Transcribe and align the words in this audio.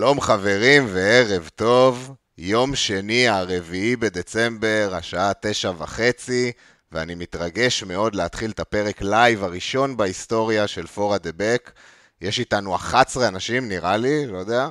שלום 0.00 0.20
חברים 0.20 0.86
וערב 0.88 1.48
טוב, 1.54 2.14
יום 2.38 2.74
שני 2.74 3.28
הרביעי 3.28 3.96
בדצמבר, 3.96 4.90
השעה 4.94 5.32
תשע 5.40 5.72
וחצי, 5.78 6.52
ואני 6.92 7.14
מתרגש 7.14 7.82
מאוד 7.82 8.14
להתחיל 8.14 8.50
את 8.50 8.60
הפרק 8.60 9.02
לייב 9.02 9.44
הראשון 9.44 9.96
בהיסטוריה 9.96 10.66
של 10.66 10.86
Four 10.86 11.18
at 11.18 11.23
the 11.23 11.30
Back. 11.36 11.72
יש 12.20 12.38
איתנו 12.38 12.74
11 12.74 13.28
אנשים 13.28 13.68
נראה 13.68 13.96
לי, 13.96 14.26
לא 14.26 14.38
יודע. 14.38 14.68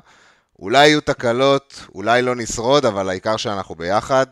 אולי 0.59 0.87
יהיו 0.87 1.01
תקלות, 1.01 1.85
אולי 1.95 2.21
לא 2.21 2.35
נשרוד, 2.35 2.85
אבל 2.85 3.09
העיקר 3.09 3.37
שאנחנו 3.37 3.75
ביחד. 3.75 4.25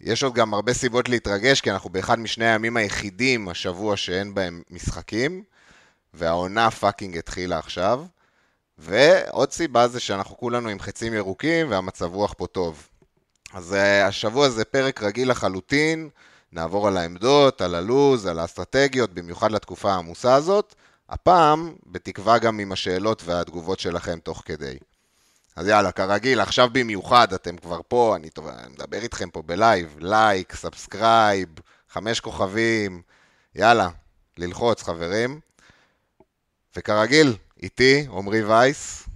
יש 0.00 0.22
עוד 0.22 0.34
גם 0.34 0.54
הרבה 0.54 0.72
סיבות 0.72 1.08
להתרגש, 1.08 1.60
כי 1.60 1.70
אנחנו 1.70 1.90
באחד 1.90 2.18
משני 2.18 2.50
הימים 2.50 2.76
היחידים 2.76 3.48
השבוע 3.48 3.96
שאין 3.96 4.34
בהם 4.34 4.62
משחקים, 4.70 5.42
והעונה 6.14 6.70
fucking 6.70 7.18
התחילה 7.18 7.58
עכשיו. 7.58 8.04
ועוד 8.80 9.52
סיבה 9.52 9.88
זה 9.88 10.00
שאנחנו 10.00 10.36
כולנו 10.36 10.68
עם 10.68 10.80
חצים 10.80 11.14
ירוקים 11.14 11.70
והמצב 11.70 12.14
רוח 12.14 12.34
פה 12.36 12.46
טוב. 12.46 12.88
אז 13.52 13.72
uh, 13.72 14.06
השבוע 14.08 14.48
זה 14.48 14.64
פרק 14.64 15.02
רגיל 15.02 15.30
לחלוטין, 15.30 16.08
נעבור 16.52 16.88
על 16.88 16.96
העמדות, 16.96 17.60
על 17.60 17.74
הלוז, 17.74 18.26
על 18.26 18.38
האסטרטגיות, 18.38 19.14
במיוחד 19.14 19.52
לתקופה 19.52 19.92
העמוסה 19.92 20.34
הזאת. 20.34 20.74
הפעם, 21.08 21.74
בתקווה 21.86 22.38
גם 22.38 22.58
עם 22.58 22.72
השאלות 22.72 23.22
והתגובות 23.24 23.80
שלכם 23.80 24.18
תוך 24.18 24.42
כדי. 24.44 24.78
אז 25.56 25.68
יאללה, 25.68 25.92
כרגיל, 25.92 26.40
עכשיו 26.40 26.68
במיוחד 26.72 27.32
אתם 27.32 27.56
כבר 27.56 27.80
פה, 27.88 28.16
אני, 28.16 28.30
טוב, 28.30 28.46
אני 28.46 28.72
מדבר 28.72 28.98
איתכם 29.02 29.30
פה 29.30 29.42
בלייב, 29.42 29.96
like, 29.98 30.54
subscribe, 30.54 31.48
חמש 31.88 32.20
כוכבים, 32.20 33.02
יאללה, 33.54 33.88
ללחוץ 34.38 34.82
חברים. 34.82 35.40
וכרגיל, 36.76 37.36
איתי, 37.62 38.06
עמרי 38.16 38.44
וייס. 38.44 39.08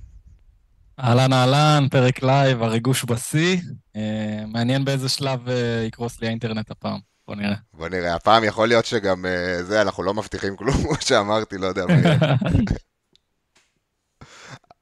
אהלן 1.00 1.32
אהלן, 1.32 1.86
פרק 1.90 2.22
לייב, 2.22 2.62
הריגוש 2.62 3.04
בשיא. 3.04 3.56
אה, 3.96 4.44
מעניין 4.46 4.84
באיזה 4.84 5.08
שלב 5.08 5.48
אה, 5.48 5.84
יקרוס 5.86 6.20
לי 6.20 6.26
האינטרנט 6.26 6.70
הפעם. 6.70 6.98
בוא 7.28 7.34
נראה. 7.34 7.56
בוא 7.72 7.88
נראה, 7.88 8.14
הפעם 8.14 8.44
יכול 8.44 8.68
להיות 8.68 8.84
שגם 8.84 9.26
אה, 9.26 9.62
זה, 9.62 9.82
אנחנו 9.82 10.02
לא 10.02 10.14
מבטיחים 10.14 10.56
כלום, 10.56 10.74
כמו 10.82 10.94
שאמרתי, 11.00 11.58
לא 11.58 11.66
יודע 11.66 11.86
מה 11.86 11.92
יהיה. 11.92 12.18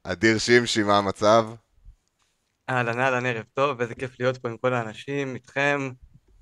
אדיר 0.04 0.38
שמשי, 0.38 0.82
מה 0.82 0.98
המצב? 0.98 1.48
אהלן 2.70 3.00
אהלן, 3.00 3.26
ערב 3.26 3.44
טוב, 3.54 3.80
איזה 3.80 3.94
כיף 3.94 4.20
להיות 4.20 4.38
פה 4.38 4.48
עם 4.48 4.56
כל 4.56 4.74
האנשים, 4.74 5.34
איתכם, 5.34 5.90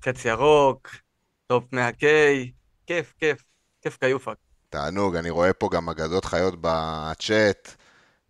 חץ 0.05 0.25
ירוק, 0.25 0.95
top 1.47 1.73
100K, 1.73 2.05
כיף, 2.85 3.13
כיף, 3.19 3.43
כיף 3.81 3.97
כיופק. 3.97 4.50
תענוג, 4.71 5.15
אני 5.15 5.29
רואה 5.29 5.53
פה 5.53 5.69
גם 5.71 5.89
אגדות 5.89 6.25
חיות 6.25 6.53
בצ'אט. 6.61 7.75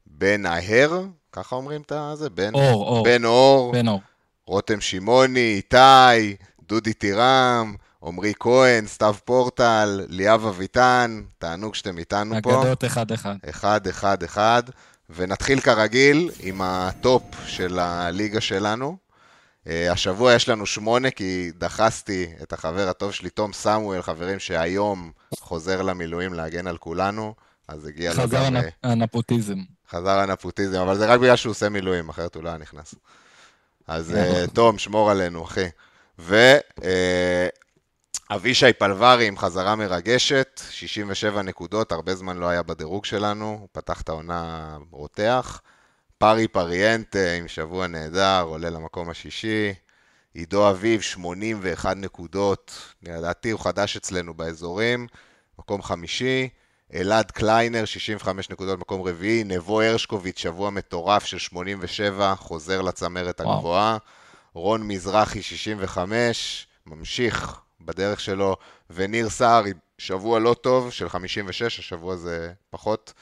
בן 0.05 0.45
ההר, 0.45 1.03
ככה 1.31 1.55
אומרים 1.55 1.81
את 1.81 1.91
זה? 2.13 2.29
בן 2.29 2.53
אור, 2.53 2.87
אור. 2.87 3.03
בן 3.03 3.25
אור, 3.25 3.71
בן 3.71 3.87
אור. 3.87 4.01
רותם 4.47 4.81
שמעוני, 4.81 5.53
איתי, 5.55 6.35
דודי 6.67 6.93
טירם, 6.93 7.75
עמרי 8.03 8.33
כהן, 8.39 8.87
סתיו 8.87 9.15
פורטל, 9.25 10.05
ליאב 10.07 10.45
אביטן, 10.45 11.21
תענוג 11.37 11.75
שאתם 11.75 11.97
איתנו 11.97 12.35
פה. 12.43 12.61
אגדות 12.61 12.83
אחד-אחד. 12.83 13.35
אחד, 13.49 13.87
אחד, 13.87 14.23
אחד. 14.23 14.63
ונתחיל 15.09 15.59
כרגיל 15.59 16.31
עם 16.39 16.61
ה 16.61 16.77
top 16.77 17.23
של 17.45 17.79
הליגה 17.79 18.41
שלנו. 18.41 18.97
אה, 19.67 19.91
השבוע 19.91 20.33
יש 20.33 20.49
לנו 20.49 20.65
שמונה, 20.65 21.11
כי 21.11 21.51
דחסתי 21.57 22.27
את 22.43 22.53
החבר 22.53 22.89
הטוב 22.89 23.11
שלי, 23.11 23.29
תום 23.29 23.53
סמואל, 23.53 24.01
חברים 24.01 24.39
שהיום 24.39 25.11
חוזר 25.39 25.81
למילואים 25.81 26.33
להגן 26.33 26.67
על 26.67 26.77
כולנו, 26.77 27.35
אז 27.67 27.85
הגיע 27.85 28.13
לו 28.13 28.23
חזר 28.23 28.43
אה, 28.55 28.69
הנפוטיזם. 28.83 29.57
חזר 29.89 30.19
הנפוטיזם, 30.19 30.79
אבל 30.79 30.97
זה 30.97 31.05
רק 31.05 31.19
בגלל 31.19 31.35
שהוא 31.35 31.51
עושה 31.51 31.69
מילואים, 31.69 32.09
אחרת 32.09 32.35
הוא 32.35 32.43
לא 32.43 32.49
היה 32.49 32.57
נכנס. 32.57 32.95
אז 33.87 34.15
אה, 34.15 34.47
תום, 34.53 34.77
שמור 34.77 35.11
עלינו, 35.11 35.43
אחי. 35.43 35.65
ואבישי 38.29 38.73
פלברי 38.73 39.27
עם 39.27 39.37
חזרה 39.37 39.75
מרגשת, 39.75 40.61
67 40.69 41.41
נקודות, 41.41 41.91
הרבה 41.91 42.15
זמן 42.15 42.37
לא 42.37 42.45
היה 42.45 42.63
בדירוג 42.63 43.05
שלנו, 43.05 43.57
הוא 43.61 43.67
פתח 43.71 44.01
את 44.01 44.09
העונה 44.09 44.77
רותח. 44.91 45.61
פארי 46.21 46.47
פריאנטה 46.47 47.31
עם 47.37 47.47
שבוע 47.47 47.87
נהדר, 47.87 48.41
עולה 48.41 48.69
למקום 48.69 49.09
השישי. 49.09 49.73
עידו 50.33 50.69
אביב, 50.69 51.01
81 51.01 51.97
נקודות, 51.97 52.71
לדעתי 53.03 53.51
הוא 53.51 53.59
חדש 53.59 53.97
אצלנו 53.97 54.33
באזורים, 54.33 55.07
מקום 55.59 55.81
חמישי. 55.81 56.49
אלעד 56.93 57.31
קליינר, 57.31 57.85
65 57.85 58.49
נקודות, 58.49 58.79
מקום 58.79 59.01
רביעי. 59.01 59.43
נבו 59.43 59.81
הרשקוביץ', 59.81 60.39
שבוע 60.39 60.69
מטורף 60.69 61.25
של 61.25 61.37
87, 61.37 62.35
חוזר 62.35 62.81
לצמרת 62.81 63.41
וואו. 63.41 63.53
הגבוהה. 63.57 63.97
רון 64.53 64.87
מזרחי, 64.87 65.41
65, 65.41 66.67
ממשיך 66.85 67.59
בדרך 67.81 68.19
שלו. 68.19 68.55
וניר 68.89 69.29
סער, 69.29 69.63
שבוע 69.97 70.39
לא 70.39 70.53
טוב, 70.53 70.91
של 70.91 71.09
56, 71.09 71.79
השבוע 71.79 72.15
זה 72.15 72.51
פחות, 72.69 73.13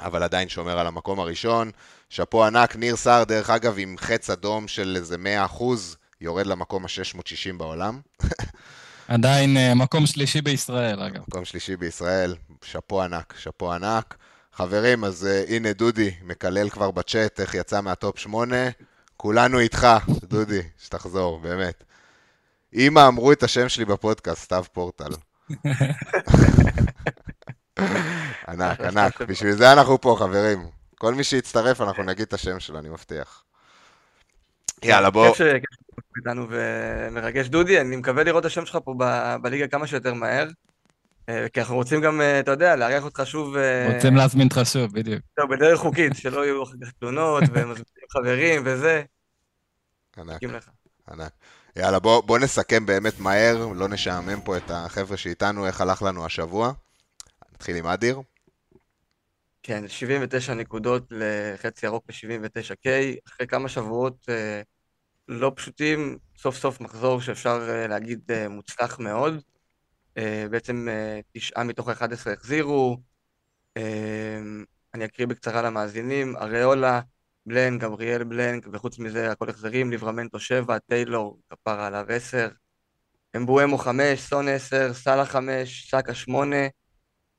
אבל 0.00 0.22
עדיין 0.22 0.48
שומר 0.48 0.78
על 0.78 0.86
המקום 0.86 1.20
הראשון. 1.20 1.70
שאפו 2.08 2.44
ענק, 2.44 2.76
ניר 2.76 2.96
סער, 2.96 3.24
דרך 3.24 3.50
אגב, 3.50 3.74
עם 3.78 3.96
חץ 3.98 4.30
אדום 4.30 4.68
של 4.68 4.96
איזה 4.96 5.18
100 5.18 5.44
אחוז, 5.44 5.96
יורד 6.20 6.46
למקום 6.46 6.84
ה-660 6.84 7.56
בעולם. 7.56 8.00
עדיין 9.08 9.56
אה, 9.56 9.74
מקום 9.74 10.06
שלישי 10.06 10.40
בישראל, 10.40 11.02
אגב. 11.02 11.22
מקום 11.28 11.44
שלישי 11.44 11.76
בישראל, 11.76 12.34
שאפו 12.64 13.02
ענק, 13.02 13.34
שאפו 13.38 13.72
ענק. 13.72 14.16
חברים, 14.58 15.04
אז 15.04 15.28
uh, 15.28 15.52
הנה 15.52 15.72
דודי, 15.72 16.10
מקלל 16.22 16.68
כבר 16.68 16.90
בצ'אט 16.90 17.40
איך 17.40 17.54
יצא 17.54 17.80
מהטופ 17.80 18.18
8. 18.18 18.56
כולנו 19.16 19.58
איתך, 19.58 19.86
דודי, 20.24 20.60
שתחזור, 20.84 21.38
באמת. 21.38 21.84
אמא 22.74 23.08
אמרו 23.08 23.32
את 23.32 23.42
השם 23.42 23.68
שלי 23.68 23.84
בפודקאסט, 23.84 24.42
סתיו 24.42 24.64
פורטל. 24.72 25.10
ענק, 28.48 28.80
ענק. 28.88 29.22
בשביל 29.22 29.52
זה 29.52 29.72
אנחנו 29.72 30.00
פה, 30.00 30.16
חברים. 30.18 30.66
כל 30.98 31.14
מי 31.14 31.24
שיצטרף, 31.24 31.80
אנחנו 31.80 32.02
נגיד 32.02 32.22
את 32.26 32.32
השם 32.32 32.60
שלו, 32.60 32.78
אני 32.78 32.88
מבטיח. 32.88 33.44
יאללה, 34.82 35.10
בוא. 35.10 35.28
כיף 35.28 35.36
ש- 35.36 35.42
כיף 35.42 35.70
שאתה 35.72 35.92
פה 35.96 36.12
איתנו 36.16 36.46
ומרגש. 36.50 37.48
דודי, 37.48 37.80
אני 37.80 37.96
מקווה 37.96 38.24
לראות 38.24 38.40
את 38.40 38.46
השם 38.46 38.66
שלך 38.66 38.78
פה 38.84 38.94
ב- 38.98 39.36
בליגה 39.42 39.68
כמה 39.68 39.86
שיותר 39.86 40.14
מהר. 40.14 40.48
אה, 41.28 41.46
כי 41.52 41.60
אנחנו 41.60 41.74
רוצים 41.74 42.00
גם, 42.00 42.20
אה, 42.20 42.40
אתה 42.40 42.50
יודע, 42.50 42.76
לארח 42.76 43.04
אותך 43.04 43.22
שוב 43.24 43.56
אה, 43.56 43.94
רוצים 43.94 44.16
להזמין 44.16 44.46
אותך 44.46 44.60
שוב, 44.64 44.92
בדיוק. 44.92 45.20
טוב, 45.36 45.54
בדרך 45.54 45.78
חוקית, 45.80 46.12
שלא 46.16 46.44
יהיו 46.44 46.62
אחר 46.62 46.72
כך 46.82 46.90
תלונות 47.00 47.42
ומזמינים 47.52 47.84
חברים 48.12 48.62
וזה. 48.64 49.02
ענק. 50.18 50.40
ענק. 51.10 51.32
יאללה, 51.76 51.98
בוא, 51.98 52.22
בוא 52.22 52.38
נסכם 52.38 52.86
באמת 52.86 53.20
מהר, 53.20 53.66
לא 53.74 53.88
נשעמם 53.88 54.40
פה 54.40 54.56
את 54.56 54.70
החבר'ה 54.70 55.16
שאיתנו, 55.16 55.66
איך 55.66 55.80
הלך 55.80 56.02
לנו 56.02 56.26
השבוע. 56.26 56.72
נתחיל 57.54 57.76
עם 57.76 57.86
אדיר. 57.86 58.20
כן, 59.68 59.88
79 59.88 60.54
נקודות 60.54 61.02
לחצי 61.10 61.86
ירוק 61.86 62.04
ב-79K, 62.08 62.88
אחרי 63.28 63.46
כמה 63.46 63.68
שבועות 63.68 64.26
אה, 64.28 64.62
לא 65.28 65.52
פשוטים, 65.56 66.18
סוף 66.36 66.56
סוף 66.56 66.80
מחזור 66.80 67.20
שאפשר 67.20 67.68
אה, 67.70 67.86
להגיד 67.86 68.20
אה, 68.30 68.48
מוצלח 68.48 68.98
מאוד. 68.98 69.42
בעצם 70.50 70.88
תשעה 71.32 71.64
מתוך 71.64 71.88
ה-11 71.88 72.30
החזירו. 72.32 72.96
אני 74.94 75.04
אקריא 75.04 75.26
בקצרה 75.26 75.62
למאזינים, 75.62 76.36
אריולה, 76.36 77.00
blank, 77.46 77.80
גבריאל 77.80 78.24
blank, 78.24 78.66
וחוץ 78.72 78.98
מזה 78.98 79.30
הכל 79.30 79.50
החזרים, 79.50 79.90
ליברמנטו 79.90 80.40
7, 80.40 80.78
טיילור, 80.78 81.40
כפרה 81.50 81.86
עליו 81.86 82.06
10, 82.08 82.48
אמבואמו 83.36 83.78
5, 83.78 84.20
סון 84.20 84.48
10, 84.48 84.94
סאלה 84.94 85.24
5, 85.24 85.90
סאקה 85.90 86.14
8, 86.14 86.56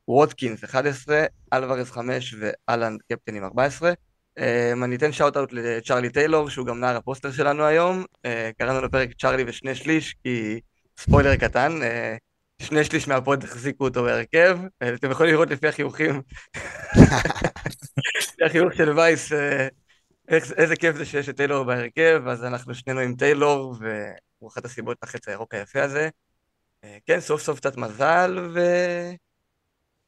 ווטקינס 0.08 0.64
11, 0.64 1.24
אלוורז 1.52 1.90
5 1.90 2.34
והאלנד 2.40 3.00
קפטן 3.12 3.34
עם 3.34 3.44
14. 3.44 3.92
Um, 4.38 4.42
אני 4.84 4.96
אתן 4.96 5.12
shout-out 5.12 5.52
לצ'רלי 5.52 6.10
טיילור, 6.10 6.50
שהוא 6.50 6.66
גם 6.66 6.80
נער 6.80 6.96
הפוסטר 6.96 7.32
שלנו 7.32 7.64
היום. 7.64 8.04
Uh, 8.26 8.28
קראנו 8.58 8.80
לפרק 8.80 9.10
צ'רלי 9.20 9.44
ושני 9.46 9.74
שליש, 9.74 10.14
כי 10.22 10.60
ספוילר 10.98 11.36
קטן, 11.36 11.72
uh, 11.82 12.64
שני 12.66 12.84
שליש 12.84 13.08
מה 13.08 13.22
pod 13.22 13.44
החזיקו 13.44 13.84
אותו 13.84 14.02
בהרכב. 14.02 14.58
Uh, 14.64 14.86
אתם 14.94 15.10
יכולים 15.10 15.32
לראות 15.32 15.50
לפי 15.50 15.68
החיוכים, 15.68 16.22
לפי 18.28 18.44
החיוך 18.44 18.74
של 18.74 18.98
וייס, 18.98 19.32
uh, 19.32 19.36
איך, 20.28 20.52
איזה 20.52 20.76
כיף 20.76 20.96
זה 20.96 21.04
שיש 21.04 21.28
את 21.28 21.36
טיילור 21.36 21.64
בהרכב, 21.64 22.22
אז 22.26 22.44
אנחנו 22.44 22.74
שנינו 22.74 23.00
עם 23.00 23.14
טיילור, 23.14 23.76
והוא 23.80 24.48
אחת 24.48 24.64
הסיבות 24.64 24.96
לחץ 25.02 25.28
הירוק 25.28 25.54
היפה 25.54 25.82
הזה. 25.82 26.08
Uh, 26.84 26.88
כן, 27.06 27.20
סוף 27.20 27.42
סוף 27.42 27.58
קצת 27.60 27.76
מזל, 27.76 28.48
ו... 28.54 28.60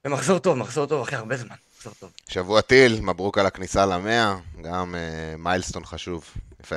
ומחזור 0.04 0.38
טוב, 0.38 0.56
מחזור 0.58 0.86
טוב 0.86 1.02
אחרי 1.02 1.18
הרבה 1.18 1.36
זמן, 1.36 1.56
מחזור 1.76 1.92
טוב. 2.00 2.10
שבוע 2.28 2.60
טיל, 2.60 3.00
מברוק 3.00 3.38
על 3.38 3.46
הכניסה 3.46 3.86
למאה, 3.86 4.34
גם 4.62 4.94
uh, 4.94 4.98
מיילסטון 5.38 5.84
חשוב. 5.84 6.30
יפה, 6.62 6.76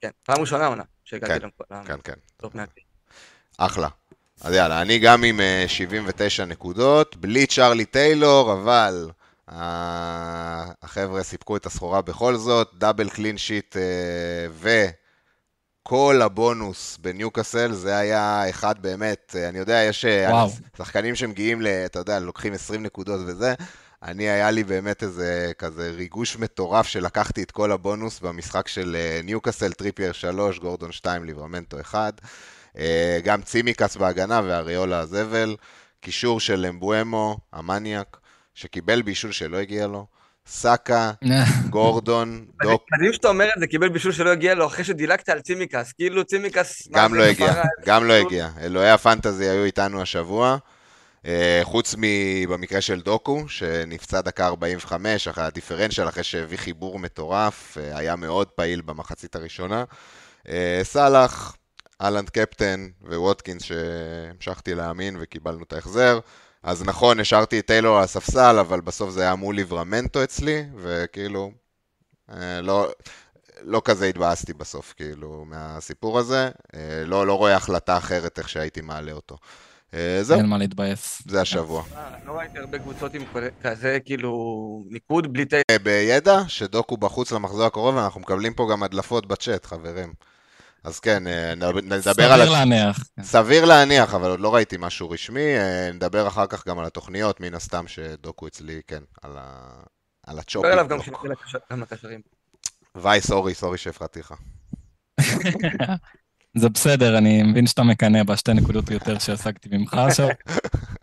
כן, 0.00 0.10
פעם 0.22 0.40
ראשונה 0.40 0.66
עונה 0.66 0.82
שהגעתי 1.04 1.40
כן, 1.40 1.48
למ- 1.70 1.84
כן, 1.86 1.96
כן. 2.04 2.12
לטופ 2.38 2.54
100. 2.54 2.64
אחלה. 3.58 3.88
אז 4.40 4.54
יאללה, 4.54 4.82
אני 4.82 4.98
גם 4.98 5.24
עם 5.24 5.40
uh, 5.40 5.68
79 5.68 6.44
נקודות, 6.44 7.16
בלי 7.16 7.46
צ'רלי 7.46 7.84
טיילור, 7.84 8.52
אבל 8.52 9.10
החבר'ה 10.82 11.22
סיפקו 11.22 11.56
את 11.56 11.66
הסחורה 11.66 12.02
בכל 12.02 12.36
זאת, 12.36 12.70
double 12.74 13.10
clean 13.10 13.38
sheet 13.38 13.76
וכל 15.82 16.20
הבונוס 16.22 16.98
בניוקאסל, 17.00 17.72
זה 17.72 17.96
היה 17.96 18.50
אחד 18.50 18.82
באמת, 18.82 19.36
אני 19.48 19.58
יודע, 19.58 19.82
יש 19.82 20.04
וואו. 20.04 20.50
שחקנים 20.76 21.14
שמגיעים, 21.14 21.62
אתה 21.86 21.98
יודע, 21.98 22.20
לוקחים 22.20 22.52
20 22.52 22.82
נקודות 22.82 23.20
וזה, 23.26 23.54
אני, 24.02 24.30
היה 24.30 24.50
לי 24.50 24.64
באמת 24.64 25.02
איזה 25.02 25.52
כזה 25.58 25.90
ריגוש 25.90 26.36
מטורף 26.36 26.86
שלקחתי 26.86 27.42
את 27.42 27.50
כל 27.50 27.72
הבונוס 27.72 28.20
במשחק 28.20 28.68
של 28.68 28.96
ניוקאסל, 29.24 29.72
טריפייר 29.72 30.12
3, 30.12 30.58
גורדון 30.58 30.92
2, 30.92 31.24
ליברמנטו 31.24 31.80
1. 31.80 32.20
אה, 32.78 33.18
גם 33.24 33.42
צימקס 33.42 33.96
בהגנה 33.96 34.40
ואריולה 34.44 34.98
הזבל. 34.98 35.56
קישור 36.00 36.40
של 36.40 36.66
אמבואמו, 36.68 37.38
המניאק, 37.52 38.16
שקיבל 38.54 39.02
בישול 39.02 39.32
שלא 39.32 39.56
הגיע 39.56 39.86
לו. 39.86 40.06
סאקה, 40.46 41.12
גורדון, 41.70 42.46
דוק. 42.62 42.84
מדהים 42.92 43.12
שאתה 43.12 43.28
אומר 43.28 43.48
את 43.56 43.60
זה, 43.60 43.66
קיבל 43.66 43.88
בישול 43.88 44.12
שלא 44.12 44.30
הגיע 44.30 44.54
לו 44.54 44.66
אחרי 44.66 44.84
שדילגת 44.84 45.28
על 45.28 45.40
צימקס, 45.40 45.92
כאילו 45.92 46.24
צימקס... 46.24 46.88
גם 46.92 47.14
לא 47.14 47.22
הגיע, 47.22 47.54
גם 47.86 48.04
לא 48.04 48.12
הגיע. 48.12 48.48
אלוהי 48.60 48.90
הפנטזי 48.90 49.48
היו 49.48 49.64
איתנו 49.64 50.02
השבוע. 50.02 50.56
אה, 51.26 51.60
חוץ 51.62 51.94
מבמקרה 51.98 52.80
של 52.80 53.00
דוקו, 53.00 53.48
שנפצע 53.48 54.20
דקה 54.20 54.46
45, 54.46 55.28
אחרי 55.28 55.44
הדיפרנציאל, 55.44 56.08
אחרי 56.08 56.22
שהביא 56.22 56.58
חיבור 56.58 56.98
מטורף, 56.98 57.78
אה, 57.78 57.98
היה 57.98 58.16
מאוד 58.16 58.48
פעיל 58.48 58.80
במחצית 58.80 59.36
הראשונה. 59.36 59.84
סאלח, 60.82 61.56
אהלנד 62.02 62.30
קפטן 62.30 62.88
וווטקינס 63.02 63.62
שהמשכתי 63.62 64.74
להאמין 64.74 65.16
וקיבלנו 65.20 65.62
את 65.62 65.72
ההחזר. 65.72 66.18
אז 66.62 66.82
נכון, 66.84 67.20
השארתי 67.20 67.58
את 67.58 67.66
טיילור 67.66 67.98
על 67.98 68.04
הספסל, 68.04 68.56
אבל 68.60 68.80
בסוף 68.80 69.10
זה 69.10 69.22
היה 69.22 69.34
מול 69.34 69.54
ליברמנטו 69.54 70.24
אצלי, 70.24 70.64
וכאילו, 70.76 71.50
אה, 72.30 72.60
לא, 72.60 72.88
לא 73.62 73.82
כזה 73.84 74.06
התבאסתי 74.06 74.52
בסוף, 74.52 74.94
כאילו, 74.96 75.44
מהסיפור 75.46 76.18
הזה. 76.18 76.50
אה, 76.74 77.02
לא, 77.06 77.26
לא 77.26 77.38
רואה 77.38 77.56
החלטה 77.56 77.96
אחרת 77.96 78.38
איך 78.38 78.48
שהייתי 78.48 78.80
מעלה 78.80 79.12
אותו. 79.12 79.36
אה, 79.94 80.18
זהו. 80.22 80.38
אין 80.38 80.46
מה 80.46 80.58
להתבאס. 80.58 81.22
זה 81.26 81.40
השבוע. 81.40 81.84
לא 82.26 82.32
ראיתי 82.32 82.58
הרבה 82.58 82.78
קבוצות 82.78 83.14
עם 83.14 83.22
כזה, 83.62 83.98
כאילו, 84.04 84.32
ניקוד 84.90 85.32
בלי 85.32 85.44
טיילור. 85.44 85.64
בידע, 85.82 86.42
שדוקו 86.48 86.96
בחוץ 86.96 87.32
למחזור 87.32 87.64
הקרוב, 87.64 87.96
ואנחנו 87.96 88.20
מקבלים 88.20 88.54
פה 88.54 88.68
גם 88.72 88.82
הדלפות 88.82 89.26
בצ'אט, 89.26 89.66
חברים. 89.66 90.12
אז 90.84 91.00
כן, 91.00 91.26
אה, 91.26 91.54
נדבר 91.54 92.32
על... 92.32 92.42
סביר 92.42 92.50
להניח. 92.52 92.98
סביר 93.22 93.64
להניח, 93.64 94.14
אבל 94.14 94.30
עוד 94.30 94.40
לא 94.40 94.54
ראיתי 94.54 94.76
משהו 94.78 95.10
רשמי. 95.10 95.56
אה, 95.56 95.90
נדבר 95.92 96.28
אחר 96.28 96.46
כך 96.46 96.68
גם 96.68 96.78
על 96.78 96.84
התוכניות, 96.84 97.40
מן 97.40 97.54
הסתם 97.54 97.88
שדוקו 97.88 98.46
אצלי, 98.46 98.80
כן, 98.86 99.02
על, 99.22 99.30
ה... 99.38 99.72
על 100.26 100.38
הצ'ופים. 100.38 100.70
נדבר 100.70 100.80
עליו 100.80 100.98
גם 101.70 101.80
לקשרים. 101.80 102.20
ויי, 102.94 103.20
סורי, 103.20 103.54
סורי 103.54 103.78
שהפרעתי 103.78 104.20
לך. 104.20 104.34
זה 106.58 106.68
בסדר, 106.68 107.18
אני 107.18 107.42
מבין 107.42 107.66
שאתה 107.66 107.82
מקנא 107.82 108.22
בשתי 108.22 108.54
נקודות 108.54 108.90
יותר 108.90 109.18
שהשגתי 109.18 109.68
ממך 109.72 109.94
עכשיו. 109.94 110.28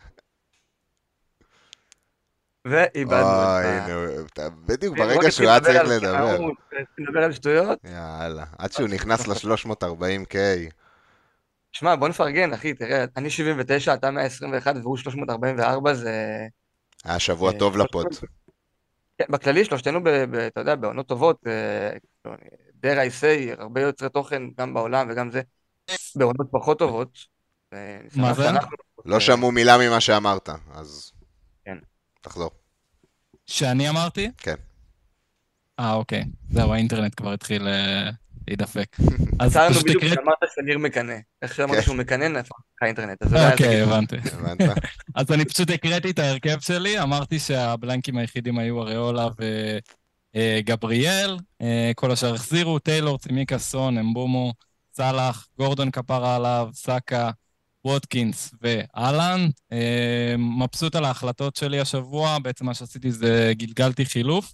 ואיבדנו 2.65 3.27
את 4.25 4.39
ה... 4.39 4.49
בדיוק 4.49 4.97
ברגע 4.97 5.31
שהוא 5.31 5.49
היה 5.49 5.59
צריך 5.59 5.81
לדבר. 5.85 6.37
נדבר 6.97 7.23
על 7.23 7.31
שטויות? 7.31 7.79
יאללה, 7.83 8.43
עד 8.57 8.71
שהוא 8.71 8.87
נכנס 8.87 9.27
ל-340K. 9.27 10.35
שמע, 11.71 11.95
בוא 11.95 12.07
נפרגן, 12.07 12.53
אחי, 12.53 12.73
תראה, 12.73 13.05
אני 13.17 13.29
79, 13.29 13.93
אתה 13.93 14.11
121 14.11 14.75
והוא 14.81 14.97
344, 14.97 15.93
זה... 15.93 16.47
היה 17.03 17.19
שבוע 17.19 17.51
טוב 17.51 17.77
לפוד. 17.77 18.07
כן, 19.17 19.25
בכללי, 19.29 19.65
שלושתנו, 19.65 19.99
אתה 20.47 20.61
יודע, 20.61 20.75
בעונות 20.75 21.07
טובות, 21.07 21.47
אה, 21.47 22.31
dare 22.83 22.97
I 22.97 23.21
say, 23.21 23.61
הרבה 23.61 23.81
יוצרי 23.81 24.09
תוכן, 24.09 24.43
גם 24.57 24.73
בעולם 24.73 25.07
וגם 25.11 25.31
זה, 25.31 25.41
בעונות 26.15 26.47
פחות 26.51 26.79
טובות. 26.79 27.39
מה 28.15 28.33
זה? 28.33 28.47
לא 29.05 29.19
שמעו 29.19 29.51
מילה 29.51 29.77
ממה 29.77 29.99
שאמרת, 29.99 30.49
אז... 30.73 31.18
תחזור. 32.21 32.51
שאני 33.45 33.89
אמרתי? 33.89 34.31
כן. 34.37 34.55
אה, 35.79 35.93
אוקיי. 35.93 36.23
זהו, 36.49 36.73
האינטרנט 36.73 37.13
כבר 37.17 37.33
התחיל 37.33 37.67
אה, 37.67 38.09
להידפק. 38.47 38.97
אז 39.39 39.57
פשוט 39.57 39.83
בדיוק 39.83 40.03
כשאמרת 40.03 40.37
שניר 40.55 40.77
מקנא. 40.77 41.15
איך 41.41 41.55
שאמרת 41.55 41.75
כן. 41.75 41.81
שהוא 41.81 41.95
מקנא, 41.95 42.27
נפח 42.27 42.55
האינטרנט. 42.81 43.17
אוקיי, 43.51 43.81
הבנתי. 43.81 44.15
אז 45.15 45.31
אני 45.31 45.45
פשוט 45.45 45.69
הקראתי 45.69 46.09
את 46.09 46.19
ההרכב 46.19 46.59
שלי, 46.59 47.01
אמרתי 47.01 47.39
שהבלנקים 47.39 48.17
היחידים 48.17 48.59
היו 48.59 48.81
אריולה 48.81 49.27
וגבריאל, 50.35 51.37
אה, 51.61 51.67
אה, 51.67 51.91
כל 51.95 52.11
השאר 52.11 52.33
החזירו, 52.33 52.79
טיילור, 52.79 53.17
צימיקה, 53.17 53.57
סון, 53.57 53.97
אמבומו, 53.97 54.53
סאלח, 54.93 55.47
גורדון 55.57 55.91
כפרה 55.91 56.35
עליו, 56.35 56.69
סאקה, 56.73 57.31
ווטקינס 57.85 58.53
והאלנד. 58.61 59.49
אה, 59.71 60.35
מבסוט 60.37 60.95
על 60.95 61.05
ההחלטות 61.05 61.55
שלי 61.55 61.79
השבוע, 61.79 62.39
בעצם 62.39 62.65
מה 62.65 62.73
שעשיתי 62.73 63.11
זה 63.11 63.51
גלגלתי 63.55 64.05
חילוף, 64.05 64.53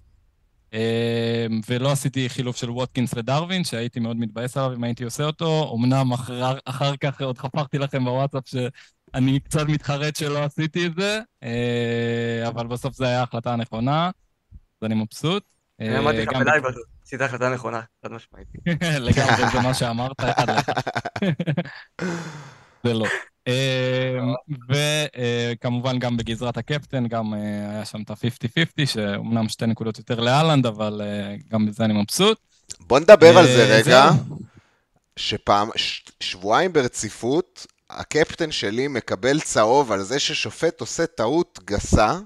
אה, 0.73 1.47
ולא 1.69 1.91
עשיתי 1.91 2.29
חילוף 2.29 2.57
של 2.57 2.69
ווטקינס 2.69 3.13
לדרווין, 3.13 3.63
שהייתי 3.63 3.99
מאוד 3.99 4.17
מתבאס 4.17 4.57
עליו 4.57 4.73
אם 4.73 4.83
הייתי 4.83 5.03
עושה 5.03 5.23
אותו. 5.23 5.75
אמנם 5.77 6.11
אחר, 6.11 6.57
אחר 6.65 6.95
כך 6.95 7.21
עוד 7.21 7.37
חפרתי 7.37 7.77
לכם 7.77 8.05
בוואטסאפ 8.05 8.43
שאני 8.47 9.39
קצת 9.39 9.67
מתחרט 9.67 10.15
שלא 10.15 10.43
עשיתי 10.43 10.85
את 10.85 10.95
זה, 10.95 11.19
אה, 11.43 12.47
אבל 12.47 12.67
בסוף 12.67 12.93
זו 12.93 13.05
הייתה 13.05 13.19
ההחלטה 13.19 13.53
הנכונה, 13.53 14.09
אז 14.53 14.85
אני 14.85 14.95
מבסוט. 14.95 15.43
אני 15.79 15.99
אמרתי 15.99 16.25
לך 16.25 16.29
בלייב, 16.29 16.63
עשית 17.05 17.21
החלטה 17.21 17.49
נכונה, 17.49 17.81
חד 18.03 18.11
משמעית. 18.11 18.47
לגמרי, 19.07 19.51
זה 19.51 19.59
מה 19.59 19.73
שאמרת, 19.73 20.19
אחד 20.19 20.49
לאחד. 20.49 20.73
זה 22.85 22.93
לא. 22.93 23.05
אמ, 23.47 24.33
וכמובן 24.69 25.99
גם 25.99 26.17
בגזרת 26.17 26.57
הקפטן, 26.57 27.07
גם 27.07 27.33
אה, 27.33 27.39
היה 27.71 27.85
שם 27.85 28.01
את 28.01 28.09
ה-50-50, 28.09 28.85
שאומנם 28.85 29.49
שתי 29.49 29.65
נקודות 29.65 29.97
יותר 29.97 30.19
לאלנד, 30.19 30.65
אבל 30.65 31.01
אה, 31.03 31.35
גם 31.51 31.65
בזה 31.65 31.85
אני 31.85 31.93
מבסוט. 31.93 32.37
בוא 32.79 32.99
נדבר 32.99 33.37
על 33.37 33.45
זה 33.45 33.63
אה, 33.63 33.77
רגע, 33.77 34.09
שפעם, 35.15 35.69
שבועיים 36.19 36.73
ברציפות, 36.73 37.67
הקפטן 37.89 38.51
שלי 38.51 38.87
מקבל 38.87 39.39
צהוב 39.39 39.91
על 39.91 40.01
זה 40.03 40.19
ששופט 40.19 40.81
עושה 40.81 41.07
טעות 41.07 41.59
גסה. 41.65 42.19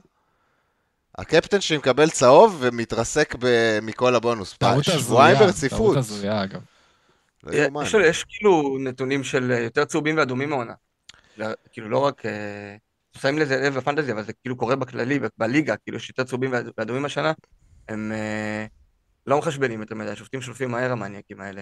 הקפטן 1.18 1.62
שלי 1.62 1.78
מקבל 1.78 2.10
צהוב 2.10 2.58
ומתרסק 2.60 3.36
מכל 3.82 4.16
הבונוס. 4.16 4.56
טעות 4.58 4.88
הזויה, 4.88 5.00
שבועיים 5.00 5.38
ברציפות. 5.38 5.80
טעות 5.80 5.98
הזויה, 5.98 6.44
אגב. 6.44 6.60
לא 7.44 7.84
יש, 7.84 7.94
יש 7.94 8.24
כאילו 8.24 8.78
נתונים 8.80 9.24
של 9.24 9.52
אה, 9.52 9.60
יותר 9.60 9.86
צהובים 9.86 10.18
ואדומים 10.18 10.50
מעונה. 10.50 10.74
כאילו 11.72 11.90
לא 11.90 11.98
רק... 11.98 12.26
אה, 12.26 12.76
שמים 13.18 13.40
לזה 13.40 13.58
לב 13.58 13.74
בפנטזי, 13.74 14.12
אבל 14.12 14.24
זה 14.24 14.34
כאילו 14.34 14.58
קורה 14.58 14.76
בכללי, 14.76 15.20
בליגה, 15.38 15.76
כאילו 15.76 15.98
יש 15.98 16.10
יותר 16.10 16.24
צהובים 16.24 16.54
ואדומים 16.78 17.06
השנה, 17.06 17.34
הם 17.90 18.12
אה, 18.16 18.66
לא 19.28 19.38
מחשבנים 19.38 19.82
יותר 19.82 19.96
מדי, 19.96 20.10
השופטים 20.10 20.42
שולפים 20.42 20.72
מהר 20.72 20.92
המניאקים 20.92 21.42
האלה. 21.42 21.62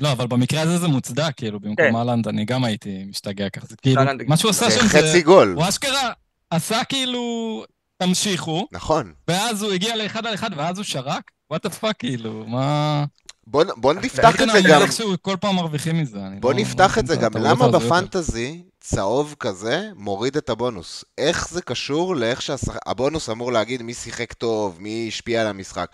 לא, 0.00 0.12
אבל 0.12 0.26
במקרה 0.26 0.60
הזה 0.60 0.78
זה 0.78 0.88
מוצדק, 0.88 1.32
כאילו, 1.36 1.60
במקום 1.60 1.76
כן. 1.76 1.96
אהלנד 1.96 2.28
אני 2.28 2.44
גם 2.44 2.64
הייתי 2.64 3.04
משתגע 3.04 3.48
ככה. 3.48 3.66
זה 3.66 3.76
כאילו, 3.76 4.02
מה 4.26 4.36
שהוא 4.36 4.50
עשה 4.50 4.70
שם 4.70 4.86
זה... 4.86 4.98
חצי 4.98 5.22
גול. 5.22 5.54
הוא 5.56 5.68
אשכרה 5.68 6.12
עשה 6.50 6.84
כאילו, 6.88 7.64
תמשיכו. 7.96 8.68
נכון. 8.72 9.12
ואז 9.28 9.62
הוא 9.62 9.72
הגיע 9.72 9.96
לאחד 9.96 10.26
על 10.26 10.34
אחד, 10.34 10.50
ואז 10.56 10.78
הוא 10.78 10.84
שרק? 10.84 11.30
what 11.50 11.62
the 11.62 11.70
fuck, 11.70 11.96
כאילו, 11.98 12.44
מה... 12.46 13.04
בוא, 13.46 13.64
בוא 13.76 13.94
נפתח 13.94 14.42
את 14.42 14.48
זה 14.52 14.60
גם... 14.68 14.82
כל 15.22 15.36
פעם 15.40 15.56
מרוויחים 15.56 16.00
מזה. 16.00 16.18
בוא 16.40 16.52
לא, 16.52 16.58
נפתח 16.58 16.98
את 16.98 17.06
זה 17.06 17.16
גם. 17.16 17.30
למה 17.34 17.68
ב 17.68 17.80
fantasy 17.80 18.62
צהוב 18.80 19.34
כזה 19.40 19.88
מוריד 19.96 20.36
את 20.36 20.50
הבונוס? 20.50 21.04
איך 21.18 21.48
זה 21.48 21.62
קשור 21.62 22.16
לאיך 22.16 22.42
שהבונוס 22.42 23.30
אמור 23.30 23.52
להגיד 23.52 23.82
מי 23.82 23.94
שיחק 23.94 24.32
טוב, 24.32 24.76
מי 24.80 25.04
השפיע 25.08 25.40
על 25.40 25.46
המשחק? 25.46 25.86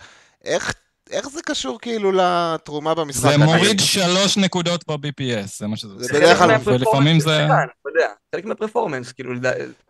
איך 0.43 0.73
איך 1.11 1.29
זה 1.29 1.41
קשור 1.45 1.79
כאילו 1.81 2.11
לתרומה 2.11 2.95
במשחק? 2.95 3.29
זה 3.31 3.37
מוריד 3.37 3.79
שלוש 3.79 4.37
נקודות 4.37 4.87
ב-BPS, 4.87 5.57
זה 5.57 5.67
מה 5.67 5.77
שזה. 5.77 5.93
זה 5.99 6.13
בדרך 6.13 6.37
כלל... 6.37 6.55
ולפעמים 6.63 7.19
זה... 7.19 7.47
חלק 8.35 8.45
מהפרפורמנס, 8.45 9.11
כאילו, 9.11 9.33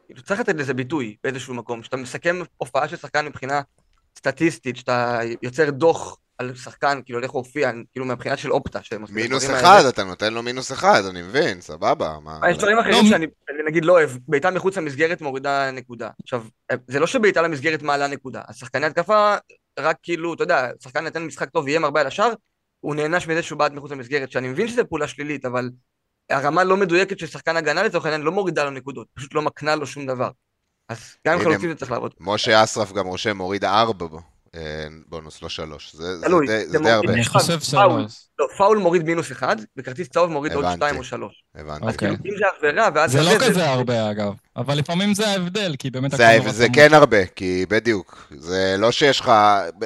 כאילו, 0.07 0.21
צריך 0.21 0.39
לתת 0.39 0.55
לזה 0.55 0.73
ביטוי 0.73 1.15
באיזשהו 1.23 1.53
מקום. 1.53 1.81
כשאתה 1.81 1.97
מסכם 1.97 2.41
הופעה 2.57 2.87
של 2.87 2.97
שחקן 2.97 3.25
מבחינה 3.25 3.61
סטטיסטית, 4.17 4.77
שאתה 4.77 5.19
יוצר 5.41 5.69
דוח 5.69 6.17
על 6.41 6.55
שחקן, 6.55 7.01
כאילו, 7.05 7.23
איך 7.23 7.31
הוא 7.31 7.39
הופיע, 7.39 7.71
כאילו, 7.91 8.05
מהבחינה 8.05 8.37
של 8.37 8.51
אופטה. 8.51 8.79
מינוס 9.09 9.49
אחד, 9.49 9.83
אתה 9.89 10.03
נותן 10.03 10.33
לו 10.33 10.43
מינוס 10.43 10.71
אחד, 10.71 11.03
אני 11.09 11.21
מבין, 11.21 11.61
סבבה. 11.61 12.17
יש 12.49 12.57
דברים 12.57 12.79
אחרים 12.79 13.03
לא, 13.03 13.09
שאני 13.09 13.27
נגיד 13.67 13.85
לא 13.85 13.93
אוהב, 13.93 14.09
בעיטה 14.27 14.51
מחוץ 14.51 14.77
למסגרת 14.77 15.21
מורידה 15.21 15.71
נקודה. 15.71 16.09
עכשיו, 16.23 16.43
זה 16.87 16.99
לא 16.99 17.07
שבעיטה 17.07 17.41
למסגרת 17.41 17.81
מעלה 17.81 18.07
נקודה, 18.07 18.41
השחקני 18.47 18.85
התקפה, 18.85 19.35
רק 19.79 19.97
כאילו, 20.03 20.33
אתה 20.33 20.43
יודע, 20.43 20.69
שחקן 20.83 21.03
נתן 21.03 21.23
משחק 21.23 21.49
טוב, 21.49 21.67
יהיה 21.67 21.79
הרבה 21.83 22.01
על 22.01 22.07
השאר, 22.07 22.33
הוא 22.79 22.95
נענש 22.95 23.27
מזה 23.27 23.43
שהוא 23.43 23.59
בעט 23.59 23.71
מחוץ 23.71 23.91
למסגרת, 23.91 24.31
שאני 24.31 24.47
מבין 24.47 24.67
שזו 24.67 24.81
פעולה 24.89 25.07
שלילית, 25.07 25.45
אבל 25.45 25.69
הרמה 26.29 26.63
לא 26.63 26.77
מדויקת 26.77 27.19
של 27.19 27.27
שחקן 27.27 27.57
הגנה 27.57 27.83
לצורך 27.83 28.05
העניין 28.05 28.21
לא 28.21 28.31
מורידה 28.31 28.63
לו 28.63 28.71
נקודות, 28.71 29.07
פשוט 29.13 29.33
לא 29.33 29.41
מקנה 29.41 29.75
לו 29.75 29.87
שום 29.87 30.05
דבר. 30.05 30.29
אז 30.89 31.17
גם 31.27 31.33
הנה, 31.33 31.43
חלוצים 31.43 31.69
זה 31.69 31.75
צריך 31.75 31.91
לעבוד. 31.91 32.13
משה 32.19 32.63
אסרף 32.63 32.91
גם 32.91 33.07
רושם, 33.07 33.37
מוריד 33.37 33.65
ארבע 33.65 34.05
בו. 34.05 34.21
אה, 34.55 34.87
בונוס, 35.07 35.41
לא 35.41 35.49
שלוש. 35.49 35.95
זה, 35.95 36.03
די. 36.81 36.89
הרבה. 36.89 37.13
אני 37.13 37.25
חושב. 37.25 37.59
שלוש. 37.59 38.27
לא, 38.41 38.47
פאול 38.57 38.77
מוריד 38.77 39.03
מינוס 39.03 39.31
אחד, 39.31 39.55
וכרטיס 39.77 40.07
צהוב 40.07 40.31
מוריד 40.31 40.53
עוד 40.53 40.65
הבנתי. 40.65 40.77
שתיים 40.77 40.97
או 40.97 41.03
שלוש. 41.03 41.43
הבנתי. 41.55 41.85
אז 41.85 41.93
אוקיי. 41.93 42.17
כאילו, 42.17 42.33
אם 42.33 42.37
זה 42.37 42.45
עבירה, 42.57 42.89
ואז... 42.95 43.11
זה 43.11 43.21
לא 43.21 43.31
כזה 43.39 43.69
הרבה 43.69 44.11
אגב, 44.11 44.33
אבל 44.55 44.77
לפעמים 44.77 45.13
זה 45.13 45.27
ההבדל, 45.27 45.75
כי 45.79 45.89
באמת 45.89 46.11
זה, 46.11 46.29
הכל 46.29 46.49
זה 46.49 46.67
כן 46.73 46.93
הרבה, 46.93 47.25
כי 47.25 47.65
בדיוק, 47.69 48.27
זה 48.37 48.75
לא 48.77 48.91
שיש 48.91 49.19
לך, 49.19 49.31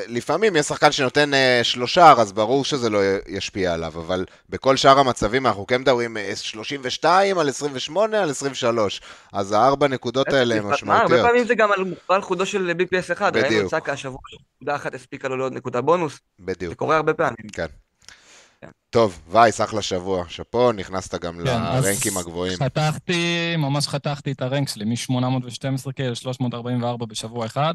לפעמים 0.08 0.56
יש 0.56 0.66
שחקן 0.66 0.92
שנותן 0.92 1.34
אה, 1.34 1.60
שלושה, 1.64 2.14
אז 2.18 2.34
ברור 2.34 2.66
שזה 2.66 2.90
לא 2.90 3.00
ישפיע 3.28 3.74
עליו, 3.74 3.92
אבל 3.96 4.26
בכל 4.50 4.76
שאר 4.76 5.00
המצבים 5.00 5.48
אנחנו 5.48 5.68
כן 5.68 5.82
מדברים 5.82 6.18
אה, 6.18 6.36
32 6.36 7.38
על 7.38 7.50
28 7.50 8.24
על 8.24 8.30
23, 8.30 9.02
אז 9.34 9.52
הארבע 9.52 9.88
נקודות 9.88 10.28
האלה 10.28 10.56
הן 10.56 10.62
מה, 10.62 10.66
הרבה 10.66 10.76
משמעותיות. 10.76 11.26
פעמים 11.28 11.46
זה 11.48 11.56
גם 11.56 11.72
על 11.72 11.84
מוכפל 11.84 12.22
חודו 12.22 12.46
של 12.46 12.72
BPS 12.80 13.14
אחד, 13.14 13.36
ראינו 13.36 13.48
את 13.48 13.54
בדיוק. 13.54 13.72
סאקה 13.72 13.92
השבוע, 13.92 14.20
נקודה 14.56 14.76
אחת 14.76 14.96
הספיקה 14.96 15.28
לו 15.28 15.38
לעוד 15.38 15.54
נקודה 15.54 15.82
בונוס, 15.82 16.20
בדיוק. 16.40 16.70
זה 16.70 16.76
קורה 16.76 16.96
הרבה 16.96 17.14
פעמים. 17.14 17.50
כן. 17.54 17.66
כן. 18.66 18.72
טוב, 18.90 19.22
וייס, 19.28 19.62
אחלה 19.62 19.82
שבוע, 19.82 20.26
שאפו, 20.28 20.72
נכנסת 20.72 21.22
גם 21.24 21.34
כן, 21.34 21.44
לרנקים 21.44 22.18
הגבוהים. 22.18 22.58
חתכתי, 22.58 23.56
ממש 23.58 23.88
חתכתי 23.88 24.32
את 24.32 24.42
הרנק 24.42 24.70
שלי, 24.70 24.86
מ-812K 24.86 26.02
ל-344 26.04 27.06
בשבוע 27.06 27.46
אחד. 27.46 27.74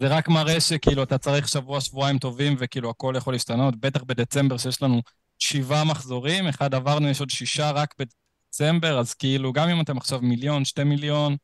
זה 0.00 0.08
רק 0.08 0.28
מראה 0.28 0.60
שכאילו 0.60 1.02
אתה 1.02 1.18
צריך 1.18 1.48
שבוע, 1.48 1.80
שבועיים 1.80 2.18
טובים 2.18 2.56
וכאילו 2.58 2.90
הכל 2.90 3.14
יכול 3.16 3.34
להשתנות, 3.34 3.80
בטח 3.80 4.02
בדצמבר 4.02 4.56
שיש 4.56 4.82
לנו 4.82 5.00
שבעה 5.38 5.84
מחזורים, 5.84 6.48
אחד 6.48 6.74
עברנו, 6.74 7.08
יש 7.08 7.20
עוד 7.20 7.30
שישה 7.30 7.70
רק 7.70 7.94
בדצמבר, 7.98 8.98
אז 8.98 9.14
כאילו 9.14 9.52
גם 9.52 9.68
אם 9.68 9.80
אתם 9.80 9.96
עכשיו 9.96 10.20
מיליון, 10.22 10.64
שתי 10.64 10.84
מיליון, 10.84 11.36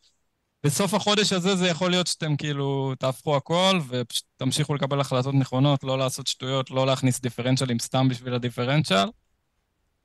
בסוף 0.64 0.95
החודש 0.95 1.33
הזה 1.33 1.57
זה 1.57 1.69
יכול 1.69 1.90
להיות 1.90 2.07
שאתם 2.07 2.37
כאילו 2.37 2.95
תהפכו 2.99 3.37
הכל 3.37 3.81
ופשוט 3.88 4.25
תמשיכו 4.37 4.75
לקבל 4.75 5.00
החלטות 5.00 5.35
נכונות, 5.35 5.85
לא 5.85 5.99
לעשות 5.99 6.26
שטויות, 6.26 6.71
לא 6.71 6.87
להכניס 6.87 7.21
דיפרנציאלים 7.21 7.78
סתם 7.78 8.09
בשביל 8.09 8.35
הדיפרנציאל. 8.35 9.09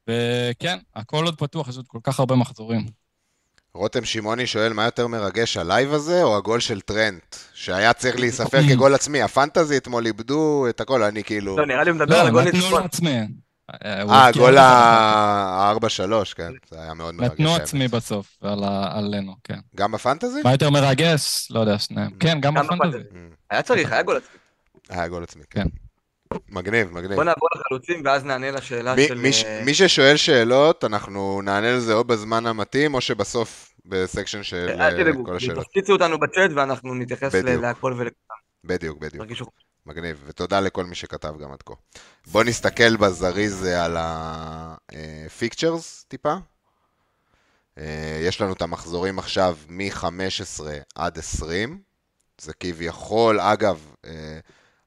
וכן, 0.08 0.78
הכל 0.96 1.26
עוד 1.26 1.38
פתוח, 1.38 1.68
יש 1.68 1.78
עוד 1.78 1.88
כל 1.88 2.00
כך 2.04 2.20
הרבה 2.20 2.36
מחזורים. 2.36 2.86
רותם 3.74 4.06
שמעוני 4.06 4.48
שואל, 4.48 4.74
מה 4.74 4.86
יותר 4.86 5.08
מרגש, 5.08 5.58
הלייב 5.58 5.94
הזה 5.94 6.24
או 6.24 6.38
הגול 6.38 6.60
של 6.60 6.82
טרנט? 6.82 7.36
שהיה 7.54 7.94
צריך 7.94 8.20
להיספר 8.20 8.68
כגול 8.70 8.96
עצמי. 8.96 9.22
ה 9.22 9.29
fantasy 9.29 9.78
אתמול 9.78 10.06
איבדו 10.06 10.66
את 10.70 10.82
הכל, 10.82 11.04
אני 11.04 11.24
כאילו... 11.24 11.58
לא, 11.58 11.66
נראה 11.66 11.84
לי 11.84 11.92
מדבר 11.92 12.16
לא, 12.16 12.22
על 12.22 12.28
הגול 12.28 12.44
נתנו 12.44 12.60
ניצחון. 12.60 12.82
לעצמי. 12.82 13.20
אה, 13.86 14.32
גול 14.38 14.58
ה-4-3, 14.58 15.86
כן, 16.36 16.52
זה 16.70 16.82
היה 16.82 16.94
מאוד 16.94 17.16
מרגש. 17.16 17.32
נתנו. 17.32 17.56
עצמי 17.56 17.88
בסוף, 17.88 18.38
עלינו, 18.92 19.36
כן. 19.44 19.60
גם 19.76 19.92
ב 19.92 19.97
fantasy? 19.97 20.42
מה 20.44 20.52
יותר 20.52 20.70
מרגש? 20.70 21.48
לא 21.52 21.60
יודע, 21.60 21.80
שניהם. 21.80 22.12
כן, 22.20 22.38
גם 22.42 22.54
ב 22.54 22.56
fantasy. 22.56 22.76
ב 22.78 22.81
fantasy. 22.81 23.10
היה 23.52 23.62
צריך, 23.62 23.92
היה 23.92 24.04
גול 24.04 24.18
עצמי. 24.18 24.38
היה 24.90 25.08
גול 25.08 25.24
עצמי, 25.24 25.44
כן. 25.50 25.66
מגניב, 26.50 26.92
מגניב. 26.94 27.14
בוא 27.16 27.24
נעבור 27.24 27.50
לחלוצים 27.56 28.02
ואז 28.06 28.26
נענה 28.26 28.52
לשאלה 28.52 28.96
מי- 28.96 29.08
של... 29.08 29.18
מי 29.18 29.34
ש- 29.34 29.44
אה, 29.44 29.62
מי 29.66 29.74
ששואל 29.74 30.18
שאלות, 30.18 30.84
אנחנו 30.84 31.42
נענה 31.44 31.72
לזה 31.72 31.94
או 31.94 32.04
בזמן 32.04 32.46
המתאים, 32.46 32.94
או 32.94 33.02
שבסוף 33.02 33.74
ב 33.86 33.93
section 33.93 34.44
של 34.44 34.70
אל 34.70 34.82
אה, 34.82 34.92
תדאגו, 35.04 35.26
כל 35.26 35.36
השאלות. 35.36 35.66
תפציצו 35.66 35.94
אותנו 35.94 36.20
בצ'אט 36.20 36.52
ואנחנו 36.56 36.96
נתייחס. 36.96 37.36
להכל 37.36 37.94
ולכולם. 37.98 38.38
בדיוק, 38.64 39.00
בדיוק. 39.00 39.24
מגניב, 39.88 40.24
ותודה 40.26 40.60
לכל 40.60 40.86
מי 40.86 40.96
שכתב 40.96 41.34
גם 41.42 41.52
עד 41.52 41.64
כה. 41.66 41.74
בוא 42.28 42.44
נסתכל 42.44 42.98
בזריז 42.98 43.66
אה, 43.66 43.86
על 43.86 43.98
ה 44.00 44.23
fixtures 44.23 46.06
טיפה. 46.08 46.36
אה, 47.78 48.20
יש 48.22 48.42
לנו 48.42 48.54
את 48.54 48.62
המחזורים 48.62 49.20
עכשיו 49.20 49.58
מ-15 49.70 50.62
עד 50.96 51.18
20. 51.18 51.82
זה 52.42 52.54
כביכול, 52.54 53.40
אגב, 53.40 53.94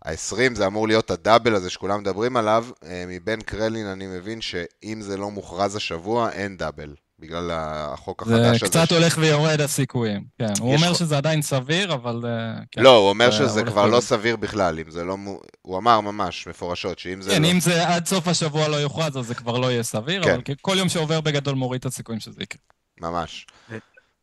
ה-20 0.05 0.55
זה 0.55 0.67
אמור 0.67 0.89
להיות 0.89 1.11
ה 1.11 1.17
double 1.17 1.55
הזה 1.55 1.71
שכולם 1.71 2.01
מדברים 2.01 2.37
עליו. 2.37 2.67
אה, 2.85 3.05
מבן 3.09 3.41
קרלין 3.41 3.87
אני 3.87 4.07
מבין 4.07 4.41
שאם 4.41 5.01
זה 5.01 5.17
לא 5.17 5.31
מוכרז 5.31 5.77
השבוע, 5.77 6.33
אין 6.33 6.57
double. 6.57 6.95
בגלל 7.21 7.51
החוק 7.53 8.25
זה 8.25 8.35
החדש 8.35 8.63
הזה. 8.63 8.71
קצת 8.71 8.89
ש- 8.89 8.93
הולך 8.93 9.19
ויורד 9.21 9.61
הסיכויים. 9.61 10.25
כן, 10.39 10.53
הוא 10.61 10.75
אומר. 10.75 10.95
שזה 10.95 11.17
עדיין 11.17 11.43
סביר, 11.43 11.95
אבל... 11.95 12.21
אה, 12.25 12.61
כן. 12.71 12.83
לא, 12.83 12.97
הוא 12.97 13.09
אומר 13.09 13.31
זה 13.31 13.37
שזה 13.37 13.65
כבר 13.65 13.87
לא. 13.87 14.01
סביר 14.01 14.37
בכלל, 14.37 14.79
אם 14.79 14.91
זה 14.91 15.05
לא... 15.05 15.17
הוא 15.63 15.79
אמר 15.79 16.01
ממש 16.01 16.47
מפורשות, 16.47 16.99
שאם 16.99 17.23
זה 17.23 17.31
כן, 17.31 17.43
לא... 17.43 17.51
אם 17.51 17.61
זה 17.61 17.89
עד 17.89 18.07
סוף 18.07 18.29
השבוע 18.29 18.69
לא 18.69 18.77
יוכרז, 18.77 19.19
אז 19.19 19.27
זה 19.27 19.35
כבר 19.35 19.59
לא 19.59 19.71
יהיה 19.71 19.83
סביר, 19.83 20.25
כן. 20.25 20.31
אבל 20.31 20.43
כל 20.61 20.77
יום 20.79 20.89
שעובר 20.89 21.21
בגדול 21.21 21.55
מוריד 21.55 21.79
את 21.79 21.87
הסיכויים 21.87 22.21
שזה 22.21 22.43
יקרה. 22.43 22.61
ממש. 23.01 23.47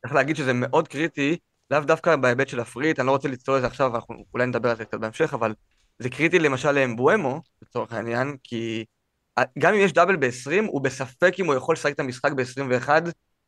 צריך 0.01 0.13
להגיד 0.13 0.36
שזה 0.36 0.54
מאוד 0.54 0.88
קריטי, 0.88 1.38
לאו 1.72 1.80
דווקא 1.80 2.16
בהיבט 2.16 2.48
של 2.48 2.60
הפריט, 2.60 3.00
אני 3.00 3.08
לא 3.08 3.12
רוצה 3.12 3.27
לצלול 3.27 3.58
לזה 3.58 3.68
עכשיו, 3.68 3.96
אנחנו 3.96 4.16
אולי 4.34 4.46
נדבר 4.46 4.70
על 4.70 4.77
זה 4.77 4.86
קצת 4.86 4.98
בהמשך, 5.00 5.34
אבל 5.34 5.54
זה 6.00 6.10
קריטי 6.10 6.39
למשל 6.39 6.72
לאמבואמו, 6.72 7.42
לצורך 7.62 7.94
העניין, 7.94 8.36
כי 8.44 8.86
גם 9.60 9.74
אם 9.74 9.79
יש 9.79 9.94
דאבל 9.94 10.15
ב-20, 10.15 10.67
הוא 10.67 10.82
בספק 10.82 11.34
אם 11.39 11.46
הוא 11.46 11.56
יכול 11.56 11.74
לשחק 11.74 11.94
את 11.94 12.00
המשחק 12.00 12.32
ב-21, 12.32 12.89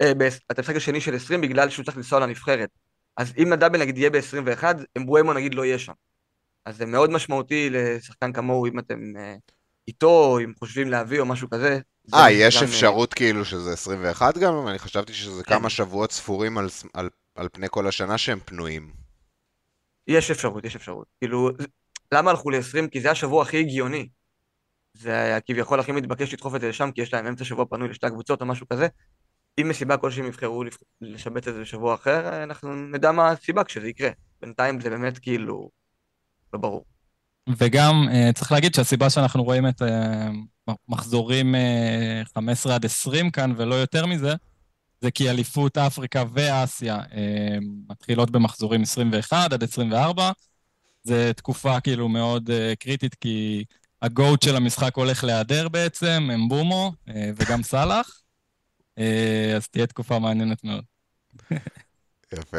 אה, 0.02 0.12
את 0.52 0.60
המשחק 0.60 0.76
השני 0.76 1.02
של 1.02 1.16
20 1.16 1.42
בגלל 1.42 1.70
שהוא 1.70 1.86
צריך 1.86 1.98
לנסוע 1.98 2.20
לנבחרת. 2.20 2.70
אז 3.18 3.34
אם 3.38 3.54
הדאבל 3.54 3.80
נגיד 3.80 3.98
יהיה 3.98 4.10
ב-21, 4.10 4.64
אמבואמו 4.98 5.34
נגיד 5.34 5.56
לא 5.56 5.66
יהיה 5.66 5.80
שם. 5.80 5.94
אז 6.66 6.78
זה 6.78 6.86
מאוד 6.86 7.10
משמעותי 7.10 7.70
לשחקן 7.72 8.34
כמוהו, 8.34 8.66
אם 8.68 8.80
אתם 8.80 9.14
אה, 9.18 9.36
איתו, 9.88 10.40
אם 10.44 10.54
חושבים 10.60 10.90
להביא 10.90 11.20
או 11.20 11.26
משהו 11.26 11.50
כזה. 11.50 11.80
זה 12.04 12.18
אה, 12.18 12.32
יש 12.32 12.58
גם, 12.58 12.64
אפשרות 12.64 13.14
כאילו 13.14 13.46
שזה 13.46 13.74
21 13.74 14.38
גם? 14.38 14.68
אני 14.68 14.80
חשבתי 14.80 15.14
שזה 15.14 15.44
כן. 15.44 15.56
כמה 15.56 15.70
שבועות 15.70 16.12
ספורים 16.12 16.58
על, 16.58 16.68
על, 16.94 17.10
על 17.36 17.48
פני 17.52 17.68
כל 17.70 17.88
השנה 17.88 18.18
שהם 18.18 18.40
פנויים. 18.46 18.92
יש 20.08 20.32
אפשרות, 20.32 20.66
יש 20.66 20.76
אפשרות. 20.76 21.08
כאילו, 21.22 21.50
למה 22.14 22.32
הלכו 22.32 22.50
ל-20? 22.50 22.88
כי 22.92 23.02
זה 23.02 23.12
השבוע 23.12 23.42
הכי 23.42 23.60
הגיוני. 23.60 24.10
זה 25.00 25.22
היה 25.22 25.42
כביכול 25.42 25.80
הכי 25.80 25.92
מתבקש 25.92 26.34
לדחוף 26.34 26.56
את 26.56 26.62
זה 26.62 26.70
לשם, 26.70 26.92
כי 26.92 27.02
יש 27.02 27.14
להם 27.14 27.28
אמצע 27.28 27.46
שבוע 27.46 27.66
פנוי 27.66 27.90
לשתי 27.90 28.08
הקבוצות 28.08 28.42
או 28.42 28.46
משהו 28.46 28.68
כזה. 28.68 28.88
אם 29.62 29.70
מסיבה 29.70 29.98
כלשהי 29.98 30.22
הם 30.22 30.28
יבחרו 30.28 30.64
לשבץ 31.02 31.48
את 31.48 31.54
זה 31.54 31.62
לשבוע 31.62 31.96
אחר, 31.96 32.44
אנחנו 32.44 32.76
נדע 32.76 33.12
מה 33.12 33.30
הסיבה 33.30 33.64
כשזה 33.64 33.88
יקרה. 33.88 34.10
בינתיים 34.42 34.82
זה 34.82 34.90
באמת 34.90 35.20
כאילו 35.20 35.70
לא 36.54 36.60
ברור. 36.60 36.86
וגם 37.58 37.94
אה, 38.12 38.30
צריך 38.34 38.52
להגיד 38.52 38.76
שהסיבה 38.76 39.10
שאנחנו 39.10 39.44
רואים 39.44 39.68
את 39.68 39.82
אה, 39.82 40.30
מחזורים 40.88 41.56
אה, 41.56 42.22
15 42.34 42.76
עד 42.76 42.86
20 42.86 43.32
כאן, 43.32 43.54
ולא 43.58 43.76
יותר 43.76 44.06
מזה, 44.06 44.34
זה 45.02 45.12
כי 45.12 45.30
אליפות 45.30 45.78
אפריקה 45.78 46.24
ואסיה 46.34 46.96
אה, 46.96 47.58
מתחילות 47.90 48.32
במחזורים 48.32 48.82
21 48.82 49.54
עד 49.54 49.64
24. 49.64 50.32
זו 51.04 51.16
תקופה 51.36 51.80
כאילו 51.80 52.10
מאוד 52.10 52.50
אה, 52.50 52.74
קריטית, 52.80 53.16
כי 53.16 53.64
הגוט 54.02 54.42
של 54.42 54.56
המשחק 54.56 54.96
הולך 54.96 55.24
להיעדר 55.24 55.70
בעצם, 55.70 56.30
אמבומו 56.34 56.94
אה, 57.10 57.30
וגם 57.36 57.64
סאלח. 57.64 58.22
אה, 59.00 59.54
אז 59.56 59.68
תהיה 59.68 59.88
תקופה 59.88 60.20
מעניינת 60.20 60.64
מאוד. 60.64 60.84
יפה. 62.34 62.58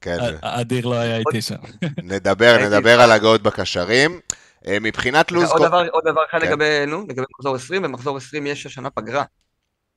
כן, 0.00 0.16
א- 0.20 0.60
אדיר 0.60 0.86
לא 0.86 0.94
היה 0.94 1.16
איתי 1.16 1.42
שם. 1.42 1.54
נדבר, 2.02 2.56
נדבר. 2.66 3.00
על 3.00 3.12
הגאות 3.12 3.42
בקשרים. 3.42 4.20
אה, 4.66 4.78
מבחינת 4.80 5.32
לו"ז... 5.32 5.50
עוד 5.50 5.62
דבר, 5.62 5.86
עוד 5.92 6.04
דבר 6.06 6.20
אחד 6.30 6.38
כן. 6.40 6.46
לגבי, 6.46 6.86
נו, 6.86 7.06
לגבי 7.08 7.24
מחזור 7.38 7.56
20, 7.56 7.82
במחזור 7.82 8.16
20 8.16 8.46
יש 8.46 8.66
השנה 8.66 8.90
פגרה 8.90 9.24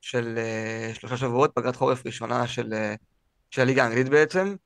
של 0.00 0.38
אה, 0.38 0.90
שלושה 0.94 1.16
שבועות, 1.16 1.50
פגרת 1.54 1.76
חורף 1.76 2.06
ראשונה 2.06 2.46
של, 2.46 2.72
אה, 2.72 2.94
של 3.50 3.60
הליגה 3.62 3.84
האנגלית 3.84 4.08
בעצם. 4.08 4.56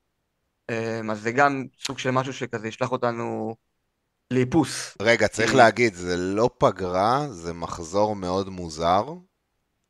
אה, 0.71 1.01
אז 1.11 1.21
זה 1.21 1.33
גם 1.33 1.65
סוג 1.87 1.99
של 1.99 2.11
משהו 2.11 2.33
שכזה 2.33 2.69
ישלח 2.69 2.93
אותנו 2.93 3.57
לאיפוס. 4.31 4.97
רגע, 5.03 5.29
צריך 5.29 5.55
להגיד, 5.55 5.95
זה 5.95 6.17
לא 6.17 6.51
פגרה, 6.59 7.27
זה 7.31 7.53
מחזור 7.53 8.17
מאוד 8.17 8.49
מוזר. 8.49 9.05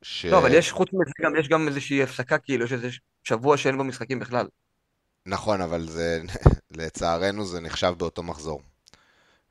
ש... 0.02 0.24
לא, 0.24 0.38
אבל 0.38 0.54
יש, 0.54 0.72
חוץ 0.72 0.88
מזה 0.92 1.12
גם, 1.22 1.36
יש 1.36 1.48
גם 1.48 1.68
איזושהי 1.68 2.02
הפסקה, 2.02 2.38
כאילו, 2.38 2.64
יש 2.64 2.72
איזה 2.72 2.88
שבוע 3.24 3.56
שאין 3.56 3.76
בו 3.76 3.84
משחקים 3.84 4.18
בכלל. 4.18 4.46
נכון, 5.26 5.60
אבל 5.60 5.88
זה, 5.88 6.22
לצערנו 6.76 7.44
זה 7.44 7.60
נחשב 7.60 7.94
באותו 7.98 8.22
מחזור. 8.22 8.62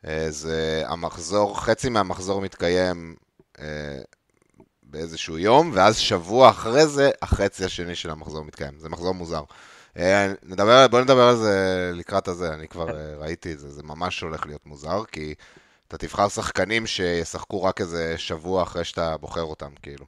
אה, 0.06 0.28
זה 0.30 0.84
המחזור, 0.86 1.62
חצי 1.62 1.90
מהמחזור 1.90 2.42
מתקיים 2.42 3.16
אה, 3.60 4.00
באיזשהו 4.84 5.38
יום, 5.38 5.72
ואז 5.74 5.98
שבוע 5.98 6.50
אחרי 6.50 6.88
זה, 6.88 7.12
החצי 7.22 7.66
השני 7.66 7.96
של 7.96 8.10
המחזור 8.10 8.44
מתקיים. 8.46 8.80
זה 8.80 8.90
מחזור 8.90 9.14
מוזר. 9.14 9.44
אה, 10.00 10.34
נדבר, 10.44 10.88
בוא 10.88 11.02
נדבר 11.02 11.22
על 11.22 11.36
זה 11.36 11.92
לקראת 11.94 12.28
הזה, 12.28 12.54
אני 12.54 12.68
כבר 12.68 12.98
אה, 12.98 13.16
ראיתי 13.18 13.54
את 13.54 13.60
זה, 13.60 13.70
זה 13.70 13.84
ממש 13.84 14.22
הולך 14.22 14.46
להיות 14.46 14.66
מוזר, 14.66 15.04
כי 15.12 15.34
אתה 15.88 15.98
תבחר 15.98 16.30
שחקנים 16.30 16.88
שישחקו 16.88 17.64
רק 17.64 17.82
איזה 17.82 18.14
שבוע 18.18 18.64
אחרי 18.64 18.84
שאתה 18.84 19.18
בוחר 19.18 19.44
אותם, 19.44 19.72
כאילו. 19.82 20.06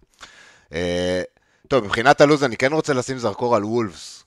אה, 0.73 1.21
טוב, 1.67 1.83
מבחינת 1.83 2.21
הלו"ז 2.21 2.43
אני 2.43 2.57
כן 2.57 2.73
רוצה 2.73 2.93
לשים 2.93 3.17
זרקור 3.17 3.55
על 3.55 3.63
וולפס. 3.63 4.23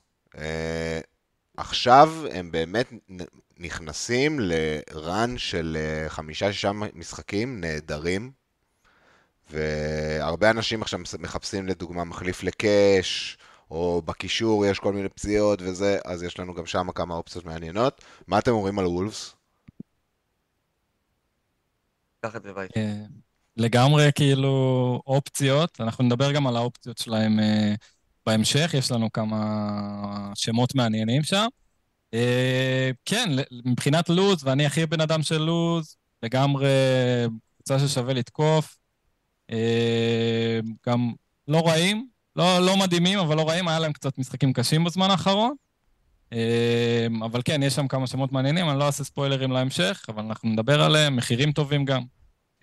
עכשיו 1.57 2.13
הם 2.31 2.51
באמת 2.51 2.93
נכנסים 3.57 4.39
לרן 4.39 5.37
של 5.37 5.77
חמישה-שישה 6.07 6.71
משחקים 6.93 7.61
נהדרים, 7.61 8.31
והרבה 9.51 10.49
אנשים 10.49 10.81
עכשיו 10.81 10.99
מחפשים 11.19 11.67
לדוגמה 11.67 12.03
מחליף 12.03 12.43
לקאש, 12.43 13.37
או 13.71 14.01
בקישור 14.05 14.65
יש 14.65 14.79
כל 14.79 14.93
מיני 14.93 15.09
פציעות 15.09 15.61
וזה, 15.61 15.99
אז 16.05 16.23
יש 16.23 16.39
לנו 16.39 16.53
גם 16.53 16.65
שם 16.65 16.87
כמה 16.95 17.15
אופציות 17.15 17.45
מעניינות. 17.45 18.01
מה 18.27 18.39
אתם 18.39 18.51
אומרים 18.51 18.79
על 18.79 18.85
וולפס? 18.85 19.35
קח 22.21 22.35
את 22.35 22.43
זה 22.43 22.51
וייס. 22.55 22.71
אה, 22.77 23.03
לגמרי 23.57 24.09
כאילו 24.15 25.01
אופציות, 25.07 25.81
אנחנו 25.81 26.03
נדבר 26.03 26.31
גם 26.31 26.47
על 26.47 26.57
האופציות 26.57 26.97
שלהם 26.97 27.39
אה, 27.39 27.73
בהמשך, 28.25 28.71
יש 28.73 28.91
לנו 28.91 29.11
כמה 29.11 30.31
שמות 30.35 30.75
מעניינים 30.75 31.23
שם. 31.23 31.47
אה, 32.13 32.91
כן, 33.05 33.29
מבחינת 33.65 34.09
לוז, 34.09 34.43
ואני 34.43 34.65
הכי 34.65 34.85
בן 34.85 35.01
אדם 35.01 35.23
של 35.23 35.37
לוז, 35.37 35.95
לגמרי 36.23 36.69
קבוצה 37.55 37.87
ששווה 37.87 38.13
לתקוף. 38.13 38.77
אה, 39.51 40.59
גם 40.87 41.13
לא 41.47 41.67
רעים, 41.67 42.07
לא, 42.35 42.59
לא 42.59 42.77
מדהימים, 42.77 43.19
אבל 43.19 43.35
לא 43.35 43.49
רעים, 43.49 43.67
היה 43.67 43.79
להם 43.79 43.93
קצת 43.93 44.17
משחקים 44.17 44.53
קשים 44.53 44.83
בזמן 44.83 45.09
האחרון. 45.11 45.55
אה, 46.33 47.07
אבל 47.25 47.41
כן, 47.45 47.63
יש 47.63 47.75
שם 47.75 47.87
כמה 47.87 48.07
שמות 48.07 48.31
מעניינים, 48.31 48.69
אני 48.69 48.79
לא 48.79 48.85
אעשה 48.85 49.03
ספוילרים 49.03 49.51
להמשך, 49.51 50.05
אבל 50.09 50.23
אנחנו 50.23 50.49
נדבר 50.49 50.81
עליהם, 50.81 51.15
מחירים 51.15 51.51
טובים 51.51 51.85
גם. 51.85 52.03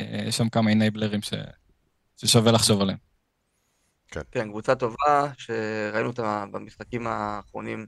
אה, 0.00 0.22
יש 0.26 0.36
שם 0.36 0.48
כמה 0.48 0.70
אינבלרים 0.70 1.22
ש... 1.22 1.34
ששווה 2.16 2.52
לחשוב 2.52 2.80
עליהם. 2.80 2.98
כן, 4.30 4.48
קבוצה 4.48 4.74
טובה, 4.74 5.32
שראינו 5.38 6.08
אותה 6.08 6.44
במשחקים 6.50 7.06
האחרונים 7.06 7.86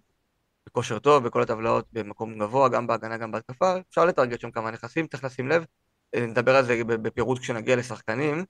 בכושר 0.67 0.99
טוב, 0.99 1.25
בכל 1.27 1.43
הטבלאות 1.43 1.87
במקום 1.93 2.39
גבוה, 2.39 2.69
גם 2.69 2.87
בהגנה, 2.87 3.17
גם 3.17 3.33
בהתקפה. 3.33 3.75
אפשר 3.89 4.05
לטרגט 4.05 4.41
שם 4.41 4.51
כמה 4.51 4.71
נכסים, 4.71 5.07
צריך 5.07 5.25
לשים 5.25 5.49
לב. 5.49 5.65
אה, 6.15 6.27
נדבר 6.27 6.57
על 6.57 6.65
זה 6.65 6.85
בפירוט 6.85 7.39
כשנגיע 7.39 7.77
לשחקנים. 7.77 8.45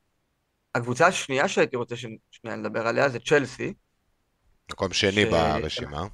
הקבוצה 0.75 1.07
השנייה 1.07 1.49
שהייתי 1.49 1.77
רוצה 1.77 1.97
ששנייה 1.97 2.57
נדבר 2.57 2.87
עליה 2.87 3.09
זה 3.09 3.19
צ'לסי. 3.19 3.75
מקום 4.73 4.93
שני 4.93 5.25
ש- 5.25 5.31
ברשימה. 5.31 6.07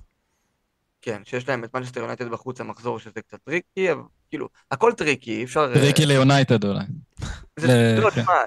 כן, 1.03 1.23
שיש 1.25 1.49
להם 1.49 1.65
את 1.65 1.75
מנצ'סטר 1.75 2.01
יונייטד 2.01 2.29
בחוץ 2.29 2.61
המחזור, 2.61 2.99
שזה 2.99 3.21
קצת 3.29 3.39
tricky, 3.45 3.93
אבל 3.93 4.03
כאילו, 4.31 4.49
הכל 4.71 4.93
tricky, 4.93 5.37
אי 5.37 5.45
אפשר... 5.45 5.73
אה, 5.75 5.75
טריקי 5.75 6.07
ליונייטד 6.07 6.65
אולי. 6.65 6.85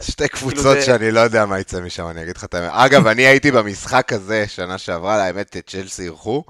שתי 0.01 0.29
כאילו 0.29 0.51
קבוצות 0.51 0.77
שאני 0.85 1.11
לא 1.11 1.19
יודע 1.19 1.45
מה 1.45 1.59
יצא 1.59 1.81
משם, 1.81 2.07
אני 2.07 2.23
אגיד 2.23 2.37
לך 2.37 2.43
את 2.43 2.53
האמת. 2.53 2.71
אגב, 2.73 3.07
אני 3.07 3.21
הייתי 3.21 3.51
במשחק 3.51 4.13
הזה 4.13 4.47
שנה 4.47 4.77
שעברה, 4.77 5.23
האמת, 5.23 5.57
צ'לסי 5.67 6.03
אירחו. 6.03 6.43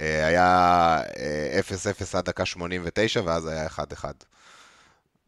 אה, 0.00 0.26
היה 0.26 0.46
אה, 1.18 1.60
0-0 1.60 2.18
עד 2.18 2.24
דקה 2.24 2.46
89, 2.46 3.22
ואז 3.24 3.46
היה 3.46 3.66
1-1. 3.66 4.04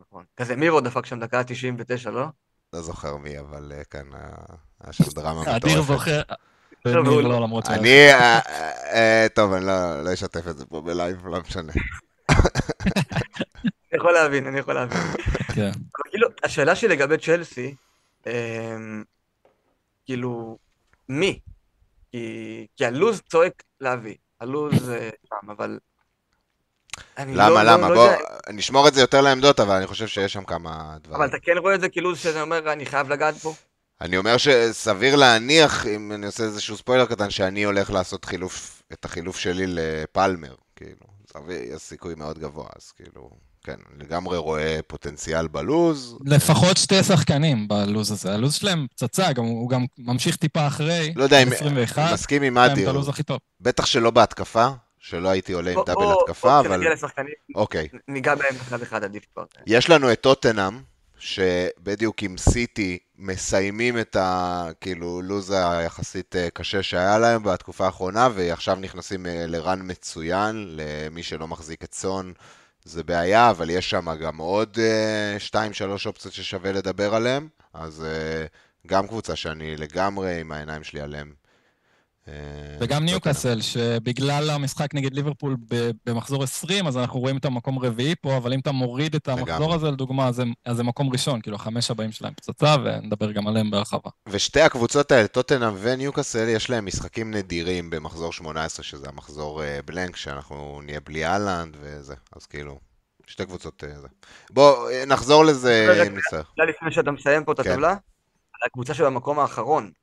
נכון. 0.01 0.25
כזה 0.37 0.57
מירו 0.57 0.81
דפק 0.81 1.07
שם 1.07 1.21
דקה 1.21 1.45
99, 1.45 2.11
לא? 2.11 2.27
לא 2.73 2.83
זוכר 2.83 3.17
מי, 3.17 3.39
אבל 3.39 3.73
אה, 3.73 3.85
כן, 3.85 4.07
אה, 4.15 4.21
היה 4.81 4.93
שם 4.93 5.05
דרמה 5.15 5.41
מטורפת. 5.41 5.65
אדיר 5.65 5.83
זוכר. 5.83 6.23
לא. 6.85 7.41
למרות. 7.43 7.69
אני, 7.69 8.09
אה, 8.93 9.27
טוב, 9.35 9.53
אני 9.53 9.67
לא 9.67 10.05
לא 10.05 10.13
אשתף 10.13 10.49
את 10.49 10.59
זה 10.59 10.67
פה 10.67 10.81
בלייב, 10.81 11.27
לא 11.27 11.41
משנה. 11.41 11.73
אני 12.31 13.71
יכול 13.93 14.13
להבין, 14.13 14.47
אני 14.47 14.59
יכול 14.59 14.75
להבין. 14.75 15.01
כן. 15.55 15.71
כאילו, 16.11 16.29
השאלה 16.45 16.77
שלי 16.77 16.89
לגבי 16.89 17.19
צ'לסי, 17.19 17.75
אמ, 18.27 19.05
כאילו, 20.05 20.59
מי? 21.09 21.41
כי, 22.13 22.67
כי 22.77 22.87
הלוז 22.87 23.23
צועק 23.31 23.63
להביא, 23.81 24.15
הלוז 24.41 24.93
שם, 25.29 25.51
אבל... 25.51 25.79
אני 27.19 27.35
לא- 27.35 27.45
למה, 27.45 27.65
לא- 27.65 27.73
למה? 27.73 27.89
לא 27.89 27.95
בוא, 27.95 28.05
יודע, 28.05 28.19
נשמור 28.51 28.89
את 28.89 28.95
זה 28.95 29.01
יותר 29.01 29.21
לעמדות, 29.21 29.61
אבל 29.61 29.75
אני 29.77 29.87
חושב 29.87 30.07
שיש 30.07 30.33
שם 30.33 30.45
כמה 30.45 30.71
אבל 30.91 30.99
דברים. 31.05 31.23
אתה 31.29 31.37
כן 31.43 31.59
רואה 31.59 31.75
את 31.75 31.81
זה 31.81 31.89
כלוז 31.89 32.19
שאני 32.19 32.41
אומר, 32.41 32.73
אני 32.73 32.87
חייב 32.87 33.09
לגעת 33.13 33.35
פה? 33.37 33.55
אני 34.01 34.17
אומר 34.17 34.37
שסביר 34.37 35.17
להניח, 35.17 35.87
אם 35.87 36.13
אני 36.13 36.27
עושה 36.27 36.43
איזשהו 36.45 36.77
ספוילר 36.77 37.07
קטן, 37.07 37.31
שאני 37.31 37.63
הולך 37.63 37.91
לעשות 37.91 38.25
חילוף, 38.25 38.83
את 38.93 39.05
החילוף 39.05 39.39
שלי 39.39 39.65
לפלמר, 39.69 40.55
כאילו. 40.77 41.13
סביר, 41.33 41.75
יש 41.75 41.83
סיכוי 41.83 42.15
מאוד 42.15 42.39
גבוה, 42.39 42.67
אז 42.77 42.91
כאילו, 42.91 43.31
כן, 43.65 43.73
אני 43.95 44.05
לגמרי 44.05 44.39
רואה 44.39 44.81
פוטנציאל 44.87 45.49
בלוז. 45.49 46.19
לפחות 46.27 46.77
שתי 46.77 47.03
שחקנים 47.03 47.69
בלוז 47.69 48.11
הזה. 48.13 48.35
הלוז 48.35 48.55
שלהם 48.55 48.87
פצצה, 48.91 49.33
גם, 49.33 49.45
הוא 49.45 49.71
גם 49.71 49.85
ממשיך 49.99 50.37
טיפה 50.37 50.67
אחרי. 50.67 51.13
לא 51.17 51.25
יודע 51.25 51.43
אם, 51.43 51.53
21, 51.53 51.99
אני 51.99 52.15
מסכים 52.15 52.43
עם 52.43 52.59
אדיר. 52.59 52.93
בטח 53.61 53.87
שלא 53.87 54.11
בהתקפה, 54.11 54.69
שלא 55.03 55.29
הייתי 55.29 55.53
עולה 55.53 55.71
עם 55.71 55.79
דאבל 55.87 56.05
התקפה, 56.13 56.61
אבל 56.61 56.83
אוקיי. 57.55 57.89
ניגע 58.09 58.35
בהם 58.35 58.57
אחד 58.57 58.83
אחד 58.83 59.05
עדיף 59.05 59.27
כבר. 59.35 59.45
יש 59.67 59.91
לנו 59.91 60.13
את 60.13 60.21
טוטנאם, 60.21 60.81
שבדיוק 61.19 62.23
עם 62.23 62.39
סיטי 62.39 62.99
מסיימים 63.19 63.99
את 63.99 64.17
ה... 64.17 64.69
כאילו, 64.81 65.23
לוז 65.23 65.51
היחסית 65.51 66.37
אה, 66.37 66.49
קשה 66.51 66.83
שהיה 66.83 67.19
להם 67.19 67.43
בתקופה 67.43 67.87
האחרונה, 67.87 68.29
ועכשיו 68.35 68.77
נכנסים 68.77 69.27
אה, 69.27 69.47
לרן 69.47 69.81
מצוין, 69.91 70.77
למי 70.77 71.23
שלא 71.23 71.49
מחזיק 71.49 71.85
את 71.85 71.95
סון. 71.95 72.33
זה 72.85 73.03
בעיה, 73.03 73.51
אבל 73.51 73.71
יש 73.71 73.91
שם 73.91 74.15
גם 74.21 74.37
עוד 74.37 74.79
2-3 75.53 75.57
אופציות 76.07 76.35
ששווה 76.35 76.73
לדבר 76.73 77.15
עליהן, 77.15 77.49
אז 77.75 78.05
אה, 78.05 78.45
גם 78.87 79.07
קבוצה 79.07 79.37
שאני 79.37 79.77
לגמרי 79.77 80.41
עם 80.41 80.53
העיניים 80.53 80.85
שלי 80.85 81.01
עליהם. 81.01 81.42
אה, 82.29 82.35
וגם. 82.81 83.05
ניוקאסל, 83.05 83.61
שבגלל 83.61 84.51
המשחק 84.51 84.95
נגד 84.95 85.15
ליברפול 85.15 85.57
במחזור 86.07 86.43
20, 86.43 86.87
אז 86.87 86.97
אנחנו 86.97 87.21
רואים 87.21 87.37
את 87.37 87.45
המקום 87.45 87.79
רביעי 87.79 88.15
פה, 88.21 88.37
אבל 88.37 88.53
אם 88.53 88.61
אתה 88.61 88.73
מוריד 88.73 89.15
את 89.15 89.29
המחזור. 89.29 89.75
הזה, 89.75 89.91
לדוגמה, 89.91 90.29
אז 90.29 90.43
זה 90.73 90.83
מקום 90.83 91.13
ראשון, 91.13 91.41
כאילו 91.41 91.57
החמש 91.57 91.91
הבאים 91.91 92.13
שלהם 92.13 92.35
פצצה, 92.35 92.77
ונדבר 92.85 93.33
גם 93.33 93.47
עליהם 93.47 93.71
בהרחבה. 93.71 94.11
ושתי 94.29 94.61
הקבוצות 94.61 95.13
האלה, 95.13 95.29
טוטנאם 95.29 95.75
וניוקאסל, 95.79 96.49
יש 96.49 96.71
להם 96.71 96.87
משחקים 96.87 97.31
נדירים 97.31 97.91
במחזור 97.91 98.33
18, 98.33 98.85
שזה 98.85 99.09
המחזור 99.09 99.63
אה, 99.63 99.81
בלנק, 99.85 100.17
שאנחנו 100.17 100.81
נהיה 100.85 101.01
בלי 101.01 101.27
אהלנד 101.27 101.77
וזה, 101.81 102.15
אז 102.37 102.47
כאילו, 102.47 102.79
שתי 103.27 103.45
קבוצות 103.45 103.85
אה, 103.85 104.01
זה. 104.01 104.09
בוא, 104.51 104.91
נחזור 105.07 105.45
לזה 105.45 106.05
אם 106.07 106.17
נצטרך. 106.17 106.53
לפני 106.69 106.93
שאתה 106.93 107.11
מסיים 107.11 107.45
פה 107.45 107.53
את 107.53 107.61
כן. 107.61 107.71
הטבלה, 107.71 107.91
על 107.91 108.67
הקבוצה 108.67 108.95
שבמקום 108.95 109.39
האחרון, 109.39 109.85
אה, 109.85 110.02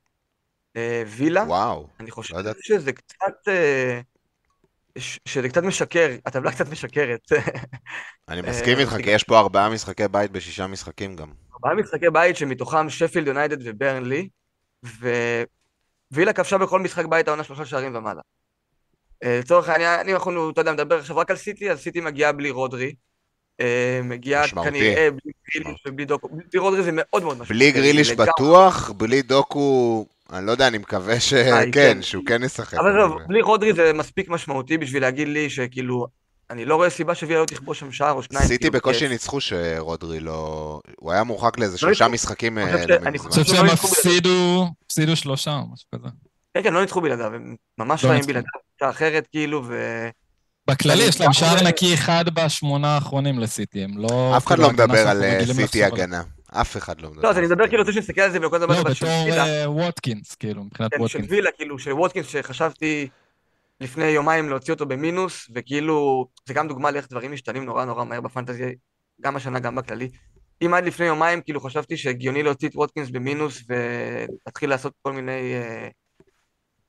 וילה, 1.06 1.42
וואו, 1.42 1.86
אני 2.00 2.10
חושב 2.10 2.36
לא. 2.36 2.52
שזה 2.62 2.92
קצת, 2.92 3.48
אה, 3.48 4.00
שזה 4.98 5.48
קצת 5.48 5.62
משקר, 5.62 6.16
הטבלה 6.26 6.52
קצת 6.52 6.68
משקרת. 6.68 7.20
אני 8.28 8.40
אה, 8.40 8.50
מסכים 8.50 8.78
איתך. 8.78 8.96
כי 9.02 9.10
יש 9.10 9.24
פה 9.24 9.38
ארבעה 9.38 9.68
משחקי 9.68 10.08
בית 10.08 10.30
בשישה 10.30 10.66
משחקים 10.66 11.16
גם. 11.16 11.32
ארבעה 11.54 11.74
משחקי 11.74 12.10
בית 12.10 12.36
שמתוכם 12.36 12.90
שפילד 12.90 13.26
יונייטד 13.26 13.56
וברנלי, 13.64 14.28
ווילה 16.12 16.32
כבשה 16.32 16.58
בכל 16.58 16.80
משחק 16.80 17.04
בית 17.04 17.28
העונה 17.28 17.44
שלושה 17.44 17.64
שערים 17.66 17.96
ומעלה. 17.96 18.20
אה, 19.24 19.38
לצורך 19.38 19.68
העניין, 19.68 20.08
אם 20.08 20.14
אנחנו, 20.14 20.50
אתה 20.50 20.60
יודע, 20.60 20.72
מדבר 20.72 20.98
עכשיו 20.98 21.16
רק 21.16 21.30
על 21.30 21.36
סיטי, 21.36 21.70
אז 21.70 21.80
סיטי 21.80 22.00
מגיעה 22.00 22.32
בלי 22.32 22.50
רודרי. 22.50 22.94
אה, 23.60 24.00
מגיעה. 24.04 24.48
כנראה 24.48 25.08
בלי 25.10 25.32
גריליש. 25.50 25.82
ובלי 25.86 26.04
דוקו. 26.04 26.28
בלי 26.28 26.60
רודרי 26.60 26.82
זה 26.82 26.90
מאוד 26.92 27.22
מאוד 27.22 27.38
משמעותי. 27.38 27.52
בלי 27.52 27.72
גריליש. 27.72 28.12
בטוח, 28.12 28.90
בלי 28.90 29.22
דוקו, 29.22 30.06
אני 30.32 30.46
לא 30.46 30.52
יודע, 30.52 30.66
אני 30.66 30.78
מקווה 30.78 31.14
אה, 31.14 31.20
שכן, 31.20 31.70
כן. 31.72 31.98
שהוא 32.02 32.24
כן 32.26 32.42
ישחק. 32.42 32.74
אבל 32.74 33.00
עזוב, 33.00 33.18
בלי 33.26 33.42
רודרי 33.42 33.72
זה 33.72 33.92
מספיק 33.92 34.28
משמעותי 34.28 34.78
בשביל 34.78 35.02
להגיד 35.02 35.28
לי 35.28 35.50
שכאילו, 35.50 36.06
אני 36.50 36.64
לא 36.64 36.74
רואה 36.74 36.90
סיבה 36.90 37.14
שווילה 37.14 37.40
לא 37.40 37.46
תכבוש 37.46 37.80
שם 37.80 37.92
שער 37.92 38.12
או 38.12 38.22
שניים. 38.22 38.46
סיטי 38.46 38.58
כאילו, 38.58 38.72
בקושי. 38.72 39.08
ניצחו 39.08 39.40
שרודרי 39.40 40.20
לא... 40.20 40.80
הוא 41.00 41.12
היה 41.12 41.24
מורחק 41.24 41.58
לאיזה 41.58 41.78
שלושה 41.78 42.08
ניצחו. 42.08 42.14
משחקים 42.14 42.58
אני 42.58 42.72
אה, 42.72 42.78
חושב 42.78 42.88
לא 42.88 43.08
אני 43.08 43.18
חושב 43.18 43.44
שהם 43.44 43.56
בלעדיו. 43.56 43.72
הפסידו, 43.74 44.66
הפסידו 44.84 45.16
שלושה 45.16 45.50
או 45.50 45.72
משהו 45.72 45.88
כזה. 45.94 46.08
כן, 46.54 46.62
כן, 46.62 46.72
לא 46.74 46.80
ניצחו 46.80 47.00
בלעדיו, 47.00 47.34
הם 47.34 47.56
ממש 47.78 48.04
לא 48.04 48.08
רעים 48.08 48.18
ניצחו. 48.18 48.32
בלעדיו, 48.32 48.50
קבוצה 48.52 48.90
אחרת 48.90 49.26
כאילו, 49.30 49.62
ו... 49.66 50.08
בכללי 50.66 51.02
יש 51.02 51.20
להם 51.20 51.32
שער 51.32 51.62
נקי 51.62 51.94
אחד 51.94 52.24
בשמונה 52.34 52.94
האחרונים 52.94 53.38
לסיטי, 53.38 53.84
הם 53.84 53.98
לא... 53.98 54.36
אף 54.36 54.46
אחד 54.46 54.58
לא 54.58 54.70
מדבר 54.70 55.08
על 55.08 55.22
אה, 55.22 55.40
סיטי. 55.54 55.84
הגנה. 55.84 56.22
אף 56.52 56.76
אחד 56.76 57.00
לא 57.00 57.10
מדבר. 57.10 57.22
לא, 57.22 57.30
אז 57.30 57.38
אני 57.38 57.46
מדבר 57.46 57.68
כאילו, 57.68 57.82
רוצה 57.82 57.92
שנסתכל 57.92 58.20
על 58.20 58.30
זה 58.30 58.38
ולכל 58.38 58.58
דבר 58.58 58.82
לא, 58.82 58.94
של 58.94 59.06
בתור 59.06 59.38
אה, 59.38 59.70
ווטקינס, 59.70 60.34
כאילו, 60.34 60.64
מבחינת 60.64 60.90
כן, 60.90 60.96
של 60.96 61.02
ווטקינס. 61.02 61.26
וילה, 61.30 61.50
כאילו, 61.50 61.78
של 61.78 61.92
ווטקינס 61.92 62.26
שחשבתי 62.26 63.08
לפני 63.80 64.04
יומיים 64.04 64.48
להוציא 64.48 64.74
אותו 64.74 64.86
במינוס, 64.86 65.50
וכאילו, 65.54 66.26
זה 66.46 66.54
גם 66.54 66.68
דוגמה 66.68 66.90
לאיך 66.90 67.08
דברים 67.10 67.32
משתנים 67.32 67.64
נורא 67.64 67.84
נורא 67.84 68.04
מהר 68.04 68.20
בפנטזיה, 68.20 68.68
גם 69.20 69.36
השנה, 69.36 69.60
גם 69.60 69.74
בכללי. 69.74 70.10
אם 70.64 70.74
עד 70.74 70.84
לפני 70.84 71.06
יומיים, 71.06 71.40
כאילו, 71.42 71.60
חשבתי 71.60 71.96
שהגיוני 71.96 72.42
להוציא 72.42 72.68
את 72.68 72.76
ווטקינס 72.76 73.10
במינוס 73.10 73.62
ולהתחיל 73.68 74.70
לעשות 74.70 74.92
כל 75.02 75.12
מיני 75.12 75.54
אה, 75.54 75.88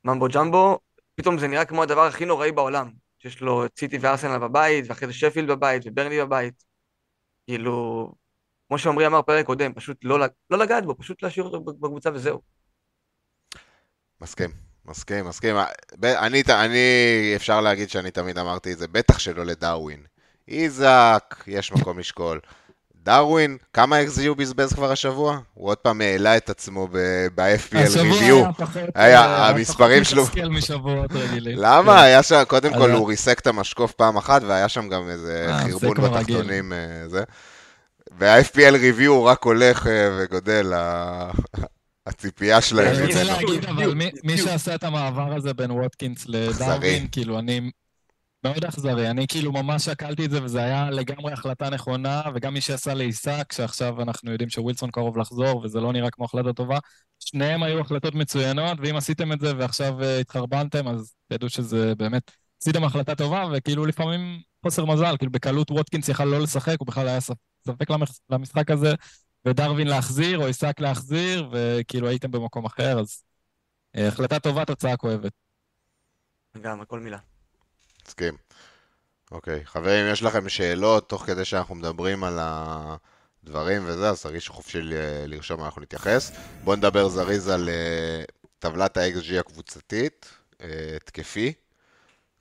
ממבו 0.05 0.27
ג'מבו, 0.27 0.79
פתאום 1.15 1.37
זה 1.37 1.47
נראה 1.47 1.65
כמו 1.65 1.83
הדבר 1.83 2.05
הכי 2.05 2.25
נוראי 2.25 2.51
בעולם, 2.51 2.89
שיש 3.19 3.41
לו 3.41 3.65
את 3.65 3.71
סיטי 3.79 3.97
וארסנל 3.97 4.37
בבית, 4.37 4.85
ואחרי 4.87 5.07
זה 5.07 5.13
שפילד 5.13 5.47
בבית, 5.47 5.83
וברני 5.85 6.19
בבית. 6.19 6.63
כאילו, 7.47 8.11
כמו 8.71 8.77
שעמרי 8.77 9.07
אמר 9.07 9.21
פרק 9.21 9.45
קודם, 9.45 9.73
פשוט 9.73 9.97
לא, 10.03 10.19
לא 10.49 10.57
לגעת 10.57 10.85
בו, 10.85 10.97
פשוט 10.97 11.23
להשאיר 11.23 11.45
אותו 11.45 11.59
בקבוצה 11.61 12.09
וזהו. 12.13 12.41
מסכים, 14.21 14.49
מסכים, 14.85 15.25
מסכים. 15.25 15.55
ב- 15.99 16.05
אני, 16.05 16.43
אני, 16.49 16.77
אפשר 17.35 17.61
להגיד 17.61 17.89
שאני 17.89 18.11
תמיד 18.11 18.37
אמרתי 18.37 18.73
את 18.73 18.77
זה, 18.77 18.87
בטח 18.87 19.19
שלא 19.19 19.45
לדרווין. 19.45 19.99
איזק, 20.47 21.35
יש 21.47 21.71
מקום 21.71 21.99
לשקול. 21.99 22.39
דרווין, 23.03 23.57
כמה 23.73 24.01
XG 24.01 24.27
הוא 24.27 24.37
בזבז 24.37 24.73
כבר 24.73 24.91
השבוע? 24.91 25.39
הוא 25.53 25.69
עוד 25.69 25.77
פעם 25.77 26.01
העלה 26.01 26.37
את 26.37 26.49
עצמו 26.49 26.87
ב-FPL 27.35 27.97
review. 27.97 28.65
היה 28.95 29.21
אה, 29.21 29.49
המספרים 29.49 30.03
שלו- 30.03 30.23
פחות 30.25 30.37
מתסכל 30.37 30.49
משבועות 30.53 31.11
רגילים. 31.11 31.57
למה? 31.57 31.93
כן. 31.97 32.03
היה 32.03 32.23
שם, 32.23 32.43
קודם 32.47 32.73
כל 32.73 32.91
הוא 32.91 33.07
ריסק 33.09 33.39
את 33.39 33.47
המשקוף 33.47 33.91
פעם 33.91 34.17
אחת, 34.17 34.41
והיה 34.43 34.69
שם 34.69 34.89
גם 34.89 35.09
איזה 35.09 35.47
אה, 35.49 35.63
זה 35.63 35.71
חרבון 35.71 35.95
כבר 35.95 36.07
רגיל. 36.17 36.37
בתחתונים. 36.37 36.73
וה-FPL 38.17 38.75
review 38.75 39.07
הוא 39.07 39.23
רק 39.23 39.43
הולך 39.43 39.87
אה, 39.87 40.09
וגודל, 40.19 40.73
הציפייה 42.07 42.61
שלהם. 42.61 42.95
אני 42.95 43.05
רוצה. 43.05 43.23
להגיד, 43.23 43.65
אבל 43.65 43.93
מי-. 44.23 44.37
שעשה 44.37 44.75
את 44.75 44.83
המעבר 44.83 45.33
הזה 45.33 45.53
בין 45.53 45.71
ווטקינס. 45.71 46.25
לדרווין, 46.27 47.07
כאילו, 47.11 47.39
אני 47.39 47.71
מאוד 48.43 48.65
אכזרי. 48.65 49.09
אני 49.09 49.27
כאילו 49.27 49.51
ממש 49.51 49.85
שקלתי 49.85 50.25
את 50.25 50.31
זה, 50.31 50.43
וזה 50.43 50.63
היה 50.63 50.89
לגמרי 50.89 51.33
החלטה 51.33 51.69
נכונה, 51.69 52.21
וגם 52.35 52.53
מי 52.53 52.61
שעשה 52.61 52.93
לעיסק, 52.93 53.53
שעכשיו 53.53 54.01
אנחנו 54.01 54.31
יודעים 54.31 54.49
שווילסון 54.49 54.91
קרוב 54.91 55.17
לחזור, 55.17 55.61
וזה 55.63 55.79
לא 55.79 55.93
נראה 55.93 56.09
כמו 56.11 56.25
החלטה 56.25 56.53
טובה, 56.53 56.77
שניהם 57.19 57.63
היו 57.63 57.79
החלטות 57.79 58.15
מצוינות, 58.15 58.77
ואם 58.81 58.95
עשיתם 58.95 59.31
את 59.31 59.39
זה 59.39 59.53
ועכשיו 59.57 60.03
אה, 60.03 60.19
התחרבנתם, 60.19 60.87
אז 60.87 61.13
תדעו 61.27 61.49
שזה 61.49 61.95
באמת, 61.95 62.31
עשיתם 62.61 62.83
החלטה 62.83 63.15
טובה, 63.15 63.45
וכאילו 63.53 63.85
לפעמים 63.85 64.39
חוסר 64.63 64.85
מזל, 64.85 65.15
כאילו 65.17 65.31
בקלות 65.31 65.71
ווטקינס 65.71 66.09
יכל 66.09 66.25
לא 66.25 66.39
לשחק, 66.39 66.75
הוא 66.79 66.87
בכלל 66.87 67.07
היה 67.07 67.21
ספ- 67.67 67.71
ספק 67.71 67.89
למח- 67.89 68.19
למשחק 68.29 68.71
הזה, 68.71 68.93
ודרווין 69.45 69.87
להחזיר, 69.87 70.39
או 70.39 70.45
עיסק 70.45 70.79
להחזיר, 70.79 71.49
וכאילו 71.51 72.07
הייתם 72.07 72.31
במקום 72.31 72.65
אחר, 72.65 72.99
אז 72.99 73.23
אה, 73.95 74.07
החלטה 74.07 74.39
טובה, 74.39 74.65
תוצאה 74.65 74.97
כואבת. 74.97 75.31
גם, 76.61 76.85
כל 76.85 76.99
מילה. 76.99 77.17
מסכים. 78.07 78.37
אוקיי, 79.31 79.65
חברים, 79.65 80.05
יש 80.11 80.23
לכם 80.23 80.49
שאלות 80.49 81.09
תוך 81.09 81.23
כדי 81.25 81.45
שאנחנו 81.45 81.75
מדברים 81.75 82.23
על 82.23 82.39
הדברים 82.41 83.83
וזה, 83.85 84.09
אז 84.09 84.21
תרגישו 84.21 84.53
חופשי 84.53 84.79
לרשום, 85.27 85.63
אנחנו 85.63 85.81
נתייחס. 85.81 86.31
בואו 86.63 86.75
נדבר 86.75 87.09
זריז 87.09 87.47
על 87.49 87.69
אה, 87.69 88.23
טבלת 88.59 88.97
ה-XG 88.97 89.39
הקבוצתית, 89.39 90.29
אה, 90.61 90.97
תקפי, 91.05 91.53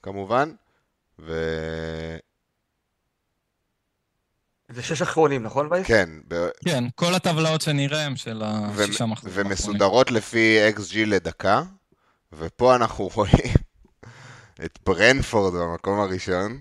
כמובן, 0.02 0.54
וכן, 1.18 2.29
זה 4.70 4.82
שש 4.82 5.02
אחרונים, 5.02 5.42
נכון 5.42 5.68
וייס? 5.70 5.86
ב- 6.28 6.48
כן, 6.64 6.84
כל 6.94 7.14
הטבלאות 7.14 7.60
שנראה 7.60 8.06
הם 8.06 8.16
של 8.16 8.42
ו- 8.42 8.84
השישה 8.84 9.06
מחזורים 9.06 9.36
האחרונים. 9.36 9.46
ומסודרות 9.46 10.10
לפי 10.10 10.58
XG 10.76 10.96
לדקה, 11.06 11.62
ופה 12.32 12.76
אנחנו 12.76 13.08
רואים 13.14 13.54
את 14.64 14.78
ברנפורד 14.86 15.54
במקום 15.54 16.00
הראשון, 16.00 16.58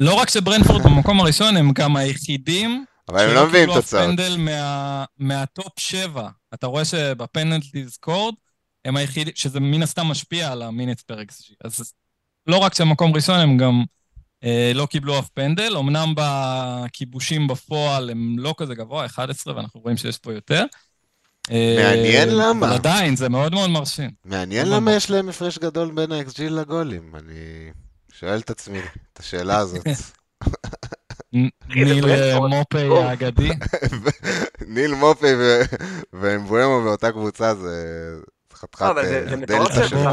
לא 0.00 0.14
רק 0.14 0.28
שברנפורד 0.30 0.82
במקום 0.82 1.20
הראשון, 1.20 1.56
הם 1.56 1.72
גם 1.72 1.96
היחידים 1.96 2.84
אבל 3.08 3.20
הם 3.20 3.30
שלא 3.30 3.40
לא 3.40 3.46
מביאים 3.48 3.74
תוצאות. 3.74 4.04
פנדל 4.06 4.36
מה, 4.38 5.04
מה 5.18 5.40
top 5.40 5.72
7. 5.78 6.28
אתה 6.54 6.66
רואה 6.66 6.84
שב 6.84 7.10
penalties 7.10 7.88
scored, 7.88 8.34
הם 8.84 8.96
היחידים, 8.96 9.32
שזה 9.36 9.60
מן 9.60 9.82
הסתם 9.82 10.06
משפיע 10.06 10.52
על 10.52 10.62
ה 10.62 10.67
minutes 10.67 11.02
per 11.02 11.18
XG. 11.18 11.52
אז 11.64 11.92
לא 12.46 12.56
רק 12.56 12.74
שהם 12.74 12.90
מקום 12.90 13.14
ראשון, 13.14 13.40
הם 13.40 13.56
גם 13.56 13.84
לא 14.74 14.86
קיבלו 14.86 15.18
אף 15.18 15.28
פנדל. 15.28 15.76
אמנם 15.76 16.14
בכיבושים 16.16 17.46
בפועל 17.46 18.10
הם 18.10 18.38
לא 18.38 18.54
כזה 18.56 18.74
גבוה, 18.74 19.06
11, 19.06 19.56
ואנחנו 19.56 19.80
רואים 19.80 19.96
שיש 19.96 20.18
פה 20.18 20.32
יותר. 20.32 20.64
אה, 21.50 21.76
מעניין 21.84 22.28
למה. 22.28 22.66
אבל 22.66 22.74
עדיין, 22.74 23.16
זה 23.16 23.28
מאוד 23.28 23.54
מאוד 23.54 23.70
מרשים. 23.70 24.10
מעניין 24.24 24.68
למה. 24.68 24.92
יש 24.92 25.10
להם 25.10 25.28
הפרש 25.28 25.58
גדול 25.58 25.90
בין 25.90 26.12
ה-XG 26.12 26.42
לגולים. 26.42 27.16
אני 27.16 27.70
שואל 28.12 28.38
את 28.38 28.50
עצמי 28.50 28.78
את 29.12 29.18
השאלה 29.18 29.56
הזאת. 29.56 29.86
ניל. 31.74 32.08
אה, 32.08 32.40
מופי. 32.48 32.88
האגדי. 33.02 33.50
ניל 34.66 34.94
מופי 34.94 35.34
ו- 35.38 35.60
ואמבואמו 36.12 36.82
באותה 36.84 37.12
קבוצה 37.12 37.54
זה 37.54 37.74
חתיכת 38.54 38.82
אה, 38.82 39.36
דלתא 39.46 39.88
שהם 39.88 40.08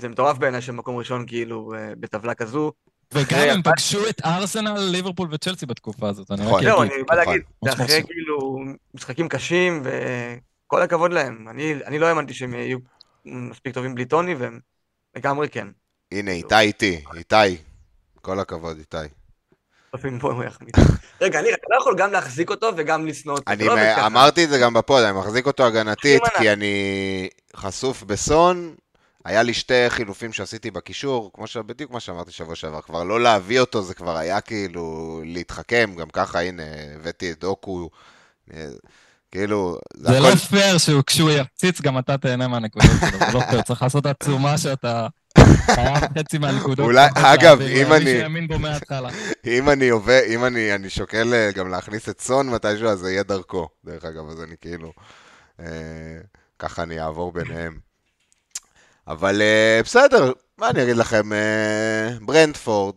זה 0.00 0.08
מטורף 0.08 0.38
בעיניי 0.38 0.62
שמקום 0.62 0.96
ראשון 0.96 1.26
כאילו 1.26 1.74
אה, 1.74 1.92
בטבלה 2.00 2.34
כזו. 2.34 2.72
וגם 3.14 3.38
הם 3.40 3.62
פגשו 3.62 4.08
את 4.08 4.20
ארסנל, 4.24 4.80
ליברפול 4.80 5.28
וצ'לסי 5.30 5.66
בתקופה 5.66 6.08
הזאת, 6.08 6.30
אני 6.30 6.40
רק 6.40 6.46
נכון. 6.46 6.62
זהו, 6.62 6.82
אגיד. 6.82 6.92
אני 6.92 7.02
בא 7.02 7.14
נכון. 7.14 7.26
להגיד, 7.26 7.42
זה 7.64 7.70
ממש 7.70 7.80
אחרי. 7.80 8.02
כאילו 8.06 8.58
משחקים 8.94 9.28
קשים 9.28 9.82
וכל 9.84 10.82
הכבוד 10.82 11.12
להם. 11.12 11.46
אני 11.50 11.74
אני 11.86 11.98
לא 11.98 12.06
האמנתי 12.06 12.34
שהם 12.34 12.54
יהיו 12.54 12.78
מספיק 13.24 13.74
טובים 13.74 13.94
בלי 13.94 14.04
טוני 14.04 14.34
והם 14.34 14.60
לגמרי 15.16 15.48
כן. 15.48 15.68
הנה, 16.12 16.30
איתי 16.30 16.58
איתי, 16.58 17.04
איתי. 17.14 17.56
כל 18.22 18.40
הכבוד, 18.40 18.78
איתי. 18.78 18.96
רגע, 21.20 21.40
אתה 21.40 21.66
לא 21.70 21.76
יכול 21.80 21.94
גם 21.98 22.12
להחזיק 22.12 22.50
אותו 22.50 22.70
וגם 22.76 23.06
לשנוא 23.06 23.34
אותו. 23.34 23.52
אני 23.52 23.64
לא. 23.64 24.06
אמרתי 24.06 24.44
את 24.44 24.48
זה 24.48 24.58
גם 24.58 24.74
בפוד, 24.74 25.02
אני 25.02 25.18
מחזיק 25.18 25.46
אותו 25.46 25.66
הגנתית, 25.66 26.22
כי 26.38 26.52
אני 26.52 27.28
חשוף 27.56 28.02
בסון. 28.02 28.74
היה 29.28 29.42
לי 29.42 29.54
שתי 29.54 29.90
חילופים 29.90 30.32
שעשיתי 30.32 30.70
בקישור, 30.70 31.30
כמו 31.34 31.46
ש... 31.46 31.56
בדיוק 31.56 31.90
מה 31.90 32.00
שאמרתי 32.00 32.30
שבוע 32.32 32.54
שעבר, 32.54 32.80
כבר 32.80 33.04
לא 33.04 33.20
להביא 33.20 33.60
אותו, 33.60 33.82
זה 33.82 33.94
כבר 33.94 34.16
היה 34.16 34.40
כאילו 34.40 35.20
להתחכם, 35.24 35.90
גם 35.98 36.08
ככה, 36.12 36.40
הנה, 36.40 36.62
הבאתי 36.96 37.30
את 37.32 37.40
דוקו, 37.40 37.90
אה, 38.54 38.66
כאילו, 39.32 39.78
זה 39.96 40.08
זה 40.12 40.18
הכל 40.18 40.28
לא 40.28 40.34
פייר 40.34 40.78
שכשהוא 40.78 41.30
יפציץ 41.30 41.80
גם 41.80 41.98
אתה 41.98 42.18
תהנה 42.18 42.48
מהנקודות 42.48 42.90
שלו, 43.00 43.18
זה 43.18 43.32
לא 43.34 43.40
פייר, 43.50 43.62
צריך 43.62 43.82
לעשות 43.82 44.06
עצומה 44.06 44.58
שאתה 44.58 45.06
חייב 45.74 45.96
חצי 46.18 46.38
מהנקודות. 46.38 46.78
אולי- 46.86 47.08
אגב, 47.14 47.60
אם 47.60 47.92
אני- 47.92 48.04
שהאמין 48.18 48.48
בו 48.48 48.58
מההתחלה. 48.58 49.08
אם 49.46 49.70
אני 49.70 49.88
עובד, 49.88 50.22
אם 50.28 50.44
אני, 50.44 50.74
אני 50.74 50.90
שוקל 50.90 51.34
אה, 51.34 51.50
גם 51.54 51.68
להכניס 51.70 52.08
את 52.08 52.20
סון 52.20 52.50
מתישהו, 52.50 52.88
אז 52.88 52.98
זה 52.98 53.10
יהיה 53.12 53.22
דרכו, 53.22 53.68
דרך 53.84 54.04
אגב, 54.04 54.28
אז 54.28 54.42
אני 54.42 54.54
כאילו, 54.60 54.92
אה, 55.60 55.66
ככה 56.58 56.82
אני 56.82 57.00
אעבור 57.00 57.32
ביניהם. 57.32 57.87
אבל 59.08 59.42
אה, 59.42 59.80
בסדר, 59.84 60.32
מה 60.58 60.70
אני 60.70 60.82
אגיד 60.82 60.96
לכם, 60.96 61.32
אה, 61.32 62.08
ברנדפורד, 62.20 62.94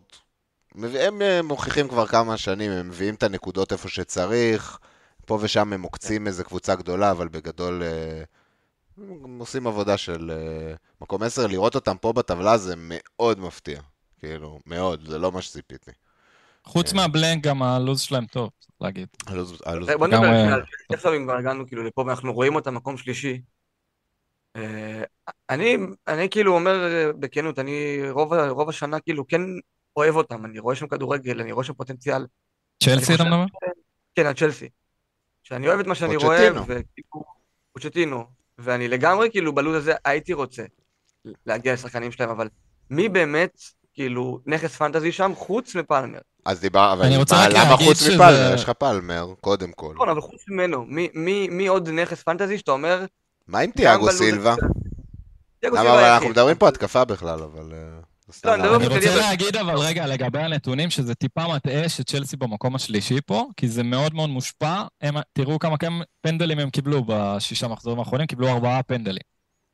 הם 0.84 1.22
אה, 1.22 1.42
מוכיחים 1.42 1.88
כבר 1.88 2.08
כמה 2.08 2.38
שנים, 2.38 2.72
הם 2.72 2.88
מביאים 2.90 3.16
את 3.16 3.24
הנקודות 3.24 3.72
איפה 3.72 3.90
שצריך, 3.90 4.80
פה 5.26 5.38
ושם 5.42 5.74
הם 5.74 5.82
עוקצים 5.82 6.28
איזה 6.28 6.44
קבוצה 6.44 6.76
גדולה, 6.76 7.12
אבל 7.12 7.28
בגדול 7.28 7.84
הם 8.98 9.40
עושים 9.40 9.68
עבודה 9.68 9.98
של 9.98 10.32
מקום 11.02 11.24
10, 11.24 11.48
לראות 11.48 11.76
אותם 11.76 11.98
פה 11.98 12.14
בטבלה 12.14 12.58
זה 12.58 12.74
מאוד 12.78 13.40
מפתיע, 13.40 13.82
כאילו, 14.20 14.60
מאוד, 14.66 15.08
זה 15.08 15.18
לא 15.18 15.32
מה 15.32 15.42
שציפיתי. 15.42 15.92
חוץ 16.66 16.94
מהבלנק, 16.94 17.44
גם 17.44 17.64
הלו"ז 17.64 18.02
שלהם 18.02 18.26
טוב, 18.26 18.50
צריך 18.60 18.72
להגיד. 18.82 19.08
הלו"ז- 19.28 19.62
הלו"ז- 19.66 19.92
בוא 19.98 20.08
נדבר 20.08 20.28
על 20.28 21.16
אם 21.16 21.24
כבר 21.24 21.36
הגענו 21.38 21.68
כאילו 21.68 21.84
לפה 21.84 22.04
ואנחנו 22.08 22.34
רואים 22.34 22.56
אותם 22.56 22.76
מקום 22.76 22.98
שלישי. 22.98 23.42
אה, 24.56 25.04
אני, 25.50 25.78
אני 26.08 26.30
כאילו 26.30 26.54
אומר 26.56 26.88
אה, 26.88 27.12
בכנות, 27.20 27.60
אני 27.60 27.98
רוב, 28.10 28.34
רוב 28.34 28.70
השנה 28.70 29.00
כאילו 29.00 29.28
כן 29.28 29.42
אוהב 29.96 30.16
אותם, 30.16 30.46
אני 30.46 30.60
רואה 30.60 30.76
שם 30.76 30.88
כדורגל, 30.88 31.42
אני 31.42 31.52
רואה 31.52 31.66
שם 31.66 31.74
פוטנציאל. 31.74 32.26
צ'לסי 32.84 33.16
אתה 33.16 33.24
מדבר? 33.24 33.46
כן, 34.16 34.26
על 34.26 34.34
צ'לסי. 34.34 34.70
שאני 35.44 35.68
אוהב 35.68 35.80
את 35.80 35.88
מה 35.88 35.96
שאני 35.96 36.16
רואה, 36.16 36.38
פוצ'טינו. 36.38 36.62
וכאילו, 36.62 37.24
פוצ'טינו, 37.74 38.26
ואני 38.58 38.88
לגמרי 38.88 39.32
כאילו 39.32 39.56
בלו"ז 39.56 39.76
הזה 39.76 39.94
הייתי 40.06 40.34
רוצה 40.34 40.64
להגיע 41.46 41.74
לשחקנים 41.74 42.12
שלהם, 42.12 42.30
אבל 42.30 42.50
מי 42.90 43.10
באמת 43.10 43.62
כאילו 43.94 44.40
נכס 44.46 44.76
פנטזי 44.76 45.12
שם 45.12 45.32
חוץ 45.36 45.76
מפלמר? 45.76 46.20
אז 46.46 46.62
דיבר, 46.62 46.94
אבל 46.94 47.06
אני 47.06 47.18
רוצה 47.18 47.36
מה, 47.36 47.46
רק 47.48 47.52
למה 47.54 47.70
להגיד 47.70 47.88
חוץ 47.88 47.98
שזה- 48.00 48.16
מפלמר? 48.16 48.52
יש 48.56 48.64
לך 48.64 48.70
פלמר, 48.70 49.34
קודם 49.42 49.72
כל. 49.72 49.92
נכון, 49.96 50.10
אבל 50.10 50.22
חוץ 50.22 50.42
ממנו, 50.50 50.86
מי, 50.86 51.10
מי, 51.14 51.48
מי 51.50 51.68
עוד 51.68 51.90
נכס 51.90 52.24
פנטזי 52.24 52.58
שאתה 52.58 52.72
אומר, 52.72 53.06
מה 53.52 53.60
עם 53.60 53.72
תיאגו 53.72 54.06
בלו"ז 54.06 54.18
סילבה? 54.18 54.56
למה, 55.64 56.14
אנחנו. 56.14 56.30
מדברים 56.30 56.58
פה 56.58 56.68
התקפה 56.68 57.06
בכלל, 57.06 57.40
אבל... 57.44 57.74
אה, 57.74 58.00
לא, 58.46 58.76
אני 58.76 58.88
רוצה 58.88 59.16
להגיד 59.16 59.56
אבל 59.56 59.78
רגע 59.78 60.08
לגבי 60.08 60.40
הנתונים, 60.40 60.90
שזה 60.90 61.16
טיפה 61.16 61.56
מטעה 61.56 61.90
שצ'לסי 61.90 62.38
במקום 62.38 62.76
השלישי 62.76 63.22
פה, 63.26 63.48
כי 63.58 63.68
זה 63.68 63.84
מאוד 63.84 64.14
מאוד 64.14 64.30
מושפע. 64.30 64.84
הם, 65.02 65.16
תראו 65.34 65.60
כמה 65.60 65.78
כמה 65.78 66.04
פנדלים 66.22 66.60
הם 66.60 66.70
קיבלו 66.70 67.04
בשישה 67.08 67.68
מחזורים 67.68 68.00
האחרונים, 68.00 68.28
קיבלו 68.28 68.48
ארבעה 68.48 68.84
פנדלים. 68.84 69.24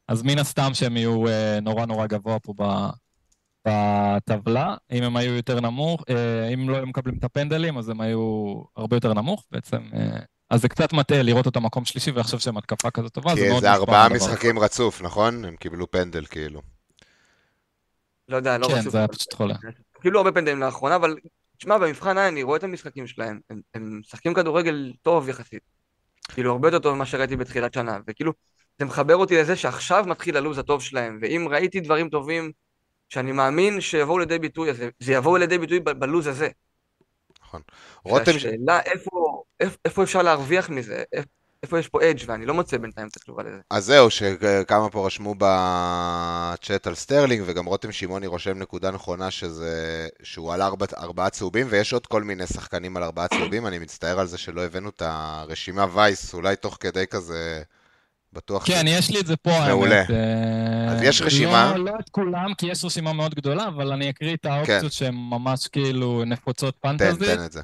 אז 0.07 0.23
מן 0.23 0.39
הסתם 0.39 0.73
שהם 0.73 0.97
יהיו 0.97 1.27
אה, 1.27 1.59
נורא 1.61 1.85
נורא 1.85 2.07
גבוה 2.07 2.39
פה 2.39 2.53
בטבלה. 3.67 4.75
אם 4.91 5.03
הם 5.03 5.17
היו 5.17 5.33
יותר 5.33 5.59
נמוך, 5.59 6.03
אה, 6.09 6.47
אם 6.53 6.69
לא 6.69 6.75
היו 6.75 6.87
מקבלים 6.87 7.17
את 7.17 7.23
הפנדלים, 7.23 7.77
אז 7.77 7.89
הם 7.89 8.01
היו 8.01 8.53
הרבה 8.75 8.95
יותר 8.95 9.13
נמוך 9.13 9.45
בעצם. 9.51 9.81
אה, 9.93 10.19
אז 10.49 10.61
זה 10.61 10.69
קצת 10.69 10.93
מטעה 10.93 11.21
לראות 11.21 11.45
אותם 11.45 11.63
מקום 11.63 11.85
שלישי 11.85 12.11
ולחשוב 12.11 12.39
שהם 12.39 12.57
התקפה 12.57 12.91
כזאת 12.91 13.11
טובה, 13.13 13.35
זה 13.35 13.41
כי 13.41 13.49
מאוד 13.49 13.61
זה 13.61 13.69
מושפע 13.69 13.79
ארבעה. 13.79 14.09
משחקים 14.09 14.59
רצוף, 14.59 15.01
נכון? 15.01 15.45
הם 15.45 15.55
קיבלו 15.55 15.91
פנדל, 15.91 16.25
כאילו. 16.25 16.61
לא 18.29 18.35
יודע, 18.37 18.57
לא 18.57 18.67
כן, 18.67 18.73
רצוף. 18.73 18.91
זה 18.91 18.97
היה 18.97 19.07
פשוט 19.07 19.33
חולה. 19.33 19.55
קיבלו 20.01 20.19
הרבה 20.19 20.31
פנדלים 20.31 20.59
לאחרונה, 20.59 20.95
אבל 20.95 21.15
תשמע, 21.57 21.77
במבחן 21.77 22.17
העין 22.17 22.33
אני 22.33 22.43
רואה 22.43 22.57
את 22.57 22.63
המשחקים 22.63 23.07
שלהם, 23.07 23.39
הם, 23.73 23.99
משחקים 23.99 24.33
כדורגל 24.33 24.93
טוב 25.01 25.29
יחסית. 25.29 25.61
כאילו, 26.33 26.51
הרבה 26.51 26.67
יותר 26.67 26.79
טוב 26.79 26.95
ממה 26.95 27.05
שראיתי 27.05 27.35
בתחילת 27.35 27.73
שנה, 27.73 27.97
וכאילו, 28.07 28.33
זה 28.79 28.85
מחבר 28.85 29.15
אותי 29.15 29.37
לזה 29.37 29.55
שעכשיו 29.55 30.03
מתחיל 30.07 30.37
הלו"ז 30.37 30.57
הטוב 30.57 30.81
שלהם, 30.81 31.19
ואם 31.21 31.47
ראיתי 31.51 31.79
דברים 31.79 32.09
טובים 32.09 32.51
שאני 33.09 33.31
מאמין 33.31 33.81
שיבואו 33.81 34.19
לידי 34.19 34.39
ביטוי, 34.39 34.69
אז 34.69 34.77
זה- 34.77 34.89
זה 34.99 35.13
יבואו 35.13 35.37
לידי 35.37 35.57
ביטוי 35.57 35.79
בלו"ז 35.79 36.27
הזה. 36.27 36.49
נכון. 37.43 37.61
רותם... 38.05 38.31
השאלה 38.35 38.79
איפה, 38.81 39.26
איפה, 39.59 40.03
אפשר 40.03 40.21
להרוויח 40.21 40.69
מזה, 40.69 41.03
איפה, 41.63 41.79
יש 41.79 41.87
פה 41.87 42.09
אדג' 42.09 42.23
ואני 42.27 42.45
לא 42.45 42.53
מוצא 42.53 42.77
בינתיים 42.77 43.07
את 43.07 43.15
התשובה 43.15 43.43
לזה. 43.43 43.57
אז 43.69 43.85
זהו, 43.85 44.09
שכמה 44.09 44.89
פה 44.89 45.05
רשמו 45.05 45.35
בצ'אט 45.37 46.87
על 46.87 46.95
סטרלינג, 46.95 47.43
וגם 47.45 47.65
רותם 47.65 47.91
שמעוני 47.91 48.27
רושם 48.27 48.57
נקודה 48.57 48.91
נכונה 48.91 49.31
שזה, 49.31 50.07
שהוא 50.23 50.53
על 50.53 50.61
ארבע, 50.61 50.85
ארבעה 50.97 51.29
צהובים, 51.29 51.67
ויש 51.69 51.93
עוד 51.93 52.07
כל 52.07 52.23
מיני 52.23 52.47
שחקנים 52.47 52.97
על 52.97 53.03
ארבעה 53.03 53.27
צהובים, 53.27 53.67
אני 53.67 53.79
מצטער 53.79 54.19
על 54.19 54.27
זה 54.27 54.37
שלא 54.37 54.61
הבאנו 54.61 54.89
את 54.89 55.01
הרשימה 55.05 55.85
וייס, 55.93 56.33
אולי 56.33 56.55
תוך 56.55 56.77
כדי 56.79 57.07
כזה... 57.07 57.61
בטוח 58.33 58.65
כן, 58.65 58.83
ש... 58.87 58.89
יש 58.89 59.09
לי 59.09 59.19
את 59.19 59.27
זה 59.27 59.35
פה, 59.35 59.59
מעולה. 59.67 59.99
האמת. 59.99 60.09
אז 60.89 61.01
יש 61.03 61.21
רשימה? 61.21 61.73
לא, 61.77 61.85
לא 61.85 61.91
את 61.99 62.09
כולם, 62.09 62.53
כי 62.57 62.67
יש 62.71 62.85
רשימה 62.85 63.13
מאוד 63.13 63.35
גדולה, 63.35 63.67
אבל 63.67 63.91
אני 63.91 64.09
אקריא 64.09 64.35
את 64.35 64.45
האופציות 64.45 64.81
כן. 64.81 64.89
שהן 64.89 65.15
ממש 65.15 65.67
כאילו 65.67 66.23
נפוצות 66.25 66.75
פנטזית. 66.81 67.29
תן, 67.29 67.35
תן 67.35 67.45
את 67.45 67.51
זה. 67.51 67.61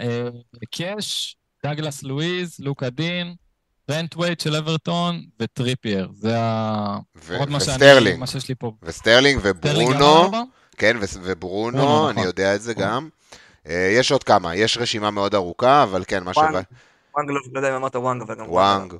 אה, 0.00 0.28
קאש, 0.70 1.36
דגלס 1.66 2.02
לואיז, 2.02 2.56
לוקה 2.58 2.90
דין, 2.90 3.34
ברנטווייט 3.90 4.40
של 4.40 4.56
אברטון 4.56 5.24
וטריפייר. 5.40 6.08
זה 6.12 6.38
ה... 6.40 6.98
ו- 7.16 7.56
וסטרלינג. 7.56 8.18
מה 8.18 8.26
שיש 8.26 8.48
לי 8.48 8.54
פה. 8.54 8.72
וסטרלינג 8.82 9.40
וברונו. 9.42 10.30
כן, 10.76 10.96
ו- 11.00 11.18
וברונו, 11.22 12.04
אני 12.04 12.12
נכון. 12.12 12.26
יודע 12.26 12.54
את 12.54 12.62
זה. 12.62 12.74
גם. 12.74 13.08
אה, 13.66 13.92
יש 13.98 14.12
עוד 14.12 14.24
כמה, 14.24 14.56
יש 14.56 14.78
רשימה 14.78 15.10
מאוד 15.10 15.34
ארוכה, 15.34 15.82
אבל 15.82 16.04
כן, 16.06 16.24
מה 16.24 16.34
ש... 16.34 16.36
וואנג, 16.36 16.54
וואנג, 17.14 17.30
לא, 17.30 17.40
לא 17.52 17.58
יודע 17.58 17.70
אם 17.70 17.74
אמרת 17.74 17.96
וואנג, 17.96 18.22
אבל 18.22 18.34
גם 18.34 18.50
וואנג. 18.50 18.94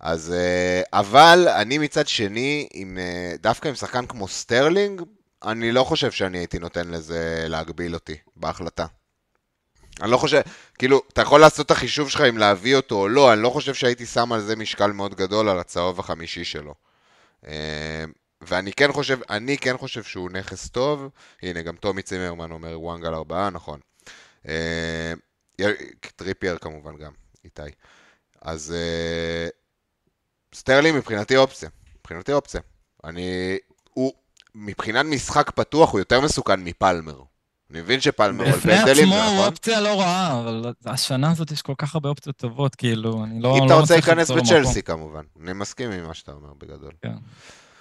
אז, 0.00 0.32
אה, 0.32 0.82
אבל 0.92 1.48
אני 1.48 1.78
מצד 1.78 2.08
שני, 2.08 2.68
עם, 2.72 2.98
דווקא 3.40 3.68
עם 3.68 3.74
שחקן 3.74 4.06
כמו 4.06 4.28
סטרלינג, 4.28 5.02
אני 5.44 5.72
לא 5.72 5.84
חושב 5.84 6.10
שאני 6.10 6.38
הייתי 6.38 6.58
נותן 6.58 6.88
לזה 6.88 7.46
להגביל 7.48 7.94
אותי 7.94 8.16
בהחלטה. 8.36 8.86
אני 10.02 10.10
לא 10.10 10.16
חושב, 10.16 10.40
כאילו, 10.78 11.02
אתה 11.12 11.22
יכול 11.22 11.40
לעשות 11.40 11.66
את 11.66 11.70
החישוב 11.70 12.08
שלך 12.10 12.20
אם 12.20 12.38
להביא 12.38 12.76
אותו 12.76 12.94
או 12.94 13.08
לא, 13.08 13.32
אני 13.32 13.42
לא 13.42 13.50
חושב 13.50 13.74
שהייתי 13.74 14.06
שם 14.06 14.32
על 14.32 14.40
זה 14.40 14.56
משקל 14.56 14.92
מאוד 14.92 15.14
גדול 15.14 15.48
על 15.48 15.58
הצהוב 15.58 16.00
החמישי 16.00 16.44
שלו. 16.44 16.74
אה, 17.46 18.04
ואני 18.40 18.72
כן 18.72 18.92
חושב, 18.92 19.18
אני 19.30 19.58
כן 19.58 19.76
חושב 19.76 20.02
שהוא 20.02 20.30
נכס 20.30 20.68
טוב. 20.68 21.08
הנה, 21.42 21.62
גם 21.62 21.76
טומי 21.76 22.02
צימרמן 22.02 22.50
אומר 22.50 22.80
וואנג 22.80 23.04
על 23.04 23.14
ארבעה, 23.14 23.50
נכון. 23.50 23.80
אה, 24.48 25.12
טריפייר 26.16 26.58
כמובן 26.58 26.96
גם, 26.96 27.12
איתי. 27.44 27.62
אז 28.42 28.74
אה, 28.76 29.48
סטרלינג 30.54 30.92
מבחינתי 30.92 31.36
אופציה. 31.36 31.68
מבחינתי 32.00 32.32
אופציה. 32.32 32.60
אני... 33.04 33.58
הוא, 33.84 34.12
מבחינת 34.54 35.06
משחק 35.06 35.50
פתוח 35.50 35.92
הוא 35.92 35.98
יותר 35.98 36.20
מסוכן 36.20 36.64
מפלמר. 36.64 37.22
אני 37.70 37.80
מבין 37.80 38.00
שפלמר 38.00 38.44
על 38.44 38.52
פנדלים, 38.52 38.78
נכון? 38.78 38.92
בפני 38.92 39.02
עצמו 39.02 39.38
הוא 39.38 39.46
אופציה 39.46 39.80
לא 39.80 40.00
רעה, 40.00 40.40
אבל 40.40 40.72
השנה 40.86 41.30
הזאת 41.30 41.50
יש 41.50 41.62
כל 41.62 41.74
כך 41.78 41.94
הרבה 41.94 42.08
אופציות 42.08 42.36
טובות, 42.36 42.74
כאילו, 42.74 43.24
אני 43.24 43.40
לא... 43.40 43.58
אם 43.58 43.66
אתה 43.66 43.74
לא 43.74 43.80
רוצה 43.80 43.94
להיכנס 43.94 44.30
בצ'לסי 44.30 44.82
כמובן, 44.82 45.22
אני 45.42 45.52
מסכים 45.52 45.90
עם 45.90 46.06
מה 46.06 46.14
שאתה 46.14 46.32
אומר 46.32 46.48
בגדול. 46.58 46.92
כן. 47.02 47.12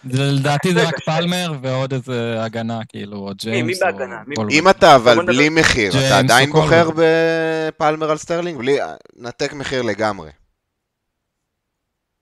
לדעתי 0.03 0.73
זה 0.73 0.87
רק 0.87 0.99
פלמר 1.05 1.53
ועוד 1.61 1.93
איזה 1.93 2.43
הגנה, 2.43 2.79
כאילו, 2.89 3.17
או 3.17 3.31
ג'יימס. 3.35 3.67
מי 3.67 3.91
בהגנה? 3.91 4.21
אם 4.51 4.69
אתה 4.69 4.95
אבל 4.95 5.25
בלי 5.25 5.49
מחיר, 5.49 6.07
אתה 6.07 6.17
עדיין 6.17 6.51
בוחר 6.51 6.89
בפלמר 6.95 8.11
על 8.11 8.17
סטרלינג? 8.17 8.57
בלי... 8.57 8.77
נתק 9.17 9.53
מחיר 9.53 9.81
לגמרי. 9.81 10.29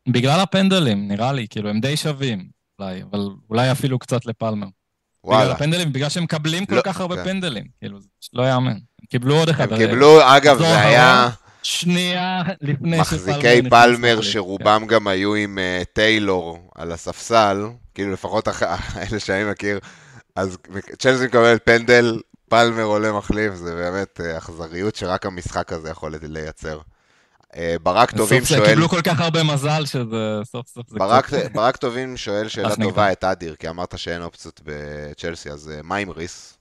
בגלל 0.10 0.40
הפנדלים, 0.40 1.08
נראה 1.08 1.34
לי, 1.34 1.48
כאילו, 1.50 1.70
הם 1.70 1.80
די 1.80 1.98
שווים, 1.98 2.48
אולי, 2.80 3.04
אבל 3.12 3.30
אולי 3.50 3.72
אפילו 3.72 4.00
קצת 4.00 4.26
לפלמר. 4.26 4.68
וואלה. 5.24 5.44
בגלל 5.44 5.56
הפנדלים, 5.56 5.94
בגלל 5.94 6.10
שהם 6.10 6.24
מקבלים 6.24 6.66
כל 6.66 6.76
לא, 6.76 6.82
כך 6.82 7.00
הרבה 7.02 7.16
כן. 7.16 7.24
פנדלים. 7.24 7.64
כאילו, 7.80 8.00
לא 8.34 8.50
יאמן. 8.50 8.78
קיבלו 9.10 9.36
עוד 9.36 9.50
אחד. 9.50 9.74
הם 9.74 9.78
קיבלו, 9.78 10.20
אגב, 10.38 10.58
זה 10.58 10.80
היה... 10.80 11.30
שנייה 11.64 12.42
לפני 12.62 13.00
מחזיקי 13.00 13.70
פלמר, 13.70 14.22
שרובם 14.22 14.82
כן. 14.82 14.88
גם 14.88 15.08
היו 15.08 15.36
עם 15.36 15.58
uh, 15.58 15.86
טיילור 15.94 16.72
על 16.76 16.92
הספסל, 16.92 17.66
כאילו 17.94 18.12
לפחות 18.12 18.48
אח... 18.48 18.64
אלה 19.12 19.20
שאני 19.20 19.44
מכיר, 19.52 19.80
אז 20.36 20.58
צ'לסי 21.00 21.26
מקבל 21.26 21.58
פנדל, 21.66 22.22
פלמר 22.50 22.84
עולה 22.84 23.12
מחליף, 23.12 23.54
זה 23.54 23.76
באמת 23.76 24.20
uh, 24.20 24.38
אכזריות 24.38 24.96
שרק 24.96 25.26
המשחק 25.26 25.74
הזה 25.74 25.90
יכול 25.90 26.16
לייצר. 26.22 26.80
אה, 27.56 27.76
ברק 27.84 28.12
טובים 28.12 28.46
שואל... 28.46 28.66
קיבלו 28.66 28.90
כל 28.90 29.02
כך 29.02 29.20
הרבה 29.20 29.44
מזל 29.44 29.86
שזה 29.86 30.40
סוף 30.44 30.68
סוף 30.68 30.90
זה 30.90 31.00
ברק, 31.00 31.26
קצת... 31.26 31.52
ברק 31.56 31.78
טובים 31.78 32.18
שואל 32.18 32.48
שאלה 32.48 32.76
טובה 32.76 33.12
את 33.12 33.24
אדיר, 33.24 33.56
כי 33.56 33.70
אמרת 33.70 33.98
שאין 33.98 34.22
אופציות 34.22 34.62
בצ'לסי, 34.64 35.50
אז 35.50 35.70
אה, 35.70 35.82
מה 35.84 35.96
עם 35.96 36.10
ריס? 36.10 36.58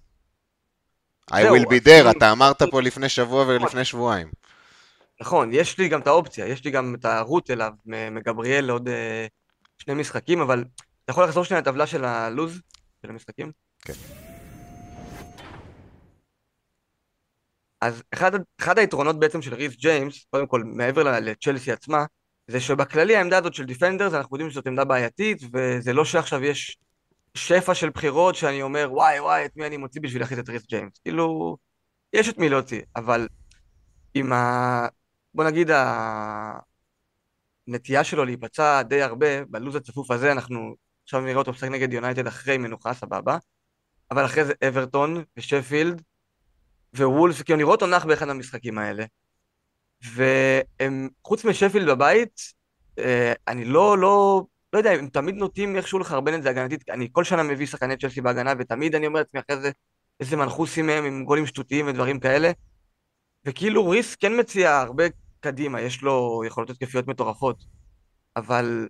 I 1.30 1.34
will 1.34 1.66
be 1.66 1.86
there, 1.86 2.10
אתה 2.10 2.32
אמרת 2.32 2.62
פה 2.62 2.82
לפני 2.82 3.08
שבוע 3.08 3.44
ולפני 3.48 3.84
שבועיים. 3.84 4.28
נכון, 5.20 5.50
יש 5.52 5.78
לי 5.78 5.88
גם 5.88 6.00
את 6.00 6.06
האופציה, 6.06 6.46
יש 6.46 6.64
לי 6.64 6.70
גם 6.70 6.94
את 6.98 7.04
הרוט 7.04 7.50
אליו 7.50 7.72
מגבריאל 7.86 8.64
לעוד 8.64 8.88
אה, 8.88 9.26
שני 9.78 9.94
משחקים, 9.94 10.40
אבל 10.40 10.64
אתה 11.04 11.10
יכול 11.12 11.24
לחזור 11.24 11.44
שנייה 11.44 11.60
לטבלה 11.60 11.86
של 11.86 12.04
הלוז 12.04 12.60
של 13.02 13.10
המשחקים? 13.10 13.52
כן. 13.84 13.92
אז 17.82 18.02
אחד, 18.14 18.32
אחד 18.60 18.78
היתרונות 18.78 19.18
בעצם 19.18 19.42
של 19.42 19.54
ריס 19.54 19.76
ג'יימס, 19.76 20.26
קודם 20.30 20.46
כל 20.46 20.62
מעבר 20.64 21.02
לצ'לסי 21.20 21.72
עצמה, 21.72 22.04
זה 22.46 22.60
שבכללי 22.60 23.16
העמדה 23.16 23.38
הזאת 23.38 23.54
של 23.54 23.64
defenders, 23.64 24.14
אנחנו 24.14 24.36
יודעים 24.36 24.50
שזאת 24.50 24.66
עמדה 24.66 24.84
בעייתית, 24.84 25.42
וזה 25.52 25.92
לא 25.92 26.04
שעכשיו 26.04 26.44
יש 26.44 26.78
שפע 27.34 27.74
של 27.74 27.90
בחירות 27.90 28.34
שאני 28.34 28.62
אומר, 28.62 28.88
וואי 28.90 29.20
וואי, 29.20 29.44
את 29.44 29.56
מי 29.56 29.66
אני 29.66 29.76
מוציא 29.76 30.00
בשביל 30.00 30.22
להכניס 30.22 30.40
את 30.40 30.48
ריס 30.48 30.66
ג'יימס. 30.66 30.98
כאילו, 30.98 31.56
יש 32.12 32.28
את 32.28 32.38
מי 32.38 32.48
להוציא, 32.48 32.80
אבל 32.96 33.28
עם 34.14 34.32
ה... 34.32 34.86
בוא 35.34 35.44
נגיד 35.44 35.70
הנטייה 37.68 38.04
שלו 38.04 38.24
להיפצע 38.24 38.82
די 38.82 39.02
הרבה, 39.02 39.44
בלו"ז 39.44 39.76
הצפוף 39.76 40.10
הזה, 40.10 40.32
אנחנו 40.32 40.74
עכשיו 41.04 41.20
נראה 41.20 41.36
אותו 41.36 41.50
משחק 41.50 41.68
נגד 41.68 41.92
יונייטד 41.92 42.26
אחרי 42.26 42.58
מנוחה, 42.58 42.94
סבבה, 42.94 43.38
אבל 44.10 44.24
אחרי 44.24 44.44
זה 44.44 44.52
אברטון 44.68 45.24
ושפילד, 45.36 46.02
ווולף, 46.96 47.42
כאילו 47.42 47.56
אני 47.56 47.62
רואה 47.62 47.74
אותו 47.74 47.86
באחד 48.04 48.28
המשחקים 48.28 48.78
האלה. 48.78 49.04
והם, 50.14 51.08
משפילד 51.44 51.88
בבית, 51.88 52.40
אה, 52.98 53.32
אני 53.48 53.64
לא, 53.64 53.98
לא, 53.98 54.44
לא 54.72 54.78
יודע, 54.78 54.90
הם 54.90 55.08
תמיד 55.08 55.34
נוטים 55.34 55.76
איכשהו 55.76 55.98
לחרבן 55.98 56.34
את 56.34 56.42
זה 56.42 56.50
הגנתית, 56.50 56.90
אני 56.90 57.08
כל 57.12 57.24
שנה 57.24 57.42
מביא 57.42 57.66
שחקני 57.66 57.96
צ'לסי 57.96 58.20
בהגנה, 58.20 58.52
ותמיד 58.58 58.94
אני 58.94 59.06
אומר 59.06 59.18
לעצמי 59.20 59.40
אחרי 59.40 59.60
זה, 59.60 59.70
איזה 60.20 60.36
מנחוסים 60.36 60.90
הם 60.90 61.04
עם 61.04 61.24
גולים 61.24 61.46
שטותיים 61.46 61.86
ודברים 61.86 62.20
כאלה. 62.20 62.50
וכאילו 63.44 63.88
ריס 63.88 64.16
כן 64.16 64.40
מציע 64.40 64.78
הרבה 64.78 65.04
קדימה, 65.40 65.80
יש 65.80 66.02
לו 66.02 66.42
יכולות 66.46 66.70
התקפיות 66.70 67.06
מטורפות, 67.06 67.64
אבל 68.36 68.88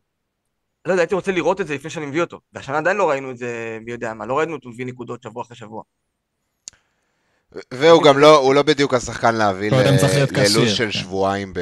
לא 0.87 0.93
יודע, 0.93 1.03
הייתי 1.03 1.15
רוצה 1.15 1.33
לראות 1.33 1.61
את 1.61 1.67
זה 1.67 1.75
לפני 1.75 1.91
שאני 1.91 2.07
מביא 2.07 2.21
אותו. 2.21 2.41
והשנה 2.53 2.79
עדיין 2.79 2.97
לא 2.97 3.11
ראינו 3.11 3.31
את 3.31 3.37
זה, 3.37 3.79
מי 3.85 3.93
יודע 3.93 4.15
מה, 4.15 4.27
לא 4.27 4.39
ראינו 4.39 4.55
אותו 4.55 4.69
מביא 4.69 4.87
נקודות 4.87 5.23
שבוע 5.23 5.43
אחרי 5.43 5.57
שבוע. 5.57 5.83
והוא 7.75 8.03
גם 8.03 8.19
לא, 8.19 8.39
הוא 8.39 8.55
לא 8.55 8.63
בדיוק 8.63 8.95
השחקן 8.95 9.35
להביא 9.35 9.71
ללו"ז 9.71 10.01
של 10.77 10.85
כן. 10.85 10.93
שבועיים, 10.93 11.53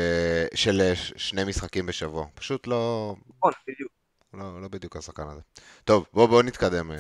של 0.55 0.81
אה, 0.81 0.93
שני 1.17 1.45
משחקים 1.45 1.87
בשבוע. 1.87 2.27
פשוט 2.35 2.67
לא... 2.67 3.15
נכון, 3.39 3.53
בדיוק. 3.69 3.91
לא, 4.35 4.63
לא 4.63 4.69
בדיוק 4.69 4.97
השחקן 4.97 5.23
הזה. 5.33 5.41
טוב, 5.85 6.07
בואו 6.13 6.29
בוא 6.29 6.43
נתקדם. 6.43 6.93
אה, 6.93 6.97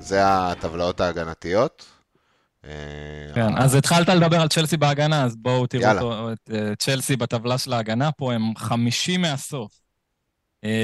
זה 0.00 0.20
הטבלאות 0.24 1.00
ההגנתיות. 1.00 1.86
אה, 2.64 2.70
כן, 3.34 3.56
אז 3.58 3.74
התחלת 3.74 4.08
לדבר 4.08 4.40
על 4.40 4.48
צ'לסי 4.48 4.76
בהגנה, 4.76 5.24
אז 5.24 5.36
בואו 5.36 5.66
תראו 5.66 6.32
את 6.32 6.50
צ'לסי 6.78 7.16
בטבלה 7.16 7.58
של 7.58 7.72
ההגנה 7.72 8.12
פה, 8.12 8.32
הם 8.32 8.42
חמישי 8.56 9.16
מהסוף. 9.16 9.81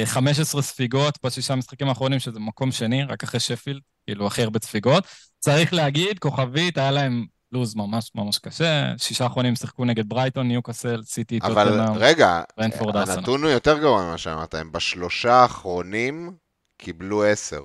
15 0.04 0.62
ספיגות 0.62 1.18
בשישה 1.24 1.52
המשחקים 1.52 1.88
האחרונים, 1.88 2.18
שזה 2.18 2.40
מקום 2.40 2.72
שני, 2.72 3.04
רק 3.04 3.22
אחרי 3.22 3.40
שפילד, 3.40 3.80
כאילו 4.06 4.26
הכי 4.26 4.42
הרבה 4.42 4.58
ספיגות. 4.62 5.04
צריך 5.38 5.72
להגיד, 5.72 6.18
כוכבית, 6.18 6.78
היה 6.78 6.90
להם 6.90 7.26
לוז 7.52 7.74
ממש 7.74 8.10
ממש 8.14 8.38
קשה. 8.38 8.92
שישה 8.98 9.24
האחרונים 9.24 9.56
שיחקו 9.56 9.84
נגד 9.84 10.08
ברייטון, 10.08 10.48
ניוקאסל, 10.48 11.02
סיטי, 11.02 11.40
טוטנאם, 11.40 11.58
אבל 11.58 11.80
רגע, 11.96 12.42
הנתון 12.58 13.42
הוא 13.42 13.50
יותר 13.50 13.78
גרוע 13.78 14.04
ממה 14.04 14.18
שאמרת, 14.18 14.54
הם 14.54 14.72
בשלושה 14.72 15.34
האחרונים 15.34 16.32
קיבלו 16.76 17.24
עשר. 17.24 17.62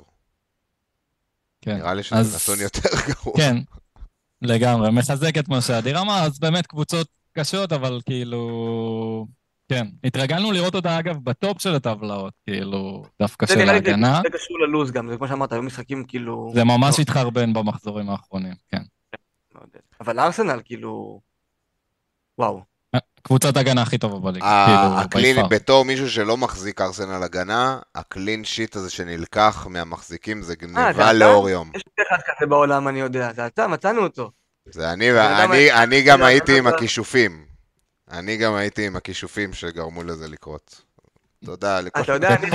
כן. 1.61 1.77
נראה 1.77 1.93
לי 1.93 2.03
שזה 2.03 2.15
אז... 2.15 2.35
נתון 2.35 2.61
יותר 2.61 2.89
גרוע. 3.07 3.37
כן, 3.37 3.57
לגמרי. 4.41 4.91
מחזק 4.91 5.37
את 5.37 5.49
מה 5.49 5.61
שאדיר 5.61 6.01
אמר, 6.01 6.19
אז 6.19 6.39
באמת 6.39 6.67
קבוצות 6.67 7.07
קשות, 7.33 7.73
אבל 7.73 8.01
כאילו... 8.05 9.27
כן, 9.73 9.87
התרגלנו 10.03 10.51
לראות 10.51 10.75
אותה 10.75 10.99
אגב 10.99 11.17
בטופ 11.23 11.61
של 11.61 11.75
הטבלאות, 11.75 12.33
כאילו, 12.47 13.03
דווקא 13.21 13.45
של 13.45 13.69
ההגנה. 13.69 14.15
זה 14.15 14.21
לי 14.23 14.29
קשור 14.29 14.59
ללוז 14.59 14.91
גם, 14.91 15.09
זה 15.09 15.17
כמו 15.17 15.27
שאמרת, 15.27 15.51
היו 15.51 15.61
משחקים 15.63 16.03
כאילו... 16.07 16.51
זה 16.55 16.63
ממש 16.63 16.99
התחרבן 16.99 17.53
במחזורים 17.53 18.09
האחרונים, 18.09 18.53
כן. 18.71 18.81
אבל 20.01 20.19
ארסנל 20.19 20.59
כאילו... 20.65 21.21
וואו. 22.37 22.63
קבוצת 23.23 23.57
הגנה 23.57 23.81
הכי 23.81 23.97
טובה 23.97 24.19
בליגה, 24.19 24.65
כאילו, 24.67 24.99
הקלין, 24.99 25.37
בתור 25.49 25.85
מישהו 25.85 26.09
שלא 26.09 26.37
מחזיק 26.37 26.81
ארסנל 26.81 27.23
הגנה, 27.23 27.79
הקלין 27.95 28.43
שיט 28.43 28.75
הזה 28.75 28.89
שנלקח 28.89 29.67
מהמחזיקים 29.69 30.41
זה 30.41 30.53
אה, 30.53 30.67
גניבה 30.67 31.13
לאור 31.13 31.49
יום. 31.49 31.71
יש 31.75 31.83
אחד 32.07 32.21
כזה 32.25 32.49
בעולם, 32.49 32.87
אני 32.87 32.99
יודע, 32.99 33.33
זה 33.33 33.47
אתה, 33.47 33.67
מצאנו 33.67 34.03
אותו. 34.03 34.31
זה 34.65 34.91
אני, 34.93 35.11
אתה 35.11 35.19
יודע 35.19 35.43
אני, 35.43 35.69
מה- 35.71 35.83
אני 35.83 36.01
גם 36.01 36.23
הייתי 36.23 36.57
עם 36.57 36.67
הכישופים. 36.67 37.52
אני 38.11 38.37
גם 38.37 38.53
הייתי 38.55 38.87
עם 38.87 38.95
הכישופים 38.95 39.53
שגרמו 39.53 40.03
לזה 40.03 40.27
לקרות. 40.27 40.81
תודה 41.45 41.81
לכל... 41.81 42.01
אתה 42.01 42.11
יודע, 42.13 42.27
אני- 42.35 42.49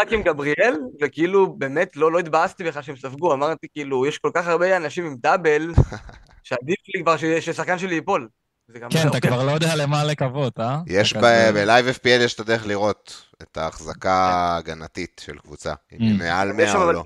רק 0.00 0.12
עם 0.12 0.22
גבריאל, 0.22 0.74
וכאילו 1.02 1.52
באמת 1.56 1.96
לא 1.96 2.12
לא 2.12 2.18
התבאסתי 2.18 2.64
בכלל 2.64 2.82
שהם 2.82 2.96
ספגו, 2.96 3.32
אמרתי 3.34 3.66
כאילו, 3.72 4.06
יש 4.06 4.18
כל 4.18 4.30
כך 4.34 4.46
הרבה 4.46 4.76
אנשים 4.76 5.06
עם 5.06 5.16
דאבל, 5.20 5.72
שעדיף 6.42 6.76
לי 6.94 7.02
כבר 7.02 7.16
ששחקן 7.40 7.78
שלי 7.78 7.94
ייפול. 7.94 8.28
כן, 8.90 9.06
לא- 9.06 9.10
אתה 9.10 9.20
כבר 9.20 9.44
לא 9.44 9.50
יודע 9.50 9.76
למה 9.76 10.04
לקוות, 10.04 10.60
אה? 10.60 10.78
יש 10.86 11.12
ב 11.14 11.28
live 11.28 11.86
FPL 11.88 12.08
יש 12.08 12.34
את 12.34 12.40
הדרך 12.40 12.66
לראות 12.66 13.26
את 13.42 13.56
ההחזקה 13.56 14.12
ההגנתית 14.12 15.20
של 15.24 15.38
קבוצה. 15.38 15.74
אם 15.92 15.98
היא 16.00 16.14
Mm. 16.14 16.22
מעל 16.22 16.48
יש 16.48 16.54
100 16.56 16.66
שם, 16.72 16.78
או 16.78 16.92
לא. 16.92 17.02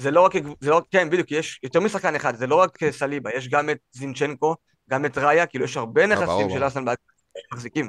זה 0.00 0.10
לא 0.10 0.20
רק, 0.20 0.32
זה 0.60 0.70
לא 0.70 0.82
כן, 0.90 1.10
בדיוק, 1.10 1.30
יש 1.30 1.60
יותר 1.62 1.80
משחקן 1.80 2.14
אחד, 2.14 2.36
זה 2.36 2.46
לא 2.46 2.56
רק 2.56 2.78
סליבה, 2.90 3.30
יש 3.36 3.48
גם 3.48 3.70
את 3.70 3.78
זינצ'נקו, 3.92 4.56
גם 4.90 5.04
את 5.04 5.18
ראיה, 5.18 5.46
כאילו 5.46 5.64
יש 5.64 5.76
הרבה 5.76 6.06
ברור, 6.06 6.42
נכסים. 6.42 6.58
של 6.58 6.64
ארסנל 6.64 6.94
מחזיקים. 7.52 7.88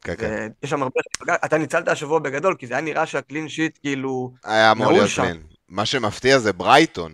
כן, 0.00 0.14
כן. 0.18 0.48
ויש 0.62 0.70
שם 0.70 0.82
הרבה, 0.82 1.00
אתה 1.44 1.58
ניצלת 1.58 1.88
השבוע 1.88 2.18
בגדול, 2.18 2.54
כי 2.58 2.66
זה 2.66 2.74
היה 2.74 2.80
נראה 2.80 3.06
שה 3.06 3.22
clean 3.22 3.48
sheet 3.48 3.78
כאילו, 3.82 4.32
היה 4.44 4.72
אמור 4.72 4.92
להיות. 4.92 5.10
clean. 5.16 5.42
מה 5.68 5.86
שמפתיע 5.86 6.38
זה 6.38 6.52
ברייטון. 6.52 7.12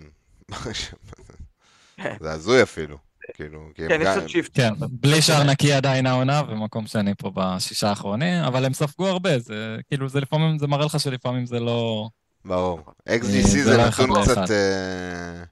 כן. 1.96 2.16
זה 2.20 2.32
הזוי 2.32 2.62
אפילו. 2.62 2.96
כאילו, 3.34 3.60
כי 3.74 3.82
הם 3.82 3.88
כן, 3.88 3.98
יש 4.00 4.06
גם- 4.06 4.18
קצת 4.18 4.28
shift. 4.28 4.50
כן, 4.54 4.72
בלי 4.90 5.22
שער 5.22 5.42
נקי 5.42 5.72
עדיין 5.72 6.06
העונה, 6.06 6.42
ומקום 6.48 6.86
שני 6.86 7.14
פה 7.18 7.30
בשישה 7.34 7.88
האחרונים, 7.88 8.44
אבל 8.44 8.64
הם 8.64 8.72
ספגו 8.72 9.06
הרבה, 9.06 9.38
זה 9.38 9.54
כאילו, 9.88 10.08
זה 10.08 10.20
לפעמים, 10.20 10.58
זה 10.58 10.66
מראה 10.66 10.86
לך 10.86 11.00
שלפעמים 11.00 11.46
זה 11.46 11.60
לא... 11.60 12.08
ברור. 12.44 12.80
אה, 13.08 13.16
XGC 13.16 13.48
זה 13.48 13.76
לא 13.76 13.86
נתון 13.86 14.22
קצת... 14.22 14.50
אה, 14.50 15.42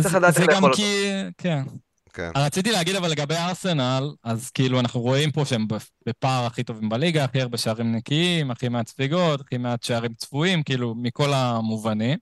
זה 0.00 0.18
לדעת 0.18 0.36
איך 0.38 0.46
גם 0.46 0.54
לאכול 0.54 0.70
אותו. 0.70 0.82
כי... 0.82 1.06
כן. 1.38 1.62
כן. 2.12 2.30
רציתי 2.36 2.70
להגיד 2.72 2.96
אבל 2.96 3.10
לגבי 3.10 3.34
ארסנל, 3.34 4.10
אז 4.24 4.50
כאילו 4.50 4.80
אנחנו 4.80 5.00
רואים 5.00 5.30
פה 5.30 5.44
שהם 5.44 5.66
בפער 6.06 6.46
הכי 6.46 6.62
טובים 6.62 6.88
בליגה, 6.88 7.24
הכי 7.24 7.40
הרבה 7.40 7.58
שערים 7.58 7.92
נקיים, 7.92 8.50
הכי 8.50 8.68
מעט 8.68 8.88
ספיגות, 8.88 9.40
הכי 9.40 9.58
מעט 9.58 9.82
שערים 9.82 10.14
צפויים, 10.14 10.62
כאילו 10.62 10.94
מכל 10.94 11.32
המובנים. 11.32 12.18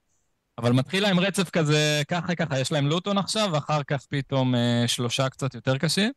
אבל 0.57 0.71
מתחיל 0.71 1.03
להם 1.03 1.19
רצף 1.19 1.49
כזה, 1.49 2.01
ככה 2.07 2.35
ככה, 2.35 2.59
יש 2.59 2.71
להם 2.71 2.87
לוטון 2.87 3.17
עכשיו, 3.17 3.49
ואחר 3.53 3.83
כך 3.83 4.01
פתאום 4.09 4.55
אה, 4.55 4.83
שלושה 4.87 5.29
קצת 5.29 5.55
יותר 5.55 5.77
קשים. 5.77 6.11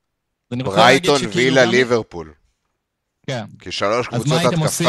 ברייטון, 0.50 1.20
וילה, 1.34 1.64
גם- 1.64 1.70
ליברפול. 1.70 2.32
כן. 3.26 3.44
כי 3.58 3.72
שלוש 3.72 4.08
מה 4.12 4.18
קבוצות 4.18 4.40
התקפה... 4.44 4.84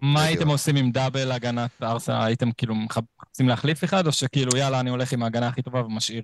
מה 0.00 0.20
בדיוק. 0.20 0.28
הייתם 0.28 0.48
עושים 0.48 0.76
עם 0.76 0.90
דאבל 0.90 1.32
הגנת 1.32 1.70
ארסנל? 1.82 2.14
הייתם 2.22 2.52
כאילו 2.52 2.74
מחפשים 2.74 3.48
להחליף 3.48 3.84
אחד, 3.84 4.06
או 4.06 4.12
שכאילו 4.12 4.56
יאללה, 4.56 4.80
אני 4.80 4.90
הולך 4.90 5.12
עם 5.12 5.22
ההגנה 5.22 5.48
הכי 5.48 5.62
טובה 5.62 5.80
ומשאיר? 5.80 6.22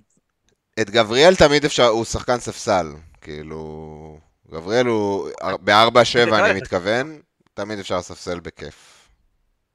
את 0.81 0.91
גבריאל 0.91 1.35
תמיד 1.35 1.65
אפשר, 1.65 1.87
הוא 1.87 2.05
שחקן 2.05 2.39
ספסל. 2.39 2.87
כאילו... 3.21 4.19
גבריאל 4.53 4.87
הוא... 4.87 5.29
ב-4-7 5.65 6.35
אני 6.35 6.61
מתכוון, 6.61 7.21
תמיד 7.55 7.79
אפשר 7.79 7.99
לספסל 7.99 8.41
בכיף. 8.41 9.09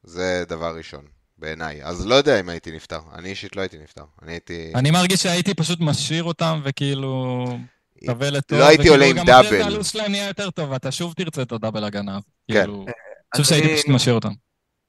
זה 0.03 0.43
דבר 0.47 0.77
ראשון, 0.77 1.05
בעיניי. 1.37 1.83
אז 1.83 2.05
לא 2.05 2.15
יודע 2.15 2.39
אם 2.39 2.49
הייתי 2.49 2.71
נפטר. 2.71 2.99
אני 3.13 3.29
אישית 3.29 3.55
לא 3.55 3.61
הייתי 3.61 3.77
נפטר. 3.77 4.03
אני 4.21 4.31
הייתי... 4.31 4.71
אני 4.75 4.91
מרגיש 4.91 5.23
שהייתי 5.23 5.53
פשוט 5.53 5.79
משאיר 5.81 6.23
אותם, 6.23 6.61
וכאילו... 6.63 7.45
שווה 8.05 8.29
לטוב. 8.29 8.59
לא 8.59 8.67
הייתי 8.67 8.81
וכאילו 8.81 8.95
עולה 8.95 9.05
עם 9.05 9.17
גם 9.17 9.25
דאבל. 9.25 9.49
זה 9.49 9.65
הלו"ז 9.65 9.87
שלהם 9.87 10.11
נהיה 10.11 10.27
יותר 10.27 10.49
טוב, 10.49 10.73
אתה 10.73 10.91
שוב 10.91 11.13
תרצה 11.13 11.41
את 11.41 11.51
הדאבל 11.51 11.83
הגנה. 11.83 12.19
כן. 12.51 12.53
כאילו, 12.53 12.85
אני 12.85 13.41
חושב 13.41 13.49
שהייתי 13.49 13.75
פשוט 13.75 13.89
משאיר 13.89 14.15
אותם. 14.15 14.31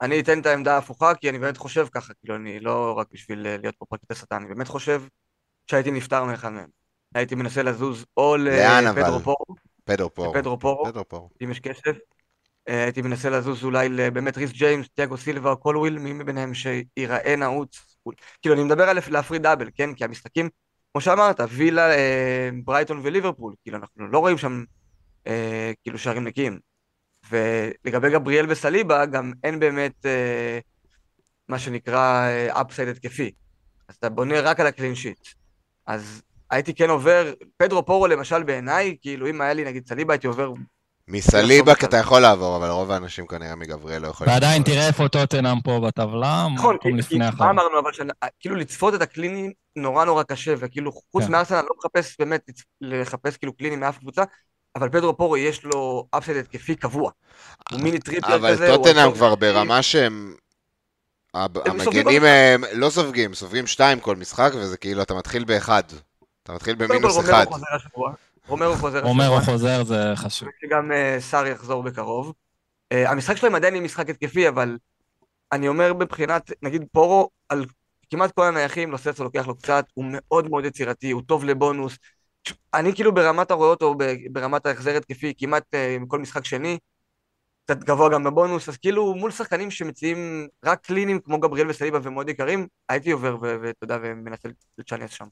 אני 0.03 0.21
אתן 0.21 0.41
את 0.41 0.47
העמדה 0.47 0.75
ההפוכה, 0.75 1.15
כי 1.15 1.29
אני 1.29 1.39
באמת 1.39 1.57
חושב 1.57 1.87
ככה, 1.93 2.13
כאילו, 2.21 2.37
אני 2.37 2.61
לא 2.61 2.95
רק 2.99 3.07
בשביל 3.13 3.47
אה, 3.47 3.57
להיות 3.63 3.75
פה 3.79 3.85
פרקליט 3.89 4.11
השטן, 4.11 4.37
אני 4.37 4.47
באמת 4.47 4.69
חושב 4.69 5.03
שהייתי 5.67 5.91
נפטר 5.91 6.25
מאחד 6.25 6.49
מהם. 6.49 6.69
הייתי 7.15 7.35
מנסה 7.35 7.63
לזוז 7.63 8.07
או? 8.17 8.37
לפדרו 9.87 10.11
פורו, 10.15 10.33
פדרו 10.33 10.59
פורו, 10.59 10.85
פדרו 10.85 11.09
פורו. 11.09 11.29
אם 11.45 11.51
יש 11.51 11.61
כסף. 11.61 11.97
אה, 12.69 12.83
הייתי 12.83 13.03
מנסה 13.03 13.31
לזוז 13.31 13.65
אולי 13.65 13.89
לבאמת 13.89 14.37
ריס 14.37 14.51
ג'יימס, 14.51 14.87
תיאגו 14.95 15.17
סילבה 15.17 15.51
או 15.51 15.57
קולוויל, 15.57 15.99
מי 15.99 16.13
מביניהם 16.13 16.53
שייראה 16.55 17.37
נעוץ. 17.37 17.97
כאילו, 18.43 18.55
אני 18.55 18.65
מדבר 18.65 18.89
על 18.89 18.99
להפריד 19.11 19.43
double, 19.43 19.71
כן? 19.75 19.95
כי 19.95 20.05
המשחקים, 20.05 20.49
כמו 20.93 21.01
שאמרת, 21.01 21.41
וילה, 21.49 21.91
אה, 21.91 22.51
ברייטון 22.65 23.01
וליברפול, 23.03 23.55
כאילו, 23.63 23.79
אנחנו 23.79 24.09
לא 24.09 24.19
רואים 24.19 24.39
שם 24.39 24.65
אה, 25.27 25.73
כאילו 25.83 25.99
שערים 25.99 26.25
נקיים. 26.25 26.59
ולגבי 27.31 28.11
גבריאל 28.11 28.47
וסליבה, 28.49 29.07
גם 29.07 29.33
אין 29.45 29.61
באמת 29.61 30.07
אה, 30.07 30.59
מה 31.49 31.59
שנקרא 31.59 32.29
upside 32.51 32.89
התקפי. 32.89 33.33
אז 33.89 33.97
אתה 33.97 34.09
בונה 34.09 34.41
רק 34.41 34.61
על 34.61 34.67
ה 34.67 34.72
clean 34.72 34.95
sheet. 34.95 35.29
אז 35.87 36.23
הייתי 36.51 36.75
כן 36.75 36.91
עובר, 36.91 37.33
פדרו 37.57 37.87
פורו 37.87 38.07
למשל 38.07 38.43
בעיניי, 38.43 38.97
כאילו 39.03 39.31
אם 39.31 39.41
היה 39.41 39.53
לי 39.53 39.65
נגיד 39.65 39.89
סליבה 39.89 40.15
הייתי 40.15 40.27
עובר, 40.27 40.53
מסליבה 41.09 41.75
כי 41.75 41.87
אתה 41.87 41.97
יכול 41.97 42.21
לעבור, 42.21 42.57
אבל 42.57 42.69
רוב 42.71 42.91
האנשים 42.91 43.27
כנראה 43.27 43.57
מגבריאל 43.57 44.03
לא 44.03 44.09
יכולים. 44.09 44.33
ועדיין 44.33 44.63
לעבור. 44.63 44.75
תראה 44.75 44.87
איפה 44.87 45.09
טוטנאם 45.09 45.61
פה 45.61 45.81
בטבלה, 45.87 46.47
נכון, 46.55 46.75
מקום 46.75 46.97
לפני 46.97 47.19
מה. 47.19 47.51
אמרנו 47.51 47.81
אבל, 47.81 47.93
שאני- 47.93 48.13
כאילו 48.41 48.57
לצפות 48.57 48.95
את 48.95 49.03
הקלינים 49.03 49.53
נורא 49.77 50.05
נורא 50.05 50.23
קשה, 50.23 50.55
וכאילו 50.59 50.93
חוץ 50.93 51.25
כן. 51.25 51.33
מארסנל 51.33 51.57
אני 51.59 51.67
לא 51.71 51.77
מחפש 51.79 52.17
באמת 52.19 52.51
לחפש 52.81 53.37
כאילו 53.37 53.57
קלינים 53.57 53.81
מאף 53.81 53.99
קבוצה, 53.99 54.23
אבל 54.77 54.89
פדרו 54.89 55.17
פורו 55.17 55.37
יש 55.37 55.65
לו 55.65 56.07
upside 56.11 56.37
התקפי 56.37 56.75
קבוע. 56.77 57.11
הוא 57.73 57.81
מיני 57.81 57.99
טריפייר 57.99 58.35
אבל 58.35 58.53
כזה, 58.53 58.75
הוא 58.75 58.77
טוטנאם 58.77 59.13
כבר 59.13 59.35
ברמה 59.35 59.83
שהם... 59.83 60.35
המגנים. 61.35 62.25
הם 62.25 62.65
לא 62.73 62.91
סופגים, 62.91 63.35
סופגים 63.35 63.67
שתיים 63.67 64.01
כל 64.01 64.17
משחק, 64.17 64.53
וזה 64.55 64.77
כאילו 64.77 65.03
אתה 65.03 65.15
מתחיל 65.15 65.45
באחד. 65.45 65.83
אתה 66.43 66.53
מתחיל 66.53 66.75
במינוס 66.75 67.19
אחד. 67.19 67.47
רומרו 67.47 67.55
חוזר 67.55 67.77
השבוע. 67.77 68.13
רומרו 69.03 69.41
חוזר, 69.41 69.85
זה 69.85 70.13
חשוב. 70.17 70.49
שגם 70.61 70.93
אה, 70.93 71.17
סאר 71.21 71.47
יחזור 71.47 71.83
בקרוב. 71.83 72.33
אה, 72.93 73.11
המשחק 73.11 73.37
שלהם 73.37 73.55
עדיין 73.55 73.75
יהיה 73.75 73.85
משחק 73.85 74.11
התקפי, 74.11 74.49
אבל 74.49 74.79
אני 75.53 75.69
אומר 75.69 75.95
מבחינת, 75.95 76.51
נגיד 76.63 76.85
פורו, 76.93 77.31
על 77.49 77.65
כמעט 78.11 78.33
כל 78.33 78.47
הנייחים, 78.47 78.91
לוססו 78.91 79.25
לוקח 79.25 79.47
לו 79.47 79.55
קצת, 79.55 79.85
הוא 79.95 80.05
מאוד 80.09 80.51
מאוד 80.51 80.65
יצירתי, 80.65 81.11
הוא 81.11 81.23
טוב 81.27 81.45
לבונוס. 81.45 81.99
אני 82.75 82.95
כאילו 82.95 83.15
ברמת 83.15 83.51
הרואה 83.51 83.69
אותו, 83.69 83.95
ברמת 84.33 84.67
ההחזר 84.67 84.97
התקפי, 84.97 85.33
כמעט 85.39 85.75
אה, 85.75 85.97
כל 86.09 86.19
משחק 86.19 86.45
שני, 86.45 86.79
קצת 87.65 87.85
גבוה 87.85 88.09
גם 88.11 88.25
בבונוס, 88.25 88.69
אז 88.69 88.77
כאילו 88.77 89.15
מול 89.15 89.31
שחקנים 89.31 89.71
שמציעים 89.71 90.49
רק 90.65 90.81
קלינים 90.87 91.21
כמו 91.21 91.41
גבריאל 91.41 91.71
וסליבה 91.71 91.99
ומאוד 92.03 92.29
יקרים, 92.29 92.67
הייתי 92.89 93.11
עובר 93.11 93.37
ואתה 93.41 93.85
יודע, 93.85 93.99
ומנסה 94.03 94.49
לצ'אנס 94.79 95.11
שם. 95.11 95.25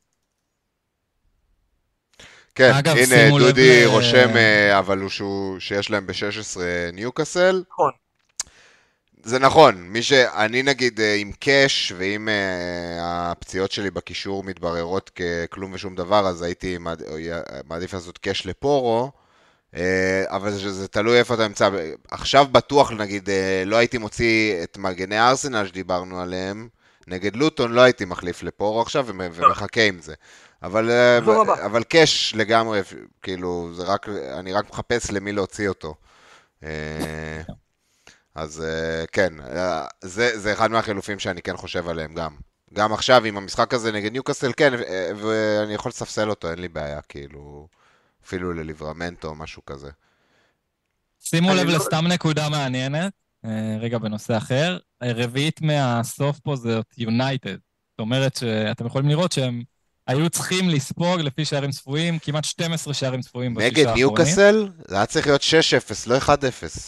כן, 2.55 2.71
אגב, 2.79 2.97
הנה 2.97 3.07
שימו 3.07 3.38
לב 3.38 3.47
דודי 3.47 3.85
ל- 3.85 3.88
רושם, 3.88 4.37
אה, 4.37 4.79
אבל 4.79 4.99
הוא 4.99 5.09
שהוא- 5.11 5.59
שיש 5.61 5.90
להם 5.90 6.07
ב-16 6.07 6.61
ניוקאסל. 6.92 7.62
נכון. 7.71 7.90
זה 9.25 9.38
נכון, 9.38 9.75
מי 9.83 10.03
שאני 10.03 10.62
נגיד 10.62 11.01
אה, 11.01 11.14
עם 11.14 11.33
קאש, 11.33 11.92
ואם 11.97 12.29
אה, 12.29 13.31
הפציעות 13.31 13.73
שלי 13.73 13.90
בקישור 13.90 14.45
מתבררות 14.45 15.11
ככלום 15.11 15.73
ושום 15.73 15.95
דבר, 15.95 16.27
אז 16.29 16.42
הייתי 16.42 16.79
מעדיף 17.64 17.95
לעשות 17.95 18.18
קאש 18.18 18.47
לפורו, 18.47 19.05
אה, 19.05 19.21
אבל 20.26 20.50
זה, 20.50 20.72
זה 20.72 20.88
תלוי 20.88 21.18
איפה 21.18 21.35
אתה 21.35 21.48
נמצא. 21.48 21.70
עכשיו 22.11 22.46
בטוח, 22.52 22.92
נגיד, 22.92 23.30
אה, 23.30 23.62
לא 23.66 23.76
הייתי 23.76 23.98
מוציא 23.98 24.62
את 24.62 24.78
מגני 24.78 25.20
ארסנל 25.20 25.66
שדיברנו 25.66 26.20
עליהם, 26.20 26.68
נגד 27.06 27.37
לוטון 27.37 27.73
לא 27.73 27.81
הייתי 27.81 28.04
מחליף 28.04 28.42
לפורו 28.42 28.81
עכשיו 28.83 29.06
ומ- 29.08 29.20
ומחכה 29.33 29.83
עם 29.83 30.00
זה. 30.00 30.14
אבל, 30.62 30.90
אה. 30.90 31.18
אבל 31.66 31.83
קאש 31.83 32.35
לגמרי, 32.37 32.81
כאילו, 33.23 33.70
זה 33.75 33.83
רק, 33.85 34.08
אני 34.08 34.52
רק 34.52 34.70
מחפש 34.70 35.10
למי 35.10 35.33
להוציא 35.33 35.68
אותו. 35.68 35.94
אה, 36.64 37.40
אז 38.35 38.64
אה, 38.66 39.04
כן, 39.12 39.40
אה, 39.40 39.87
זה, 40.00 40.38
זה 40.38 40.52
אחד 40.52 40.70
מהחילופים 40.70 41.18
שאני 41.18 41.42
כן 41.42 41.56
חושב 41.56 41.88
עליהם 41.88 42.14
גם. 42.14 42.35
גם 42.75 42.92
עכשיו 42.92 43.25
עם 43.25 43.37
המשחק 43.37 43.75
הזה 43.75 43.92
נגד 43.92 44.12
ניוקאסל, 44.12 44.52
כן, 44.56 44.75
אה, 44.75 45.10
ואני 45.16 45.75
יכול 45.75 45.88
לספסל 45.90 46.31
אותו, 46.31 46.50
אין 46.50 46.58
לי 46.58 46.68
בעיה, 46.68 47.00
כאילו, 47.08 47.68
אפילו 48.25 48.52
לליברמנטו 48.52 49.29
או 49.29 49.35
משהו 49.35 49.64
כזה. 49.64 49.90
שימו 51.20 51.54
לב 51.54 51.66
לא- 51.66 51.73
לסתם 51.77 52.06
נקודה 52.06 52.48
מעניינת, 52.48 53.12
אה, 53.44 53.77
רגע 53.81 53.98
בנושא 53.98 54.37
אחר. 54.37 54.79
אה, 55.02 55.12
רביעית 55.12 55.60
מהסוף 55.62 56.40
פה 56.40 56.56
זאת 56.56 56.87
יונייטד. 56.98 57.56
זאת 57.90 57.98
אומרת 58.00 58.37
שאתם 58.37 58.87
יכולים 58.87 59.08
לראות 59.08 59.33
שהם 59.33 59.62
היו 60.19 60.31
צריכים 60.31 60.69
לספוג 60.69 61.21
לפי 61.21 61.44
שערים 61.44 61.71
צפויים, 61.71 62.19
כמעט 62.19 62.44
12 62.44 62.94
שערים 62.94 63.21
צפויים 63.21 63.54
בשישה 63.54 63.71
נגד 63.71 63.79
האחרונים. 63.79 64.06
ניוקאסל, 64.06 64.69
זה 64.88 64.96
היה 64.96 65.06
צריך 65.06 65.27
להיות 65.27 65.40
6-0, 65.40 65.44
לא 66.06 66.19
1-0. 66.19 66.29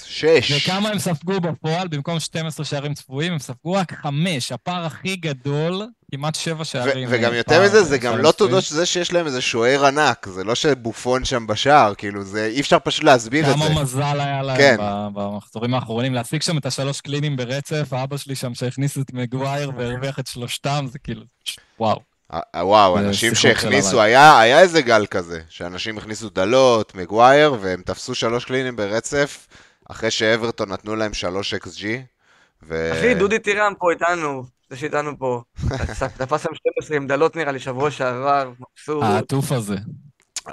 6. 0.05 0.53
וכמה 0.53 0.89
הם 0.89 0.99
ספגו 0.99 1.41
בפועל? 1.41 1.89
במקום 1.89 2.21
12 2.21 2.65
שערים 2.67 2.95
צפויים, 2.95 3.33
הם 3.33 3.39
ספגו 3.39 3.73
רק 3.73 3.93
5, 3.93 4.53
הפער 4.53 4.85
הכי 4.85 5.17
גדול, 5.17 5.83
כמעט 6.11 6.35
7 6.35 6.65
שערים. 6.65 7.09
וגם 7.11 7.33
אה, 7.33 7.37
יותר 7.37 7.65
מזה, 7.65 7.83
זה 7.83 7.99
גם 7.99 8.19
לא. 8.19 8.33
תודות 8.33 8.65
שזה 8.65 8.87
שיש 8.87 9.13
להם 9.13 9.27
איזה 9.27 9.41
שוער 9.41 9.87
ענק, 9.87 10.27
זה 10.29 10.45
לא 10.45 10.55
שבופון 10.55 11.25
שם 11.25 11.47
בשער, 11.47 11.95
כאילו, 11.95 12.25
זה 12.25 12.47
אי 12.47 12.61
אפשר 12.61 12.79
פשוט 12.79 13.05
להסביר 13.05 13.51
את 13.51 13.59
זה. 13.59 13.65
כמה 13.65 13.83
מזל 13.83 14.21
היה 14.21 14.43
להם 14.43 14.57
כן. 14.57 14.77
במחזורים 15.15 15.75
האחרונים 15.75 16.15
להשיג 16.15 16.43
שם 16.43 16.59
את 16.59 16.67
השלוש 16.67 17.01
קלינים 17.01 17.37
ברצף, 17.37 17.93
אבא 17.93 18.17
שלי 18.17 18.35
שם 18.35 18.55
שהכניס 18.55 18.99
את 18.99 19.13
מגווייר 19.13 19.71
והרוויח 19.77 20.19
את 20.19 20.27
שלושתם, 20.27 20.87
זה 20.93 20.99
כאילו, 20.99 21.23
וואו. 21.81 22.14
אה, 22.33 22.41
וואו, 22.67 22.99
זה 22.99 23.07
אנשים 23.09 23.35
שהכניסו. 23.35 24.01
היה, 24.01 24.41
היה 24.41 24.61
איזה 24.61 24.83
גל 24.83 25.07
כזה, 25.07 25.41
שאנשים 25.49 25.99
הכניסו 25.99 26.31
דלות, 26.31 26.95
מגווייר, 26.95 27.57
והם 27.61 27.83
תפסו 27.83 28.15
שלוש 28.15 28.45
קלינים 28.45 28.77
ברצף, 28.77 29.47
אחרי 29.91 30.11
שאברטון 30.11 30.73
נתנו 30.73 30.97
להם 30.97 31.15
שלוש 31.15 31.55
XG. 31.55 31.85
ו... 32.63 32.93
אחי, 32.93 33.15
דודי 33.15 33.39
טירם 33.39 33.73
פה 33.79 33.91
איתנו, 33.93 34.45
זה 34.71 34.77
שאיתנו 34.77 35.19
פה. 35.19 35.43
תפס 36.17 36.43
שם 36.43 36.55
12 36.55 36.97
עם 36.97 37.07
דלות 37.07 37.37
נראה 37.37 37.53
לי 37.53 37.61
שבוע 37.61 37.91
שעבר, 37.91 38.51
מבסוט. 38.61 39.03
העטוף 39.03 39.53
הזה. 39.53 39.77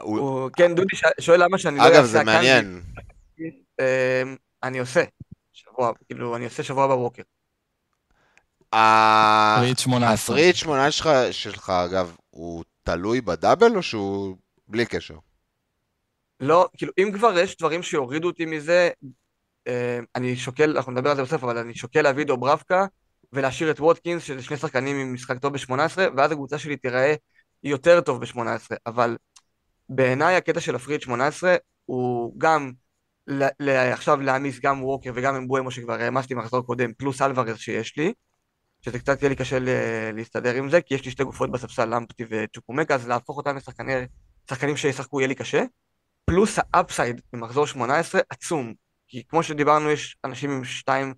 הוא... 0.01 0.19
הוא- 0.19 0.49
כן, 0.55 0.75
דודי 0.75 0.95
ש- 0.95 1.03
שואל 1.25 1.43
למה 1.43 1.57
שאני 1.57 1.77
לא 1.77 1.87
אגב, 1.87 1.95
אעשה 1.95 2.05
זה 2.07 2.21
הקאנדי. 2.21 2.35
מעניין. 2.37 2.81
אמ, 3.79 4.35
אני 4.63 4.79
עושה. 4.79 5.03
שבוע, 5.53 5.91
כאילו, 6.09 6.35
אני 6.35 6.45
עושה 6.45 6.63
שבוע 6.63 6.87
בבוקר. 6.87 7.21
ה- 8.73 9.55
פריט 9.59 9.79
18. 9.79 10.35
הפריט 10.35 10.55
18 10.55 10.91
שלך, 10.91 11.09
שלך, 11.31 11.69
אגב, 11.69 12.15
הוא 12.29 12.63
תלוי 12.83 13.21
בדאבל 13.21 13.75
או 13.75 13.83
שהוא 13.83 14.37
בלי 14.67 14.85
קשר? 14.85 15.15
לא, 16.39 16.69
כאילו, 16.77 16.91
אם 16.97 17.11
כבר 17.13 17.39
יש 17.39 17.57
דברים 17.57 17.83
שיורידו 17.83 18.27
אותי 18.27 18.45
מזה, 18.45 18.89
אה, 19.67 19.99
אני 20.15 20.35
שוקל, 20.35 20.77
אנחנו 20.77 20.91
נדבר 20.91 21.09
על 21.09 21.15
זה 21.15 21.23
בסוף, 21.23 21.43
אבל 21.43 21.57
אני 21.57 21.75
שוקל 21.75 22.01
להביא 22.01 22.25
דוברבקה 22.25 22.85
ולהשאיר 23.33 23.71
את 23.71 23.79
ווטקינס, 23.79 24.23
שזה 24.23 24.43
שני 24.43 24.57
שחקנים 24.57 24.95
עם 24.97 25.13
משחק 25.13 25.39
טוב 25.39 25.53
ב-18, 25.53 25.97
ואז 26.17 26.31
הקבוצה 26.31 26.57
שלי 26.57 26.77
תיראה 26.77 27.13
יותר 27.63 28.01
טוב 28.01 28.21
ב-18, 28.21 28.75
אבל 28.85 29.17
בעיניי 29.89 30.35
הקטע 30.35 30.59
של 30.59 30.75
הפריד 30.75 31.01
18 31.01 31.55
הוא 31.85 32.33
גם 32.37 32.71
ל- 33.27 33.47
ל- 33.59 33.69
עכשיו 33.69 34.21
להעמיס 34.21 34.59
גם 34.59 34.83
ווקר 34.83 35.11
וגם 35.15 35.35
אמבואמו 35.35 35.71
שכבר 35.71 35.93
העמסתי 35.93 36.33
מחזור 36.33 36.65
קודם, 36.65 36.93
פלוס 36.93 37.21
אלוורז 37.21 37.57
שיש 37.57 37.97
לי, 37.97 38.13
שזה 38.81 38.99
קצת 38.99 39.21
יהיה 39.21 39.29
לי 39.29 39.35
קשה 39.35 39.57
להסתדר 40.13 40.53
עם 40.53 40.69
זה, 40.69 40.81
כי 40.81 40.95
יש 40.95 41.05
לי 41.05 41.11
שתי 41.11 41.23
גופות 41.23 41.51
בספסל, 41.51 41.85
למפטי 41.85 42.23
וצ'וקומקה, 42.29 42.95
אז 42.95 43.07
להפוך 43.07 43.37
אותם 43.37 43.57
לשחקני- 43.57 44.05
שחקנים 44.49 44.77
שישחקו 44.77 45.19
יהיה 45.19 45.27
לי 45.27 45.35
קשה. 45.35 45.63
פלוס 46.25 46.59
ה 46.73 46.80
upside 46.80 47.21
במחזור 47.33 47.67
18 47.67 48.21
עצום, 48.29 48.73
כי 49.07 49.23
כמו 49.27 49.43
שדיברנו 49.43 49.89
יש 49.91 50.17
אנשים 50.25 50.51
עם 50.51 50.63
שתיים 50.63 51.13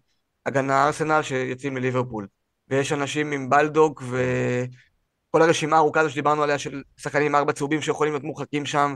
הגנה 0.45 0.85
ארסנל 0.85 1.21
שיוצאים 1.21 1.77
לליברפול, 1.77 2.27
ויש 2.67 2.91
אנשים 2.93 3.31
עם 3.31 3.49
בלדוג 3.49 4.01
וכל 4.09 5.41
הרשימה 5.41 5.75
הארוכה 5.75 5.99
הזו 5.99 6.09
שדיברנו 6.09 6.43
עליה 6.43 6.59
של 6.59 6.83
שחקנים 6.97 7.25
עם 7.27 7.35
ארבע 7.35 7.53
צהובים 7.53 7.81
שיכולים 7.81 8.13
להיות 8.13 8.23
מורחקים 8.23 8.65
שם, 8.65 8.95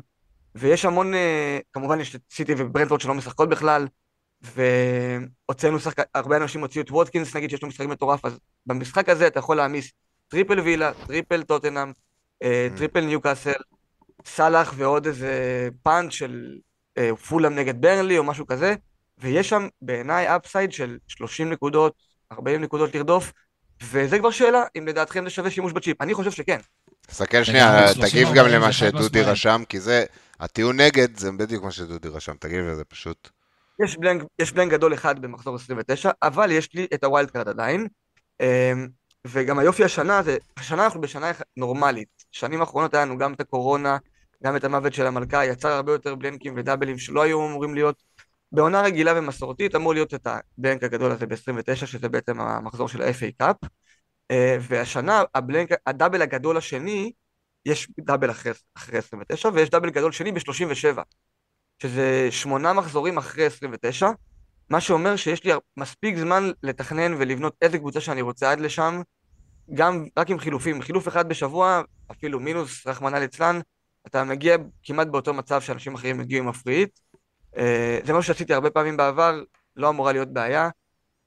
ויש 0.55 0.85
המון, 0.85 1.13
אה, 1.13 1.59
כמובן 1.73 1.99
יש 1.99 2.15
את 2.15 2.21
סיטי 2.31 2.53
וברנטפורד 2.57 3.01
שלא 3.01 3.13
משחקות 3.13 3.49
בכלל, 3.49 3.87
והוצאנו 4.41 5.79
שחק... 5.79 5.97
הרבה 6.15 6.37
אנשים 6.37 6.61
הוציאו 6.61 6.83
את 6.83 6.91
ווטקינס 6.91 7.35
נגיד 7.35 7.49
שיש 7.49 7.61
לו 7.61 7.67
משחק 7.67 7.85
מטורף, 7.85 8.25
אז 8.25 8.39
במשחק 8.65 9.09
הזה 9.09 9.27
אתה 9.27 9.39
יכול 9.39 9.57
להעמיס 9.57 9.91
triple 10.27 10.59
וילה, 10.59 10.91
triple 11.07 11.43
טוטנאם, 11.43 11.91
אה, 12.43 12.67
Mm. 12.73 12.77
triple 12.77 13.01
ניוקאסל, 13.01 13.51
סאלח 14.25 14.73
ועוד 14.75 15.05
איזה 15.07 15.31
punt 15.83 16.11
של 16.13 16.55
אה, 16.97 17.15
פולאם 17.15 17.55
נגד 17.55 17.81
ברנלי 17.81 18.17
או 18.17 18.23
משהו 18.23 18.47
כזה, 18.47 18.75
ויש 19.17 19.49
שם 19.49 19.67
בעיניי 19.81 20.35
upside 20.35 20.71
של 20.71 20.97
30 21.07 21.49
נקודות, 21.49 21.93
40 22.31 22.61
נקודות 22.61 22.95
לרדוף, 22.95 23.33
וזה 23.83 24.19
כבר 24.19 24.31
שאלה 24.31 24.63
אם 24.77 24.87
לדעתכם 24.87 25.23
זה 25.23 25.29
שווה 25.29 25.51
שימוש 25.51 25.73
בצ'יפ. 25.73 26.01
אני 26.01 26.13
חושב 26.13 26.31
שכן. 26.31 26.57
תסתכל 27.07 27.43
שנייה, 27.43 27.87
30, 27.93 28.09
תגיב 28.09 28.27
40 28.27 28.43
גם 28.45 28.51
למה 28.51 28.71
שדודי. 28.71 29.21
רשם, 29.21 29.63
כי 29.69 29.79
זה, 29.79 30.05
הטיעון 30.39 30.79
נגד 30.79 31.17
זה 31.17 31.31
בדיוק 31.31 31.63
מה 31.63 31.71
שדודי 31.71 32.07
רשם, 32.07 32.33
תגיב 32.39 32.65
לזה 32.65 32.83
פשוט. 32.83 33.29
יש 33.79 33.97
blank, 33.97 34.23
יש 34.39 34.51
blank 34.51 34.71
גדול 34.71 34.93
אחד 34.93 35.19
במחזור 35.19 35.55
29, 35.55 36.11
אבל 36.23 36.51
יש 36.51 36.73
לי 36.73 36.87
את 36.93 37.03
ה 37.03 37.09
wild 37.09 37.31
card 37.31 37.47
עדיין. 37.47 37.87
אמ, 38.41 38.87
וגם 39.27 39.59
היופי 39.59 39.83
השנה 39.83 40.23
זה, 40.23 40.37
השנה 40.57 40.85
אנחנו 40.85 41.01
בשנה 41.01 41.31
נורמלית. 41.57 42.09
שנים 42.31 42.61
האחרונות 42.61 42.93
היה 42.93 43.05
לנו 43.05 43.17
גם 43.17 43.33
את 43.33 43.39
הקורונה, 43.39 43.97
גם 44.43 44.55
את 44.55 44.63
המוות 44.63 44.93
של 44.93 45.07
המלכה, 45.07 45.45
יצר 45.45 45.69
הרבה 45.69 45.91
יותר 45.91 46.15
בלנקים 46.15 46.53
ודאבלים 46.57 46.97
שלא 46.97 47.21
היו 47.21 47.47
אמורים 47.47 47.73
להיות. 47.73 48.03
בעונה 48.51 48.81
רגילה 48.81 49.13
ומסורתית 49.15 49.75
אמור 49.75 49.93
להיות 49.93 50.13
את 50.13 50.27
הבלנק 50.27 50.83
הגדול 50.83 51.11
הזה 51.11 51.27
ב-29, 51.27 51.75
שזה 51.75 52.09
בעצם 52.09 52.41
המחזור 52.41 52.87
של 52.87 53.01
ה-FA 53.01 53.31
קאפ. 53.37 53.55
אה, 54.31 54.57
והשנה 54.61 55.23
הבלנק, 55.35 55.69
הדאבל 55.85 56.21
הגדול 56.21 56.57
השני, 56.57 57.11
יש 57.65 57.87
דאבל 57.99 58.31
אחרי, 58.31 58.51
אחרי 58.75 58.97
29, 58.97 59.49
ויש 59.53 59.69
דאבל 59.69 59.89
גדול 59.89 60.11
שני 60.11 60.31
ב-37. 60.31 61.01
שזה 61.81 62.27
שמונה 62.31 62.73
מחזורים 62.73 63.17
אחרי 63.17 63.45
29, 63.45 64.09
מה 64.69 64.81
שאומר 64.81 65.15
שיש 65.15 65.43
לי 65.43 65.51
מספיק 65.77 66.17
זמן 66.17 66.51
לתכנן 66.63 67.13
ולבנות 67.13 67.55
איזה 67.61 67.77
קבוצה 67.77 68.01
שאני 68.01 68.21
רוצה 68.21 68.51
עד 68.51 68.59
לשם, 68.59 69.01
גם 69.73 70.05
רק 70.17 70.29
עם 70.29 70.39
חילופים, 70.39 70.81
חילוף 70.81 71.07
אחד 71.07 71.29
בשבוע, 71.29 71.81
אפילו 72.11 72.39
מינוס, 72.39 72.87
רחמנא 72.87 73.17
ליצלן, 73.17 73.59
אתה 74.07 74.23
מגיע 74.23 74.57
כמעט 74.83 75.07
באותו 75.07 75.33
מצב 75.33 75.61
שאנשים 75.61 75.95
אחרים 75.95 76.19
הגיעו 76.19 76.43
עם 76.43 76.49
הפריט. 76.49 76.99
אה, 77.57 77.99
זה 78.05 78.13
משהו 78.13 78.23
שעשיתי 78.33 78.53
הרבה 78.53 78.69
פעמים 78.69 78.97
בעבר, 78.97 79.41
לא 79.75 79.89
אמורה 79.89 80.11
להיות 80.11 80.33
בעיה. 80.33 80.69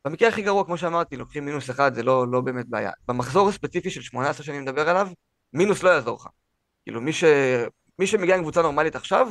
במקרה 0.05 0.29
הכי 0.29 0.43
גרוע, 0.43 0.65
כמו 0.65 0.79
שאמרתי, 0.79 1.17
לוקחים 1.17 1.45
מינוס 1.45 1.71
אחד, 1.71 1.95
זה 1.95 2.03
לא, 2.03 2.29
לא 2.29 2.41
באמת 2.41 2.67
בעיה. 2.69 2.91
במחזור 3.09 3.49
הספציפי 3.49 3.91
של 3.91 4.03
18 4.03 4.47
שאני 4.47 4.61
מדבר 4.61 4.89
עליו, 4.89 5.09
מינוס 5.53 5.83
לא 5.83 5.91
יעזור 5.91 6.17
לך. 6.17 6.27
כאילו, 6.85 7.01
מי, 7.01 7.13
ש... 7.13 7.25
מי 7.99 8.07
שמגיע 8.07 8.37
עם 8.37 8.43
קבוצה 8.43 8.63
נורמלית 8.63 8.97
עכשיו, 8.97 9.29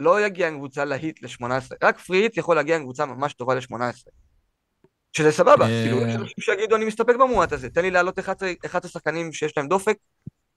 לא 0.00 0.26
יגיע 0.26 0.48
עם 0.48 0.56
קבוצה 0.56 0.84
להיט 0.84 1.22
ל-18. 1.22 1.76
רק 1.82 1.98
פריט 1.98 2.36
יכול 2.36 2.56
להגיע 2.56 2.76
עם 2.76 2.82
קבוצה 2.82 3.06
ממש 3.06 3.32
טובה 3.32 3.54
ל-18. 3.54 4.10
שזה 5.12 5.32
סבבה, 5.32 5.64
אה, 5.64 5.82
כאילו, 5.84 6.00
יש 6.00 6.14
אנשים 6.14 6.34
שיגידו, 6.40 6.76
אני 6.76 6.84
מסתפק 6.84 7.14
במועט 7.20 7.52
הזה, 7.52 7.70
תן 7.70 7.82
לי 7.82 7.90
להעלות 7.90 8.18
11 8.18 8.52
11 8.66 8.90
שחקנים 8.90 9.32
שיש 9.32 9.56
להם 9.56 9.68
דופק, 9.68 9.96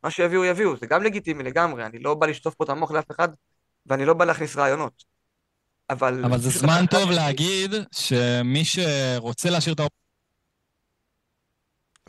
מה 0.03 0.11
שיביאו 0.11 0.45
יביאו, 0.45 0.77
זה 0.77 0.85
גם 0.85 1.03
לגיטימי 1.03 1.43
לגמרי, 1.43 1.85
אני 1.85 1.99
לא 1.99 2.13
בא 2.13 2.27
לשטוף 2.27 2.55
פה 2.55 2.63
את 2.63 2.69
המוח 2.69 2.91
לאף 2.91 3.11
אחד, 3.11 3.29
ואני 3.85 4.05
לא 4.05 4.13
בא 4.13 4.25
להכניס 4.25 4.55
רעיונות. 4.55 5.03
אבל... 5.89 6.25
אבל 6.25 6.37
זה 6.37 6.49
זמן 6.49 6.85
טוב 6.91 7.11
להגיד 7.11 7.71
שמי 7.91 8.65
שרוצה 8.65 9.49
להשאיר 9.49 9.75
את 9.75 9.79
האופציה 9.79 10.03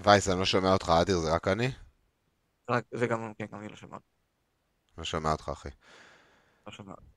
וייס, 0.04 0.28
אני 0.28 0.38
לא 0.38 0.44
שומע 0.44 0.72
אותך, 0.72 0.92
אדיר, 1.00 1.18
זה 1.18 1.34
רק 1.34 1.48
אני? 1.48 1.70
רק- 2.70 2.84
זה 2.94 3.06
גם, 3.06 3.32
כן, 3.38 3.46
גם 3.52 3.60
אני 3.60 3.68
לא 3.68 3.76
שומע, 3.76 3.96
לא 4.98 5.04
שומע 5.04 5.32
אותך, 5.32 5.48
אחי. 5.48 5.68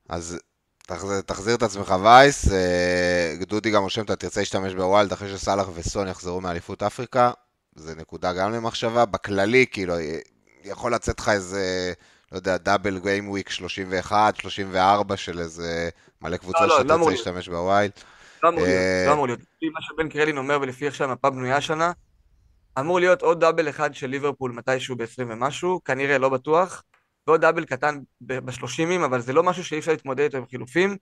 אז 0.10 0.40
תחזיר, 0.88 1.22
תחזיר 1.22 1.56
את 1.56 1.64
עצמך 1.64 1.96
וייס, 2.04 2.52
אה, 2.52 3.34
דודי 3.48 3.72
גם 3.72 3.84
רושם, 3.84 4.02
אתה 4.02 4.16
תרצה 4.16 4.40
להשתמש 4.40 4.74
ב 4.74 4.81
wild 4.81 5.12
אחרי 5.12 5.38
שסאלח 5.38 5.68
וסון 5.74 6.08
יחזרו 6.08 6.42
מאליפות 6.42 6.84
אפריקה, 6.84 7.32
זה 7.76 7.96
נקודה 7.96 8.34
גם 8.34 8.52
למחשבה. 8.52 9.06
בכללי, 9.06 9.66
כאילו, 9.72 9.98
אה, 9.98 10.20
יכול 10.64 10.94
לצאת 10.94 11.20
לך 11.20 11.30
איזה, 11.30 11.94
לא 12.32 12.38
יודע, 12.38 12.58
double 12.58 13.00
game 13.00 13.30
week 13.30 13.50
31, 13.50 14.36
34 14.36 15.18
של 15.18 15.40
איזה 15.40 15.90
מלא 16.22 16.38
קבוצות 16.38 16.62
לא, 16.62 16.68
לא, 16.68 16.78
שאתה 16.78 16.94
לא 16.94 16.98
תרצה. 16.98 17.12
להשתמש 17.12 17.50
ב 17.50 17.57
wild. 17.57 17.92
לא 18.44 18.50
אמור 18.50 18.62
להיות, 18.64 18.78
אה, 18.78 19.04
לא 19.08 19.14
אמור 19.14 19.28
להיות. 19.28 19.40
לפי 19.40 19.70
מה 19.70 19.80
שבן 19.82 20.10
קרלין 20.10 20.38
אומר 20.38 20.58
ולפי 20.62 20.86
איך 20.86 20.96
שהמפה 20.96 21.30
בנויה 21.30 21.58
השנה, 21.58 21.92
אמור 22.80 23.00
להיות 23.00 23.22
עוד 23.22 23.40
דאבל 23.40 23.70
אחד 23.70 23.94
של 23.94 24.08
ליברפול 24.08 24.52
מתישהו 24.52 24.96
ב-20 24.96 25.24
ומשהו, 25.28 25.84
כנראה 25.86 26.18
לא 26.18 26.30
בטוח, 26.30 26.84
ועוד 27.28 27.42
דאבל 27.42 27.66
קטן 27.66 28.00
ב-30, 28.22 29.06
אבל 29.06 29.22
זה 29.22 29.34
לא 29.34 29.44
משהו 29.44 29.64
שאי 29.64 29.80
אפשר 29.80 29.92
להתמודד 29.92 30.24
איתו 30.24 30.38
עם 30.38 30.46
חילופים, 30.46 30.98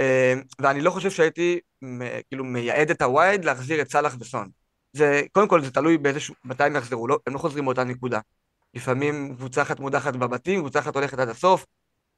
אה, 0.00 0.34
ואני 0.60 0.80
לא 0.80 0.90
חושב 0.90 1.10
שהייתי 1.10 1.60
כאילו 2.28 2.44
מייעד 2.44 2.90
את 2.90 3.02
הווייד 3.02 3.44
להחזיר 3.44 3.80
את 3.82 3.90
סאלח 3.90 4.16
וסון. 4.20 4.48
זה, 4.92 5.22
קודם 5.32 5.48
כל 5.48 5.62
זה 5.62 5.70
תלוי 5.70 5.98
באיזשהו, 5.98 6.34
מתי 6.44 6.64
הם 6.64 6.76
יחזרו, 6.76 7.08
לא, 7.08 7.18
הם 7.26 7.34
לא 7.34 7.38
חוזרים 7.38 7.64
מאותה 7.64 7.84
נקודה. 7.84 8.20
לפעמים 8.74 9.34
קבוצה 9.36 9.62
אחת 9.62 9.80
מודחת 9.80 10.16
בבתים, 10.16 10.60
קבוצה 10.60 10.78
אחת 10.78 10.94
הולכת 10.94 11.18
עד 11.18 11.28
הסוף. 11.28 11.66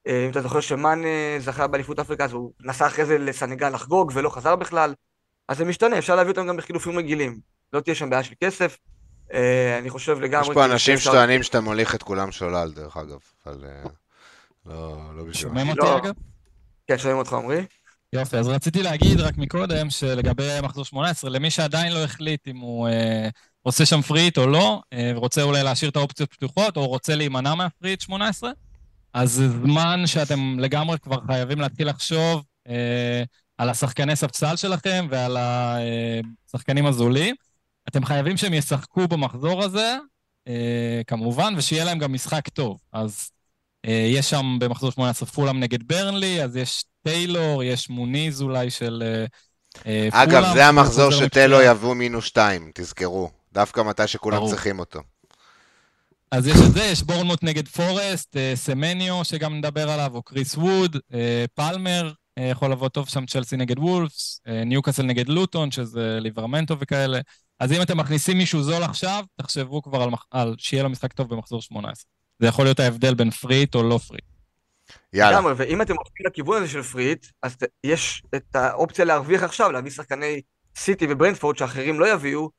אה, 0.07 0.25
אם 0.25 0.31
אתה 0.31 0.41
זוכר 0.41 0.59
שמאן 0.59 1.05
אה, 1.05 1.37
זכה 1.39 1.67
באליפות 1.67 1.99
אפריקה, 1.99 2.25
אז 2.25 2.33
הוא 2.33 2.53
נסע 2.61 2.87
אחרי 2.87 3.05
זה 3.05 3.17
לסנגל 3.17 3.69
לחגוג 3.69 4.11
ולא 4.15 4.29
חזר 4.29 4.55
בכלל. 4.55 4.93
אז 5.47 5.57
זה 5.57 5.65
משתנה, 5.65 5.97
אפשר 5.97 6.15
להביא 6.15 6.31
אותם 6.31 6.47
גם 6.47 6.57
בחילופים 6.57 6.97
רגילים. 6.97 7.39
לא 7.73 7.79
תהיה 7.79 7.95
שם 7.95 8.09
בעיה 8.09 8.23
של 8.23 8.33
כסף. 8.43 8.77
אה, 9.33 9.77
אני 9.79 9.89
חושב 9.89 10.19
לגמרי... 10.19 10.41
יש 10.41 10.47
פה 10.47 10.53
כאילו 10.53 10.73
אנשים 10.73 10.97
שטוענים 10.97 11.43
שאתה 11.43 11.61
מוליך 11.61 11.95
את 11.95 12.03
כולם 12.03 12.31
שולל, 12.31 12.71
דרך 12.75 12.97
אגב, 12.97 13.19
אבל 13.45 13.65
אה, 13.65 13.89
לא, 14.65 14.97
לא 15.15 15.23
בשביל... 15.23 15.33
שומעים 15.33 15.69
אותי 15.69 15.79
לא. 15.79 15.97
אגב? 15.97 16.13
כן, 16.87 16.97
שומעים 16.97 17.17
אותך, 17.17 17.33
עמרי? 17.33 17.65
יופי, 18.13 18.37
אז 18.37 18.47
רציתי 18.47 18.83
להגיד 18.83 19.19
רק 19.19 19.37
מקודם 19.37 19.89
שלגבי 19.89 20.43
מחזור 20.63 20.85
18, 20.85 21.29
למי 21.29 21.49
שעדיין 21.49 21.93
לא 21.93 22.03
החליט 22.03 22.47
אם 22.47 22.57
הוא 22.57 22.87
אה, 22.87 23.29
עושה 23.61 23.85
שם 23.85 24.01
פריט 24.01 24.37
או 24.37 24.47
לא, 24.47 24.81
אה, 24.93 25.11
ורוצה 25.15 25.41
אולי 25.41 25.63
להשאיר 25.63 25.91
את 25.91 25.95
האופציות 25.95 26.33
פתוחות, 26.33 26.77
או 26.77 26.87
רוצה 26.87 27.15
להימנע 27.15 27.55
מהפריט 27.55 28.01
18, 28.01 28.51
אז 29.13 29.31
זה 29.31 29.49
זמן 29.49 30.03
שאתם 30.05 30.59
לגמרי 30.59 30.99
כבר 30.99 31.17
חייבים 31.27 31.59
להתחיל 31.61 31.89
לחשוב 31.89 32.43
אה, 32.69 33.23
על 33.57 33.69
השחקני 33.69 34.15
ספסל 34.15 34.55
שלכם 34.55 35.07
ועל 35.09 35.37
השחקנים 35.39 36.85
הזולים. 36.85 37.35
אתם 37.89 38.05
חייבים 38.05 38.37
שהם 38.37 38.53
ישחקו 38.53 39.07
במחזור 39.07 39.63
הזה, 39.63 39.97
אה, 40.47 41.01
כמובן, 41.07 41.53
ושיהיה 41.57 41.85
להם 41.85 41.99
גם 41.99 42.13
משחק 42.13 42.49
טוב. 42.49 42.79
אז 42.93 43.29
אה, 43.85 44.07
יש 44.13 44.29
שם 44.29 44.57
במחזור 44.59 44.91
18 44.91 45.29
פולאם 45.29 45.59
נגד 45.59 45.87
ברנלי, 45.87 46.43
אז 46.43 46.55
יש 46.55 46.83
טיילור, 47.03 47.63
יש 47.63 47.89
מוניז 47.89 48.41
אולי 48.41 48.69
של 48.69 49.03
אה, 49.05 49.25
אה, 49.85 50.07
פולאם. 50.11 50.29
אגב, 50.29 50.53
זה 50.53 50.65
המחזור 50.65 51.09
מפציעה. 51.23 51.63
יבוא 51.63 51.95
מינוס 51.95 52.25
2, 52.25 52.71
תזכרו. 52.75 53.29
דווקא 53.53 53.81
מתי 53.81 54.07
שכולם 54.07 54.37
ברור. 54.37 54.49
צריכים 54.49 54.79
אותו. 54.79 54.99
אז 56.31 56.47
יש 56.47 56.57
את 56.67 56.73
זה, 56.73 56.83
יש 56.83 57.03
בורנמוט 57.03 57.43
נגד 57.43 57.67
פורסט, 57.67 58.37
אה, 58.37 58.51
סמניו, 58.55 59.23
שגם 59.23 59.55
נדבר 59.55 59.89
עליו, 59.89 60.11
או 60.15 60.23
קריס 60.23 60.57
ווד, 60.57 60.97
אה, 61.13 61.45
פלמר, 61.53 62.11
אה, 62.37 62.43
יכול 62.43 62.71
לבוא 62.71 62.89
טוב 62.89 63.09
שם 63.09 63.25
צ'לסי 63.25 63.57
נגד 63.57 63.79
וולפס, 63.79 64.41
ניוקאסל 64.65 65.03
נגד 65.03 65.29
לוטון, 65.29 65.71
שזה 65.71 66.17
ליברמנטו 66.21 66.79
וכאלה. 66.79 67.19
אז 67.59 67.71
אם 67.71 67.81
אתם 67.81 67.97
מכניסים 67.97 68.37
מישהו 68.37 68.63
זול 68.63 68.83
עכשיו, 68.83 69.23
תחשבו 69.35 69.81
כבר 69.81 70.01
על, 70.01 70.09
מח- 70.09 70.25
על 70.31 70.55
שיהיה 70.57 70.83
לו 70.83 70.89
משחק 70.89 71.13
טוב 71.13 71.29
במחזור 71.29 71.61
18. 71.61 72.09
זה 72.39 72.47
יכול 72.47 72.65
להיות 72.65 72.79
ההבדל 72.79 73.13
בין 73.13 73.31
free 73.31 73.56
hit 73.56 73.75
או 73.75 73.83
לא 73.83 73.97
free 73.97 74.10
hit. 74.10 74.23
יאללה. 75.13 75.31
לגמרי, 75.37 75.53
ואם 75.57 75.81
אתם 75.81 75.93
הולכים 75.93 76.25
לכיוון 76.25 76.57
הזה 76.63 76.71
של 76.71 76.81
free 76.83 77.04
hit, 77.04 77.25
אז 77.43 77.55
ת- 77.55 77.63
יש 77.83 78.23
את 78.35 78.55
האופציה 78.55 79.05
להרוויח 79.05 79.43
עכשיו, 79.43 79.71
להביא 79.71 79.91
שחקני 79.91 80.41
סיטי 80.75 81.07
וברנטפורד 81.09 81.57
שאחרים 81.57 81.99
לא 81.99 82.13
יביאו, 82.13 82.49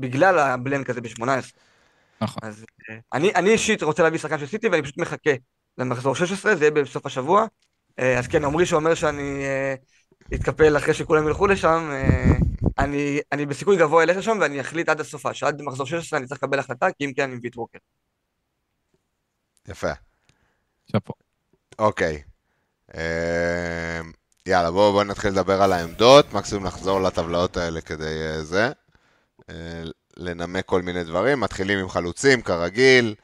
בגלל 0.00 0.38
ה 0.38 0.47
blank 0.47 0.90
הזה 0.90 1.00
ב-18. 1.00 1.24
נכון. 2.20 2.40
אז 2.42 2.64
אה, 2.90 2.96
אני, 3.12 3.34
אני 3.34 3.50
אישית 3.50 3.82
רוצה 3.82 4.02
להביא 4.02 4.18
שחקן 4.18 4.38
של 4.38 4.46
סיטי, 4.46 4.68
ואני 4.68 4.82
פשוט 4.82 4.98
מחכה 4.98 5.30
למחזור 5.78 6.14
16, 6.14 6.56
זה 6.56 6.64
יהיה 6.64 6.70
בסוף 6.70 7.06
השבוע. 7.06 7.46
אה, 7.98 8.18
אז 8.18 8.26
כן, 8.26 8.44
עמרי 8.44 8.66
שאומר 8.66 8.94
שאני 8.94 9.44
אה, 9.44 9.74
אתקפל 10.34 10.76
אחרי 10.76 10.94
שכולם 10.94 11.26
ילכו 11.28 11.46
לשם, 11.46 11.90
אה, 11.92 12.32
אני, 12.78 13.20
אני 13.32 13.46
בסיכוי 13.46 13.76
גבוה 13.76 14.02
אלך 14.02 14.16
לשם, 14.16 14.38
ואני 14.40 14.60
אחליט 14.60 14.88
עד 14.88 15.00
הסופה, 15.00 15.34
שעד 15.34 15.62
מחזור 15.62 15.86
16 15.86 16.18
אני 16.18 16.26
צריך 16.26 16.42
לקבל 16.42 16.58
החלטה, 16.58 16.86
כי 16.98 17.04
אם 17.04 17.12
כן 17.12 17.22
אני 17.22 17.34
מביא 17.34 17.50
את 17.50 17.56
ווקר. 17.56 17.78
יפה. 19.68 19.92
שאפו. 20.92 21.12
אוקיי. 21.78 22.22
אמ, 22.94 23.00
יאללה, 24.46 24.70
בואו 24.70 24.92
בוא 24.92 25.04
נתחיל 25.04 25.30
לדבר 25.30 25.62
על 25.62 25.72
העמדות, 25.72 26.32
מקסימום 26.32 26.66
נחזור 26.66 27.00
לטבלאות 27.00 27.56
האלה 27.56 27.80
כדי 27.80 28.22
אה, 28.22 28.44
זה. 28.44 28.70
אה, 29.50 29.82
לנמק 30.16 30.64
כל 30.64 30.82
מיני 30.82 31.04
דברים. 31.04 31.40
מתחילים 31.40 31.78
עם 31.78 31.88
חלוצים, 31.88 32.42
כרגיל. 32.42 33.14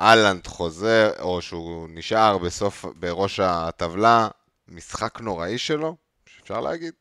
אהלנד 0.00 0.46
חוזר, 0.46 1.12
או 1.20 1.42
שהוא 1.42 1.88
נשאר 1.90 2.38
בסוף, 2.38 2.84
בראש 2.96 3.40
הטבלה. 3.40 4.28
משחק 4.68 5.20
נוראי 5.20 5.58
שלו, 5.58 5.96
אפשר 6.42 6.60
להגיד. 6.60 6.92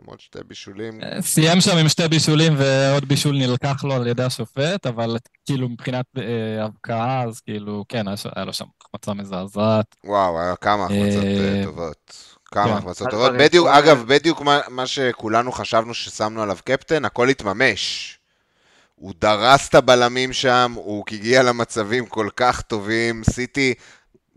למרות 0.00 0.20
שתי 0.20 0.38
בישולים. 0.48 1.00
אה, 1.02 1.22
סיים 1.22 1.60
שם 1.60 1.76
עם 1.76 1.88
שתי 1.88 2.08
בישולים 2.08 2.54
ועוד 2.58 3.08
בישול 3.08 3.36
נלקח 3.36 3.84
לו 3.84 3.94
על 3.94 4.06
ידי 4.06 4.22
השופט, 4.22 4.86
אבל 4.86 5.16
כאילו 5.46 5.68
מבחינת 5.68 6.06
אה, 6.18 6.64
הבקעה, 6.64 7.22
אז 7.22 7.40
כאילו, 7.40 7.84
כן, 7.88 8.08
היה 8.08 8.16
ש- 8.16 8.26
לו 8.46 8.52
שם 8.52 8.64
החמצה 8.82 9.14
מזעזעת. 9.14 9.96
וואו, 10.04 10.40
היה 10.40 10.56
כמה 10.56 10.84
החמצות 10.84 11.24
אה, 11.24 11.58
אה, 11.58 11.64
טובות. 11.64 12.34
כמה 12.44 12.64
כן. 12.64 12.72
החמצות 12.72 13.10
טובות. 13.10 13.32
בדיוק, 13.38 13.68
אגב, 13.68 14.04
בדיוק 14.06 14.40
מה, 14.40 14.60
מה 14.68 14.86
שכולנו 14.86 15.52
חשבנו 15.52 15.94
ששמנו 15.94 16.42
עליו 16.42 16.56
קפטן, 16.64 17.04
הכל 17.04 17.28
התממש. 17.28 18.18
הוא 18.94 19.14
דרס 19.20 19.68
את 19.68 19.74
הבלמים 19.74 20.32
שם, 20.32 20.72
הוא 20.76 21.04
הגיע 21.12 21.42
למצבים 21.42 22.06
כל 22.06 22.28
כך 22.36 22.60
טובים. 22.60 23.22
סיטי, 23.30 23.74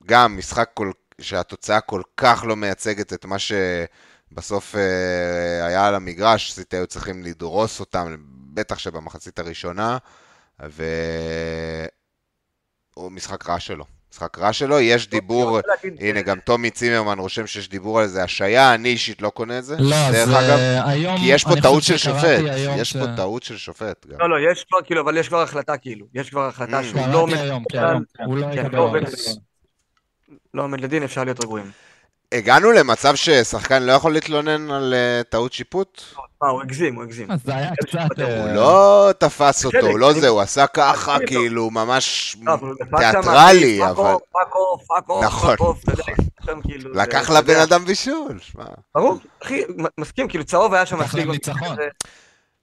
גם 0.06 0.38
משחק 0.38 0.70
כל, 0.74 0.92
שהתוצאה 1.22 1.82
כל 1.82 2.02
כך 2.18 2.44
לא 2.48 2.56
מייצגת 2.56 3.14
את 3.14 3.26
מה 3.26 3.40
שבסוף 3.40 4.07
אה, 4.76 5.66
היה 5.66 5.88
על 5.88 5.96
המגרש, 5.96 6.52
סיטי 6.52 6.76
היו 6.78 6.88
צריכים 6.88 7.24
לדרוס 7.24 7.80
אותם, 7.80 8.16
בטח 8.54 8.78
שבמחצית 8.78 9.40
הראשונה, 9.40 9.98
ו... 10.70 10.84
הוא 12.96 13.12
משחק 13.12 13.50
רע 13.50 13.60
שלו. 13.60 13.86
משחק 14.12 14.38
רע 14.38 14.54
שלו, 14.54 14.80
יש 14.80 15.10
דיבור, 15.10 15.60
הנה 16.00 16.22
גם 16.22 16.40
טומי 16.40 16.70
צימרמן 16.72 17.20
רושם 17.20 17.48
שיש 17.48 17.70
דיבור 17.70 18.00
על 18.00 18.04
איזה 18.04 18.24
השעיה, 18.24 18.74
אני 18.74 18.90
אישית 18.90 19.22
לא 19.22 19.30
קונה 19.30 19.60
את 19.60 19.66
זה. 19.66 19.76
לא, 19.80 20.12
דרך 20.12 20.30
אגב, 20.30 20.58
אה, 20.58 20.90
היום... 20.90 21.18
כי 21.18 21.26
יש 21.26 21.44
פה 21.44 21.62
טעות 21.62 21.84
של 21.84 21.98
שופט, 21.98 22.40
יש 22.78 22.90
ש- 22.90 22.98
פה 22.98 23.06
טעות 23.18 23.44
של 23.44 23.58
שופט 23.58 24.06
גם. 24.06 24.18
לא, 24.20 24.30
לא, 24.30 24.52
יש 24.52 24.64
כבר, 24.64 24.82
כאילו, 24.82 25.02
אבל 25.02 25.18
יש 25.18 25.28
כבר 25.28 25.42
החלטה, 25.42 25.78
כאילו. 25.78 26.06
יש 26.14 26.30
כבר 26.30 26.48
החלטה. 26.48 26.84
שהוא 26.84 27.08
לא 27.08 27.18
עומד 27.22 27.38
כן, 27.38 27.48
לא 27.48 28.46
כן, 28.54 28.72
לא. 28.72 28.96
לדין. 28.98 29.10
לא 30.54 30.64
עומד 30.64 30.82
לדין, 30.82 31.04
אפשר 31.04 31.24
להיות 31.24 31.44
רגועים. 31.44 31.72
הגענו 32.34 32.72
למצב 32.72 33.16
ששחקן 33.16 33.84
לא 33.84 33.92
יכול 33.92 34.14
להתלונן 34.14 34.72
על 34.72 34.94
אה, 34.94 35.22
טעות 35.30 35.54
שיפוט? 35.54 36.02
מה, 36.42 36.50
הוא 36.50 36.62
הגזים, 36.62 36.96
הוא 36.96 37.04
הגזים. 37.04 37.32
אז 37.32 37.40
זה 37.46 37.56
היה 37.56 37.72
קצת... 37.76 38.20
הוא 38.20 38.24
אה, 38.24 38.54
לא 38.54 39.10
תפס 39.18 39.66
אותו, 39.66 39.88
הוא 39.88 40.00
לא 40.00 40.14
זה, 40.14 40.28
הוא 40.28 40.42
עשה 40.42 40.68
ככה. 40.68 41.18
כאילו, 41.28 41.70
ממש 41.70 42.38
לא, 42.44 42.52
הוא 42.52 42.74
תיאטרלי, 42.98 43.86
אבל... 43.90 44.14
fuck 44.32 44.56
off, 44.56 44.84
fuck 44.88 45.10
off, 45.10 45.46
fuck 45.46 45.60
off, 45.60 45.84
לקח 46.94 47.30
לבן 47.30 47.60
אדם 47.60 47.86
בישול, 47.86 48.40
שמע. 48.42 48.64
ברור, 48.96 49.18
אחי, 49.44 49.62
מסכים, 49.98 50.28
כאילו 50.28 50.44
צהוב 50.44 50.74
היה 50.74 50.86
שם 50.86 50.96
לקח 50.96 51.06
מספיק. 51.06 51.20
להם 51.20 51.32
ניצחון. 51.32 51.78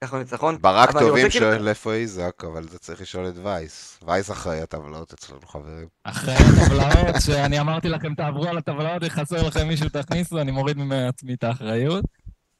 הזה. 0.05 0.07
לקח 0.07 0.13
להם 0.13 0.23
ניצחון. 0.23 0.59
ברק 0.61 0.93
טובים 0.93 1.09
רוצה 1.09 1.39
כאילו- 1.39 1.53
שואל 1.53 1.69
איפה 1.69 1.93
איזק, 1.93 2.45
אבל 2.45 2.69
זה 2.69 2.79
צריך 2.79 3.01
לשאול 3.01 3.29
את 3.29 3.35
וייס. 3.43 4.01
וייס 4.07 4.31
אחראי 4.31 4.61
הטבלאות 4.61 5.13
אצלנו, 5.13 5.41
חברים. 5.47 5.87
אחרי 6.05 6.35
הטבלאות, 6.35 7.15
שאני 7.21 7.61
אמרתי 7.61 7.89
לכם, 7.89 8.15
תעברו 8.15 8.49
על 8.49 8.59
הטבלאות, 8.59 9.03
אם 9.03 9.09
חסר 9.09 9.47
לכם 9.47 9.69
מישהו, 9.69 9.89
תכניסו, 9.89 10.41
אני 10.41 10.51
מוריד 10.51 10.77
מעצמי 10.77 11.35
את 11.35 11.45
האחריות. 11.45 12.05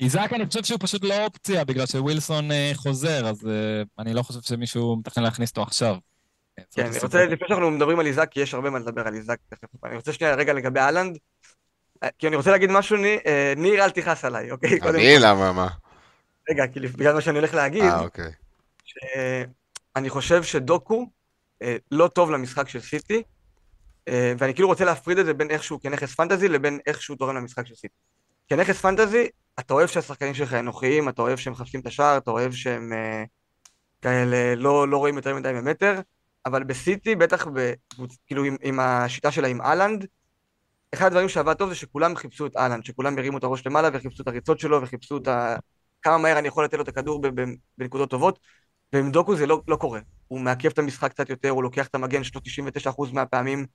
איזק, 0.01 0.29
אני 0.33 0.47
חושב 0.47 0.65
שהוא 0.65 0.79
פשוט 0.83 1.05
לא 1.05 1.25
אופציה, 1.25 1.65
בגלל 1.65 1.87
שווילסון 1.87 2.53
אה, 2.53 2.71
חוזר, 2.75 3.27
אז 3.27 3.47
אה, 3.47 3.83
אני 3.99 4.15
לא 4.15 4.23
חושב 4.23 4.41
שמישהו 4.43 4.97
מתכנן 4.97 5.25
להכניס 5.25 5.51
אותו 5.51 5.63
עכשיו. 5.63 5.97
כן, 6.75 6.87
אני. 6.87 6.99
רוצה, 7.03 7.25
לפני 7.27 7.49
שאנחנו 7.49 7.71
מדברים 7.71 7.99
על 7.99 8.07
איזק, 8.07 8.29
כי 8.31 8.41
יש 8.41 8.55
הרבה 8.55 8.71
מה 8.71 8.79
לדבר 8.79 9.07
על 9.07 9.15
איזק, 9.15 9.37
תכף. 9.49 9.85
אני 9.85 9.97
רוצה 9.97 10.13
שנייה 10.13 10.35
רגע 10.35 10.53
לגבי 10.53 10.81
אהלנד. 10.81 11.19
אה, 12.03 12.09
כי 12.19 12.29
אני 12.29 12.37
רוצה 12.37 12.51
להגיד 12.51 12.71
משהו, 12.71 12.97
ניר, 13.57 13.85
אל 13.85 13.91
תכעס 13.91 14.25
עליי, 14.25 14.51
אוקיי? 14.51 14.79
אני? 14.83 15.15
למה, 15.19 15.53
מה? 15.53 15.69
רגע, 16.51 16.67
כי 16.67 16.81
בגלל 16.81 17.15
מה 17.15 17.21
שאני 17.21 17.39
הולך 17.39 17.55
להגיד, 17.55 17.83
אה, 17.83 18.01
אוקיי. 18.01 18.31
שאני 18.85 20.11
חושב 20.11 20.43
שדוקו 20.43 21.07
אה, 21.63 21.77
לא 21.91 22.09
טוב 22.09 22.31
למשחק 22.31 22.69
של 22.69 22.81
סיטי, 22.81 23.23
אה, 24.09 24.33
ואני 24.39 24.55
כאילו 24.55 24.69
רוצה 24.69 24.85
להפריד 24.85 25.19
את 25.19 25.27
זה 25.27 25.35
בין 25.35 25.51
איכשהו 25.51 25.81
כנכס 25.81 26.15
פנטזי 26.15 26.49
לבין 26.49 26.79
איך 26.87 27.03
שהוא 27.03 27.17
תורם 27.17 27.37
למשחק 27.37 27.67
של 27.67 27.75
סיטי. 27.75 27.95
כנכס 28.49 28.81
פנטזי, 28.81 29.29
אתה 29.59 29.75
אוהב 29.75 29.87
שהשחקנים 29.87 30.35
שלך 30.35 30.53
אנוכיים, 30.55 31.09
אתה 31.09 31.23
אוהב 31.23 31.39
שהם 31.39 31.53
מחפשים 31.53 31.81
את 31.81 31.87
השער, 31.87 32.17
אתה 32.17 32.31
אוהב 32.31 32.53
שהם 32.53 32.93
אה, 32.93 33.25
כאלה 34.03 34.55
לא, 34.55 34.89
לא 34.89 34.99
רואים 34.99 35.17
יותר 35.17 35.35
מדי 35.35 35.53
ממטר, 35.53 36.01
אבל 36.47 36.65
בסיטי, 36.65 37.17
בטח 37.17 37.47
ב, 37.55 37.73
כאילו 38.27 38.45
עם, 38.45 38.57
עם 38.63 38.81
השיטה 38.81 39.31
שלה 39.31 39.49
עם 39.49 39.61
אהלנד, 39.61 40.07
אחד 40.95 41.07
הדברים 41.07 41.29
שעבד 41.29 41.55
טוב 41.55 41.69
זה 41.69 41.75
שכולם 41.75 42.17
חיפשו 42.17 42.47
את 42.47 42.57
אהלנד, 42.57 42.85
שכולם 42.85 43.19
הרימו 43.19 43.39
את 43.39 43.45
הראש 43.45 43.67
למעלה 43.67 43.89
וחיפשו 43.93 44.23
את 44.23 44.29
הריצות 44.29 44.59
שלו 44.59 44.83
וחיפשו 44.83 45.17
את 45.17 45.29
ה... 45.29 45.57
כמה 46.05 46.19
מהר 46.19 46.39
אני 46.39 46.49
יכול 46.49 46.65
לתת 46.65 46.75
לו 46.75 46.83
את 46.83 46.89
הכדור 46.89 47.23
בנקודות 47.79 48.11
טובות, 48.11 48.39
ועם 48.93 49.11
דוקו 49.11 49.37
זה 49.37 49.47
לא, 49.47 49.63
לא 49.69 49.77
קורה. 49.77 50.01
הוא 50.29 50.41
מעכב 50.41 50.69
את 50.69 50.79
המשחק 50.79 51.11
קצת 51.11 51.31
יותר, 51.31 51.51
הוא 51.51 51.63
לוקח 51.63 51.87
את 51.87 51.95
המגן 51.95 52.25
שלו 52.25 52.41
99% 52.87 53.13
מהפעמים 53.13 53.67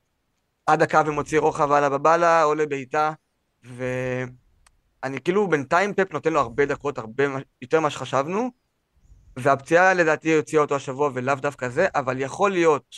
עד 0.66 0.82
הקו 0.82 1.00
ומוציא 1.06 1.40
רוחב 1.40 1.72
הלאה 1.72 1.90
בבאללה 1.90 2.44
או 2.44 2.56
לבעיטה, 2.56 3.12
ואני 3.64 5.22
כאילו 5.24 5.48
בינתיים 5.48 5.94
פפ 5.94 6.14
נותן 6.14 6.34
לו 6.34 6.40
הרבה 6.40 6.66
דקות, 6.66 6.98
הרבה 6.98 7.24
יותר 7.62 7.80
ממה 7.80 7.90
שחשבנו, 7.90 8.50
והפציעה 9.38 9.94
לדעתי 9.94 10.36
הוציאה 10.36 10.62
אותו 10.62 10.76
השבוע 10.76 11.10
ולאו 11.14 11.36
דווקא 11.36 11.70
זה, 11.70 11.88
אבל 11.96 12.22
יכול 12.22 12.52
להיות 12.52 12.96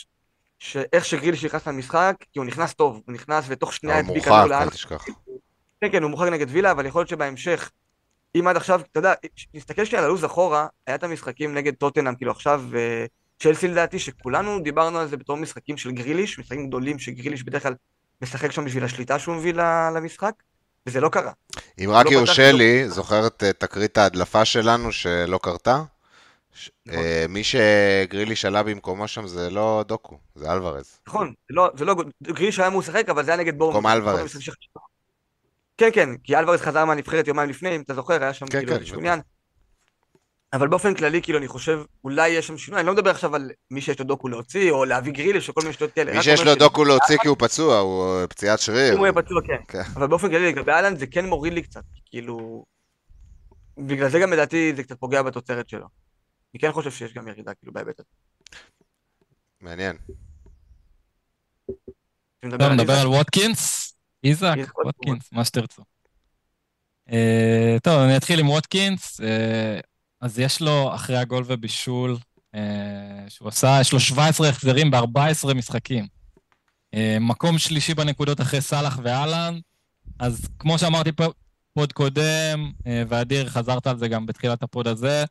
שאיך 0.58 1.04
שגריליש 1.04 1.44
נכנס 1.44 1.68
למשחק, 1.68 2.16
כי 2.32 2.38
הוא 2.38 2.46
נכנס 2.46 2.74
טוב, 2.74 3.00
הוא 3.06 3.14
נכנס 3.14 3.44
ותוך 3.48 3.72
שנייה 3.72 3.96
הוא 3.96 4.06
הדביק 4.06 4.28
מורחק, 4.28 4.44
כדור 4.44 4.58
לאן 4.58 4.62
אל 4.62 4.70
תשכח. 4.70 5.04
כן, 5.80 5.92
כן, 5.92 6.02
הוא 6.02 6.10
מורחק 6.10 6.28
נגד 6.28 6.46
וילה, 6.50 6.70
אבל 6.70 6.86
יכול 6.86 7.00
להיות 7.00 7.08
שבהמשך, 7.08 7.70
אם 8.34 8.48
עד 8.48 8.56
עכשיו, 8.56 8.80
אתה 8.80 8.98
יודע, 8.98 9.12
נסתכל 9.54 9.84
שנייה 9.84 10.02
על 10.02 10.08
הלו"ז 10.08 10.24
אחורה, 10.24 10.66
היה 10.86 10.96
את 10.96 11.02
המשחקים 11.04 11.54
נגד 11.54 11.74
טוטנאם, 11.74 12.14
כאילו 12.14 12.30
עכשיו, 12.30 12.62
אה, 12.74 13.04
צ'לסי 13.38 13.68
לדעתי, 13.68 13.98
שכולנו 13.98 14.60
דיברנו 14.60 14.98
על 14.98 15.08
זה 15.08 15.16
בתור 15.16 15.36
משחקים 15.36 15.76
של 15.76 15.90
גריליש, 15.90 16.38
משחקים 16.38 16.66
גדולים 16.66 16.98
שגריליש 16.98 17.42
בדרך 17.42 17.62
כלל 17.62 17.74
משחק 18.22 18.52
שם 18.52 18.64
בשביל 18.64 18.84
השליטה 18.84 19.18
שהוא 19.18 19.34
מביא 19.34 19.52
למשחק, 19.94 20.32
וזה 20.86 21.00
לא 21.00 21.08
קרה. 21.08 21.32
אם 21.78 21.90
רק 21.90 22.06
לא 22.06 22.10
יורשה 22.10 22.52
לי, 22.52 22.88
זוכר 22.88 23.26
את 23.26 23.42
אה, 23.42 23.52
תקרית 23.52 23.98
ההדלפה 23.98 24.44
שלנו 24.44 24.92
שלא 24.92 25.38
קרתה? 25.42 25.82
ש- 26.54 26.70
נכון. 26.86 27.00
אה, 27.00 27.24
מי 27.28 27.42
שגרילי 27.44 28.36
שלה 28.36 28.62
במקומו 28.62 29.08
שם 29.08 29.26
זה 29.26 29.50
לא 29.50 29.84
דוקו, 29.88 30.18
זה 30.34 30.52
אלוורז. 30.52 30.98
נכון, 31.08 31.34
זה 31.48 31.54
לא, 31.54 31.70
זה 31.78 31.84
לא, 31.84 31.94
גריליש 32.22 32.58
היה 32.58 32.68
אמור 32.68 32.80
לשחק, 32.80 33.08
אבל 33.08 33.24
זה 33.24 33.30
היה 33.30 33.40
נגד 33.40 33.58
בורמוט. 33.58 33.76
במקום 33.76 33.92
אלוורז. 33.92 34.36
כן, 35.82 35.90
כן, 35.94 36.16
כי 36.24 36.36
אלוורז 36.36 36.60
חזר 36.60 36.84
מהנבחרת 36.84 37.28
יומיים 37.28 37.50
לפני, 37.50 37.76
אם 37.76 37.80
אתה 37.80 37.94
זוכר, 37.94 38.22
היה 38.22 38.34
שם 38.34 38.46
כן, 38.46 38.58
כאילו 38.58 38.72
כן, 38.72 38.78
איזשהו 38.78 38.96
בטח. 38.96 39.02
עניין. 39.02 39.20
אבל 40.52 40.68
באופן 40.68 40.94
כללי, 40.94 41.22
כאילו, 41.22 41.38
אני 41.38 41.48
חושב, 41.48 41.80
אולי 42.04 42.28
יש 42.28 42.46
שם 42.46 42.58
שינוי, 42.58 42.80
אני 42.80 42.86
לא 42.86 42.92
מדבר 42.92 43.10
עכשיו 43.10 43.34
על 43.34 43.50
מי 43.70 43.80
שיש 43.80 43.98
לו 43.98 44.04
דוקו 44.04 44.28
להוציא, 44.28 44.70
או 44.70 44.84
להביא 44.84 45.12
גריליש, 45.12 45.48
או 45.48 45.54
כל 45.54 45.60
מיני 45.60 45.72
שטויות 45.72 45.92
כאלה. 45.92 46.12
מי 46.12 46.22
שיש 46.22 46.40
לו 46.40 46.54
דוקו 46.54 46.84
להוציא 46.84 47.16
כי 47.18 47.28
הוא 47.28 47.36
פצוע, 47.38 47.78
הוא 47.78 48.20
אה, 48.20 48.26
פציעת 48.26 48.60
שריר. 48.60 48.92
אם 48.92 48.98
הוא 48.98 49.06
יהיה 49.06 49.12
פצוע, 49.12 49.40
כן. 49.46 49.56
כן. 49.68 49.82
אבל 49.96 50.06
באופן 50.06 50.28
כללי, 50.28 50.52
לגבי 50.52 50.72
אהלן, 50.72 50.96
זה 50.96 51.06
כן 51.06 51.26
מוריד 51.26 51.52
לי 51.52 51.62
קצת, 51.62 51.84
כאילו... 52.06 52.64
בגלל 53.78 54.08
זה 54.08 54.18
גם 54.18 54.32
לדעתי 54.32 54.72
זה 54.76 54.82
קצת 54.82 55.00
פוגע 55.00 55.22
בתוצרת 55.22 55.68
שלו. 55.68 55.86
אני 56.54 56.60
כן 56.60 56.72
חושב 56.72 56.90
שיש 56.90 57.14
גם 57.14 57.28
ירידה, 57.28 57.54
כאילו, 57.54 57.72
בהיבט 57.72 58.00
הזה. 58.00 58.08
מעניין. 59.60 59.96
נדבר 62.44 62.72
איזק, 62.72 62.90
על 63.00 63.06
ווטקינס, 63.06 63.81
איזק, 64.24 64.56
ווטקינס, 64.84 65.32
מה 65.32 65.44
שתרצו. 65.44 65.82
אה, 67.12 67.76
טוב, 67.82 68.00
אני 68.00 68.16
אתחיל 68.16 68.40
עם 68.40 68.48
ווטקינס. 68.48 69.20
אה, 69.20 69.80
אז 70.20 70.38
יש 70.38 70.60
לו, 70.60 70.94
אחרי 70.94 71.16
הגול 71.16 71.44
ובישול, 71.46 72.16
אה, 72.54 72.60
שהוא 73.28 73.48
עשה, 73.48 73.78
יש 73.80 73.92
לו 73.92 74.00
17 74.00 74.48
החזרים 74.48 74.90
ב-14 74.90 75.54
משחקים. 75.54 76.06
מקום 77.20 77.58
שלישי 77.58 77.94
בנקודות 77.94 78.40
אחרי 78.40 78.60
סאלח 78.60 78.98
ואלן, 79.02 79.58
אז 80.18 80.48
כמו 80.58 80.78
שאמרתי 80.78 81.10
pod 81.74 81.92
קודם, 81.92 82.72
ואדיר, 83.08 83.48
חזרת 83.48 83.86
על 83.86 83.98
זה 83.98 84.08
גם 84.08 84.26
בתחילת 84.26 84.62
ה 84.62 84.69
pod 84.69 84.88
הזה, 84.88 85.24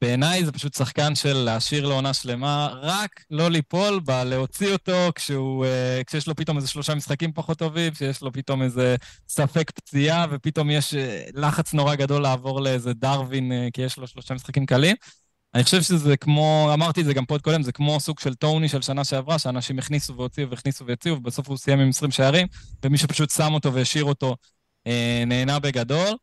בעיניי 0.00 0.44
זה 0.44 0.52
פשוט 0.52 0.74
שחקן 0.74 1.14
של 1.14 1.32
להשאיר 1.32 1.86
לעונה 1.86 2.14
שלמה, 2.14 2.68
רק 2.82 3.24
לא 3.30 3.50
ליפול 3.50 4.00
בה, 4.00 4.24
להוציא 4.24 4.72
אותו 4.72 5.12
כשהוא, 5.14 5.64
uh, 5.64 6.04
כשיש 6.04 6.28
לו 6.28 6.34
פתאום 6.34 6.56
איזה 6.56 6.68
שלושה 6.68 6.94
משחקים 6.94 7.32
פחות 7.32 7.58
טובים, 7.58 7.92
כשיש 7.92 8.22
לו 8.22 8.32
פתאום 8.32 8.62
איזה 8.62 8.96
ספק 9.28 9.70
פציעה, 9.70 10.26
ופתאום 10.30 10.70
יש 10.70 10.94
uh, 10.94 10.96
לחץ 11.34 11.74
נורא 11.74 11.94
גדול 11.94 12.22
לעבור 12.22 12.60
לאיזה 12.60 12.92
דרווין, 12.92 13.52
uh, 13.52 13.70
כי 13.72 13.82
יש 13.82 13.96
לו 13.96 14.06
שלושה 14.06 14.34
משחקים 14.34 14.66
קלים. 14.66 14.96
אני 15.54 15.64
חושב 15.64 15.82
שזה 15.82 16.16
כמו, 16.16 16.70
אמרתי 16.74 17.00
את 17.00 17.06
זה 17.06 17.14
גם 17.14 17.26
pod 17.26 17.42
קודם, 17.42 17.62
זה 17.62 17.72
כמו 17.72 18.00
סוג 18.00 18.20
של 18.20 18.34
טוני 18.34 18.68
של 18.68 18.82
שנה 18.82 19.04
שעברה, 19.04 19.38
שאנשים 19.38 19.78
הכניסו 19.78 20.16
והוציאו 20.16 20.50
והכניסו 20.50 20.86
והוציאו, 20.86 21.16
ובסוף 21.16 21.48
הוא 21.48 21.56
סיים 21.56 21.80
עם 21.80 21.88
20 21.88 22.10
שערים, 22.10 22.46
ומי 22.84 22.98
שפשוט 22.98 23.30
שם 23.30 23.54
אותו 23.54 23.74
והשאיר 23.74 24.04
אותו 24.04 24.36
uh, 24.88 24.90
נהנה 25.26 25.58
בגדול. 25.58 26.16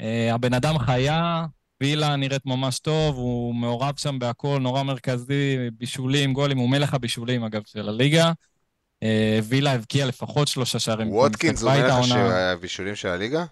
Uh, 0.00 0.04
הבן 0.34 0.54
אדם 0.54 0.78
חיה, 0.78 1.44
וילה 1.82 2.16
נראית 2.16 2.46
ממש 2.46 2.78
טוב, 2.78 3.16
הוא 3.16 3.54
מעורב 3.54 3.94
שם 3.96 4.18
בהכל, 4.18 4.58
נורא 4.60 4.82
מרכזי, 4.82 5.56
בישולים, 5.78 6.32
גולים, 6.32 6.58
הוא 6.58 6.70
מלך 6.70 6.94
הבישולים, 6.94 7.44
אגב, 7.44 7.62
של 7.66 7.88
הליגה. 7.88 8.32
אה, 9.02 9.38
וילה 9.44 9.72
הבקיע 9.72 10.06
לפחות 10.06 10.48
שלושה 10.48 10.78
שערים. 10.78 11.10
וודקינס 11.10 11.62
הוא 11.62 11.72
מלך 11.72 11.94
הבישולים 12.52 12.96
של 12.96 13.08
הליגה? 13.08 13.44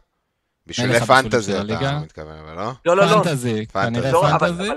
בישולי 0.66 1.00
פנטזי 1.00 1.60
אתה 1.60 1.98
מתכוון, 1.98 2.38
אבל 2.38 2.56
לא? 2.56 2.72
לא, 2.86 2.96
לא, 2.96 3.06
לא. 3.06 3.22
פנטזי, 3.22 3.66
כנראה 3.66 4.12
לא, 4.12 4.24
פנטזי. 4.38 4.68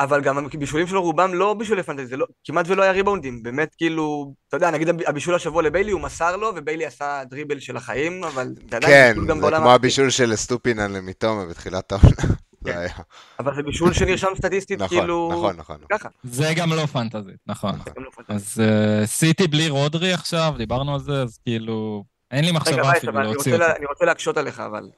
אבל 0.00 0.20
גם 0.22 0.38
הבישולים 0.38 0.86
שלו 0.86 1.02
רובם 1.02 1.34
לא 1.34 1.54
בישולי 1.54 1.82
פנטזי, 1.82 2.16
לא, 2.16 2.26
כמעט 2.44 2.66
ולא 2.68 2.82
היה 2.82 2.92
ריבאונדים, 2.92 3.42
באמת 3.42 3.74
כאילו, 3.78 4.34
אתה 4.48 4.56
יודע, 4.56 4.70
נגיד 4.70 4.88
הבישול 5.06 5.34
השבוע 5.34 5.62
לביילי, 5.62 5.92
הוא 5.92 6.00
מסר 6.00 6.36
לו, 6.36 6.52
וביילי 6.56 6.86
עשה 6.86 7.22
דריבל 7.30 7.60
של 7.60 7.76
החיים, 7.76 8.24
אבל 8.24 8.54
זה 8.70 8.76
עדיין 8.76 9.14
בישול 9.14 9.28
גם 9.28 9.40
בעולם... 9.40 9.56
כן, 9.56 9.62
זה 9.62 9.62
כמו 9.62 9.72
הבישול 9.72 10.10
של 10.10 10.36
סטופינן 10.36 10.92
למיטומה 10.92 11.46
בתחילת 11.46 11.92
העונה. 11.92 12.36
זה 12.64 12.78
היה. 12.78 12.94
אבל 13.38 13.54
זה 13.54 13.62
בישול 13.62 13.92
שנרשם 13.92 14.28
סטטיסטית, 14.36 14.80
נכון, 14.80 14.98
כאילו... 14.98 15.30
נכון, 15.32 15.56
נכון. 15.56 15.76
ככה. 15.92 16.08
זה 16.22 16.52
גם 16.56 16.72
לא 16.72 16.86
פנטזית, 16.86 17.36
נכון. 17.46 17.74
לא 17.96 18.10
אז 18.28 18.60
אה, 18.60 19.06
סיטי 19.06 19.48
בלי 19.48 19.68
רודרי 19.68 20.12
עכשיו, 20.12 20.54
דיברנו 20.58 20.94
על 20.94 21.00
זה, 21.00 21.22
אז 21.22 21.38
כאילו... 21.44 22.04
אין 22.30 22.44
לי 22.44 22.52
מחשבה 22.52 22.92
אפילו 22.96 23.12
להוציא 23.12 23.54
אותו. 23.54 23.64
אני 23.76 23.86
רוצה 23.86 24.04
להקשות 24.04 24.36
עליך, 24.36 24.60
אבל... 24.60 24.90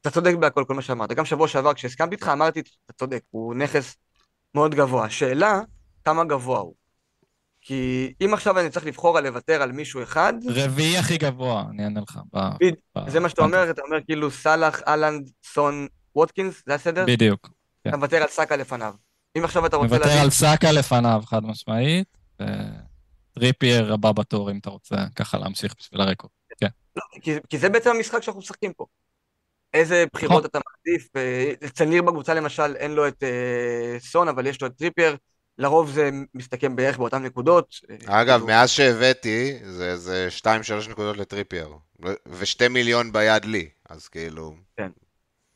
אתה 0.00 0.10
צודק 0.10 0.34
בהכל, 0.34 0.64
כל 0.64 0.74
מה 0.74 0.82
שאמרת. 0.82 1.12
גם 1.12 1.24
שבוע 1.24 1.48
שעבר, 1.48 1.74
כשהסכמתי 1.74 2.14
איתך, 2.14 2.28
אמרתי, 2.28 2.60
אתה 2.60 2.92
צודק, 2.92 3.22
הוא 3.30 3.54
נכס 3.54 3.96
מאוד 4.54 4.74
גבוה. 4.74 5.04
השאלה, 5.04 5.60
כמה 6.04 6.24
גבוה 6.24 6.58
הוא. 6.58 6.74
כי 7.60 8.12
אם 8.24 8.34
עכשיו 8.34 8.60
אני 8.60 8.70
צריך 8.70 8.86
לבחור 8.86 9.18
על 9.18 9.24
לוותר 9.24 9.62
על 9.62 9.72
מישהו 9.72 10.02
אחד... 10.02 10.32
רביעי 10.46 10.98
הכי 10.98 11.18
גבוה, 11.18 11.64
אני 11.70 11.84
אענה 11.84 12.00
לך. 12.00 12.18
זה 13.08 13.20
מה 13.20 13.28
שאתה 13.28 13.42
אומר, 13.42 13.70
אתה 13.70 13.82
אומר 13.82 14.04
כאילו 14.04 14.30
סאלח, 14.30 14.82
אהלנד, 14.88 15.30
סון, 15.44 15.86
ווטקינס, 16.16 16.62
זה 16.66 16.74
הסדר? 16.74 17.04
בדיוק. 17.06 17.50
כן. 17.84 17.90
אתה 17.90 17.96
מוותר 17.96 18.22
על 18.22 18.28
סאקה 18.28 18.56
לפניו. 18.56 18.94
אם 19.38 19.44
עכשיו 19.44 19.66
אתה 19.66 19.76
רוצה... 19.76 19.94
מוותר 19.94 20.18
על 20.22 20.30
סאקה 20.30 20.72
לפניו, 20.72 21.22
חד 21.26 21.44
משמעית. 21.44 22.18
טריפייר 23.34 23.92
הבא 23.92 24.12
בתור, 24.12 24.50
אם 24.50 24.58
אתה 24.58 24.70
רוצה 24.70 24.96
ככה 25.16 25.38
להמשיך 25.38 25.74
בשביל 25.78 26.00
הרקורד. 26.00 26.32
כן. 26.58 26.66
לא, 26.96 27.02
כי 27.48 27.58
זה 27.58 27.68
בעצם 27.68 27.90
המשחק 27.90 28.22
שאנחנו 28.22 28.40
משחקים 28.40 28.72
פה. 28.72 28.86
איזה 29.74 30.04
בחירות 30.12 30.32
נכון. 30.32 30.44
אתה 30.44 30.58
מעדיף? 30.58 31.08
אצל 31.64 31.84
ניר 31.84 32.02
בקבוצה 32.02 32.34
למשל 32.34 32.76
אין 32.76 32.94
לו 32.94 33.08
את 33.08 33.22
אה, 33.22 33.96
סון, 33.98 34.28
אבל 34.28 34.46
יש 34.46 34.60
לו 34.60 34.66
את 34.66 34.72
טריפייר. 34.78 35.16
לרוב 35.58 35.90
זה 35.90 36.10
מסתכם 36.34 36.76
בערך 36.76 36.98
באותן 36.98 37.22
נקודות. 37.22 37.74
אגב, 38.06 38.38
כאילו... 38.38 38.46
מאז 38.46 38.70
שהבאתי, 38.70 39.58
זה 39.96 40.28
2-3 40.40 40.46
נקודות 40.90 41.16
לטריפייר. 41.16 41.68
ו-2 42.28 42.68
מיליון 42.70 43.12
ביד 43.12 43.44
לי, 43.44 43.68
אז 43.88 44.08
כאילו... 44.08 44.54
כן. 44.76 44.90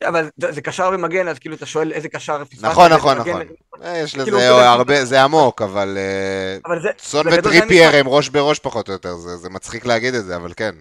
אבל 0.07 0.29
זה 0.37 0.61
קשר 0.61 0.89
ומגן, 0.93 1.27
אז 1.27 1.39
כאילו 1.39 1.55
אתה 1.55 1.65
שואל 1.65 1.91
איזה 1.91 2.09
קשר 2.09 2.45
פספסת. 2.45 2.65
נכון, 2.65 2.93
נכון, 2.93 3.17
נכון. 3.17 3.41
אה, 3.83 3.97
יש 3.97 4.15
כאילו, 4.15 4.37
לזה 4.37 4.69
הרבה, 4.69 5.05
זה 5.05 5.23
עמוק, 5.23 5.61
אבל... 5.61 5.97
אה, 5.97 6.91
סון 6.99 7.27
וטריפייר 7.27 7.95
הם 7.95 8.07
ראש 8.07 8.29
בראש 8.29 8.59
פחות 8.59 8.87
או 8.87 8.93
יותר, 8.93 9.15
זה 9.15 9.49
מצחיק 9.49 9.85
להגיד 9.85 10.13
את 10.15 10.25
זה, 10.25 10.35
אבל 10.35 10.53
כן. 10.55 10.75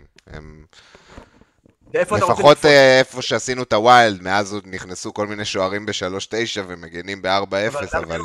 לפחות 1.95 2.65
אה, 2.65 2.99
איפה 2.99 3.23
שעשינו 3.23 3.63
את 3.63 3.73
ה 3.73 3.81
wild, 3.81 4.23
מאז 4.23 4.53
עוד 4.53 4.65
נכנסו 4.67 5.15
כל 5.15 5.27
מיני 5.27 5.45
שוערים 5.45 5.87
ב-3-9 5.87 6.61
ומגנים 6.67 7.23
ב-4-0, 7.23 7.99
אבל... 7.99 8.21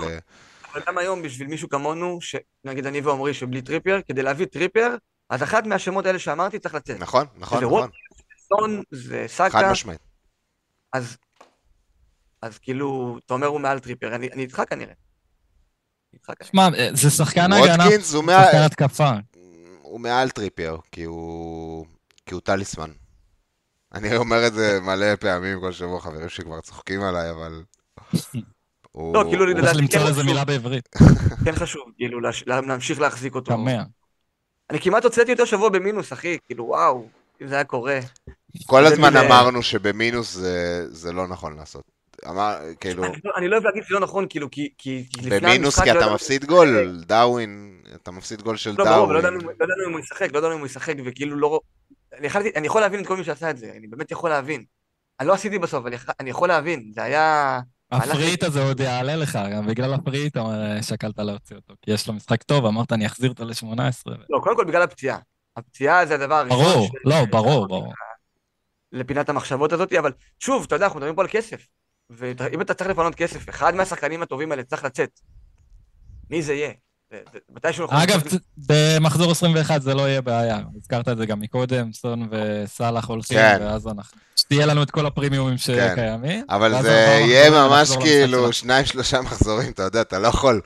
אבל 0.74 0.82
גם 0.88 0.98
היום 0.98 1.22
בשביל 1.22 1.48
מישהו 1.48 1.70
כמונו, 1.70 2.20
נגיד 2.64 2.86
אני 2.86 3.02
ועמרי 3.02 3.34
שבלי 3.34 3.62
טריפייר, 3.62 4.02
כדי 4.08 4.22
להביא 4.22 4.46
טריפייר, 4.46 4.98
אז 5.30 5.44
אחד 5.44 5.68
מהשמות 5.68 6.06
האלה 6.06 6.20
שאמרתי 6.20 6.60
צריך 6.60 6.76
לצאת. 6.76 7.00
נכון, 7.00 7.26
נכון, 7.38 7.64
נכון. 7.64 7.90
זה 7.90 8.46
סון, 8.48 8.82
זה 8.92 9.26
סאקה. 9.28 9.60
חד 9.60 9.72
משמעית. 9.72 10.13
אז, 10.94 11.18
אז 12.42 12.58
כאילו, 12.60 13.18
אתה 13.26 13.34
אומר 13.34 13.48
הוא 13.48 13.62
מעל 13.62 13.80
טריפייר, 13.80 14.16
אני, 14.16 14.30
אני 14.34 14.42
איתך 14.42 14.62
כנראה. 14.70 14.94
שמע, 16.44 16.68
זה 16.94 17.10
שחקן 17.10 17.54
הגנה, 17.54 17.86
שחקן 18.02 18.58
התקפה. 18.66 19.12
הוא 19.82 20.00
מעל 20.00 20.30
טריפייר, 20.30 20.78
כי 20.92 21.04
הוא, 21.04 21.86
כי 22.26 22.34
הוא 22.34 22.42
טליסמן. 22.42 22.92
אני 23.94 24.16
אומר 24.16 24.48
את 24.48 24.54
זה 24.54 24.80
מלא 24.82 25.16
פעמים 25.16 25.60
כל 25.60 25.72
שבוע, 25.72 26.02
חברים 26.02 26.30
שכבר 26.30 26.62
צוחקים 26.62 27.02
עליי, 27.02 27.32
אבל... 27.32 27.64
לא, 29.14 29.24
כאילו, 29.30 29.46
לדעתי 29.46 29.68
כן 29.68 29.78
למצוא 29.78 30.08
איזה 30.08 30.24
מילה 30.24 30.46
בעברית. 30.46 30.90
כן 31.46 31.56
חשוב, 31.56 31.84
כאילו, 31.98 32.20
להמשיך 32.46 33.00
להחזיק 33.00 33.36
אותו. 33.36 33.52
תמה. 33.52 33.84
אני 34.70 34.80
כמעט 34.82 35.04
הוצאתי 35.04 35.32
אותו 35.32 35.46
שבוע 35.46 35.70
במינוס, 35.70 36.14
אחי, 36.14 36.38
כאילו, 36.46 36.66
וואו, 36.66 37.08
אם 37.42 37.48
זה 37.48 37.56
היה 37.56 37.64
קורה. 37.64 38.00
כל 38.66 38.86
הזמן 38.86 39.18
אמרנו 39.18 39.64
שבמינוס 39.64 40.38
זה 40.88 41.14
לא 41.14 41.28
נכון 41.28 41.56
לעשות. 41.58 41.84
אמר, 42.30 42.58
כאילו... 42.80 43.04
לא- 43.04 43.32
אני 43.38 43.48
לא 43.48 43.56
אוהב 43.56 43.66
להגיד 43.66 43.84
שזה 43.84 43.94
לא 43.94 44.00
נכון, 44.00 44.26
כאילו, 44.30 44.48
כי... 44.78 45.06
במינוס 45.30 45.80
כי 45.80 45.92
אתה 45.92 46.14
מפסיד 46.14 46.46
גול, 46.46 47.02
דאווין, 47.06 47.82
אתה 47.96 48.12
מפסיד 48.12 48.42
גול 48.42 48.58
של 48.58 48.76
דאווין. 48.76 48.92
לא, 48.92 48.98
ברור, 48.98 49.14
לא 49.14 49.20
ידענו 49.20 49.40
אם 49.88 49.92
הוא 49.92 50.00
ישחק, 50.00 50.34
לא 50.34 50.38
ידענו 50.38 50.54
אם 50.54 50.60
הוא 50.60 50.66
ישחק, 50.66 50.94
וכאילו 51.06 51.36
לא... 51.36 51.60
אני 52.56 52.68
יכול 52.68 52.82
להבין 52.82 53.00
את 53.00 53.08
כל 53.08 53.18
מי 53.18 53.24
שעשה 53.24 53.50
את 53.50 53.58
זה, 53.58 53.72
אני 53.78 53.88
באמת 53.88 54.12
יכול 54.12 54.30
להבין. 54.30 54.64
אני 55.20 55.28
לא 55.28 55.34
עשיתי 55.34 55.60
בסוף, 55.60 55.86
אבל 55.86 55.94
אני 56.20 56.30
יכול 56.30 56.48
להבין, 56.48 56.92
זה 56.96 57.04
היה... 57.04 57.60
הפריט 57.92 58.44
הזה 58.44 58.64
עוד 58.64 58.80
יעלה 58.80 59.16
לך, 59.16 59.40
גם 59.52 59.68
בגלל 59.68 59.94
הפריט 59.94 60.38
שקלת 60.82 61.20
להוציא 61.20 61.56
אותו, 61.56 61.74
כי 61.82 61.92
יש 61.92 62.08
לו 62.08 62.14
משחק 62.14 62.44
טוב, 62.44 62.66
אמרת 62.66 62.92
אני 62.92 63.06
אחזיר 63.06 63.30
אותו 63.30 63.46
ל-18. 63.46 64.12
לא, 64.30 64.40
קודם 64.44 64.56
כל 64.56 64.66
בגלל 64.66 64.82
הפציעה. 64.82 65.18
הפציעה 65.58 66.06
זה 66.06 66.16
הדבר 66.16 66.36
הראשון. 66.36 66.58
ברור, 66.60 66.90
לא, 67.06 67.26
ברור, 67.26 67.68
ברור. 67.68 67.94
לפינת 68.94 69.30
המחשבות 69.30 69.74
הזאת, 69.74 69.94
אבל 69.94 70.12
שוב, 70.40 70.64
אתה 70.68 70.76
יודע, 70.76 70.86
אנחנו 70.86 71.00
מדברים 71.00 71.16
פה 71.16 71.22
על 71.22 71.28
כסף. 71.32 71.68
ואם 72.10 72.62
אתה 72.62 72.74
צריך 72.74 72.90
לפנות 72.90 73.16
כסף, 73.16 73.50
אחד 73.50 73.76
מהשחקנים 73.76 74.22
הטובים 74.22 74.52
האלה 74.52 74.64
צריך 74.64 74.84
לצאת. 74.84 75.20
מי 76.30 76.42
זה 76.42 76.54
יהיה? 76.54 76.72
מתישהו 77.50 77.86
אנחנו... 77.86 78.04
אגב, 78.04 78.22
במחזור 78.58 79.32
21 79.32 79.82
זה 79.82 79.94
לא 79.94 80.02
יהיה 80.02 80.22
בעיה. 80.22 80.60
הזכרת 80.78 81.10
את 81.10 81.18
זה 81.18 81.26
גם 81.26 81.40
מקודם, 81.40 81.94
סון 81.94 82.30
וסאלח 82.32 83.06
הולכים, 83.06 83.38
כן. 83.38 83.58
ואז 83.62 83.88
אנחנו... 83.88 84.20
שתהיה 84.36 84.66
לנו 84.66 84.84
את 84.84 84.92
כל 84.92 85.06
הפרימיומים 85.06 85.58
שקיימים. 85.58 86.42
כן. 86.42 86.56
אבל 86.56 86.82
זה 86.82 87.18
יהיה 87.20 87.50
ממש 87.50 87.98
כאילו 87.98 88.54
שניים, 88.54 88.86
שלושה 88.86 89.22
מחזורים, 89.22 89.72
אתה 89.72 89.84
יודע, 89.84 90.02
אתה 90.02 90.20
לא 90.20 90.28
יכול 90.28 90.62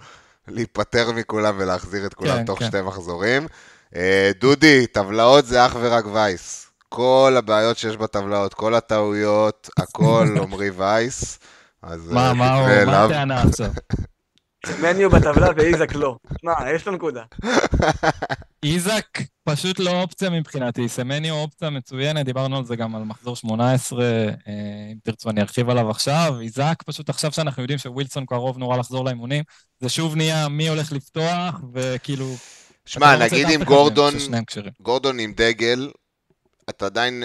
להיפטר 0.48 1.12
מכולם 1.12 1.56
ולהחזיר 1.60 2.06
את 2.06 2.14
כולם 2.14 2.38
כן, 2.38 2.46
תוך. 2.46 2.64
שתי 2.64 2.82
מחזורים. 2.82 3.48
אה, 3.96 4.32
דודי, 4.40 4.88
טבלאות 4.88 5.46
זה 5.46 5.66
אך 5.66 5.78
ורק 5.82 6.06
וייס. 6.14 6.67
כל 6.90 7.34
הבעיות 7.38 7.78
שיש 7.78 7.98
בטבלאות, 7.98 8.54
כל 8.54 8.76
הטעויות, 8.76 9.70
הכל 9.78 10.28
עמרי 10.44 10.70
וייס. 10.70 11.40
אז 11.82 12.12
מה, 12.12 12.28
אה, 12.28 12.34
מה, 12.34 12.86
מה 12.86 13.04
הטענה 13.04 13.42
עכשיו? 13.42 13.72
מניו 14.82 15.10
בטבלה 15.10 15.48
ואיזק 15.56 15.96
לא. 15.96 16.16
מה, 16.44 16.54
יש 16.76 16.88
לו 16.88 16.94
נקודה. 16.94 17.24
איזק 18.64 19.06
פשוט 19.44 19.80
לא 19.80 20.02
אופציה 20.02 20.30
מבחינתי, 20.30 20.90
סמניו 20.90 21.36
אופציה 21.36 21.70
מצוינת, 21.70 22.26
דיברנו 22.26 22.58
על 22.58 22.66
זה 22.66 22.76
גם 22.76 22.96
על 22.96 23.04
מחזור 23.04 23.36
18, 23.36 24.06
אה, 24.06 24.30
אם 24.92 24.98
תרצו 25.04 25.30
אני 25.30 25.42
ארחיב 25.42 25.70
עליו 25.70 25.90
עכשיו. 25.90 26.36
איזק 26.42 26.84
פשוט 26.86 27.10
עכשיו 27.10 27.32
שאנחנו 27.32 27.64
יודעים 27.64 27.80
שווילסון 27.80 28.26
קרוב 28.26 28.58
נורא 28.58 28.78
לחזור 28.78 29.06
לאימונים, 29.06 29.44
זה 29.80 29.90
שוב 29.90 30.16
נהיה 30.16 30.48
מי 30.48 30.70
הולך 30.70 30.92
לפתוח, 30.92 31.62
וכאילו... 31.74 32.36
שמע, 32.86 33.16
לא 33.18 33.26
נגיד 33.26 33.48
אם 33.48 33.64
גורדון, 33.64 34.14
גורדון 34.82 35.20
עם 35.20 35.34
דגל, 35.34 35.90
אתה 36.70 36.86
עדיין, 36.86 37.24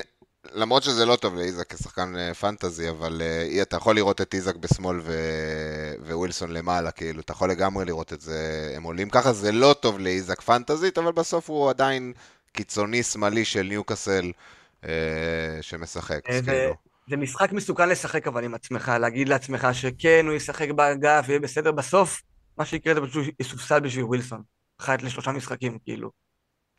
למרות 0.53 0.82
שזה 0.82 1.07
לא 1.07 1.16
טוב 1.16 1.34
לאיזק 1.36 1.74
כשחקן 1.74 2.16
אה, 2.16 2.34
פנטזי, 2.34 2.90
אבל 2.90 3.22
uh, 3.59 3.62
אתה 3.62 3.76
יכול 3.76 3.95
לראות 3.97 4.20
את 4.20 4.34
איזק 4.34 4.57
בשמאל 4.57 5.01
ו... 5.03 5.12
ווילסון 6.07 6.53
למעלה, 6.53 6.90
כאילו, 6.90 7.20
אתה 7.20 7.32
יכול 7.32 7.51
לגמרי 7.51 7.84
לראות 7.84 8.12
את 8.12 8.20
זה, 8.20 8.72
הם 8.76 8.82
עולים 8.82 9.11
ככה, 9.11 9.32
זה 9.32 9.53
לא 9.53 9.74
טוב 9.80 9.99
לאיזק 9.99 10.40
פנטזית, 10.40 10.99
אבל 10.99 11.12
בסוף 11.12 11.51
הוא 11.51 11.70
עדיין 11.70 12.12
קיצוני 12.53 13.03
שמאלי 13.03 13.45
של 13.45 13.62
ניוקאסל 13.62 14.32
uh, 14.82 14.86
שמשחק, 15.61 16.20
אז 16.30 16.45
כאילו. 16.45 16.74
זה 17.11 17.16
משחק 17.16 17.53
מסוכן 17.53 17.88
לשחק 17.88 18.26
אבל 18.26 18.45
עם 18.45 18.55
עצמך, 18.55 18.93
להגיד 19.01 19.28
לעצמך 19.28 19.68
שכן, 19.72 20.24
הוא 20.26 20.34
ישחק 20.34 20.70
באגף 20.70 21.24
ויהיה 21.28 21.40
בסדר, 21.40 21.72
בסוף 21.72 22.22
מה 22.59 22.64
שיקרה 22.64 22.95
זה 22.95 23.01
פשוט 23.01 23.34
יסופסל 23.40 23.80
בשביל 23.80 24.05
ווילסון. 24.05 24.43
אחת 24.80 25.03
לשלושה 25.03 25.32
משחקים, 25.32 25.78
כאילו. 25.84 26.11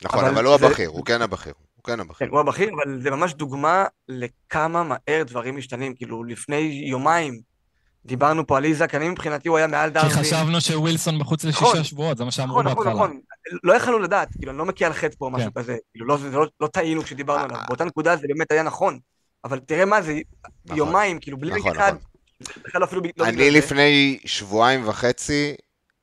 נכון, 0.02 0.26
אבל 0.26 0.34
אבל 0.34 0.46
הוא 0.46 0.58
זה- 0.58 0.66
הבכיר, 0.66 0.90
הוא 0.90 1.06
כן 1.06 1.22
הבכיר. 1.22 1.54
הוא 1.86 1.96
כן 1.96 2.00
הבכיר. 2.00 2.28
כן, 2.28 2.34
הוא 2.34 2.40
הבכיר, 2.40 2.70
אבל 2.74 3.02
זה 3.02 3.12
ממש 3.12 3.34
דוגמה 3.34 3.86
לכמה 4.08 4.84
מהר 4.84 5.24
דברים 5.28 5.58
משתנים. 5.58 5.96
כאילו, 5.96 6.24
לפני 6.24 6.84
יומיים 6.90 7.42
דיברנו 8.06 8.48
פה 8.48 8.58
על 8.58 8.66
איזק, 8.66 8.96
אני 8.96 9.10
מבחינתי 9.10 9.50
הוא 9.50 9.58
היה 9.58 9.68
מעל 9.68 9.90
כי 9.90 9.94
דרווין. 9.94 10.12
חשבנו 10.12 10.62
שווילסון 10.62 11.18
מחוץ 11.18 11.46
נכון. 11.46 11.68
לשישה 11.68 11.84
שבועות, 11.84 12.18
זה 12.18 12.26
מה 12.26 12.32
שאמרו 12.32 12.62
נכון, 12.62 12.72
נכון, 12.72 12.86
בהתחלה. 12.86 12.94
נכון. 12.94 13.20
לא 13.64 13.74
יכלנו 13.74 14.00
לדעת, 14.00 14.30
כאילו, 14.38 14.52
אני 14.52 14.58
לא 14.58 14.66
מקיא 14.66 14.88
על 14.88 14.94
חטא 14.94 15.16
פה 15.18 15.26
או 15.26 15.32
משהו 15.32 15.54
כן. 15.54 15.62
כזה. 15.62 15.78
כאילו, 15.92 16.08
לא, 16.08 16.18
זה 16.18 16.30
לא, 16.30 16.48
לא 16.60 16.68
טעינו 16.68 17.04
כשדיברנו 17.04 17.44
עליו. 17.44 17.58
באותה 17.68 17.86
נקודה 17.86 18.16
זה 18.16 18.28
באמת 18.28 18.52
היה 18.52 18.64
נכון. 18.64 19.00
אבל 19.44 19.60
תראה 19.60 19.86
מה 19.86 20.02
זה, 20.02 20.20
נכון. 20.66 20.78
יומיים, 20.78 21.20
כאילו, 21.20 21.38
בלי 21.38 21.60
נכון, 21.60 21.72
אחד. 21.72 21.96
נכון. 22.42 22.64
בכלל 22.66 22.84
אפילו 22.84 23.02
אני. 23.22 23.52
לפני 23.52 24.20
שבועיים 24.26 24.88
וחצי 24.88 25.56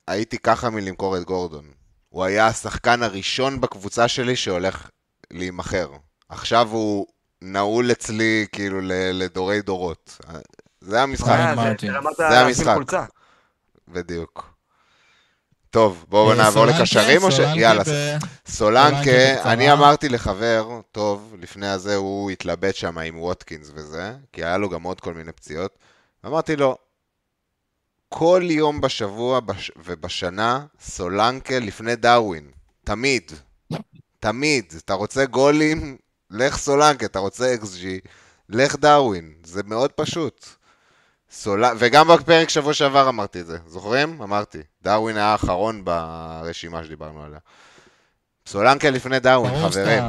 הייתי 0.08 0.38
ככה 0.38 0.70
מלמכור 0.70 1.16
את 1.16 1.24
גורדון. 1.24 1.64
הוא 2.08 2.24
היה 2.24 2.46
השחקן 2.46 3.02
הראשון 3.02 3.60
בקבוצה 3.60 4.08
שלי 4.08 4.36
שהולך 4.36 4.88
להימכר. 5.30 5.90
עכשיו 6.28 6.68
הוא 6.70 7.06
נעול 7.42 7.92
אצלי 7.92 8.46
כאילו 8.52 8.78
לדורי 9.12 9.62
דורות. 9.62 10.18
זה 10.80 11.02
המשחק, 11.02 11.28
אה, 11.28 11.54
זה- 12.30 12.40
המשחק. 12.40 12.76
בדיוק. 13.88 14.50
טוב, 15.70 16.04
בואו 16.08 16.30
אה, 16.30 16.36
נעבור 16.36 16.66
לקשרים 16.66 17.22
או 17.22 17.32
ש... 17.32 17.38
יאללה, 17.54 17.82
סולנקה. 18.46 19.52
אני 19.52 19.72
אמרתי 19.72 20.08
לחבר, 20.08 20.80
טוב, 20.92 21.34
לפני 21.40 21.68
הזה 21.68 21.96
הוא 21.96 22.30
התלבט 22.30 22.74
שם 22.74 22.98
עם 22.98 23.18
ווטקינס 23.18 23.70
וזה, 23.74 24.12
כי 24.32 24.44
היה 24.44 24.56
לו 24.58 24.68
גם 24.68 24.82
עוד 24.82 25.00
כל 25.00 25.14
מיני 25.14 25.32
פציעות. 25.32 25.78
אמרתי 26.26 26.56
לו, 26.56 26.76
כל 28.08 28.42
יום 28.44 28.80
בשבוע 28.80 29.40
בש... 29.40 29.72
ובשנה, 29.84 30.64
סולנקה 30.80 31.58
לפני 31.58 31.96
דרווין. 31.96 32.50
תמיד. 32.84 33.32
תמיד. 34.20 34.64
אתה 34.84 34.94
רוצה 34.94 35.24
גולים? 35.24 35.96
לך 36.30 36.56
סולנקה. 36.56 37.06
אתה 37.06 37.18
רוצה 37.18 37.54
XG? 37.62 38.08
לך 38.48 38.76
דרווין. 38.76 39.32
זה 39.44 39.62
מאוד 39.66 39.92
פשוט. 39.92 40.46
סול... 41.30 41.64
וגם 41.78 42.08
בפרק 42.08 42.48
שבוע 42.48 42.74
שעבר 42.74 43.08
אמרתי 43.08 43.40
את 43.40 43.46
זה. 43.46 43.58
זוכרים? 43.66 44.22
אמרתי. 44.22 44.58
דרווין 44.82 45.16
היה 45.16 45.26
האחרון 45.26 45.84
ברשימה 45.84 46.84
שדיברנו 46.84 47.22
עליה. 47.22 47.38
סולנקה 48.46 48.90
לפני 48.90 49.20
דרווין, 49.20 49.52
ברור 49.52 49.70
חברים. 49.70 50.02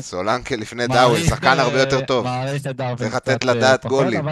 סולנקה 0.00 0.56
לפני 0.56 0.86
מעריך, 0.86 1.26
שחקן 1.26 1.58
הרבה 1.58 1.80
יותר 1.80 2.00
טוב. 2.06 2.26
צריך 2.98 3.14
לתת 3.14 3.44
אה, 3.44 3.54
לדעת 3.54 3.86
גולים. 3.86 4.28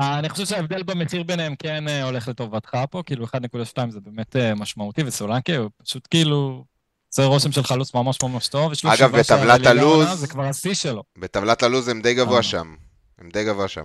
אה, 0.00 0.18
אני 0.18 0.28
חושב 0.28 0.44
שההבדל 0.46 0.82
במחיר 0.82 1.22
ביניהם 1.22 1.54
כן 1.58 1.88
אה, 1.88 2.02
הולך 2.02 2.28
לטובתך 2.28 2.76
פה, 2.90 3.02
כאילו 3.06 3.26
1.2 3.26 3.90
זה 3.90 4.00
באמת 4.00 4.36
משמעותי, 4.56 5.02
וסולנקה 5.06 5.56
הוא 5.56 5.70
פשוט 5.82 6.08
כאילו... 6.10 6.64
עושה 7.08 7.24
רושם 7.24 7.52
של 7.52 7.62
חלוץ 7.62 7.94
ממש 7.94 8.18
ממש 8.22 8.48
טוב, 8.48 8.72
אגב, 8.86 9.16
בטבלת 9.16 9.66
הלוז- 9.66 10.14
זה 10.14 10.26
כבר 10.26 10.42
השיא 10.44 10.74
שלו. 10.74 11.02
בטבלת 11.18 11.62
הלו"ז 11.62 11.88
הם 11.88 12.02
די 12.02 12.14
גבוה 12.14 12.36
אה. 12.36 12.42
שם. 12.42 12.74
הם 13.18 13.28
די 13.32 13.44
גבוה 13.44 13.68
שם. 13.68 13.84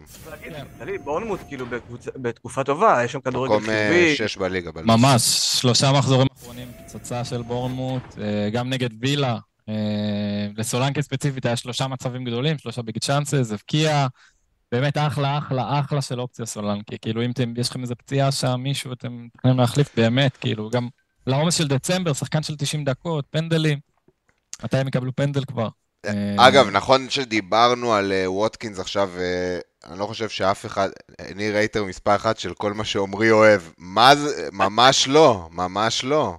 דלית, 0.80 1.04
בורנמוט 1.04 1.40
כאילו 1.48 1.66
בקבוצה- 1.66 2.12
בתקופה 2.16 2.64
טובה, 2.64 3.02
יש 3.06 3.12
שם 3.12 3.22
כדורגל 3.22 3.56
מקום 3.56 3.70
אה, 3.70 3.90
חיובי. 3.92 4.16
שש 4.16 4.38
בליגה. 4.38 4.72
בלו"ז. 4.72 4.86
ממש, 4.88 5.22
שלושה 5.62 5.92
מחזורים 5.92 6.28
אחרונים, 6.40 6.68
פצצה 6.86 7.26
של 7.26 7.42
בורנמוט, 7.42 8.04
אה, 8.22 8.50
גם 8.50 8.70
נגד 8.70 8.90
וילה. 9.02 9.38
לסולנקה 10.58 11.02
ספציפית 11.02 11.46
היה 11.46 11.56
שלושה 11.56 11.88
מצבים 11.88 12.24
גדולים, 12.26 12.58
שלושה 12.58 12.82
ביג 12.82 12.98
צ'אנסס, 12.98 13.52
הבקיע. 13.52 14.08
באמת 14.72 14.98
אחלה, 14.98 15.38
אחלה, 15.38 15.80
אחלה 15.80 16.02
של 16.02 16.20
אופציה 16.22 16.46
סולנקי. 16.46 16.96
כאילו, 17.02 17.26
אם 17.26 17.32
אתם, 17.32 17.54
יש 17.58 17.70
לכם 17.70 17.82
איזה 17.82 17.96
פציעה 17.96 18.32
שם, 18.32 18.60
מישהו, 18.64 18.94
אתם 18.94 19.26
מתכננים 19.26 19.60
להחליף, 19.60 19.90
באמת, 19.96 20.38
כאילו, 20.38 20.70
גם 20.70 20.88
לעומס 21.28 21.56
של 21.56 21.68
דצמבר, 21.68 22.14
שחקן 22.14 22.44
של 22.44 22.56
90 22.56 22.84
דקות, 22.84 23.26
פנדלים. 23.30 23.80
מתי 24.64 24.78
הם 24.78 24.88
יקבלו 24.88 25.16
פנדל 25.16 25.46
כבר? 25.46 25.68
אה, 26.06 26.48
אגב, 26.48 26.70
נכון 26.70 27.10
שדיברנו 27.10 27.94
על 27.94 28.12
אה, 28.12 28.32
ווטקינס 28.32 28.80
עכשיו, 28.80 29.10
אה, 29.20 29.60
אני 29.92 30.00
לא 30.00 30.06
חושב 30.06 30.30
שאף 30.30 30.66
אחד, 30.66 30.90
אני 31.32 31.52
רייטר 31.52 31.84
מספר 31.84 32.16
אחת 32.16 32.38
של 32.38 32.54
כל 32.54 32.74
מה 32.74 32.84
שעמרי 32.84 33.32
אוהב. 33.32 33.62
מה 33.78 34.16
זה? 34.16 34.50
ממש 34.52 35.08
לא, 35.08 35.50
ממש 35.52 36.04
לא. 36.04 36.38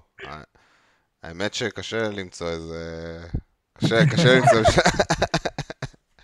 האמת 1.22 1.54
שקשה 1.54 2.08
למצוא 2.08 2.48
איזה... 2.48 3.18
קשה, 3.78 4.06
קשה 4.06 4.34
למצוא... 4.38 4.62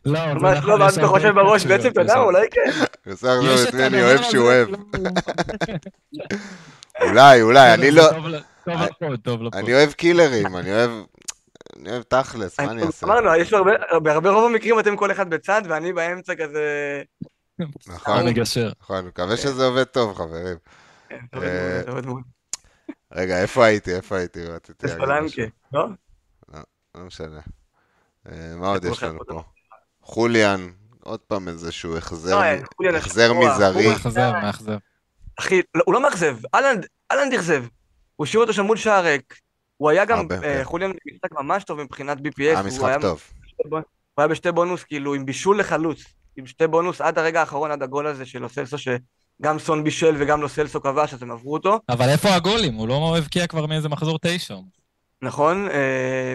לא, 0.04 0.20
זה 0.20 0.34
ממש 0.34 0.59
לא, 0.64 0.74
ואז 0.74 0.98
אתה 0.98 1.06
חושב 1.06 1.34
בראש, 1.34 1.66
בעצם, 1.66 1.88
אתה 1.88 2.00
יש 2.00 2.09
יודע, 2.09 2.18
אולי 2.18 2.46
כן. 2.50 2.70
את 3.12 3.68
את 3.68 3.74
מי 3.74 3.86
אני 3.86 4.02
אוהב 4.02 4.22
שהוא 4.22 4.44
אוהב. 4.44 4.68
לא- 7.01 7.07
אולי, 7.11 7.42
אולי, 7.42 7.74
אני 7.74 7.90
לא... 7.90 8.11
אני 9.53 9.74
אוהב 9.74 9.92
קילרים, 9.92 10.57
אני 10.57 10.72
אוהב... 10.72 10.90
אני 11.76 11.90
אוהב 11.90 12.03
תכלס, 12.03 12.61
מה 12.61 12.70
אני 12.70 12.82
אעשה? 12.86 13.07
אמרנו, 13.07 13.34
יש 13.34 13.53
לו 13.53 13.59
הרבה, 13.59 13.72
בהרבה 14.03 14.30
רוב 14.30 14.44
המקרים 14.51 14.80
אתם 14.80 14.96
כל 14.96 15.12
אחד 15.12 15.30
בצד, 15.30 15.62
ואני 15.68 15.92
באמצע 15.92 16.34
כזה... 16.34 17.03
נכון, 17.86 18.26
מגשר. 18.26 18.72
נכון, 18.80 19.07
מקווה 19.07 19.36
שזה 19.36 19.64
עובד 19.66 19.84
טוב, 19.84 20.16
חברים. 20.16 20.57
כן. 21.09 21.82
רגע, 23.12 23.42
איפה 23.42 23.64
הייתי? 23.64 23.94
איפה 23.94 24.16
הייתי? 24.16 24.44
רציתי 24.44 24.86
להגיד 24.86 25.05
משהו. 25.24 25.28
סולנקה, 25.28 25.55
לא? 25.72 25.86
לא 26.94 27.05
משנה. 27.05 27.40
אה, 28.28 28.57
מה 28.57 28.68
עוד 28.68 28.84
יש 28.84 29.03
לנו 29.03 29.18
עוד 29.18 29.26
פה? 29.26 29.42
חוליאן, 30.03 30.68
עוד 31.05 31.20
פעם 31.20 31.49
איזשהו 31.49 31.96
החזר 31.96 32.40
לא, 32.40 32.62
מ- 32.62 32.64
חוליאן 32.76 32.94
החזר 32.94 33.28
גרוע, 33.32 33.55
אחי, 35.39 35.61
לא, 35.74 35.82
הוא 35.86 35.95
לא 35.95 36.03
מאכזב, 36.03 36.36
אהלנד, 36.55 36.86
אהלנד 37.12 37.34
אכזב. 37.34 37.64
הוא 38.16 38.24
השאיר 38.24 38.41
אותו 38.41 38.53
שם 38.53 38.64
מול 38.64 38.76
שער 38.76 39.05
ריק. 39.05 39.34
הוא 39.76 39.91
היה 39.91 40.05
גם, 40.05 40.18
אה, 40.30 40.41
כן. 40.41 40.61
חוליאן 40.64 40.91
משחק 41.12 41.32
ממש 41.32 41.64
טוב 41.64 41.82
מבחינת 41.82 42.18
BPS. 42.18 42.43
היה 42.43 42.62
משחק 42.62 42.99
טוב. 43.01 43.22
הוא 43.70 43.80
היה 44.18 44.28
בשתי 44.28 44.53
בונוס, 44.53 44.84
כאילו, 44.84 45.14
עם 45.14 45.26
בישול 45.26 45.61
לחלוץ. 45.61 46.05
עם 46.36 46.47
שתי 46.47 46.66
בונוס 46.66 47.01
עד 47.01 47.18
הרגע 47.18 47.41
האחרון, 47.41 47.70
עד 47.70 47.82
הגול 47.82 48.07
הזה 48.07 48.26
של 48.26 48.39
לוסלסו, 48.39 48.76
שגם 48.78 49.59
סון 49.59 49.84
בישל 49.84 50.14
וגם 50.18 50.41
לוסלסו 50.41 50.80
כבש, 50.80 51.14
אז 51.14 51.22
הם 51.22 51.30
עברו 51.30 51.53
אותו. 51.53 51.80
אבל 51.89 52.09
איפה 52.09 52.34
הגולים? 52.34 52.74
הוא 52.74 52.89
לא 52.89 53.18
הבקיע 53.18 53.47
כבר 53.47 53.66
מאיזה 53.66 53.89
מחזור 53.89 54.18
תשע. 54.22 54.55
נכון, 55.22 55.68
אה, 55.68 56.34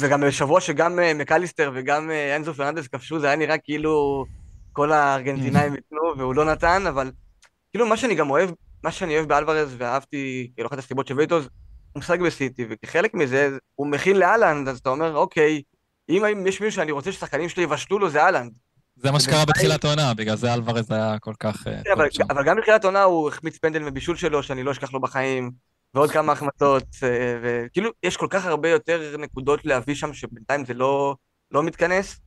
וגם 0.00 0.20
בשבוע 0.20 0.60
שגם 0.60 0.98
אה, 0.98 1.14
מקליסטר 1.14 1.70
וגם 1.74 2.10
אנזו 2.36 2.54
פרננדס 2.54 2.86
כבשו, 2.86 3.20
זה 3.20 3.26
היה 3.26 3.36
נראה 3.36 3.58
כאילו 3.58 4.24
כל 4.72 4.92
הארגנטינאים 4.92 5.74
ייתנו, 5.76 6.00
והוא 6.18 6.34
לא 6.34 6.44
נתן, 6.44 6.86
אבל 6.86 7.10
כאילו 7.74 7.86
מה 7.86 7.96
שאני 7.96 8.14
גם 8.14 8.30
אוהב, 8.30 8.50
מה 8.84 8.92
שאני 8.92 9.16
אוהב 9.16 9.28
באלוורז, 9.28 9.74
ואהבתי, 9.78 10.50
כאילו 10.54 10.68
אחת 10.68 10.78
הסיבות 10.78 11.06
שהביא 11.06 11.22
איתו, 11.22 11.36
הוא 11.36 12.00
משחק 12.00 12.20
בסיטי, 12.20 12.66
וכחלק 12.70 13.14
מזה, 13.14 13.56
הוא 13.74 13.86
מכין 13.86 14.16
לאלנד, 14.16 14.68
אז 14.68 14.78
אתה 14.78 14.90
אומר, 14.90 15.16
אוקיי, 15.16 15.62
אם 16.08 16.46
יש 16.46 16.60
מישהו 16.60 16.72
שאני 16.72 16.92
רוצה 16.92 17.12
ששחקנים 17.12 17.48
שלי 17.48 17.62
יבשלו 17.62 17.98
לו, 17.98 18.10
זה 18.10 18.22
אהלנד. 18.22 18.52
זה 18.96 19.10
מה 19.10 19.20
שקרה 19.20 19.44
בתחילת 19.44 19.84
העונה, 19.84 20.14
בגלל 20.14 20.36
זה 20.36 20.54
אלוורז 20.54 20.90
היה 20.90 21.18
כל 21.18 21.34
כך... 21.40 21.66
אה, 21.66 21.92
אבל, 21.94 22.10
שם. 22.10 22.24
אבל 22.30 22.44
גם 22.44 22.56
בתחילת 22.56 22.84
עונה 22.84 23.02
הוא 23.02 23.28
החמיץ 23.28 23.58
פנדל 23.58 23.82
מבישול 23.82 24.16
שלו, 24.16 24.42
שאני 24.42 24.62
לא 24.62 24.70
אשכח 24.70 24.92
לו 24.92 25.00
בחיים, 25.00 25.50
ועוד 25.94 26.10
כמה 26.10 26.32
החמצות, 26.32 26.86
אה, 27.02 27.38
וכאילו, 27.42 27.90
יש 28.02 28.16
כל 28.16 28.26
כך 28.30 28.46
הרבה 28.46 28.68
יותר 28.68 29.16
נקודות 29.18 29.64
להביא 29.64 29.94
שם, 29.94 30.14
שבינתיים 30.14 30.64
זה 30.64 30.74
לא, 30.74 31.16
לא 31.50 31.62
מתכנס. 31.62 32.20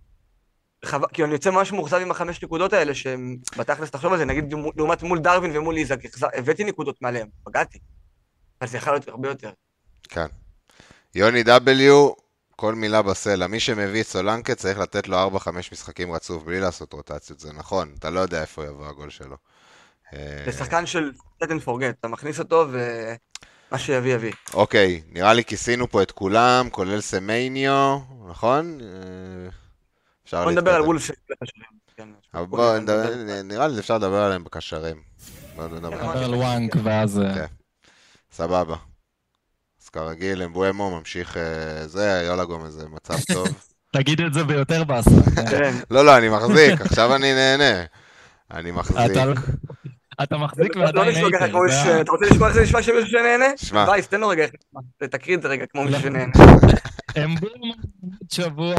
חו... 0.86 0.98
כאילו, 1.14 1.26
אני 1.26 1.34
יוצא 1.34 1.52
ממש 1.52 1.72
מאוכזב 1.72 1.98
עם 1.98 2.12
החמש 2.12 2.44
נקודות 2.44 2.74
האלה, 2.74 2.96
שהם, 2.96 3.38
בתכלס, 3.58 3.92
תחשוב 3.92 4.14
על 4.14 4.18
זה, 4.18 4.26
נגיד, 4.26 4.54
לעומת 4.76 5.04
מול 5.04 5.20
דרווין 5.20 5.58
ומול 5.58 5.78
איזק, 5.78 5.98
הבאתי 6.34 6.64
נקודות 6.64 7.02
מעליהם, 7.02 7.28
פגעתי. 7.44 7.80
אבל 8.62 8.70
זה 8.70 8.78
יכול 8.78 8.94
להיות 8.94 9.08
הרבה 9.08 9.30
יותר. 9.30 9.52
כן. 10.10 10.28
יוני 11.16 11.42
W, 11.42 12.14
כל 12.56 12.76
מילה 12.76 13.02
בסלע. 13.02 13.48
מי 13.48 13.60
שמביא 13.60 14.02
את 14.02 14.08
סולנקה 14.08 14.56
צריך 14.56 14.80
לתת 14.80 15.08
לו 15.08 15.38
4-5 15.38 15.50
משחקים 15.72 16.12
רצוף 16.12 16.44
בלי 16.44 16.60
לעשות 16.60 16.94
רוטציות, 16.94 17.40
זה 17.40 17.54
נכון. 17.54 17.94
אתה 18.00 18.10
לא 18.10 18.20
יודע 18.20 18.42
איפה 18.42 18.66
יבוא 18.66 18.88
הגול 18.88 19.10
שלו. 19.10 19.36
אה, 20.14 20.44
זה 20.46 20.52
שחקן 20.52 20.86
של 20.86 21.12
set 21.44 21.48
and 21.48 21.68
forget, 21.68 21.94
אתה 22.00 22.08
מכניס 22.08 22.40
אותו, 22.40 22.68
ומה 22.72 23.78
שיביא, 23.78 24.14
יביא. 24.14 24.34
אוקיי, 24.54 25.02
נראה 25.10 25.34
לי 25.34 25.44
כיסינו 25.44 25.90
פה 25.90 26.02
את 26.02 26.12
כולם, 26.12 26.70
כולל 26.72 27.02
סמניו, 27.02 28.00
נכון? 28.30 28.78
אפשר 30.28 30.44
בוא 30.44 30.52
נדבר 30.52 30.72
על 30.72 30.76
להתקדם. 30.76 30.88
וולף 30.88 31.06
של 31.06 31.14
הקשרים. 31.42 31.64
כן, 31.98 32.08
אבל 32.34 32.46
בוא 32.46 32.78
נראה 33.44 33.68
לי 33.68 33.80
אפשר 33.80 33.96
לדבר 33.98 34.22
עליהם 34.22 34.44
בקשרים. 34.44 34.98
בוא 35.56 35.68
נדבר. 35.68 36.14
כן, 36.14 36.20
על 36.24 36.34
וואנק 36.36 36.72
ואז... 36.84 37.20
אה, 37.20 37.34
כן. 37.36 37.46
סבבה. 38.32 38.76
אז 39.84 39.90
כרגיל, 39.90 40.44
אמבואמו 40.44 41.00
ממשיך 41.00 41.38
אה, 41.38 41.44
זה, 41.88 42.20
היה 42.20 42.36
לו 42.36 42.48
גם 42.48 42.66
איזה 42.66 42.88
מצב 42.90 43.14
טוב. 43.34 43.48
תגיד 43.94 44.22
את 44.22 44.34
זה 44.34 44.44
ביותר 44.44 44.84
באסה. 44.84 45.10
כן. 45.36 45.46
כן. 45.50 45.74
לא, 45.92 46.06
לא, 46.06 46.18
אני 46.18 46.30
מחזיק, 46.30 46.82
עכשיו 46.82 47.16
אני 47.16 47.34
נהנה. 47.34 47.84
אני 48.52 48.72
מחזיק. 48.72 48.98
אתה 49.12 49.26
לא- 49.26 49.34
אתה 50.24 50.38
מחזיק 50.38 50.76
לא- 50.76 50.82
לא 50.82 50.86
ועדיין 50.86 51.10
נשמע 51.18 51.30
ככה 51.38 51.44
הייטר. 51.46 51.52
כמו 51.60 51.68
זה 51.70 51.74
ש... 51.74 51.86
ה- 51.88 52.02
אתה 52.02 52.12
רוצה 52.12 52.26
לשמוע 52.26 52.48
איך 52.48 52.56
זה 52.56 52.64
נשמע 52.64 52.82
שמישהו 52.84 53.10
שנהנה? 53.10 53.46
שמע. 53.58 53.86
וייס, 53.90 54.08
תן 54.08 54.20
לו 54.22 54.28
רגע, 54.28 54.46
תקריא 54.98 55.36
את 55.38 55.42
זה 55.42 55.48
רגע 55.48 55.66
כמו 55.66 55.84
מישהו 55.84 56.10
לא. 57.08 57.14
שנהנה. 57.14 57.34
אמבום 57.34 57.72
שבוע 58.32 58.76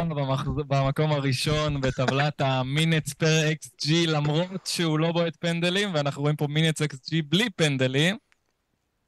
במקום 0.67 1.11
הראשון 1.11 1.81
בטבלת 1.81 2.41
המינטס 2.41 3.13
פר 3.13 3.41
XG, 3.51 3.89
למרות 4.07 4.65
שהוא 4.65 4.99
לא 4.99 5.11
בועט 5.11 5.35
פנדלים, 5.39 5.93
ואנחנו 5.93 6.21
רואים 6.21 6.35
פה 6.35 6.47
מינטס 6.47 6.81
XG 6.81 7.15
בלי 7.29 7.49
פנדלים. 7.49 8.17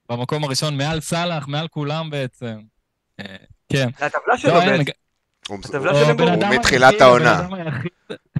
במקום 0.09 0.43
הראשון, 0.43 0.78
מעל 0.78 1.01
סאלח, 1.01 1.47
מעל 1.47 1.67
כולם 1.67 2.09
בעצם. 2.09 2.59
אה, 3.19 3.36
כן. 3.69 3.89
הטבלה 3.99 4.38
שלו 4.38 4.53
בעצם, 4.53 4.91
הוא 5.49 5.59
הבן 6.30 6.49
מתחילת 6.49 7.01
העונה. 7.01 7.39
הבן 7.39 7.82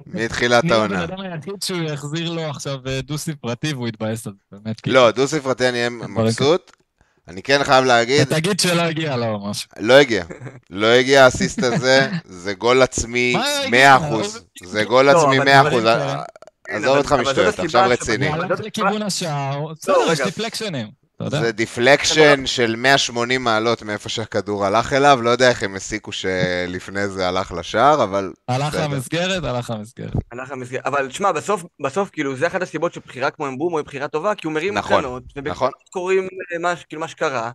מתחילת 0.06 0.64
ניר 0.64 0.74
הבן 0.74 0.94
העונה. 0.94 1.04
אדם 1.04 1.20
היחיד 1.20 1.62
שהוא 1.62 1.82
יחזיר 1.82 2.30
לו 2.30 2.42
עכשיו 2.42 2.78
אה, 2.86 3.00
דו-ספרתי 3.02 3.72
והוא 3.72 3.88
יתבאס 3.88 4.26
על 4.26 4.32
זה, 4.32 4.56
באמת. 4.56 4.80
כאילו. 4.80 4.96
לא, 4.96 5.10
דו 5.10 5.28
ספרתי 5.28 5.68
אני 5.68 5.78
אהיה 5.78 5.90
מבסוט. 5.90 6.81
אני 7.28 7.42
כן 7.42 7.64
חייב 7.64 7.84
להגיד, 7.84 8.24
תגיד 8.24 8.60
שלא 8.60 8.82
הגיע 8.82 9.16
לו 9.16 9.26
או 9.26 9.50
משהו. 9.50 9.68
לא 9.78 9.94
הגיע. 9.94 10.24
לא 10.70 10.86
הגיע 10.86 11.24
האסיסט 11.24 11.62
הזה, 11.62 12.08
זה 12.24 12.54
גול 12.54 12.82
עצמי 12.82 13.32
מה 13.32 13.44
לא 13.60 13.64
הגיע? 13.66 13.98
100%. 13.98 14.66
זה 14.66 14.84
גול 14.84 15.04
לא, 15.04 15.22
עצמי 15.22 15.38
אבל 15.38 15.48
100%. 15.48 15.60
דברים 15.60 15.80
כאלה. 15.82 16.22
עזוב 16.68 16.96
אותך 16.96 17.12
משטויות, 17.12 17.58
עכשיו 17.58 17.86
רציני. 17.88 18.30
לכיוון 18.64 19.02
השער, 19.02 19.72
בסדר, 19.72 20.12
יש. 20.12 20.20
deflection 20.20 20.82
ים. 20.82 21.01
אתה 21.16 21.24
יודע. 21.24 21.40
זה 21.40 21.52
deflection 21.52 22.46
של 22.46 22.76
180 22.76 23.44
מעלות 23.44 23.82
מאיפה 23.82 24.08
שהכדור 24.08 24.64
הלך 24.64 24.92
אליו, 24.92 25.18
לא 25.22 25.30
יודע 25.30 25.48
איך 25.48 25.62
הם 25.62 25.74
הסיקו 25.74 26.12
שלפני 26.12 27.08
זה 27.08 27.28
הלך 27.28 27.52
לשער, 27.52 28.04
אבל 28.04 28.32
הלך. 28.48 28.74
למסגרת, 28.74 29.44
הלך 29.44 29.70
למסגרת. 29.70 30.12
הלך 30.32 30.50
למסגרת. 30.50 30.86
אבל 30.86 31.08
תשמע, 31.08 31.32
בסוף, 31.32 31.64
בסוף, 31.82 32.10
כאילו, 32.10 32.36
זה 32.36 32.46
אחת 32.46 32.62
הסיבות 32.62 32.94
שבחירה 32.94 33.30
כמו 33.30 33.48
אמבומו 33.48 33.76
היא 33.76 33.84
בחירה 33.84 34.08
טובה, 34.08 34.34
כי 34.34 34.46
הוא 34.46 34.54
מרים 34.54 34.74
נכון, 34.74 34.98
הקרנות, 34.98 35.22
נכון. 35.44 35.70
קוראים 35.90 36.28
אה, 36.54 36.58
מה, 36.58 36.74
כאילו, 36.88 37.00
מה 37.00 37.08
שקרה. 37.08 37.50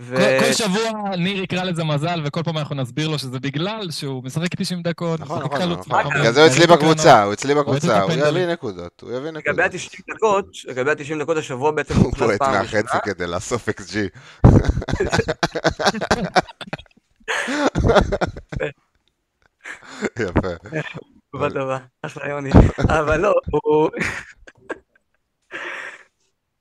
ו... 0.00 0.16
כל- 0.16 0.46
כל 0.46 0.52
שבוע 0.52 1.16
ניר 1.16 1.42
יקרא 1.42 1.64
לזה 1.64 1.84
מזל, 1.84 2.22
וכל 2.24 2.42
פעם 2.42 2.58
אנחנו 2.58 2.74
נסביר 2.74 3.08
לו 3.08 3.18
שזה 3.18 3.40
בגלל 3.40 3.90
שהוא 3.90 4.24
משחק 4.24 4.54
90 4.56 4.82
דקות, 4.82 5.20
נכון, 5.20 5.38
משחק 5.38 5.52
נכון, 5.52 5.60
חלוץ 5.66 5.78
נכון. 5.78 5.96
מאחורי, 5.98 6.20
בגלל 6.20 6.32
זה 6.32 6.40
הוא 6.42 6.48
אצלי 6.50 6.66
בקבוצה, 6.66 7.22
הוא 7.22 7.32
אצלי 7.32 7.54
בקבוצה, 7.54 8.02
הוא. 8.02 8.12
יביא 8.12 8.46
נקודות, 8.46 9.00
הוא 9.00 9.10
יביא 9.10 9.30
לגבי 9.30 9.38
נקודות. 9.52 9.74
ה-90 9.74 10.14
דקות, 10.14 10.46
לגבי 10.64 10.90
ה-90 10.90 11.22
דקות 11.22 11.36
השבוע 11.36 11.70
בעצם 11.70 11.94
הוא 11.94 12.12
פעם 12.38 12.52
מהחצי. 12.52 12.98
כדי 13.04 13.26
לאסוף 13.26 13.68
XG. 13.68 13.96
יפה. 20.20 20.48
תגובה 21.32 21.50
טובה, 21.50 21.78
אחלה 22.02 22.28
יוני. 22.28 22.50
אבל 23.00 23.20
לא, 23.20 23.32
הוא... 23.50 23.90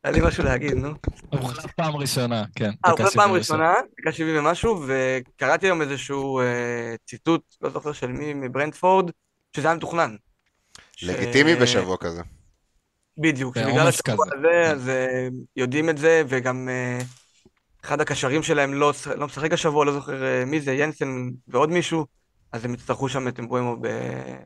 היה 0.06 0.12
לי 0.12 0.22
משהו 0.22 0.44
להגיד, 0.44 0.74
נו. 0.74 0.88
הוא 0.88 1.40
הוחלף 1.40 1.74
פעם 1.74 1.96
ראשונה, 1.96 2.44
כן. 2.56 2.72
אה, 2.86 2.92
הוא 2.92 2.98
פעם 2.98 3.10
77. 3.10 3.38
ראשונה, 3.38 3.74
דקה 4.02 4.12
70 4.12 4.38
ומשהו, 4.40 4.84
וקראתי 4.88 5.68
היום 5.68 5.82
איזשהו 5.82 6.40
אה, 6.40 6.96
ציטוט, 7.06 7.42
לא 7.62 7.70
זוכר 7.70 7.92
של 7.92 8.08
מי, 8.08 8.34
מברנדפורד, 8.34 9.12
שזה 9.56 9.68
היה 9.68 9.76
מתוכנן. 9.76 10.16
לגיטימי 11.02 11.56
בשבוע 11.56 11.98
כזה. 11.98 12.22
בדיוק, 13.18 13.58
שבגלל 13.58 13.80
עומס 13.80 14.02
השבוע. 14.08 14.26
הזה, 14.38 14.72
אז 14.72 14.90
אה, 14.90 15.28
יודעים 15.56 15.90
את 15.90 15.98
זה, 15.98 16.24
וגם 16.28 16.70
אה, 16.70 17.00
אחד 17.84 18.02
הקשרים 18.02 18.44
שלהם 18.44 18.74
לא 18.74 18.94
לא 19.18 19.26
משחק 19.26 19.54
השבוע, 19.54 19.86
לא 19.86 19.94
זוכר 19.94 20.44
מי 20.46 20.62
זה, 20.62 20.74
ינסן 20.74 21.30
ועוד 21.48 21.70
מישהו, 21.70 22.06
אז 22.56 22.66
הם 22.66 22.74
יצטרכו 22.74 23.10
שם 23.10 23.28
את 23.28 23.40
אמבואמו 23.40 23.76
ב... 23.82 23.88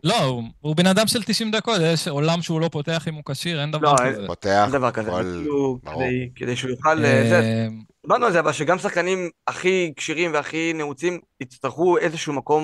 לא, 0.03 0.23
הוא- 0.23 0.43
הוא 0.59 0.75
בן 0.75 0.87
אדם 0.87 1.07
של 1.07 1.23
90 1.23 1.51
דקות, 1.51 1.81
יש 1.83 2.07
עולם 2.07 2.41
שהוא 2.41 2.61
לא 2.61 2.67
פותח 2.71 3.07
אם 3.07 3.13
הוא 3.13 3.23
כשיר, 3.31 3.61
אין 3.61 3.71
דבר 3.71 3.93
לא, 3.93 4.11
כזה. 4.11 4.27
פותח, 4.27 4.61
אין 4.63 4.71
דבר 4.71 4.91
כזה, 4.91 5.09
כל- 5.09 5.35
כאילו. 5.39 5.79
כדי- 5.85 6.29
כדי 6.35 6.55
שהוא 6.55 6.71
יוכל... 6.71 7.05
אה, 7.05 7.31
אה, 7.31 7.67
דיברנו 8.03 8.25
על 8.25 8.31
זה, 8.31 8.39
אבל 8.39 8.51
שגם 8.51 8.79
שחקנים 8.79 9.29
הכי 9.47 9.93
כשירים 9.95 10.33
והכי 10.33 10.73
נעוצים 10.75 11.19
יצטרכו 11.41 11.97
איזשהו 11.97 12.33
מקום... 12.33 12.63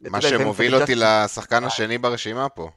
מה 0.00 0.20
שמוביל 0.20 0.74
אותי. 0.76 0.92
לשחקן 0.96 1.64
השני 1.64 1.98
ברשימה 1.98 2.48
פה. 2.48 2.70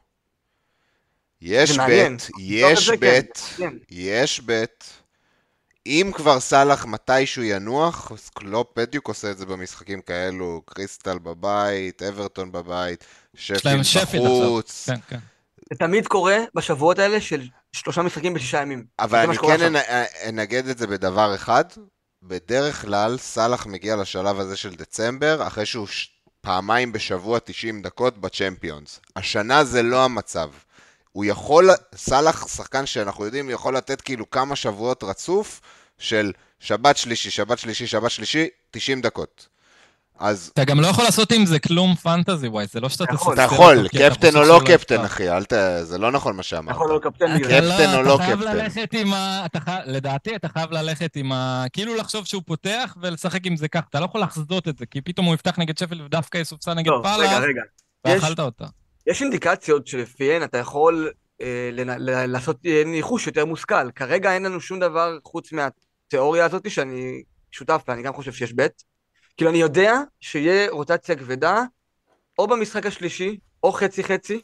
יש. 1.42 1.78
בית, 1.78 2.12
לבדוק 2.12 2.40
יש 2.40 2.90
כן, 2.90 3.00
בית, 3.00 3.44
כן. 3.58 3.74
יש 3.92 4.40
בית. 4.40 5.03
אם 5.86 6.12
כבר 6.16 6.40
סאלח 6.40 6.86
מתישהו 6.86 7.44
ינוח, 7.44 8.12
אז 8.12 8.30
קלופ 8.30 8.68
בדיוק 8.80 9.08
עושה 9.08 9.32
את 9.32 9.38
זה 9.38 9.46
במשחקים 9.46 10.02
כאלו, 10.02 10.62
קריסטל 10.66 11.20
בבית, 11.20 12.02
אברטון 12.04 12.52
בבית, 12.52 13.06
שפילד. 13.36 14.24
בחוץ. 14.26 14.86
כן, 14.90 14.96
כן. 15.08 15.20
זה 15.72 15.78
תמיד 15.80 16.08
קורה 16.08 16.38
בשבועות 16.56 17.00
האלה 17.00 17.22
של 17.22 17.48
שלושה 17.72 18.02
משחקים 18.02 18.34
בשישה 18.34 18.62
ימים. 18.62 18.86
אבל 19.00 19.20
אני 19.20 19.38
כן. 19.38 19.76
אנ- 19.76 20.06
אנגד 20.30 20.68
את 20.68 20.78
זה 20.78 20.88
בדבר 20.88 21.36
אחד, 21.36 21.64
בדרך 22.24 22.82
כלל 22.82 23.18
סאלח 23.18 23.66
מגיע 23.66 23.96
לשלב 23.96 24.40
הזה 24.40 24.58
של 24.58 24.76
דצמבר, 24.76 25.48
אחרי 25.48 25.66
שהוא 25.66 25.88
ש... 25.88 26.10
פעמיים 26.42 26.92
בשבוע 26.92 27.40
90 27.40 27.82
דקות 27.82 28.18
בצ'מפיונס. 28.18 29.00
השנה 29.16 29.64
זה 29.64 29.84
לא 29.84 30.06
המצב. 30.06 30.50
הוא 31.14 31.26
יכול, 31.26 31.70
סאלח 31.96 32.48
שחקן 32.48 32.86
שאנחנו 32.86 33.26
יודעים, 33.26 33.50
יכול 33.50 33.78
לתת 33.78 34.02
כאילו 34.02 34.30
כמה 34.30 34.56
שבועות 34.56 35.04
רצוף 35.04 35.62
של 35.98 36.32
שבת 36.60 36.98
שלישי, 36.98 37.30
שבת 37.30 37.60
שלישי, 37.60 37.88
שבת 37.88 38.12
שלישי, 38.12 38.48
90 38.72 39.02
דקות. 39.02 39.48
אז 40.20 40.52
אתה 40.54 40.64
גם 40.64 40.80
לא 40.80 40.88
יכול 40.88 41.04
לעשות 41.04 41.32
עם 41.32 41.46
זה 41.46 41.60
כלום 41.60 41.96
פנטזי 41.96 42.48
ווייז, 42.48 42.72
זה 42.72 42.80
לא 42.80 42.90
שאתה 42.90 43.04
יכול. 43.14 43.34
אתה 43.34 43.42
יכול, 43.42 43.88
קפטן 43.88 44.28
או 44.28 44.32
שהוא 44.32 44.46
לא 44.46 44.62
קפטן. 44.66 45.02
אחי, 45.06 45.30
אל 45.30 45.44
ת... 45.44 45.54
זה 45.82 45.98
לא 45.98 46.12
נכון 46.12 46.36
מה 46.36 46.44
שאמרת. 46.44 46.76
יכול 46.76 46.88
להיות 46.90 47.04
קפטן 47.04 47.38
זה. 47.38 47.44
קפטן 47.44 47.92
לא- 47.92 47.98
או 47.98 48.02
לא 48.02 48.16
אתה 48.16 48.24
חייב 48.24 48.40
קפטן? 48.40 48.58
ללכת 48.58 48.94
עם 48.94 49.14
ה... 49.14 49.46
לדעתי 49.86 50.36
אתה 50.36 50.50
חייב 50.50 50.72
ללכת 50.72 51.16
עם 51.16 51.32
ה... 51.32 51.66
כאילו 51.74 51.96
לחשוב 51.96 52.26
שהוא 52.26 52.42
פותח 52.46 52.98
ולשחק 53.02 53.46
עם 53.46 53.56
זה 53.56 53.68
כך. 53.68 53.82
אתה 53.90 54.00
לא 54.00 54.06
יכול 54.06 54.22
לחזות 54.22 54.68
את 54.68 54.78
זה, 54.78 54.86
כי 54.86 55.02
פתאום 55.02 55.26
הוא 55.26 55.36
יפתח 55.36 55.60
נגד 55.60 55.78
שפל 55.78 56.02
ודווקא 56.02 56.38
יסופסה 56.38 56.74
נגד 56.74 56.92
פאלה, 57.04 57.40
ואכלת 58.06 58.40
אותה. 58.40 58.66
יש 59.08 59.22
אינדיקציות 59.22 59.88
שלפיהן 59.88 60.44
אתה 60.44 60.58
יכול 60.58 61.12
אה, 61.42 61.70
לנ- 61.74 61.98
לעשות 62.28 62.58
אה, 62.66 62.84
ניחוש 62.86 63.28
יותר 63.28 63.46
מושכל. 63.46 63.92
כרגע 63.92 64.34
אין 64.34 64.44
לנו 64.44 64.62
שום 64.62 64.80
דבר 64.80 65.18
חוץ 65.24 65.50
מהתיאוריה 65.52 66.46
הזאת 66.46 66.72
שאני 66.72 67.24
שותף 67.52 67.82
לה, 67.88 67.94
אני 67.94 68.04
גם 68.04 68.14
חושב 68.14 68.34
שיש 68.34 68.54
בית. 68.54 68.84
כאילו 69.38 69.50
אני 69.52 69.58
יודע 69.58 69.94
שיהיה 70.20 70.72
רוטציה 70.72 71.16
כבדה, 71.16 71.62
או 72.40 72.48
במשחק 72.48 72.86
השלישי, 72.86 73.38
או 73.64 73.72
חצי-חצי, 73.72 74.40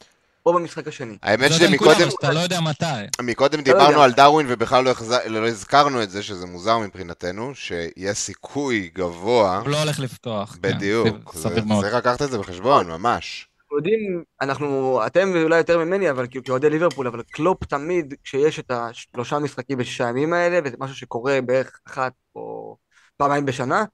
או 0.46 0.54
במשחק 0.54 0.88
השני. 0.88 1.16
האמת 1.22 1.52
שמקודם 1.52 2.10
שאתה 2.10 2.32
לא 2.32 2.40
יודע 2.40 2.60
מתי. 2.60 2.84
מקודם 3.22 3.58
לא 3.58 3.64
דיברנו. 3.64 4.02
על 4.02 4.12
דרווין 4.12 4.46
ובכלל 4.50 4.84
לא. 4.84 4.92
לא 5.26 5.48
הזכרנו 5.48 6.02
את 6.02 6.10
זה, 6.10 6.22
שזה 6.22 6.46
מוזר 6.46 6.78
מבחינתנו, 6.78 7.54
שיש 7.54 8.18
סיכוי 8.18 8.90
גבוה, 8.94 9.58
הוא 9.58 9.68
לא 9.68 9.78
הולך 9.82 10.00
לפתוח. 10.00 10.52
כן, 10.52 10.60
בדיוק. 10.62 11.34
צריך 11.80 11.94
לקחת 11.94 12.22
את 12.22 12.30
זה 12.30 12.38
בחשבון, 12.38 12.86
ממש. 12.86 13.49
אנחנו 13.70 13.78
יודעים, 13.78 14.24
אנחנו, 14.40 15.00
אתם 15.06 15.28
אולי 15.42 15.58
יותר 15.58 15.84
ממני, 15.84 16.10
אבל 16.10 16.26
כאילו 16.26 16.44
כאוהדי 16.44 16.70
ליברפול, 16.70 17.06
אבל 17.06 17.22
קלופ 17.22 17.64
תמיד, 17.64 18.14
כשיש 18.24 18.58
את 18.58 18.70
השלושה 18.70 19.38
משחקים 19.38 19.78
בשישה 19.78 20.06
הימים 20.06 20.32
האלה, 20.32 20.58
וזה 20.64 20.76
משהו 20.78 20.96
שקורה 20.96 21.40
בערך 21.40 21.80
אחת 21.88 22.12
או 22.34 22.76
פעמיים 23.16 23.46
בשנה, 23.46 23.84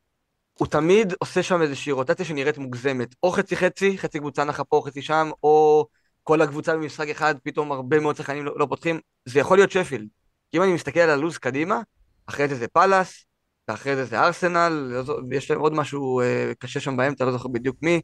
הוא 0.58 0.68
תמיד 0.68 1.12
עושה 1.18 1.42
שם 1.42 1.62
איזושהי 1.62 1.92
רוטציה 1.92 2.24
שנראית 2.24 2.58
מוגזמת. 2.58 3.14
או 3.22 3.30
חצי 3.30 3.56
חצי, 3.56 3.98
חצי 3.98 4.18
קבוצה 4.18 4.44
נחה 4.44 4.64
פה, 4.64 4.82
חצי 4.86 5.02
שם, 5.02 5.30
או 5.42 5.86
כל 6.22 6.42
הקבוצה 6.42 6.74
במשחק 6.76 7.08
אחד, 7.08 7.34
פתאום 7.42 7.72
הרבה 7.72 8.00
מאוד 8.00 8.16
שחקנים 8.16 8.44
לא, 8.44 8.58
לא 8.58 8.66
פותחים. 8.66 9.00
זה 9.24 9.40
יכול 9.40 9.58
להיות 9.58 9.70
שפילד. 9.70 10.08
אם 10.54 10.62
אני 10.62 10.72
מסתכל 10.72 11.00
על 11.00 11.10
הלו"ז 11.10 11.38
קדימה, 11.38 11.80
אחרי 12.26 12.48
זה 12.48 12.54
זה 12.54 12.68
פאלאס, 12.68 13.24
ואחרי 13.68 13.96
זה 13.96 14.04
זה 14.04 14.20
ארסנל, 14.20 14.68
לא 14.68 15.18
ויש 15.30 15.50
להם 15.50 15.60
עוד 15.60 15.72
משהו 15.72 16.20
אה, 16.20 16.52
קשה 16.58 16.80
שם 16.80 16.96
באמצע, 16.96 17.24
לא 17.24 17.32
זוכר 17.32 17.48
בדיוק 17.48 17.76
מי. 17.82 18.00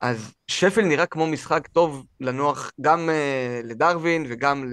אז 0.00 0.34
שפל 0.46 0.82
נראה 0.82 1.06
כמו 1.06 1.26
משחק 1.26 1.66
טוב 1.66 2.06
לנוח 2.20 2.72
גם 2.80 3.08
uh, 3.08 3.66
לדרווין 3.66 4.26
וגם 4.28 4.72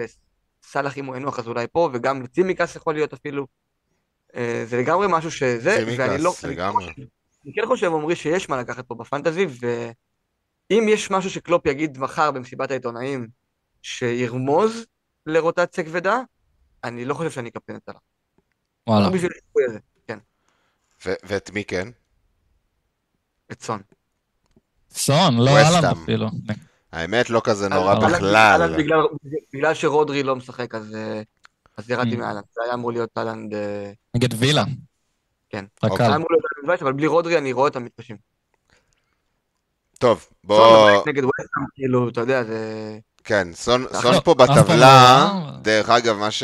לסאלח 0.64 0.98
אם 0.98 1.06
הוא 1.06 1.16
ינוח 1.16 1.40
אז 1.40 1.48
אולי 1.48 1.68
פה 1.72 1.90
וגם 1.94 2.22
לצימקס 2.22 2.76
יכול 2.76 2.94
להיות 2.94 3.14
אפילו. 3.14 3.48
Uh, 4.32 4.38
זה 4.66 4.78
לגמרי 4.78 5.08
משהו 5.10 5.32
שזה, 5.32 5.84
ואני 5.98 6.24
לא, 6.24 6.34
לגמרי. 6.50 6.94
אני 7.46 7.54
כן 7.54 7.66
חושב 7.66 7.88
עמרי 7.88 8.16
שיש 8.16 8.50
מה 8.50 8.58
לקחת 8.58 8.86
פה 8.88 8.96
בפנטזי 8.96 9.46
ואם 9.60 10.86
יש 10.90 11.12
משהו 11.12 11.30
שקלופ 11.30 11.66
יגיד 11.66 11.98
מחר 11.98 12.32
במסיבת 12.32 12.72
העיתונאים 12.72 13.28
שירמוז 13.82 14.86
לרוטציה 15.26 15.84
כבדה, 15.84 16.22
אני 16.84 17.06
לא 17.06 17.14
חושב 17.14 17.32
שאני 17.32 17.50
אקפטן 17.50 17.76
את 17.76 17.86
סאלח. 17.86 18.00
וואלה. 18.88 19.06
לא 19.06 19.14
בשביל 19.14 19.32
הסיכוי 19.36 19.64
הזה, 19.66 19.80
כן, 20.08 20.20
ו- 21.06 21.14
ואת 21.24 21.50
מי 21.50 21.64
כן? 21.64 21.88
את 23.52 23.62
סון. 23.62 23.82
סון, 24.98 25.38
לא 25.38 25.50
אהלן. 25.58 25.86
אפילו. 25.86 26.28
האמת 26.91 27.30
לא 27.30 27.41
כזה 27.43 27.70
נורא 27.70 27.89
אהלן- 27.93 28.04
אהלן- 28.04 28.16
בכלל. 28.18 28.36
אהלן 28.36 28.78
בגלל, 29.54 29.74
שרודרי 29.74 30.24
לא 30.24 30.36
משחק 30.36 30.76
אז, 30.76 30.95
אה, 30.95 31.22
אז 31.78 31.89
ירדתי 31.89 32.16
Mm. 32.16 32.20
מאלן, 32.20 32.41
זה 32.56 32.62
היה 32.66 32.74
אמור 32.74 32.91
להיות 32.91 33.10
אהלנד 33.18 33.54
אה, 33.54 33.91
נגד 34.16 34.30
וילה. 34.38 34.64
כן. 35.50 35.66
רק 35.84 35.91
אוקיי. 35.91 36.06
היה 36.06 36.16
אמור 36.16 36.28
להיות 36.32 36.43
אבל 36.82 36.93
בלי 36.93 37.08
רודרי 37.08 37.38
אני 37.38 37.54
רואה 37.54 37.68
אותם 37.68 37.84
מתקשים. 37.86 38.16
טוב, 40.00 40.20
סון 40.20 40.30
בוא... 40.43 40.91
בבית 40.91 41.08
נגד 41.08 41.24
ווסטהאם, 41.24 41.66
כאילו, 41.76 42.10
אתה 42.10 42.22
יודע, 42.22 42.43
זה... 42.43 42.60
כן, 43.24 43.48
סון, 43.54 43.82
לא, 43.82 44.02
סון 44.02 44.14
לא, 44.14 44.20
פה 44.20 44.36
לא 44.39 44.45
בטבלה, 44.45 45.24
רע. 45.34 45.52
דרך 45.62 45.89
אגב, 45.89 46.16
מה 46.18 46.32
ש... 46.32 46.43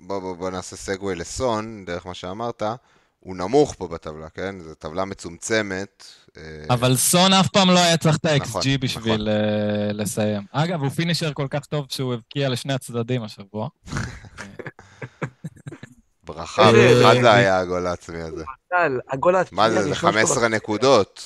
בוא, 0.00 0.18
בוא, 0.18 0.36
בוא 0.36 0.50
נעשה 0.50 0.76
סגווי 0.76 1.14
לסון, 1.14 1.84
דרך 1.84 2.06
מה 2.06 2.14
שאמרת, 2.14 2.62
הוא 3.20 3.36
נמוך 3.36 3.74
פה 3.78 3.88
בטבלה, 3.88 4.28
כן? 4.28 4.60
זו 4.60 4.74
טבלה 4.74 5.04
מצומצמת, 5.04 6.04
אה, 6.36 6.42
אבל 6.70 6.96
סון 6.96 7.32
אף 7.32 7.48
פעם 7.48 7.70
לא 7.70 7.78
היה 7.78 7.96
צריך 7.96 8.16
את 8.16 8.24
ה-XG 8.24 8.40
נכון, 8.40 8.62
בשביל 8.80 9.14
נכון. 9.14 9.28
אה, 9.28 9.92
לסיים. 9.92 10.42
אגב, 10.52 10.80
הוא 10.80 10.90
פינישר 10.90 11.32
כל 11.32 11.46
כך 11.50 11.64
טוב 11.64 11.86
שהוא 11.88 12.14
הבקיע 12.14 12.48
לשני 12.48 12.72
הצדדים 12.72 13.22
השבוע. 13.22 13.68
ברכה, 16.24 16.62
אה, 16.62 17.02
אחד 17.02 17.20
זה 17.20 17.32
היה 17.32 17.58
הגול 17.58 17.86
העצמי 17.86 18.20
הזה. 18.20 18.44
הגול 19.10 19.36
העצמי 19.36 19.56
מה 19.56 19.70
זה, 19.70 19.82
זה 19.82 19.94
15 19.94 20.48
נקודות. 20.48 21.22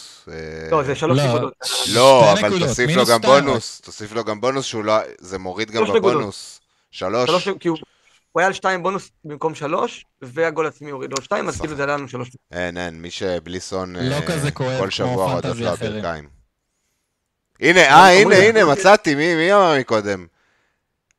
לא, 0.71 0.83
זה 0.83 0.95
3 0.95 1.19
לא, 1.19 1.27
נקודות. 1.27 1.53
לא, 1.95 2.33
אבל 2.33 2.59
תוסיף 2.59 2.97
לו 2.97 3.07
גם 3.07 3.21
בונוס, 3.21 3.81
תוסיף 3.81 4.13
לו 4.13 4.25
גם 4.25 4.41
בונוס, 4.41 4.75
לא, 4.75 4.99
זה 5.19 5.39
מוריד 5.39 5.71
גם 5.71 5.85
בבונוס. 5.85 6.61
3, 6.91 7.49
הוא 8.39 8.41
היה 8.41 8.47
על 8.47 8.53
שתיים 8.53 8.83
בונוס 8.83 9.11
במקום 9.25 9.55
שלוש, 9.55 10.05
והגול 10.23 10.67
עצמי 10.67 10.91
הוריד 10.91 11.13
עוד 11.13 11.25
שתיים, 11.25 11.49
אז. 11.49 11.61
כאילו 11.61 11.77
זה 11.77 11.83
עלה 11.83 11.97
לנו 11.97 12.09
שלוש. 12.09 12.31
אין, 12.53 12.77
אין, 12.77 13.03
מי 13.03 13.11
שבלי 13.11 13.61
סון, 13.61 13.97
לא 13.97 14.15
אה, 14.15 14.51
כל 14.79 14.91
שבוע 14.91 15.33
רודף 15.35 15.43
fantasy 15.47 15.63
לו. 15.65 15.71
הברכיים. 15.71 16.29
הנה, 17.61 17.81
אה, 17.81 18.21
הנה, 18.21 18.37
הנה. 18.37 18.65
מצאתי, 18.65 19.15
מי 19.15 19.35
מי 19.35 19.53
אמר 19.55 19.75
מקודם? 19.81 20.27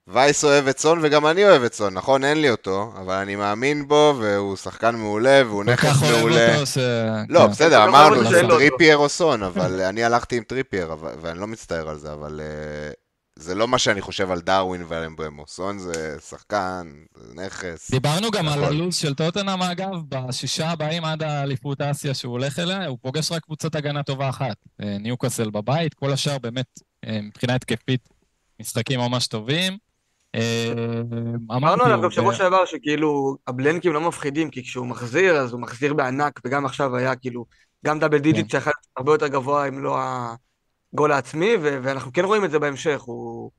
וייס 0.08 0.44
אוהב 0.46 0.68
את 0.68 0.80
סון 0.80 1.00
וגם 1.02 1.28
אני 1.28 1.46
אוהב 1.46 1.64
את 1.64 1.74
סון, 1.74 1.94
נכון? 1.94 2.24
אין 2.24 2.42
לי 2.42 2.50
אותו, 2.50 2.94
אבל 3.02 3.14
אני 3.16 3.36
מאמין 3.36 3.88
בו, 3.88 4.16
והוא 4.22 4.56
שחקן 4.56 4.96
מעולה, 4.96 5.42
והוא 5.46 5.64
נכס 5.64 6.02
מעולה. 6.02 6.58
לא, 7.30 7.40
כן. 7.40 7.48
בסדר, 7.52 7.82
גם 7.82 7.88
אמרנו, 7.96 8.30
זה 8.30 8.42
לו. 8.42 8.50
טריפייר 8.56 8.98
או 8.98 9.10
סון, 9.10 9.44
אבל 9.44 9.82
אני 9.82 10.04
הלכתי 10.04 10.38
עם 10.38 10.44
טריפייר, 10.44 10.94
אבל- 10.94 11.14
ואני 11.22 11.40
לא 11.40 11.48
מצטער 11.48 11.90
על 11.90 11.98
זה, 11.98 12.14
אבל 12.14 12.42
אה, 12.44 12.92
זה 13.40 13.56
לא 13.56 13.68
מה 13.68 13.78
שאני 13.78 14.02
חושב 14.02 14.32
על 14.32 14.42
דרווין 14.42 14.84
ועל 14.88 15.04
אמבומו. 15.04 15.44
סון 15.48 15.80
זה 15.80 16.18
שחקן, 16.30 16.92
זה 17.16 17.34
נכס. 17.46 17.92
דיברנו 17.92 18.32
גם 18.32 18.48
על 18.48 18.60
נכון. 18.60 18.74
הלו"ז 18.74 18.96
של 18.96 19.14
טוטנאם, 19.14 19.62
אגב, 19.62 19.90
בשישה 20.10 20.70
הבאים 20.70 21.06
עד 21.06 21.24
האליפות 21.24 21.82
אסיה 21.82 22.14
שהוא 22.14 22.32
הולך 22.32 22.60
אליה, 22.60 22.88
הוא 22.88 22.98
פוגש 23.02 23.32
רק 23.32 23.44
קבוצת 23.44 23.76
הגנה 23.76 24.04
טובה 24.04 24.30
אחת. 24.30 24.58
אה, 24.82 24.98
ניוקאסל 25.00 25.50
בבית, 25.50 25.94
כל 25.94 26.12
השאר 26.12 26.38
באמת, 26.38 26.66
אה, 27.06 27.20
מבחינה 27.22 27.56
התקפית, 27.56 28.10
משחקים 28.60 29.00
ממש 29.00 29.28
טובים. 29.28 29.78
אה, 30.36 30.74
אמרנו 31.52 31.84
עליו 31.84 32.02
גם 32.02 32.12
שבוע 32.12 32.34
שעבר 32.34 32.66
שכאילו 32.66 33.38
הבלנקים 33.48 33.94
לא 33.94 34.02
מפחידים, 34.02 34.50
כי 34.50 34.64
כשהוא 34.64 34.88
מחזיר 34.88 35.36
אז 35.36 35.54
הוא 35.54 35.62
מחזיר 35.62 35.94
בענק, 35.94 36.40
וגם 36.46 36.66
עכשיו 36.66 36.96
היה 36.96 37.16
כאילו 37.16 37.46
גם 37.86 38.00
double 38.00 38.18
digit 38.18 38.50
שיכול 38.50 38.72
להיות 38.76 38.98
הרבה 38.98 39.14
יותר 39.14 39.28
גבוה 39.28 39.68
אם 39.68 39.84
לא 39.84 39.98
הגול 40.94 41.12
העצמי, 41.12 41.56
ו- 41.62 41.80
ואנחנו 41.84 42.14
כן 42.14 42.26
רואים 42.26 42.46
את 42.46 42.52
זה 42.52 42.60
בהמשך, 42.60 43.02
הוא, 43.02 43.52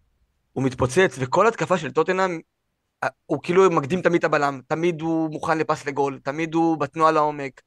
הוא 0.53 0.65
מתפוצץ, 0.65 1.17
וכל 1.19 1.47
התקפה 1.47 1.79
של 1.79 1.91
טוטנאם, 1.91 2.41
הוא 3.27 3.39
כאילו 3.43 3.71
מקדים 3.71 4.01
תמיד 4.01 4.19
את 4.19 4.25
הבלם, 4.25 4.61
תמיד 4.67 5.01
הוא 5.01 5.31
מוכן 5.31 5.59
לפס 5.59 5.87
לגול, 5.87 6.19
תמיד 6.23 6.55
הוא 6.55 6.79
בתנועה 6.79 7.13
לעומק, 7.13 7.61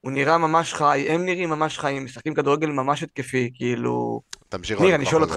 הוא 0.00 0.12
נראה 0.12 0.38
ממש 0.38 0.74
חי, 0.74 1.06
הם 1.08 1.24
נראים 1.24 1.50
ממש 1.50 1.78
חיים, 1.78 2.04
משחקים 2.04 2.34
כדורגל 2.34 2.70
ממש 2.70 3.02
התקפי, 3.02 3.50
כאילו... 3.54 4.20
תמשיך. 4.48 4.80
ניר, 4.80 4.94
אני 4.94 5.06
שואל 5.06 5.22
אותך. 5.22 5.36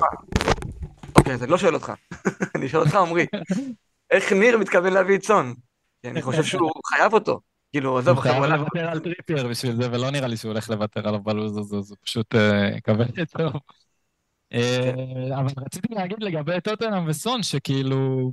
אוקיי, 1.18 1.34
אז 1.34 1.44
אני 1.44 1.52
לא 1.52 1.58
שואל 1.58 1.74
אותך. 1.74 1.94
אני 2.56 2.70
שואל 2.70 2.84
אותך, 2.84 2.96
עמרי. 2.96 3.26
איך 4.12 4.34
ניר 4.34 4.58
מתכוון 4.58 4.94
להביא 4.94 5.18
את 5.18 5.24
סון? 5.24 5.54
כי 6.02 6.10
אני 6.10 6.22
חושב 6.22 6.44
שהוא 6.44 6.72
חייב 6.88 7.14
אותו. 7.14 7.40
כאילו, 7.78 7.98
עזוב, 7.98 8.18
הוא 8.18 8.26
הלך. 8.28 8.60
לוותר 8.60 8.90
על 8.90 9.00
טריפייר 9.00 9.48
בשביל 9.48 9.76
זה, 9.76 9.92
ולא 9.92 10.12
נראה 10.12 10.28
לי 10.28 10.38
שהוא 10.38 10.52
הולך 10.52 10.70
לוותר 10.70 11.08
עליו 11.08 11.24
בלו"ז 11.24 11.58
הזה, 11.58 11.82
זה 11.82 11.96
פשוט 12.04 12.36
אה, 12.36 12.78
את 12.78 13.32
טוב. 13.38 13.54
אה, 14.54 15.40
אבל 15.40 15.52
רציתי 15.66 15.94
להגיד 15.94 16.24
לגבי 16.24 16.62
טוטנאם 16.62 17.08
וסון, 17.08 17.44
שכאילו, 17.44 18.32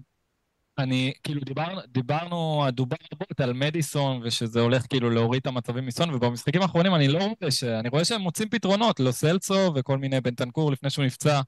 אני, 0.79 1.13
כאילו 1.23 1.41
דיברנו, 1.41 1.81
דיברנו, 1.89 2.65
דובר 2.71 2.97
רבות 3.13 3.41
על 3.41 3.53
מדיסון, 3.53 4.21
ושזה 4.25 4.61
הולך 4.61 4.87
כאילו 4.89 5.11
להוריד 5.11 5.41
את 5.41 5.47
המצבים 5.47 5.87
מסון, 5.87 6.15
ובמשחקים 6.15 6.63
האחרונים 6.63 6.95
אני 6.95 7.09
לא 7.09 7.19
רואה 7.19 7.51
ש... 7.51 7.65
אני 7.65 7.89
רואה 7.89 8.05
שהם 8.05 8.21
מוצאים 8.21 8.49
פתרונות, 8.49 9.01
לא 9.01 9.13
סלצו 9.13 9.73
וכל 9.75 9.99
מיני 9.99 10.21
בנטנקור 10.21 10.73
לפני 10.73 10.91
שהוא 10.91 11.05
נפצע. 11.05 11.41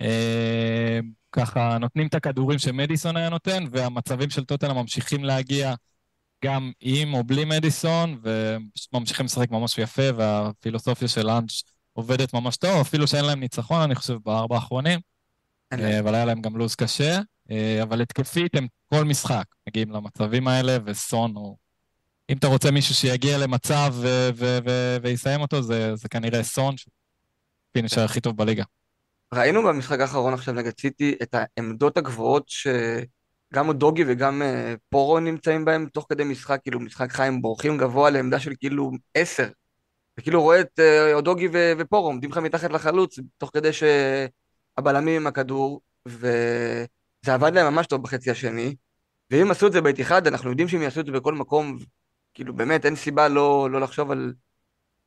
אה, 0.00 1.00
ככה 1.32 1.78
נותנים 1.78 2.06
את 2.06 2.14
הכדורים 2.14 2.58
שמדיסון 2.58 3.16
היה 3.16 3.28
נותן, 3.28 3.64
והמצבים 3.70 4.30
של 4.30 4.44
טוטנאם 4.44 4.76
ממשיכים 4.76 5.24
להגיע 5.24 5.74
גם 6.44 6.72
עם 6.80 7.14
או 7.14 7.24
בלי 7.24 7.44
מדיסון, 7.44 8.20
וממשיכים 8.92 9.26
לשחק 9.26 9.50
ממש 9.50 9.78
יפה, 9.78 10.02
והפילוסופיה 10.16 11.08
של 11.08 11.30
אנץ' 11.30 11.62
עובדת 11.92 12.34
ממש 12.34 12.56
טוב, 12.56 12.80
אפילו 12.80 13.06
שאין 13.06 13.24
להם 13.24 13.40
ניצחון, 13.40 13.80
אני 13.80 13.94
חושב, 13.94 14.16
בארבע 14.24 14.54
האחרונים, 14.54 15.00
אה. 15.72 16.00
אבל 16.00 16.14
היה 16.14 16.24
להם 16.24 16.40
גם 16.40 16.56
לו"ז 16.56 16.74
קשה, 16.74 17.20
אה, 17.50 17.82
אבל 17.82 18.00
התקפית 18.00 18.56
הם 18.56 18.66
כל 18.94 19.04
משחק 19.04 19.44
מגיעים 19.68 19.90
למצבים 19.90 20.48
האלה, 20.48 20.78
וסון 20.84 21.36
הוא... 21.36 21.56
אם 22.30 22.36
אתה 22.36 22.46
רוצה 22.46 22.70
מישהו 22.70 22.94
שיגיע 22.94 23.38
למצב 23.38 23.94
ו- 23.96 24.28
ו- 24.34 24.58
ו- 24.66 24.96
ויסיים 25.02 25.40
אותו, 25.40 25.62
זה, 25.62 25.96
זה 25.96 26.08
כנראה 26.08 26.42
סון, 26.42 26.74
פינישר 27.72 28.04
הכי 28.04 28.20
טוב 28.20 28.36
בליגה. 28.36 28.64
ראינו 29.34 29.62
במשחק 29.62 30.00
האחרון 30.00 30.34
עכשיו 30.34 30.54
נגד 30.54 30.72
סיטי 30.80 31.14
את 31.22 31.34
העמדות 31.34 31.96
הגבוהות 31.96 32.48
שגם 33.52 33.72
דוגי 33.72 34.04
וגם 34.06 34.42
אה, 34.42 34.74
פורו 34.88 35.20
נמצאים 35.20 35.64
בהם 35.64 35.86
תוך 35.92 36.06
כדי 36.08 36.24
משחק, 36.24 36.60
כאילו 36.62 36.80
משחק 36.80 37.12
חי 37.12 37.26
הם 37.26 37.42
בורחים 37.42 37.78
גבוה 37.78 38.10
לעמדה 38.10 38.40
של 38.40 38.52
כאילו 38.58 38.90
עשר. 39.14 39.48
וכאילו 40.18 40.42
רואה 40.42 40.60
את 40.60 40.80
אה, 40.80 41.14
אודוגי 41.14 41.48
ו- 41.52 41.72
ופורו 41.78 42.06
עומדים 42.06 42.30
לך 42.30 42.38
מתחת 42.38 42.70
לחלוץ, 42.70 43.18
תוך 43.38 43.50
כדי 43.54 43.70
שהבלמים 43.72 45.20
עם 45.20 45.26
הכדור, 45.26 45.80
וזה 46.08 46.86
עבד 47.34 47.54
להם 47.54 47.74
ממש 47.74 47.86
טוב 47.86 48.02
בחצי 48.02 48.30
השני. 48.30 48.74
ואם 49.30 49.50
עשו 49.50 49.66
את 49.66 49.72
זה 49.72 49.80
באתיחד, 49.80 50.26
אנחנו 50.26 50.50
יודעים 50.50 50.68
שהם 50.68 50.82
יעשו 50.82 51.00
את 51.00 51.06
זה 51.06 51.12
בכל 51.12 51.34
מקום, 51.34 51.78
כאילו 52.34 52.54
באמת 52.54 52.86
אין 52.86 52.96
סיבה 52.96 53.28
לא, 53.28 53.68
לא 53.70 53.80
לחשוב 53.80 54.10
על 54.10 54.32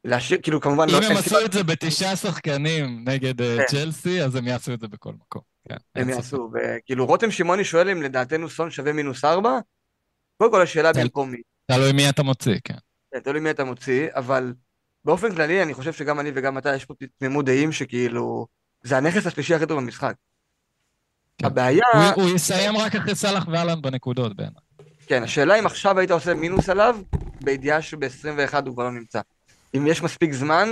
להשאיר, 0.03 0.39
כאילו 0.43 0.61
כמובן 0.61 0.89
לא, 0.89 0.97
אם 0.97 1.03
הם 1.03 1.09
אין 1.09 1.17
עשו 1.17 1.29
סיבה 1.29 1.45
את 1.45 1.51
זה 1.51 1.63
בתשעה 1.63 2.15
שחקנים 2.15 3.03
נגד 3.09 3.41
אה, 3.41 3.57
כן. 3.57 3.63
צ'לסי, 3.67 4.21
אז 4.21 4.35
הם 4.35 4.47
יעשו 4.47 4.73
את 4.73 4.79
זה 4.79 4.87
בכל 4.87 5.13
מקום. 5.13 5.41
כן, 5.69 5.75
הם. 5.95 6.09
יעשו, 6.09 6.51
וכאילו 6.53 7.05
רותם 7.05 7.31
שמעוני 7.31 7.63
שואל 7.63 7.89
אם 7.89 8.01
לדעתנו 8.01 8.49
סון 8.49 8.71
שווה 8.71 8.93
מינוס 8.93 9.25
ארבע, 9.25 9.59
קודם 10.37 10.51
כל 10.51 10.61
השאלה 10.61 10.93
במקום 10.93 11.31
מי, 11.31 11.37
תלוי 11.71 11.91
מי 11.91 12.09
אתה 12.09 12.23
מוציא, 12.23 12.55
כן. 12.63 12.77
כן, 13.13 13.19
תלוי 13.19 13.39
מי 13.39 13.49
אתה 13.49 13.63
מוציא, 13.63 14.07
אבל 14.15 14.53
באופן 15.05 15.35
כללי 15.35 15.63
אני 15.63 15.73
חושב 15.73 15.93
שגם 15.93 16.19
אני 16.19 16.31
וגם 16.35 16.57
אתה 16.57 16.75
יש 16.75 16.85
פה 16.85 16.93
תמימות 17.19 17.45
דעים 17.45 17.71
שכאילו 17.71 18.47
זה 18.83 18.97
הנכס 18.97 19.27
השלישי 19.27 19.55
הכי 19.55 19.65
טוב 19.65 19.77
במשחק. 19.79 20.13
כן. 21.37 21.45
הבעיה, 21.45 21.83
הוא- 22.15 22.23
הוא 22.23 22.35
יסיים 22.35 22.77
רק 22.77 22.95
אחרי 22.95 23.15
סאלח 23.15 23.47
ואלן 23.51 23.81
בנקודות 23.81 24.35
בעיניי. 24.35 24.61
כן, 25.07 25.23
השאלה 25.23 25.59
אם 25.59 25.65
עכשיו 25.65 25.99
היית 25.99 26.11
עושה 26.11 26.33
מינוס 26.33 26.69
עליו, 26.69 26.97
בידיעה 27.43 27.81
שב-21 27.81 28.65
הוא 28.65 28.73
כבר 28.73 28.83
לא 28.83 28.91
נמצא. 28.91 29.21
אם 29.77 29.87
יש 29.87 30.01
מספיק 30.03 30.33
זמן 30.33 30.69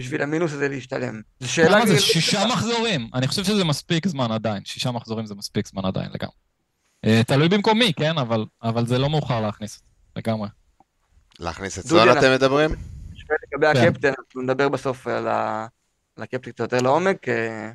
בשביל 0.00 0.22
המינוס 0.22 0.52
הזה 0.52 0.68
להשתלם. 0.68 1.20
זו 1.40 1.52
שאלה 1.52 1.70
למה 1.76 1.86
זה 1.86 2.00
שישה 2.00 2.46
מחזורים? 2.46 3.10
אני 3.14 3.26
חושב 3.28 3.44
שזה 3.44 3.64
מספיק 3.64 4.06
זמן 4.08 4.32
עדיין. 4.32 4.64
שישה 4.64 4.90
מחזורים 4.90 5.26
זה 5.26 5.34
מספיק 5.34 5.66
זמן 5.66 5.84
עדיין 5.84 6.10
לגמרי. 6.14 6.34
אה, 7.04 7.22
תלוי 7.26 7.48
במקום 7.48 7.78
מי, 7.78 7.92
כן? 7.98 8.18
אבל, 8.18 8.44
אבל 8.62 8.86
זה 8.86 8.98
לא 8.98 9.10
מאוחר 9.10 9.40
להכניס 9.40 9.82
לגמרי. 10.16 10.48
להכניס 11.38 11.78
את 11.78 11.84
אנחנו- 11.92 12.18
אתם 12.18 12.32
מדברים? 12.34 12.70
לגבי 13.52 13.66
כן. 13.74 13.86
הקפטן, 13.88 14.12
אנחנו 14.18 14.42
נדבר 14.42 14.68
בסוף 14.68 15.06
על 15.06 15.26
הקפטן 16.18 16.38
קצת 16.50 16.60
יותר 16.60 16.80
לעומק. 16.80 17.28
אה, 17.28 17.70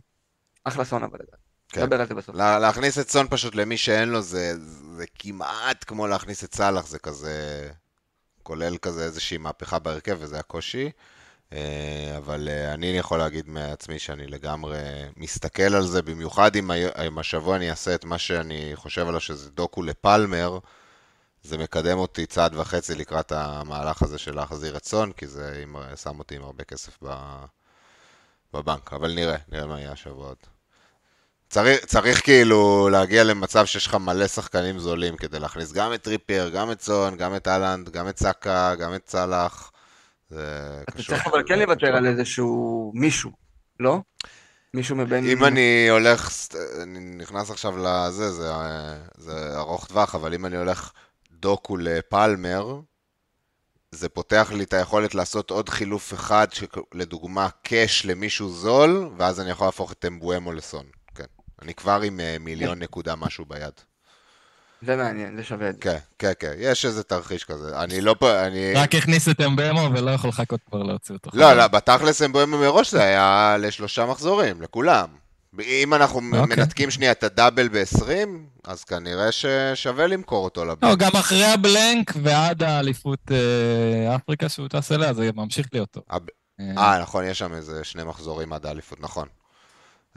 אחלה 0.64 0.86
סון 0.86 1.04
אבל 1.04 1.18
לדעתי. 1.24 1.42
כן. 1.70 1.82
נדבר 1.82 2.02
על 2.02 2.08
זה 2.08 2.14
בסוף. 2.16 2.36
לה- 2.36 2.60
להכניס 2.60 3.00
את 3.00 3.10
סון 3.10 3.28
פשוט 3.30 3.56
למי 3.56 3.78
שאין 3.78 4.10
לו 4.10 4.22
זה, 4.22 4.54
זה 4.98 5.06
כמעט 5.20 5.84
כמו 5.88 6.08
להכניס 6.08 6.44
את 6.44 6.56
סאלח, 6.56 6.88
זה 6.88 7.00
כזה, 7.00 7.70
כולל 8.44 8.78
כזה 8.78 9.04
איזושהי 9.04 9.38
מהפכה 9.38 9.80
בהרכב 9.80 10.18
וזה 10.20 10.40
הקושי. 10.40 10.90
אה, 11.54 12.18
אבל 12.18 12.48
אה, 12.52 12.74
אני 12.74 12.88
יכול 12.88 13.20
להגיד 13.20 13.50
מעצמי 13.50 14.00
שאני 14.00 14.28
לגמרי 14.28 14.80
מסתכל 15.18 15.76
על 15.76 15.86
זה, 15.86 16.02
במיוחד 16.02 16.56
אם 16.56 17.18
השבוע 17.20 17.56
אני 17.56 17.70
אעשה 17.70 17.96
את 17.96 18.06
מה 18.06 18.18
שאני 18.18 18.72
חושב 18.76 19.08
עליו 19.08 19.20
שזה 19.20 19.50
דוקו 19.50 19.84
לפלמר, 19.84 20.60
זה 21.44 21.58
מקדם 21.58 21.98
אותי 21.98 22.26
צעד 22.26 22.56
וחצי 22.56 22.96
לקראת 22.96 23.32
המהלך 23.32 24.02
הזה 24.02 24.18
של 24.18 24.36
להחזיר 24.36 24.78
את 24.78 24.86
סון, 24.86 25.12
כי 25.12 25.28
זה 25.28 25.64
שם 26.04 26.20
אותי 26.20 26.36
עם 26.36 26.44
הרבה 26.44 26.64
כסף 26.64 26.98
בבנק. 28.54 28.94
אבל 28.94 29.14
נראה, 29.14 29.38
נראה 29.52 29.68
מה 29.68 29.80
יהיה 29.80 29.92
השבוע 29.92 30.28
עוד. 30.28 30.38
צריך, 31.50 31.86
צריך 31.86 32.24
כאילו 32.24 32.90
להגיע 32.90 33.24
למצב 33.24 33.66
שיש 33.66 33.88
לך 33.88 33.96
מלא 33.96 34.28
שחקנים 34.28 34.80
זולים 34.80 35.18
כדי 35.18 35.40
להכניס 35.40 35.72
גם 35.72 35.94
את 35.94 36.02
טריפייר, 36.02 36.50
גם 36.50 36.72
את 36.72 36.82
סון, 36.82 37.18
גם 37.18 37.36
את 37.36 37.48
אהלנד, 37.48 37.90
גם 37.90 38.10
את 38.10 38.20
סאקה, 38.20 38.76
גם 38.76 38.96
את 38.96 39.10
סאלח. 39.10 39.72
זה 40.32 40.80
אתה 40.84 40.92
קשור. 40.92 41.16
צריך 41.16 41.28
אבל 41.28 41.44
כן 41.48 41.60
לוותר 41.60 41.96
על 41.96 42.08
איזשהו 42.08 42.92
מישהו, 42.96 43.32
לא? 43.80 44.00
מישהו 44.74 44.96
מבין... 44.96 45.26
אם 45.26 45.46
אני 45.46 45.88
הולך, 45.90 46.30
אני 46.82 47.00
נכנס 47.00 47.52
עכשיו 47.52 47.78
לזה, 47.78 48.32
זה, 48.32 48.52
זה 49.18 49.58
ארוך 49.58 49.88
טווח, 49.88 50.16
אבל 50.16 50.34
אם 50.34 50.46
אני 50.46 50.58
הולך 50.58 50.92
דוקו 51.32 51.78
לפלמר, 51.78 52.80
זה 53.92 54.10
פותח 54.10 54.52
לי 54.56 54.64
את 54.64 54.74
היכולת 54.74 55.16
לעשות 55.16 55.52
עוד 55.52 55.70
חילוף 55.70 56.14
אחד, 56.14 56.48
לדוגמה 56.94 57.50
קאש 57.64 58.06
למישהו 58.06 58.50
זול, 58.50 59.10
ואז 59.18 59.40
אני 59.40 59.50
יכול 59.50 59.68
להפוך 59.68 59.92
את 59.92 60.06
אמבואמו 60.06 60.54
לסון. 60.54 60.86
כן. 61.16 61.26
אני 61.62 61.74
כבר 61.74 62.02
עם 62.02 62.20
אה, 62.20 62.38
מיליון 62.40 62.80
נקודה 62.80 63.16
משהו 63.16 63.46
ביד. 63.46 63.74
זה 64.82 64.96
מעניין, 64.96 65.38
זה 65.38 65.44
שווה 65.44 65.70
את 65.70 65.74
זה. 65.76 65.82
כן, 65.82 65.98
כן, 66.20 66.32
כן, 66.40 66.54
יש 66.58 66.86
איזה 66.86 67.04
תרחיש 67.04 67.44
כזה. 67.44 67.80
אני 67.84 68.02
לא 68.02 68.16
פה, 68.20 68.48
אני... 68.48 68.74
רק 68.76 68.96
הכניס 68.96 69.30
את 69.30 69.42
אמבואמו 69.42 69.90
ולא 69.96 70.12
יכול 70.12 70.30
לחכות 70.30 70.60
כבר 70.70 70.84
להוציא 70.84 71.16
אותו. 71.16 71.30
לא, 71.34 71.54
לא, 71.54 71.68
בתכלס 71.68 72.22
אמבואמו 72.22 72.58
מראש 72.58 72.92
זה 72.92 73.04
היה 73.04 73.56
לשלושה 73.60 74.06
מחזורים, 74.06 74.62
לכולם. 74.62 75.08
אם 75.60 75.94
אנחנו 75.94 76.22
אוקיי. 76.38 76.56
מנתקים 76.56 76.92
שנייה 76.92 77.12
את 77.12 77.24
ה 77.24 77.30
double 77.30 77.68
ב-20, 77.68 78.28
אז 78.64 78.84
כנראה 78.84 79.32
ששווה 79.32 80.08
למכור 80.08 80.44
אותו 80.44 80.66
לא, 80.66 80.72
לבנק. 80.72 80.98
גם 80.98 81.12
אחרי 81.16 81.46
ה 81.46 81.57
blank 81.57 82.14
ועד 82.24 82.64
האליפות 82.64 83.20
אה, 83.32 84.16
אפריקה 84.16 84.50
שהוא 84.50 84.68
טס 84.68 84.92
אליה, 84.92 85.14
זה 85.14 85.30
ממשיך 85.36 85.68
להיות 85.74 85.92
טוב. 85.92 86.04
הב- 86.10 86.22
אה, 86.60 86.94
אה, 86.94 87.02
נכון, 87.02 87.26
יש 87.26 87.40
שם 87.40 87.54
איזה 87.54 87.84
שני 87.84 88.04
מחזורים 88.04 88.54
עד 88.54 88.66
האליפות, 88.66 89.02
נכון. 89.02 89.28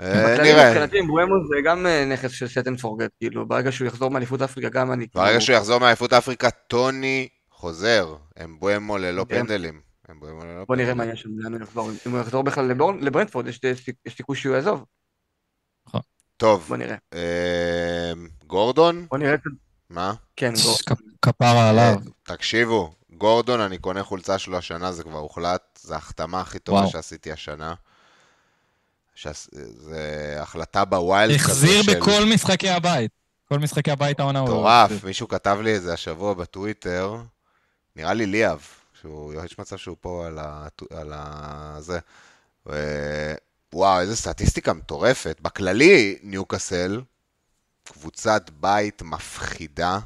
אה, 0.01 0.42
נראה. 0.42 0.68
מבחינתי, 0.70 1.03
אמבואמו 1.03 1.35
זה 1.49 1.57
גם 1.64 1.86
אה, 1.86 2.05
נכס 2.05 2.30
של 2.30 2.61
and 2.66 2.80
forget, 2.80 3.11
כאילו, 3.20 3.47
ברגע 3.49 3.72
שהוא 3.72 3.88
יחזור 3.88 4.11
מאליפות 4.11 4.42
אפריקה, 4.42 4.68
גם 4.68 4.92
אני... 4.92 5.07
ברגע 5.14 5.26
כאילו, 5.28 5.40
שהוא 5.40 5.57
יחזור 5.57 5.78
מאליפות 5.80 6.12
אפריקה, 6.12 6.51
טוני 6.51 7.28
חוזר. 7.51 8.14
אמבוימו 8.45 8.99
ללא 8.99 9.26
כן. 9.28 9.40
פנדלים. 9.40 9.80
בוא 10.68 10.76
נראה. 10.76 10.95
מה 10.95 11.05
יש 11.07 11.20
שם, 11.22 11.28
לאן 11.38 11.53
הוא 11.55 11.62
יחזור. 11.62 11.90
אם 12.07 12.12
הוא 12.12 12.20
יחזור 12.20 12.42
בכלל 12.42 12.64
לבור- 12.64 12.92
לברנדפורד, 13.01 13.47
יש 13.49 13.61
סיכ- 13.74 13.95
יש 14.07 14.16
סיכוי 14.16 14.36
שהוא 14.36 14.55
יעזוב. 14.55 14.84
טוב, 16.36 16.64
בוא 16.68 16.76
נראה. 16.76 16.97
אה, 17.14 18.12
גורדון? 18.47 19.07
בוא 19.11 19.18
נראה. 19.18 19.34
מה? 19.90 20.14
כן, 20.36 20.53
גור. 20.64 20.76
כ- 20.88 20.92
כפרה 21.22 21.70
עליו. 21.70 21.82
אה, 21.82 22.36
תקשיבו, 22.36 22.92
גורדון, 23.11 23.61
אני 23.61 23.78
קונה 23.78 24.03
חולצה 24.03 24.38
שלו 24.38 24.59
השנה, 24.59 24.92
זה 24.92 25.03
כבר 25.03 25.18
הוחלט, 25.18 25.78
זו 25.82 25.95
ההחתמה 25.95 26.40
הכי 26.40 26.59
טובה. 26.59 26.86
שעשיתי 26.86 27.32
השנה. 27.32 27.74
זה 29.53 30.37
החלטה 30.41 30.85
בווילד 30.85 31.39
כזה 31.39 31.45
החזיר 31.45 31.83
של... 31.83 32.01
בכל 32.01 32.25
משחקי 32.35 32.69
הבית. 32.69 33.11
כל 33.49 33.59
משחקי 33.59 33.91
הבית 33.91 34.21
העונה 34.21 34.39
הוא... 34.39 34.49
מטורף, 34.49 35.05
מישהו 35.05 35.29
כתב 35.29 35.59
לי 35.62 35.77
את 35.77 35.83
זה 35.83 35.93
השבוע 35.93 36.35
בטוויטר, 36.35 37.17
נראה 37.97 38.15
לי 38.15 38.27
ליאב, 38.27 38.67
שהוא, 39.01 39.35
יש 39.45 39.59
מצב 39.59 39.77
שהוא 39.77 39.97
פה 40.01 40.27
על 40.27 40.39
ה... 40.39 40.67
על 40.91 41.12
ה... 41.15 41.77
זה. 41.81 41.99
ו... 42.67 42.75
וואו, 43.73 44.01
איזה 44.01 44.17
סטטיסטיקה 44.17 44.73
מטורפת. 44.73 45.39
בכללי, 45.43 46.19
ניוקאסל, 46.23 47.01
קבוצת 47.85 48.51
בית 48.61 49.03
מפחידה. 49.03 49.99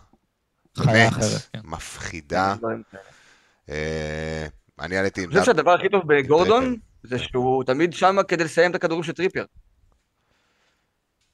חיה 0.79 0.87
באמת, 0.87 1.25
כן. 1.53 1.61
מפחידה. 1.65 2.55
כאלה. 2.61 3.03
אה, 3.69 4.47
אני 4.81 4.97
עליתי 4.97 5.23
עם 5.23 5.31
אני 5.31 5.41
חושב 5.41 5.53
שהדבר 5.53 5.71
הכי 5.71 5.89
טוב 5.89 6.03
בגורדון. 6.07 6.77
זה 7.03 7.19
שהוא 7.19 7.65
תמיד 7.65 7.93
שמה 7.93 8.23
כדי 8.23 8.45
לסיים 8.45 8.71
את 8.71 8.77
הכדורים 8.77 9.03
של 9.05 9.13
טריפייר. 9.13 9.47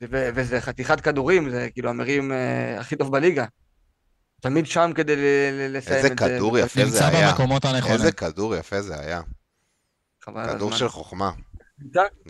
ו- 0.03 0.29
וזה 0.35 0.61
חתיכת 0.61 1.01
כדורים, 1.01 1.51
זה 1.51 1.69
כאילו 1.73 1.91
המרים 1.91 2.33
אה, 2.33 2.81
הכי 2.81 2.97
טוב 2.97 3.13
בליגה. 3.13 3.45
תמיד 4.41 4.67
שם 4.67 4.91
כדי 4.95 5.17
ל- 5.17 5.21
ל- 5.53 5.77
לסיים 5.77 5.97
איזה 5.97 6.09
את 6.13 6.19
זה. 6.19 6.25
כדור 6.37 6.59
יפה 6.59 6.81
זה 6.81 6.87
נמצא 6.87 7.07
היה. 7.07 7.31
במקומות 7.31 7.65
הנכונים. 7.65 7.95
איזה 7.97 8.13
כדור 8.13 8.57
יפה 8.57 8.83
זה 8.83 9.01
היה. 9.01 9.21
כדור. 10.21 10.73
של 10.73 10.89
חוכמה. 10.89 11.31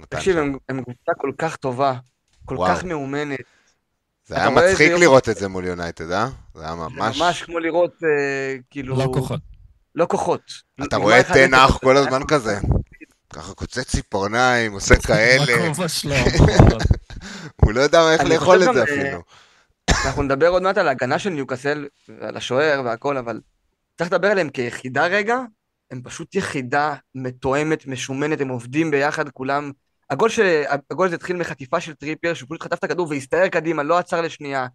תקשיב, 0.09 0.35
שם. 0.35 0.39
הם 0.41 0.57
הם 0.69 0.83
קבוצה 0.85 1.13
כל 1.19 1.33
כך 1.39 1.57
טובה, 1.57 1.95
כל 2.45 2.55
וואו. 2.57 2.75
כך 2.77 2.85
מאומנת. 2.85 3.39
זה 4.27 4.35
היה 4.37 4.49
איזה 4.49 4.61
מצחיק 4.61 4.91
יופי. 4.91 5.01
לראות 5.05 5.29
את 5.29 5.37
זה 5.37 5.49
מול 5.49 5.65
יונייטד, 5.65 6.11
אה? 6.11 6.29
זה 6.55 6.63
היה 6.63 6.71
זה 6.71 6.77
ממש... 6.77 7.21
ממש 7.21 7.43
כמו 7.43 7.59
לראות, 7.59 7.95
אה, 8.05 8.57
כאילו... 8.71 8.97
לא 8.97 9.11
כוחות. 9.15 9.41
לא 9.95 10.07
כוחות. 10.11 10.41
אתה 10.85 10.97
רואה 10.97 11.21
את 11.21 11.27
1-0, 11.27 11.33
תנח 11.35 11.79
כל 11.79 11.95
זה 11.97 12.01
הזמן 12.01 12.23
כזה. 12.29 12.59
ככה 13.35 13.55
קוצץ 13.55 13.91
ציפורניים, 13.91 14.73
עושה 14.73 14.95
כאלה. 14.97 15.57
בכובע 15.57 15.89
שלו. 15.89 16.15
הוא 17.63 17.73
לא 17.73 17.81
יודע 17.81 18.13
איך 18.13 18.25
לאכול 18.25 18.57
את 18.57 18.61
זה 18.61 18.67
גם, 18.67 18.77
אה, 18.77 18.83
אפילו. 18.83 19.23
אנחנו 20.07 20.23
נדבר 20.23 20.49
עוד 20.49 20.63
מעט 20.63 20.79
על 20.79 20.89
ההגנה 20.89 21.19
של 21.19 21.31
ניוקאסל 21.31 21.87
ועל 22.21 22.37
השוער 22.37 22.83
והכל, 22.85 23.17
אבל 23.17 23.41
צריך 23.99 24.13
לדבר 24.13 24.29
עליהם 24.29 24.49
כיחידה 24.49 25.07
רגע. 25.07 25.39
הם 25.91 26.03
פשוט 26.03 26.35
יחידה 26.35 26.95
מתואמת, 27.15 27.87
משומנת, 27.87 28.41
הם 28.41 28.49
עובדים 28.49 28.91
ביחד, 28.91 29.29
כולם... 29.29 29.73
הגול, 30.11 30.29
ש... 30.29 30.41
הגול 30.91 31.07
הזה 31.07 31.17
התחיל 31.17 31.37
מחטיפה 31.37 31.81
של 31.81 31.95
טריפייר, 31.95 32.35
שהוא 32.35 32.49
פשוט 32.49 32.63
חטף 32.63 32.79
את 32.79 32.85
הכדור 32.85 33.07
והסתער 33.11 33.49
קדימה, 33.49 33.83
לא 33.83 33.99
עצר 33.99 34.21
לשנייה. 34.21 34.67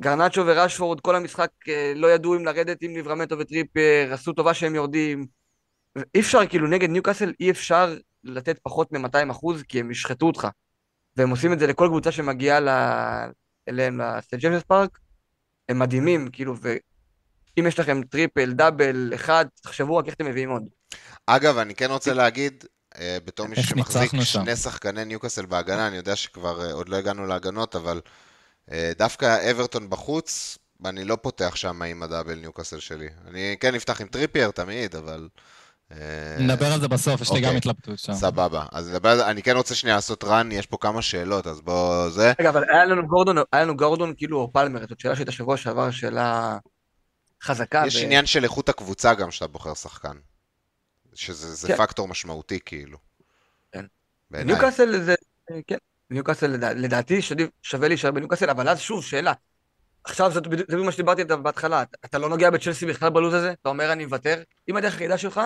גרנאצ'ו 0.00 0.42
ורשפורד 0.46 1.00
כל 1.00 1.16
המשחק 1.16 1.50
אה, 1.68 1.92
לא 1.96 2.06
ידעו 2.12 2.36
אם 2.36 2.44
לרדת 2.44 2.82
עם 2.82 2.94
ליברמנטו 2.94 3.38
וטריפייר, 3.38 4.14
עשו 4.14 4.32
טובה 4.32 4.54
שהם 4.54 4.74
יורדים. 4.74 5.26
אי 6.14 6.20
אפשר, 6.20 6.46
כאילו, 6.46 6.66
נגד 6.66 6.90
ניוקאסל 6.90 7.32
אי 7.40 7.50
אפשר 7.50 7.96
לתת 8.24 8.58
פחות 8.62 8.92
מ-200 8.92 9.30
אחוז, 9.30 9.62
כי 9.62 9.80
הם 9.80 9.90
ישחטו 9.90 10.26
אותך. 10.26 10.48
והם 11.16 11.30
עושים 11.30 11.52
את 11.52 11.58
זה 11.58 11.66
לכל 11.66 11.86
קבוצה 11.88 12.12
שמגיעה 12.12 12.60
ל... 12.60 12.68
אליהם 13.68 14.00
לסט 14.00 14.34
ג'יימס 14.34 14.62
פארק, 14.62 14.98
הם 15.68 15.78
מדהימים, 15.78 16.28
כאילו, 16.32 16.54
ואם 16.60 17.66
יש 17.66 17.78
לכם 17.78 18.02
triple, 18.02 18.52
double, 18.52 19.12
אחד, 19.14 19.46
תחשבו 19.62 19.96
רק 19.96 20.06
איך 20.06 20.14
אתם 20.14 20.26
מביאים 20.26 20.50
עוד. 20.50 20.62
אגב, 21.26 21.58
אני 21.58 21.74
כן 21.74 21.90
רוצה 21.90 22.14
להגיד, 22.14 22.64
אה, 22.98 23.18
בתור 23.24 23.46
מישהו 23.46 23.62
איך 23.62 23.70
שמחזיק 23.70 24.02
ניצחנו 24.02 24.24
שם. 24.24 24.44
שני 24.44 24.56
שחקני 24.56 25.04
ניוקאסל 25.04 25.46
בהגנה, 25.46 25.86
אני 25.86 25.96
יודע 25.96 26.16
שכבר 26.16 26.64
אה, 26.64 26.72
עוד 26.72 26.88
לא 26.88 26.96
הגענו 26.96 27.26
להגנות, 27.26 27.76
אבל 27.76 28.00
אה, 28.72 28.92
דווקא 28.98 29.50
אברטון 29.50 29.90
בחוץ, 29.90 30.58
אני 30.84 31.04
לא 31.04 31.16
פותח 31.22 31.56
שם 31.56 31.82
עם 31.82 32.02
ה 32.02 32.07
double 32.07 32.34
ניוקאסל 32.34 32.80
שלי. 32.80 33.08
אני 33.26 33.56
כן 33.60 33.74
אפתח 33.74 34.00
עם 34.00 34.06
טריפייר 34.06 34.50
תמיד, 34.50 34.96
אבל... 34.96 35.28
אה, 35.92 35.96
נדבר 36.38 36.72
על 36.72 36.80
זה 36.80 36.88
בסוף, 36.88 37.20
יש 37.20 37.30
לי 37.30 37.36
אוקיי. 37.36 37.50
גם 37.50 37.56
התלבטות 37.56 37.98
שם. 37.98 38.14
סבבה. 38.14 38.66
אז 38.72 38.88
נדבר 38.90 39.08
על 39.08 39.16
זה. 39.16 39.30
אני 39.30 39.42
כן 39.42 39.56
רוצה 39.56 39.74
שנייה 39.74 39.96
לעשות 39.96 40.24
רן, 40.24 40.52
יש 40.52 40.66
פה 40.66 40.76
כמה 40.80 41.02
שאלות, 41.02 41.46
אז 41.46 41.60
בוא... 41.60 42.08
זה. 42.10 42.32
רגע, 42.40 42.48
אבל 42.50 42.64
היה 42.70 42.84
לנו 42.84 43.06
גורדון, 43.06 43.36
היה 43.52 43.62
לנו 43.62 43.76
גורדון 43.76 44.14
כאילו, 44.16 44.38
או 44.40 44.52
פלמר, 44.52 44.80
זאת 44.88 45.00
שאלה 45.00 45.16
שהייתה 45.16 45.32
שבוע 45.32 45.56
שעבר, 45.56 45.90
שאלה 45.90 46.58
חזקה. 47.42 47.82
יש 47.86 47.96
עניין 47.96 48.26
של 48.26 48.44
איכות 48.44 48.68
הקבוצה 48.68 49.14
גם 49.14 49.30
שאתה 49.30 49.46
בוחר 49.46 49.74
שחקן. 49.74 50.16
שזה 51.14 51.54
זה 51.54 51.68
כן. 51.68 51.76
פקטור 51.76 52.08
משמעותי, 52.08 52.58
כאילו. 52.64 52.98
כן. 53.72 53.84
ניוקאסל 54.30 55.00
זה, 55.04 55.14
כן, 55.66 55.76
ניוקאסל 56.10 56.46
לדע- 56.46 56.72
לדעתי 56.72 57.20
שווה 57.62 57.88
להישאר 57.88 58.10
בניוקאסל, 58.10 58.50
אבל 58.50 58.68
אז 58.68 58.80
שוב, 58.80 59.04
שאלה. 59.04 59.32
עכשיו 60.04 60.32
זאת 60.32 60.46
בדיוק 60.46 60.60
זה 60.70 60.76
בדיוק 60.76 60.86
מה 60.86 60.92
שדיברתי 60.92 61.22
עליו 61.22 61.42
בהתחלה, 61.42 61.82
אתה- 61.82 61.98
אתה 62.04 62.18
לא 62.18 62.28
נוגע 62.28 62.50
בצ'לסי 62.50 62.86
בכלל 62.86 63.10
בלוז 63.10 63.34
הזה? 63.34 63.52
אתה 63.52 63.68
אומר 63.68 63.92
אני 63.92 64.04
מוותר? 64.04 64.42
אם 64.68 64.76
הדרך 64.76 64.92
היחידה 64.92 65.18
שלך 65.18 65.40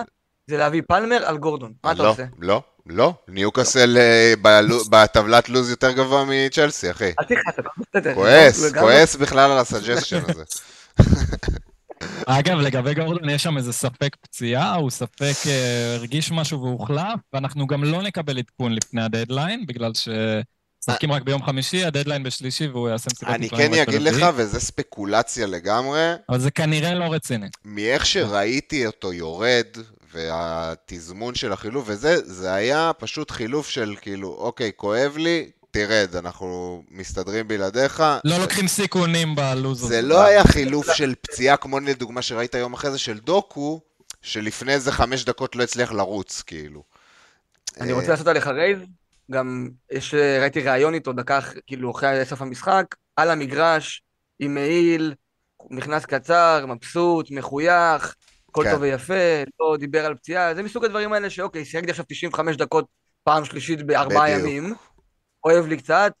זה 0.51 0.57
להביא 0.57 0.81
פלמר 0.87 1.25
על 1.25 1.37
גורדון, 1.37 1.73
מה 1.83 1.91
אתה 1.91 2.03
לא, 2.03 2.09
עושה? 2.09 2.23
לא, 2.39 2.61
לא. 2.85 3.13
ניוקאסל 3.27 3.97
אה, 3.97 4.33
בטבלת 4.91 5.49
לוז 5.49 5.69
יותר 5.69 5.91
גבוה 5.91 6.25
מצ'לסי, 6.27 6.91
אחי. 6.91 7.11
אל 7.19 7.25
תכעס, 7.25 7.59
אתה 7.59 7.69
בסדר. 7.77 8.13
כועס. 8.13 8.73
כועס 8.73 9.15
בכלל 9.15 9.51
על 9.51 9.57
ה 9.57 9.63
suggestion 9.63 10.19
הזה. 10.27 10.43
אגב, 12.25 12.57
לגבי 12.59 12.93
גורדון, 12.93 13.29
יש 13.29 13.43
שם 13.43 13.57
איזה 13.57 13.73
ספק 13.73 14.15
פציעה, 14.21 14.75
הוא 14.75 14.89
ספק 14.89 15.47
אה, 15.47 15.95
הרגיש 15.95 16.31
משהו 16.31 16.61
והוחלף, 16.61 17.19
ואנחנו 17.33 17.67
גם 17.67 17.83
לא 17.83 18.01
נקבל 18.01 18.37
עדכון 18.37 18.73
לפני 18.73 19.03
הדדליין, 19.03 19.65
בגלל 19.65 19.91
שמשחקים 19.93 21.11
רק 21.11 21.21
ביום 21.21 21.43
חמישי, 21.43 21.85
הדדליין 21.85 22.23
בשלישי, 22.23 22.67
והוא 22.67 22.89
יעשה 22.89 23.09
מסיבת 23.13 23.31
אני 23.31 23.45
עיתונאים 23.45 23.71
כן 23.71 23.81
רק 23.81 23.87
אגיד 23.87 24.01
לך, 24.01 24.25
וזה 24.35 24.59
ספקולציה 24.59 25.47
לגמרי, 25.47 26.13
אבל 26.29 26.39
זה 26.39 26.51
כנראה 26.51 26.93
לא 26.93 27.05
רציני. 27.05 27.47
מאיך 27.65 28.05
שראיתי 28.05 28.85
אותו 28.85 29.13
יורד, 29.13 29.67
והתזמון 30.13 31.35
של 31.35 31.51
החילוף 31.51 31.83
וזה, 31.87 32.17
זה 32.23 32.53
היה 32.53 32.91
פשוט 32.97 33.31
חילוף 33.31 33.69
של 33.69 33.95
כאילו, 34.01 34.29
אוקיי, 34.29 34.71
כואב 34.75 35.17
לי, 35.17 35.51
תרד, 35.71 36.15
אנחנו 36.15 36.83
מסתדרים 36.91 37.47
בלעדיך. 37.47 38.03
לא 38.23 38.37
לוקחים 38.37 38.67
סיכונים 38.67 39.35
בלוז 39.35 39.83
הזה. 39.83 39.95
זה 39.95 40.01
לא 40.01 40.21
היה 40.21 40.43
חילוף 40.43 40.91
של 40.91 41.15
פציעה 41.21 41.57
כמו 41.57 41.79
לדוגמה 41.79 42.21
שראית 42.21 42.53
יום 42.53 42.73
אחרי 42.73 42.91
זה 42.91 42.97
של 42.97 43.19
דוקו, 43.19 43.81
שלפני 44.21 44.73
איזה 44.73 44.91
חמש 44.91 45.25
דקות 45.25 45.55
לא 45.55 45.63
הצליח 45.63 45.91
לרוץ, 45.91 46.41
כאילו. 46.41 46.83
אני 47.79 47.91
אה, 47.91 47.95
רוצה 47.95 48.07
לעשות 48.07 48.27
עליך 48.27 48.47
רייז, 48.47 48.79
גם 49.31 49.69
יש, 49.91 50.13
ראיתי 50.13 50.61
ראיון 50.61 50.93
איתו 50.93 51.13
דקה, 51.13 51.39
כאילו 51.67 51.91
אחרי 51.91 52.25
סוף 52.25 52.41
המשחק, 52.41 52.95
על 53.15 53.31
המגרש, 53.31 54.01
עם 54.39 54.53
מעיל, 54.53 55.13
נכנס 55.69 56.05
קצר, 56.05 56.65
מבסוט, 56.67 57.31
מחוייך, 57.31 58.15
הכל 58.51 58.63
כן. 58.63 58.71
טוב 58.71 58.81
ויפה, 58.81 59.13
לא 59.59 59.77
דיבר 59.79 60.05
על 60.05 60.15
פציעה, 60.15 60.55
זה 60.55 60.63
מסוג 60.63 60.85
הדברים 60.85 61.13
האלה 61.13 61.29
שאוקיי, 61.29 61.65
סייגתי 61.65 61.91
עכשיו 61.91 62.05
95 62.07 62.57
דקות 62.57 62.85
פעם 63.23 63.45
שלישית 63.45 63.83
בארבעה. 63.83 64.29
ימים, 64.29 64.73
אוהב 65.43 65.67
לי 65.67 65.77
קצת, 65.77 66.13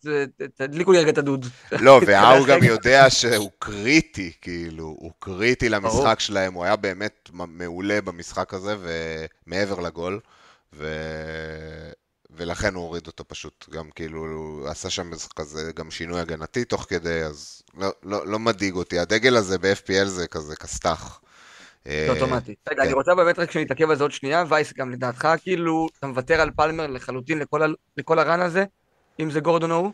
תדליקו 0.55 0.91
לי 0.91 0.99
רגע 0.99 1.09
את 1.09 1.17
הדוד. 1.17 1.45
לא, 1.71 2.01
וההוא 2.07 2.47
גם. 2.47 2.63
יודע 2.63 3.09
שהוא 3.09 3.51
קריטי, 3.59 4.31
כאילו, 4.41 4.83
הוא 4.83 5.11
קריטי 5.19 5.69
למשחק 5.69 6.19
שלהם, 6.19 6.53
הוא 6.53 6.63
היה 6.63 6.75
באמת 6.75 7.29
מעולה 7.33 8.01
במשחק 8.01 8.53
הזה, 8.53 8.75
ומעבר 8.79 9.79
לגול, 9.79 10.19
ו... 10.73 10.87
ולכן 12.35 12.73
הוא 12.73 12.83
הוריד 12.83 13.07
אותו 13.07 13.23
פשוט, 13.27 13.69
גם 13.69 13.89
כאילו, 13.95 14.19
הוא 14.19 14.67
עשה 14.67 14.89
שם 14.89 15.11
כזה 15.35 15.71
גם 15.75 15.91
שינוי 15.91 16.19
הגנתי 16.19 16.65
תוך 16.65 16.85
כדי, 16.89 17.23
אז 17.23 17.61
לא, 17.77 17.91
לא, 18.03 18.27
לא 18.27 18.39
מדאיג 18.39 18.75
אותי, 18.75 18.99
הדגל 18.99 19.35
הזה 19.37 19.57
ב-FPL 19.57 20.05
זה 20.05 20.27
כזה 20.27 20.55
כסת"ח. 20.55 21.21
זה 21.85 22.07
אוטומטי. 22.09 22.55
רגע, 22.69 22.81
כן. 22.81 22.87
אני 22.87 22.93
רוצה 22.93 23.15
באמת 23.15 23.39
רק 23.39 23.51
שנתעכב 23.51 23.89
על 23.89 23.95
זה 23.95 24.03
עוד 24.03 24.11
שנייה, 24.11 24.43
וייס, 24.49 24.73
גם 24.73 24.91
לדעתך, 24.91 25.27
כאילו, 25.41 25.87
אתה 25.99 26.07
מוותר 26.07 26.41
על 26.41 26.51
פלמר 26.51 26.87
לחלוטין 26.87 27.41
לכל 27.97 28.19
הרן 28.19 28.41
הזה, 28.41 28.65
אם 29.19 29.31
זה 29.31 29.39
גורדון 29.39 29.71
או 29.71 29.75
הוא? 29.75 29.91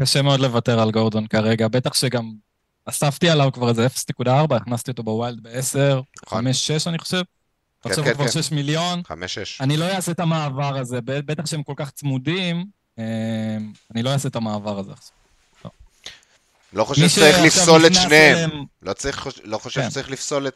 קשה 0.00 0.22
מאוד 0.22 0.40
לוותר 0.40 0.80
על 0.80 0.90
גורדון 0.90 1.26
כרגע, 1.26 1.68
בטח 1.68 1.94
שגם 1.94 2.32
אספתי 2.84 3.28
עליו 3.28 3.52
כבר 3.52 3.68
איזה 3.68 3.86
0.4, 3.86 4.30
הכנסתי 4.54 4.90
אותו 4.90 5.02
בווילד 5.02 5.42
ב-10, 5.42 6.26
5-6 6.26 6.34
אני 6.86 6.98
חושב. 6.98 7.22
כן, 7.82 7.90
עכשיו 7.90 8.04
כן, 8.04 8.10
הוא 8.10 8.16
כבר 8.16 8.26
כן. 8.26 8.42
6 8.42 8.52
מיליון. 8.52 9.02
5-6. 9.08 9.12
אני 9.60 9.76
לא 9.76 9.84
אעשה 9.84 10.12
את 10.12 10.20
המעבר 10.20 10.76
הזה, 10.76 10.98
בטח 11.04 11.46
שהם 11.46 11.62
כל 11.62 11.74
כך 11.76 11.90
צמודים, 11.90 12.64
אה, 12.98 13.56
אני 13.94 14.02
לא 14.02 14.12
אעשה 14.12 14.28
את 14.28 14.36
המעבר 14.36 14.78
הזה 14.78 14.92
עכשיו. 14.92 15.23
לא 16.74 16.84
חושב 16.84 17.08
שצריך 17.08 17.36
לפסול 17.44 17.86
את 17.86 17.94
שניהם. 17.94 18.50
לא, 18.82 18.92
צריך, 18.92 19.26
לא 19.44 19.58
חושב 19.58 19.80
כן. 19.80 19.90
שצריך 19.90 20.10
לפסול 20.10 20.48
את, 20.48 20.54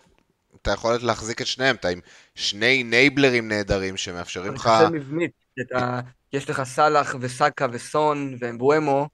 את 0.62 0.68
היכולת 0.68 1.02
להחזיק 1.02 1.40
את 1.42 1.46
שניהם. 1.46 1.76
אתה 1.76 1.88
עם 1.88 2.00
שני 2.34 2.82
נייבלרים 2.82 3.48
נהדרים 3.48 3.96
שמאפשרים 3.96 4.54
לך... 4.54 4.70
מבנית, 4.92 5.30
כי 5.54 5.60
אתה- 5.62 6.00
כי 6.30 6.36
יש 6.36 6.50
לך 6.50 6.62
סאלח 6.62 7.14
וסאקה 7.20 7.66
וסון 7.72 8.36
ואמבואמו, 8.40 9.08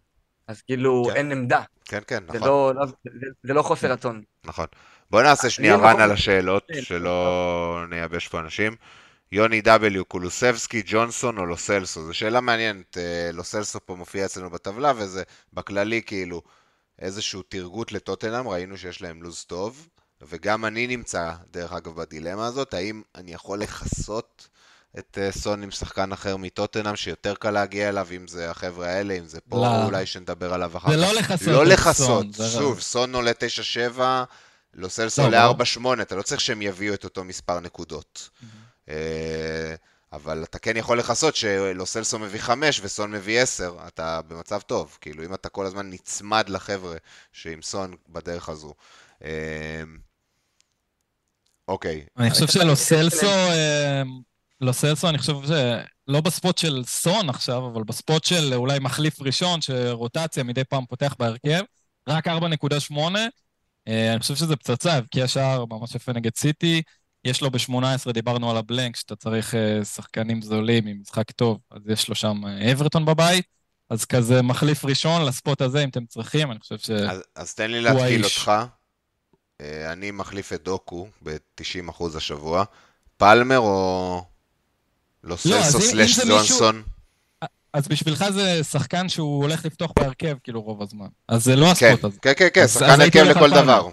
אז 0.49 0.63
כאילו 0.63 1.05
כן. 1.11 1.17
אין 1.17 1.33
עמדה. 1.33 1.61
כן, 1.85 2.01
כן, 2.07 2.23
זה 2.33 2.39
נכון. 2.39 2.49
לא- 2.49 2.73
לא- 2.75 2.87
זה- 2.87 3.11
זה 3.43 3.53
לא 3.55 3.63
חוסר 3.63 3.93
רצון. 3.93 4.23
נכון. 4.45 4.67
בוא 5.11 5.23
נעשה 5.23 5.51
שנייה 5.51 5.77
רן 5.77 5.85
אנחנו- 5.85 6.03
על 6.03 6.11
השאלות, 6.13 6.65
כן, 6.75 6.83
שלא 6.83 7.85
נייבש 7.91 8.29
פה 8.29 8.41
אנשים. 8.41 8.77
יוני 9.33 9.63
W, 9.67 10.05
קולוסבסקי, 10.09 10.83
ג'ונסון 10.87 11.39
או 11.39 11.47
לוסלסו? 11.47 12.07
זו 12.07 12.15
שאלה 12.15 12.41
מעניינת. 12.41 12.99
אה, 12.99 13.31
לוסלסו 13.33 13.79
פה 13.87 13.95
מופיע 13.95 14.25
אצלנו 14.25 14.51
בטבלה, 14.51 14.93
וזה 14.97 15.23
בכללי 15.53 16.03
כאילו 16.07 16.43
איזשהו 16.99 17.43
תרגות 17.43 17.93
לטוטנאם, 17.93 18.49
ראינו 18.49 18.77
שיש 18.77 19.03
להם 19.03 19.23
לו"ז 19.23 19.45
טוב, 19.45 19.89
וגם 20.23 20.65
אני 20.65 20.87
נמצא, 20.87 21.33
דרך 21.51 21.73
אגב, 21.73 21.95
בדילמה 22.01 22.47
הזאת, 22.47 22.75
האם 22.75 23.03
אני 23.15 23.33
יכול 23.33 23.59
לכסות 23.59 24.49
את 24.99 25.19
אה, 25.21 25.33
סון 25.33 25.63
עם 25.63 25.71
שחקן 25.71 26.13
אחר 26.13 26.37
מטוטנאם, 26.37 26.97
שיותר 26.97 27.35
קל 27.35 27.51
להגיע 27.51 27.89
אליו, 27.89 28.09
אם 28.17 28.29
זה 28.29 28.51
החבר'ה 28.51 28.89
האלה, 28.89 29.15
אם 29.15 29.27
זה 29.27 29.41
פה, 29.41 29.57
לא. 29.57 29.85
אולי 29.85 30.07
שנדבר 30.07 30.55
עליו 30.55 30.77
אחר 30.77 30.89
זה 30.91 30.97
כך. 30.97 31.03
לא 31.03 31.15
לכסות 31.15 31.49
לא 31.49 31.65
לכסות, 31.65 32.35
זה 32.35 32.49
שוב. 32.49 32.81
סון 32.81 33.15
עולה 33.15 33.33
9-7, 33.97 34.01
לוסלסו 34.75 35.23
לא, 35.23 35.27
עולה 35.27 35.53
ברור. 35.53 35.97
4-8, 35.99 36.03
אתה 36.03 36.17
לא 36.17 36.23
צריך 36.23 36.41
שהם 36.41 36.63
יביאו 36.63 36.95
את 36.95 37.05
אותו 37.05 37.25
מספר 37.25 37.61
נקודות. 37.61 38.29
אה, 38.89 39.75
אבל 40.15 40.43
אתה 40.45 40.59
כן 40.59 40.77
יכול 40.77 40.99
לכסות 40.99 41.37
שלוסלסו 41.37 42.19
מביא 42.19 42.41
5 42.41 42.81
וסון 42.83 43.11
מביא 43.11 43.41
10, 43.41 43.77
אתה 43.87 44.21
במצב 44.29 44.61
טוב. 44.61 44.99
כאילו, 45.01 45.25
אם 45.25 45.35
אתה 45.35 45.49
כל 45.49 45.67
הזמן 45.67 45.91
נצמד 45.91 46.49
לחבר'ה 46.49 46.97
שעם 47.33 47.63
סון 47.63 47.95
בדרך 48.09 48.49
הזו. 48.49 48.75
אה, 49.25 49.83
אוקיי, 51.69 52.05
אני 52.19 52.31
חושב 52.31 52.47
שלוסלסו, 52.47 53.17
שלהם- 53.21 53.51
אה, 53.51 54.03
לוסלסו, 54.61 55.09
אני 55.09 55.19
חושב 55.19 55.35
שלא 55.47 56.21
בספוט 56.21 56.59
של 56.59 56.83
סון 56.87 57.29
עכשיו, 57.31 57.67
אבל 57.67 57.83
בספוט 57.85 58.25
של 58.25 58.55
אולי 58.55 58.79
מחליף 58.79 59.21
ראשון, 59.23 59.61
שרוטציה 59.61 60.43
מדי 60.45 60.65
פעם 60.65 60.87
פותח 60.87 61.15
בהרכב, 61.19 61.61
רק 62.09 62.29
4.8. 62.29 63.29
אה, 63.89 64.13
אני 64.13 64.21
חושב 64.21 64.35
שזה 64.35 64.57
פצצה, 64.57 64.93
הבקיע 64.93 65.29
שער 65.29 65.65
ממש 65.65 65.95
יפה 65.95 66.13
נגד 66.13 66.37
סיטי. 66.37 66.83
יש 67.25 67.43
לו 67.43 67.51
ב-18, 67.51 68.13
דיברנו 68.13 68.51
על 68.51 68.57
הבלנק, 68.57 68.97
שאתה 68.97 69.17
צריך 69.17 69.55
אה, 69.55 69.85
שחקנים 69.85 70.43
זולים 70.43 70.87
עם 70.87 71.01
משחק 71.01 71.31
טוב, 71.31 71.59
אז 71.71 71.83
יש 71.89 72.09
לו 72.09 72.15
שם 72.15 72.41
אה, 72.47 72.73
אברטון 72.73 73.05
בבית. 73.05 73.45
אז 73.91 74.05
כזה 74.05 74.43
מחליף 74.43 74.85
ראשון 74.85 75.25
לספוט 75.25 75.61
הזה, 75.61 75.85
אם 75.85 75.89
אתם 75.89 76.07
צריכים, 76.07 76.51
אני 76.51 76.61
חושב 76.61 76.79
ש... 76.79 76.91
אז, 76.91 77.23
אז 77.37 77.55
תן 77.55 77.71
לי 77.71 77.81
להתקיל. 77.81 78.25
אותך. 78.25 78.53
אה, 79.61 79.93
אני 79.93 80.11
מחליף 80.11 80.53
את 80.53 80.63
דוקו 80.65 81.09
ב-90% 81.23 82.05
השבוע. 82.17 82.65
פלמר 83.17 83.59
או 83.59 84.25
לא, 85.25 85.31
לוסלסו 85.31 85.81
סלאש 85.81 86.19
מישהו- 86.19 86.29
ג'ונסון? 86.29 86.83
אז 87.73 87.89
בשבילך 87.89 88.25
זה 88.31 88.65
שחקן 88.65 89.09
שהוא 89.09 89.43
הולך 89.43 89.65
לפתוח 89.65 89.93
בהרכב, 89.99 90.37
כאילו, 90.43 90.61
רוב 90.63 90.83
הזמן. 90.83 91.07
אז 91.29 91.45
זה 91.45 91.57
לא 91.57 91.67
כן, 91.79 91.87
הספוט 91.93 92.05
הזה. 92.05 92.19
כן, 92.23 92.33
כן, 92.37 92.49
כן, 92.55 92.69
שחקן 92.69 93.01
הרכב 93.01 93.21
לכל. 93.21 93.51
דבר. 93.51 93.89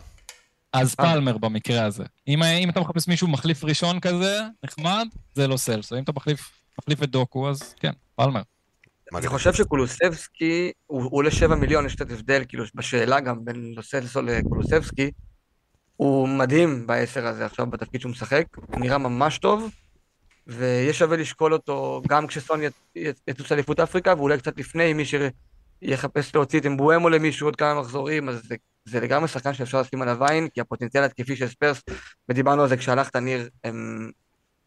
אז 0.73 0.95
פלמר 0.95 1.37
במקרה 1.37 1.85
הזה. 1.85 2.03
אם, 2.27 2.43
אם 2.43 2.69
אתה 2.69 2.79
מחפש 2.79 3.07
מישהו 3.07 3.27
מחליף 3.27 3.63
ראשון 3.63 3.99
כזה, 3.99 4.39
נחמד, 4.63 5.07
זה 5.33 5.47
לא 5.47 5.57
סלסו. 5.57 5.97
אם 5.97 6.03
אתה 6.03 6.11
מחליף, 6.15 6.51
מחליף 6.79 7.03
את 7.03 7.09
דוקו, 7.09 7.49
אז 7.49 7.75
כן, 7.79 7.91
פלמר. 8.15 8.41
אני. 9.15 9.27
חושב 9.27 9.53
שקולוסבסקי, 9.53 10.71
הוא 10.87 11.09
עולה 11.11 11.31
7 11.31 11.55
מיליון, 11.55 11.85
יש 11.85 11.95
קצת 11.95 12.11
הבדל, 12.11 12.43
כאילו, 12.47 12.63
בשאלה 12.75 13.19
גם 13.19 13.45
בין 13.45 13.73
לוסלסו 13.75 14.21
לקולוסבסקי. 14.21 15.11
הוא 15.95 16.27
מדהים 16.27 16.87
בעשר 16.87 17.27
הזה 17.27 17.45
עכשיו, 17.45 17.65
בתפקיד 17.65 18.01
שהוא 18.01 18.11
משחק, 18.11 18.45
הוא 18.55 18.79
נראה 18.79 18.97
ממש 18.97 19.37
טוב, 19.37 19.71
ויש 20.47 20.99
שווה 20.99 21.17
לשקול 21.17 21.53
אותו 21.53 22.01
גם 22.07 22.27
כשסון 22.27 22.59
יטוס 23.27 23.51
אליפות 23.51 23.79
אפריקה, 23.79 24.13
ואולי 24.17 24.37
קצת 24.37 24.59
לפני, 24.59 24.93
מי 24.93 25.03
שיחפש 25.05 26.35
להוציא 26.35 26.59
את 26.59 26.65
אמבואמו 26.65 27.09
למישהו 27.09 27.47
עוד 27.47 27.55
כמה 27.55 27.81
מחזורים, 27.81 28.29
אז 28.29 28.41
זה, 28.47 28.55
זה 28.85 28.99
לגמרי 28.99 29.27
שחקן 29.27 29.53
שאפשר 29.53 29.81
לשים 29.81 30.01
עליו 30.01 30.25
עין, 30.25 30.49
כי 30.49 30.61
הפוטנציאל 30.61 31.03
התקפי 31.03 31.35
של 31.35 31.47
ספרס, 31.47 31.81
ודיברנו 32.29 32.61
על 32.61 32.69
זה 32.69 32.77
כשהלכת 32.77 33.15
ניר, 33.15 33.49
הם 33.63 34.11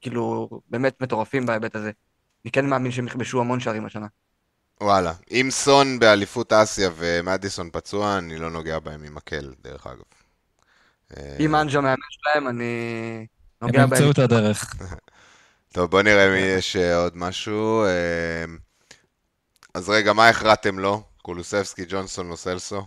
כאילו 0.00 0.48
באמת 0.70 1.00
מטורפים 1.00 1.46
בהיבט 1.46 1.76
הזה. 1.76 1.90
אני 2.44 2.52
כן 2.52 2.66
מאמין 2.66 2.92
שהם 2.92 3.06
יכבשו 3.06 3.40
המון 3.40 3.60
שערים 3.60 3.86
השנה. 3.86 4.06
וואלה. 4.80 5.12
אם 5.30 5.48
סון 5.50 5.98
באליפות 5.98 6.52
אסיה 6.52 6.90
ומדיסון 6.96 7.70
פצוע, 7.72 8.18
אני 8.18 8.38
לא 8.38 8.50
נוגע 8.50 8.78
בהם 8.78 9.04
עם 9.04 9.14
מקל, 9.14 9.54
דרך 9.62 9.86
אגב. 9.86 10.02
אם 11.40 11.54
אנג'ה 11.54 11.80
מאמן 11.80 11.96
שלהם, 12.10 12.48
אני 12.48 13.26
הם 13.60 13.68
נוגע 13.68 13.82
ימצאו 13.82 13.98
בהם. 13.98 14.10
את 14.10 14.18
הדרך. 14.18 14.74
טוב, 15.74 15.90
בוא 15.90 16.02
נראה 16.02 16.28
אם 16.28 16.58
יש 16.58 16.76
אה, 16.76 16.96
עוד 16.96 17.16
משהו. 17.16 17.84
אה, 17.84 18.44
אז 19.74 19.88
רגע, 19.88 20.12
מה 20.12 20.28
הכרעתם 20.28 20.78
לו? 20.78 21.02
קולוסבסקי, 21.22 21.84
ג'ונסון 21.88 22.30
או 22.30 22.36
סלסו? 22.36 22.86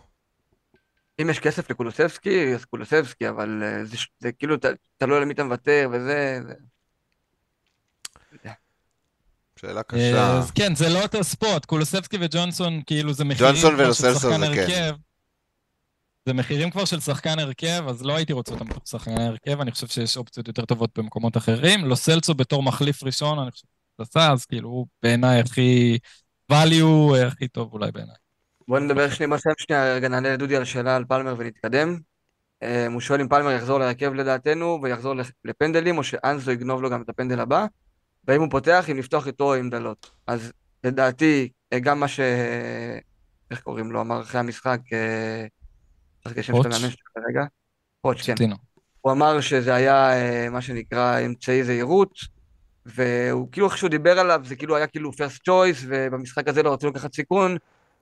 אם 1.22 1.30
יש 1.30 1.40
כסף 1.40 1.70
לקולוסבסקי, 1.72 2.56
אז 2.56 2.66
קולוסבסקי, 2.66 3.30
אבל 3.30 3.64
אה, 3.64 3.86
זה, 4.20 4.32
כאילו 4.32 4.58
ת- 4.58 4.66
תלוי 4.98 5.18
על 5.18 5.26
מי 5.26 5.34
אתה 5.34 5.44
מוותר 5.44 5.90
וזה... 5.94 6.40
זה- 6.48 6.54
שאלה 9.60 9.78
אה, 9.78 9.84
קשה. 9.84 10.38
אז 10.38 10.52
כן, 10.52 10.76
זה 10.76 10.90
לא 10.90 11.04
אותו 11.04 11.24
ספוט. 11.24 11.66
קולוסבסקי 11.66 12.18
וג'ונסון, 12.22 12.82
כאילו, 12.86 13.14
זה 13.14 13.24
מחירים 13.26 13.54
ג'ונסון 13.54 13.74
כבר 13.76 13.78
של 13.78 13.84
ולוסלסו 13.84 14.20
שחקן 14.20 14.40
זה 14.40 14.46
כן. 14.56 14.62
הרכב. 14.62 14.96
זה 16.26 16.34
מחירים 16.34 16.72
כבר 16.72 16.86
של 16.86 17.00
שחקן 17.00 17.40
הרכב, 17.40 17.84
אז 17.90 18.04
לא 18.04 18.16
הייתי 18.16 18.34
רוצה 18.34 18.54
אותם 18.54 18.66
בתור 18.66 18.82
שחקן 18.86 19.22
הרכב, 19.22 19.62
אני 19.62 19.72
חושב 19.72 19.88
שיש 19.88 20.18
אופציות 20.18 20.48
יותר 20.48 20.66
טובות 20.66 21.00
במקומות 21.00 21.38
אחרים. 21.38 21.86
לוסלסו 21.86 22.34
בתור 22.34 22.64
מחליף 22.64 23.04
ראשון, 23.04 23.40
אני 23.40 23.52
חושב 23.52 23.64
שזה 24.02 24.20
אז 24.20 24.46
כאילו, 24.46 24.70
הוא 24.70 24.88
בעיניי 25.04 25.40
הכי... 25.40 25.98
value 26.52 27.18
הכי 27.28 27.48
טוב 27.48 27.74
אולי 27.74 27.92
בעיניי. 27.92 28.16
בוא 28.68 28.80
נדבר 28.80 29.10
שנייה, 29.10 29.28
בוא 29.28 29.36
נסיים 29.36 29.56
שנייה, 29.58 29.94
רגע 29.96 30.08
נענה 30.08 30.34
לדודי 30.34 30.56
על 30.56 30.62
השאלה 30.62 30.96
על 30.96 31.06
פלמר 31.06 31.36
ונתקדם. 31.38 31.98
אה, 32.64 32.88
הוא 32.88 33.02
שואל 33.02 33.22
אם 33.22 33.28
פלמר 33.28 33.52
יחזור 33.52 33.80
להרכב 33.80 34.14
לדעתנו 34.14 34.80
ויחזור 34.84 35.16
לפ- 35.16 35.32
לפנדלים, 35.46 35.98
או 35.98 36.04
שאנזו 36.04 36.52
יגנוב 36.52 36.82
לו 36.82 36.90
גם 36.90 37.02
את 37.02 37.10
הפנדל 37.10 37.40
הבא, 37.40 37.66
והאם 38.28 38.42
הוא 38.42 38.52
פותח, 38.52 38.86
אם 38.92 38.98
לפתוח 38.98 39.28
איתו 39.28 39.44
או 39.44 39.54
עם 39.54 39.70
דלות. 39.70 40.12
אז 40.28 40.52
לדעתי, 40.84 41.50
אה, 41.74 41.80
גם 41.80 42.00
מה 42.00 42.08
ש... 42.08 42.20
איך 43.52 43.62
קוראים 43.62 43.92
לו? 43.92 44.02
אמר 44.02 44.22
אחרי 44.22 44.40
המשחק, 44.40 44.80
אה, 44.94 45.46
צריך 46.24 46.36
שם 46.36 46.42
של 46.44 46.54
פוטש? 46.54 46.66
המאמן 46.66 46.90
שלו 46.90 47.24
כרגע. 47.24 47.46
פוטש, 48.02 48.30
כן. 48.30 48.46
הוא 49.02 49.12
אמר 49.12 49.42
שזה 49.42 49.76
היה 49.76 50.14
אה, 50.14 50.50
מה 50.50 50.62
שנקרא 50.62 51.20
אמצעי 51.20 51.64
זהירות, 51.64 52.12
והוא 52.86 53.48
כאילו 53.52 53.68
איך 53.68 53.78
שהוא 53.78 53.90
דיבר 53.90 54.20
עליו, 54.20 54.42
זה 54.46 54.56
כאילו 54.56 54.76
היה 54.76 54.88
כאילו 54.88 55.12
first 55.12 55.50
choice, 55.50 55.86
ובמשחק 55.88 56.48
הזה 56.48 56.64
לא 56.64 56.74
רצו 56.74 56.88
לקחת 56.88 57.14
סיכון. 57.14 57.58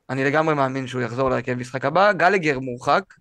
אני 0.10 0.24
לגמרי 0.24 0.56
מאמין 0.56 0.88
שהוא 0.88 1.02
יחזור 1.02 1.30
להרכב 1.30 1.52
במשחק 1.52 1.86
הבא. 1.86 2.12
גלגר 2.12 2.60
מורחק, 2.60 3.14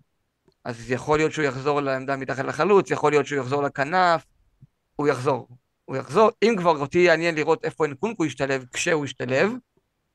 אז 0.63 0.91
יכול 0.91 1.17
להיות 1.17 1.31
שהוא 1.31 1.45
יחזור 1.45 1.81
לעמדה 1.81 2.15
מתחת 2.15 2.45
לחלוץ, 2.45 2.91
יכול 2.91 3.11
להיות 3.11 3.25
שהוא 3.25 3.39
יחזור 3.39 3.63
לכנף, 3.63 4.25
הוא 4.95 5.07
יחזור. 5.07 5.47
הוא 5.85 5.95
יחזור, 5.95 6.31
אם 6.43 6.55
כבר 6.57 6.77
אותי 6.77 6.99
יעניין 6.99 7.35
לראות 7.35 7.65
איפה 7.65 7.85
אנקונקו 7.85 8.25
ישתלב, 8.25 8.65
כשהוא 8.73 9.05
ישתלב, 9.05 9.51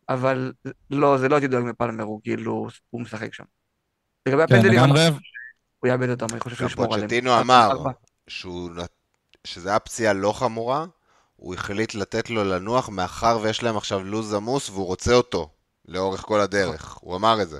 אבל 0.08 0.52
לא, 0.90 1.18
זה 1.18 1.28
לא 1.28 1.34
הייתי 1.34 1.48
דואג 1.48 1.64
מפלמר, 1.64 2.04
הוא 2.04 2.20
כאילו, 2.22 2.68
הוא 2.90 3.00
משחק 3.00 3.34
שם. 3.34 3.44
לגבי 4.26 4.46
כן, 4.46 4.54
הפנדלים. 4.54 4.80
הוא 5.78 5.88
יאבד 5.88 6.10
אותם, 6.10 6.26
אני 6.32 6.40
חושב 6.40 6.56
שהוא 6.56 6.66
ישמור 6.66 6.94
עליהם. 6.94 7.08
פוצ'טינו 7.08 7.40
אמר 7.40 7.70
שזה 9.44 9.68
היה 9.68 9.78
פציעה 9.78 10.12
לא 10.12 10.32
חמורה, 10.32 10.86
הוא 11.36 11.54
החליט 11.54 11.94
לתת 11.94 12.30
לו 12.30 12.44
לנוח 12.44 12.88
מאחר 12.88 13.38
ויש 13.42 13.62
להם 13.62 13.76
עכשיו 13.76 14.04
לו"ז 14.04 14.34
עמוס 14.34 14.70
והוא 14.70 14.86
רוצה 14.86 15.14
אותו 15.14 15.50
לאורך 15.90 16.20
כל 16.20 16.40
הדרך. 16.40 16.98
הוא 17.00 17.16
אמר 17.16 17.42
את 17.42 17.48
זה. 17.48 17.58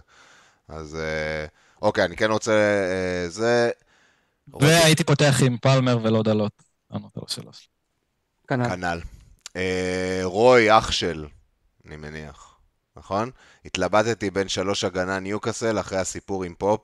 אז 0.68 0.96
אה, 0.96 1.46
אוקיי, 1.82 2.04
אני 2.04 2.16
כן 2.16 2.30
רוצה... 2.30 2.52
אה, 2.52 3.28
זה... 3.28 3.70
והייתי 4.60 5.04
פותח 5.04 5.36
עם 5.46 5.56
פלמר 5.58 5.98
ולא 6.02 6.22
דלות. 6.22 6.62
השאלה 7.26 7.52
שלי. 7.52 7.66
כנ"ל. 8.48 8.68
כנ"ל. 8.68 9.00
אה, 9.56 10.20
רוי, 10.24 10.78
אח 10.78 10.90
של, 10.90 11.26
אני 11.86 11.96
מניח, 11.96 12.54
נכון? 12.96 13.30
התלבטתי 13.64 14.30
בין 14.30 14.48
שלוש 14.48 14.84
הגנה 14.84 15.18
ניוקאסל 15.18 15.80
אחרי 15.80 15.98
הסיפור 15.98 16.44
עם 16.44 16.54
פופ, 16.58 16.80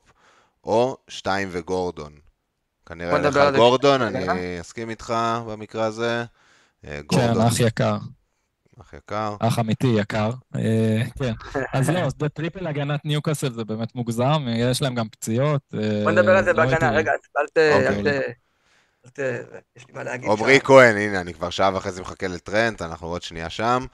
או 0.65 0.97
שתיים 1.09 1.49
וגורדון. 1.53 2.13
כנראה 2.87 3.19
לך 3.19 3.57
גורדון. 3.57 4.03
אני 4.03 4.61
אסכים 4.61 4.91
איתך 4.91 5.15
במקרה 5.47 5.85
הזה. 5.85 6.25
אה, 6.85 6.91
כן, 6.91 7.03
גורדון, 7.07 7.47
אח 7.47 7.61
יקר. 7.61 7.97
אח 8.81 8.95
יקר. 8.95 9.37
אח 9.41 9.59
אמיתי 9.59 9.87
יקר. 9.87 10.31
אה, 10.57 11.03
כן. 11.19 11.33
אז 11.73 11.91
לא, 11.91 11.99
אז 11.99 12.15
ב 12.15 12.22
triple 12.22 12.67
הגנת 12.67 13.05
ניוקאסל 13.05 13.53
זה 13.53 13.65
באמת 13.65 13.95
מוגזם, 13.95 14.47
יש 14.49 14.83
להם 14.83 14.95
גם 14.95 15.09
פציעות. 15.09 15.63
אה, 15.75 16.01
בוא 16.05 16.11
נדבר 16.11 16.37
על 16.37 16.45
זה 16.45 16.53
לא 16.53 16.65
בהגנה, 16.65 16.91
רגע, 16.91 17.13
אל 17.39 17.47
ת... 17.47 17.59
אוקיי. 17.59 17.89
אל 17.89 18.03
ת... 18.03 18.23
אל 19.05 19.11
ת... 19.11 19.19
יש 19.77 19.87
לי 19.89 19.95
מה 19.95 20.03
להגיד 20.03 20.31
עמרי 20.31 20.55
שם. 20.55 20.65
כהן, 20.65 20.97
הנה, 20.97 21.21
אני 21.21 21.35
כבר 21.35 21.51
שעה 21.51 21.77
וחצי 21.77 22.01
מחכה 22.01 22.27
לטרנט, 22.27 22.83
אנחנו 22.83 23.07
עוד 23.07 23.23
שנייה 23.23 23.51
שם. 23.51 23.87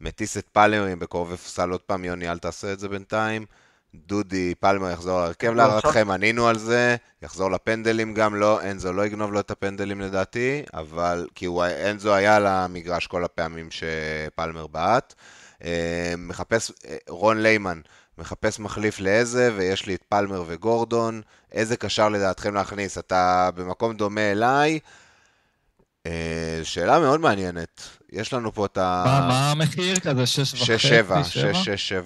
מטיס 0.00 0.36
את 0.36 0.48
פלמרים 0.48 0.98
בקרוב 0.98 1.30
ופסל 1.32 1.70
עוד 1.70 1.80
פעם, 1.80 2.04
יוני, 2.04 2.30
אל 2.30 2.38
תעשה 2.38 2.72
את 2.72 2.78
זה 2.78 2.88
בינתיים. 2.88 3.46
דודי 3.94 4.54
פלמר 4.54 4.90
יחזור 4.90 5.20
להרכב 5.20 5.46
לא, 5.46 5.54
להערכתכם, 5.54 6.10
ענינו 6.10 6.48
על 6.48 6.58
זה. 6.58 6.96
יחזור 7.22 7.50
לפנדלים 7.50 8.14
גם, 8.14 8.34
לא, 8.34 8.70
אנזו 8.70 8.92
לא 8.92 9.06
יגנוב 9.06 9.32
לו 9.32 9.40
את 9.40 9.50
הפנדלים 9.50 10.00
לדעתי, 10.00 10.62
אבל, 10.74 11.26
כי 11.34 11.44
הוא, 11.44 11.64
אנזו 11.90 12.14
היה 12.14 12.36
על 12.36 12.46
המגרש 12.46 13.06
כל 13.06 13.24
הפעמים 13.24 13.68
שפלמר 13.70 14.66
בעט. 14.66 15.14
אה, 15.64 16.14
מחפש, 16.18 16.72
אה, 16.88 16.96
רון 17.08 17.42
ליימן, 17.42 17.80
מחפש 18.18 18.58
מחליף 18.58 19.00
לאיזה, 19.00 19.50
ויש 19.56 19.86
לי 19.86 19.94
את 19.94 20.02
פלמר 20.08 20.44
וגורדון. 20.46 21.22
איזה 21.52 21.76
קשר 21.76 22.08
לדעתכם 22.08 22.54
להכניס? 22.54 22.98
אתה 22.98 23.50
במקום 23.54 23.96
דומה 23.96 24.32
אליי. 24.32 24.78
אה, 26.06 26.60
שאלה 26.62 26.98
מאוד 26.98 27.20
מעניינת. 27.20 27.80
יש 28.12 28.32
לנו 28.32 28.52
פה 28.52 28.66
את 28.66 28.78
ה... 28.78 29.02
מה 29.06 29.28
מה 29.28 29.50
המחיר 29.50 30.00
כזה? 30.00 30.26
שש 30.26 30.54
וחצי? 30.54 30.74
6-7, 30.74 30.78
שבע? 30.78 31.22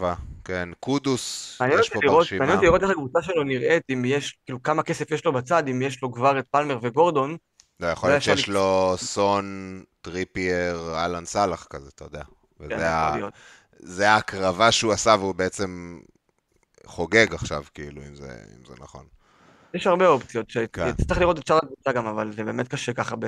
6-6-7, 0.01 0.34
כן. 0.45 0.69
קודוס, 0.81 1.59
יש 1.81 1.89
פה 1.89 2.01
ברשימה. 2.07 2.39
מעניין 2.39 2.57
אותי 2.57 2.67
לראות 2.67 2.83
איך 2.83 2.91
הקבוצה 2.91 3.23
שלו 3.23 3.45
נראית, 3.45 3.83
אם 3.93 4.05
יש, 4.05 4.39
כאילו, 4.45 4.63
כמה 4.63 4.83
כסף 4.83 5.11
יש 5.11 5.25
לו 5.25 5.33
בצד, 5.33 5.69
אם 5.69 5.83
יש 5.83 6.03
לו 6.03 6.13
כבר 6.13 6.39
את 6.39 6.45
פלמר 6.51 6.79
וגורדון. 6.83 7.37
לא, 7.81 7.87
יכול 7.87 8.09
לא 8.09 8.13
להיות 8.15 8.23
שיש. 8.23 8.49
לו 8.49 8.95
סון, 8.97 9.83
טריפייר, 10.03 10.95
אהלנד 10.95 11.25
סאלח 11.25 11.67
כזה, 11.71 11.91
אתה 11.95 12.05
יודע. 12.05 12.23
כן, 12.69 13.21
וזה 13.83 14.11
ההקרבה 14.11 14.73
שהוא 14.73 14.93
עשה, 14.93 15.17
והוא 15.19 15.35
בעצם 15.35 16.01
חוגג 16.87 17.35
עכשיו, 17.35 17.65
כאילו, 17.75 18.03
אם 18.03 18.15
זה, 18.15 18.29
אם 18.59 18.65
זה 18.69 18.75
נכון. 18.81 19.05
יש 19.75 19.87
הרבה 19.87 20.07
אופציות, 20.07 20.51
ש- 20.51 20.59
כן. 20.73 20.91
לראות 21.21 21.39
את 21.39 21.47
שאר 21.47 21.57
הקבוצה 21.57 21.93
גם, 21.93 22.07
אבל 22.07 22.33
זה 22.33 22.45
באמת 22.45 22.69
קשה 22.69 22.93
ככה 22.93 23.17
ב... 23.17 23.25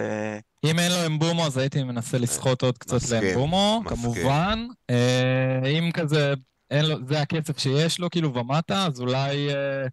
אם 0.65 0.79
אין 0.79 0.93
לו 0.93 1.07
אמבומו, 1.07 1.47
אז 1.47 1.57
הייתי 1.57 1.83
מנסה 1.83 2.19
לסחוט 2.19 2.63
עוד 2.63 2.79
קצת 2.79 3.11
לאמבומו. 3.11 3.83
כמובן. 3.87 4.67
אה, 4.91 5.61
אם 5.67 5.91
כזה, 5.95 6.35
לו, 6.73 6.97
זה 7.09 7.21
הכסף 7.21 7.59
שיש 7.59 8.01
לו, 8.01 8.11
כאילו, 8.11 8.35
ומטה, 8.35 8.87
אז 8.87 9.01
אולי 9.01 9.55
אה, 9.55 9.87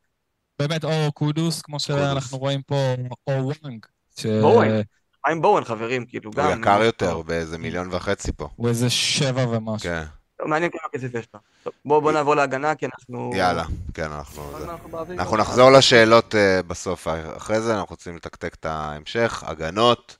באמת 0.59 0.83
או 0.83 1.11
קודוס, 1.13 1.61
כמו 1.61 1.79
שאנחנו 1.79 2.37
רואים 2.37 2.61
פה, 2.61 2.95
או 3.27 3.31
וואנג. 3.31 3.85
ש- 4.19 4.25
בואוין. 4.25 4.81
מה 5.25 5.31
עם 5.31 5.41
בואן, 5.41 5.63
חברים, 5.63 6.05
כאילו, 6.05 6.31
גם... 6.31 6.45
הוא 6.45 6.55
יקר 6.55 6.83
יותר, 6.83 7.21
באיזה 7.21 7.57
מיליון 7.57 7.87
וחצי 7.91 8.31
פה. 8.31 8.49
הוא 8.55 8.69
איזה 8.69 8.89
שבע 8.89 9.47
ומשהו. 9.47 9.89
כן, 9.89 10.03
מעניין 10.45 10.71
כמה 10.71 10.89
כסף 10.93 11.15
יש 11.15 11.27
לו. 11.33 11.39
טוב, 11.63 11.73
בואו 11.85 12.01
בוא 12.01 12.11
נעבור 12.11 12.35
להגנה, 12.35 12.75
כי 12.75 12.85
אנחנו... 12.85 13.31
יאללה, 13.35 13.63
כן, 13.93 14.11
אנחנו... 14.11 14.43
זה. 14.59 15.13
אנחנו 15.13 15.37
נחזור 15.37 15.71
לשאלות 15.71 16.35
אה, 16.35 16.63
בסוף. 16.63 17.07
אחרי 17.37 17.61
זה 17.61 17.73
אנחנו 17.79 17.89
רוצים 17.89 18.15
לתקתק 18.15 18.53
את 18.53 18.65
ההמשך. 18.65 19.43
הגנות, 19.47 20.17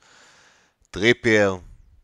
טריפייר, 0.92 1.58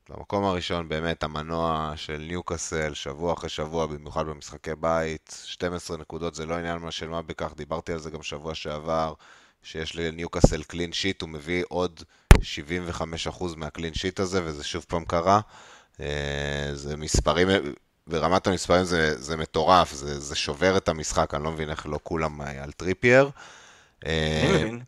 במקום 0.10 0.44
הראשון 0.44 0.90
באמת 0.90 1.24
המנוע 1.24 1.94
של 1.96 2.18
ניוקאסל, 2.18 2.94
שבוע 2.94 3.34
אחרי 3.34 3.50
שבוע, 3.50 3.86
במיוחד 3.86 4.26
במשחקי 4.26 4.76
בית. 4.80 5.42
12 5.46 5.98
נקודות 5.98 6.36
זה 6.36 6.46
לא 6.46 6.56
עניין 6.56 6.78
מה 6.78 6.92
של 6.92 7.10
מה 7.10 7.22
בכך, 7.22 7.54
דיברתי 7.56 7.94
על 7.94 8.00
זה 8.00 8.10
גם 8.10 8.24
שבוע 8.24 8.56
שעבר, 8.56 9.14
שיש 9.64 9.96
לניוקאסל 9.96 10.64
clean 10.64 10.94
sheet, 10.94 11.22
הוא 11.22 11.30
מביא 11.30 11.64
עוד 11.68 12.04
75% 12.34 12.40
מה 13.58 13.68
clean 13.68 13.94
sheet 13.94 14.20
הזה, 14.20 14.42
וזה 14.44 14.64
שוב 14.64 14.86
פעם 14.88 15.06
קרה. 15.06 15.40
אה, 16.00 16.70
זה 16.74 16.98
מספרים, 16.98 17.48
ברמת 18.08 18.48
המספרים 18.48 18.84
זה, 18.84 19.22
זה 19.22 19.38
מטורף, 19.38 19.94
זה, 19.94 20.20
זה 20.20 20.36
שובר 20.36 20.78
את 20.78 20.90
המשחק, 20.90 21.34
אני 21.34 21.44
לא 21.44 21.52
מבין 21.52 21.70
איך 21.70 21.88
לא 21.88 22.00
כולם 22.04 22.42
אה, 22.42 22.64
על 22.64 22.72
טריפייר. 22.72 23.30
אה, 24.06 24.42
אני 24.50 24.64
מבין. 24.64 24.82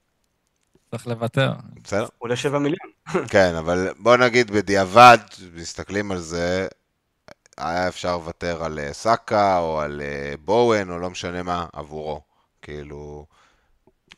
צריך 0.92 1.08
לוותר. 1.08 1.54
בסדר, 1.84 2.08
עולה 2.18 2.36
7 2.36 2.60
מיליון. 2.60 2.92
כן, 3.32 3.56
אבל 3.56 3.88
בוא 3.98 4.18
נגיד 4.18 4.52
בדיעבד, 4.52 5.18
מסתכלים 5.56 6.12
על 6.12 6.18
זה, 6.18 6.68
היה 7.58 7.88
אפשר 7.88 8.16
לוותר 8.16 8.64
על 8.64 8.80
אה, 8.80 8.94
סאקה 8.94 9.60
או 9.60 9.82
על 9.82 10.02
אה, 10.02 10.34
בואן 10.46 10.90
או 10.92 11.00
לא 11.00 11.10
משנה 11.10 11.44
מה 11.44 11.66
עבורו. 11.74 12.22
כאילו, 12.62 13.26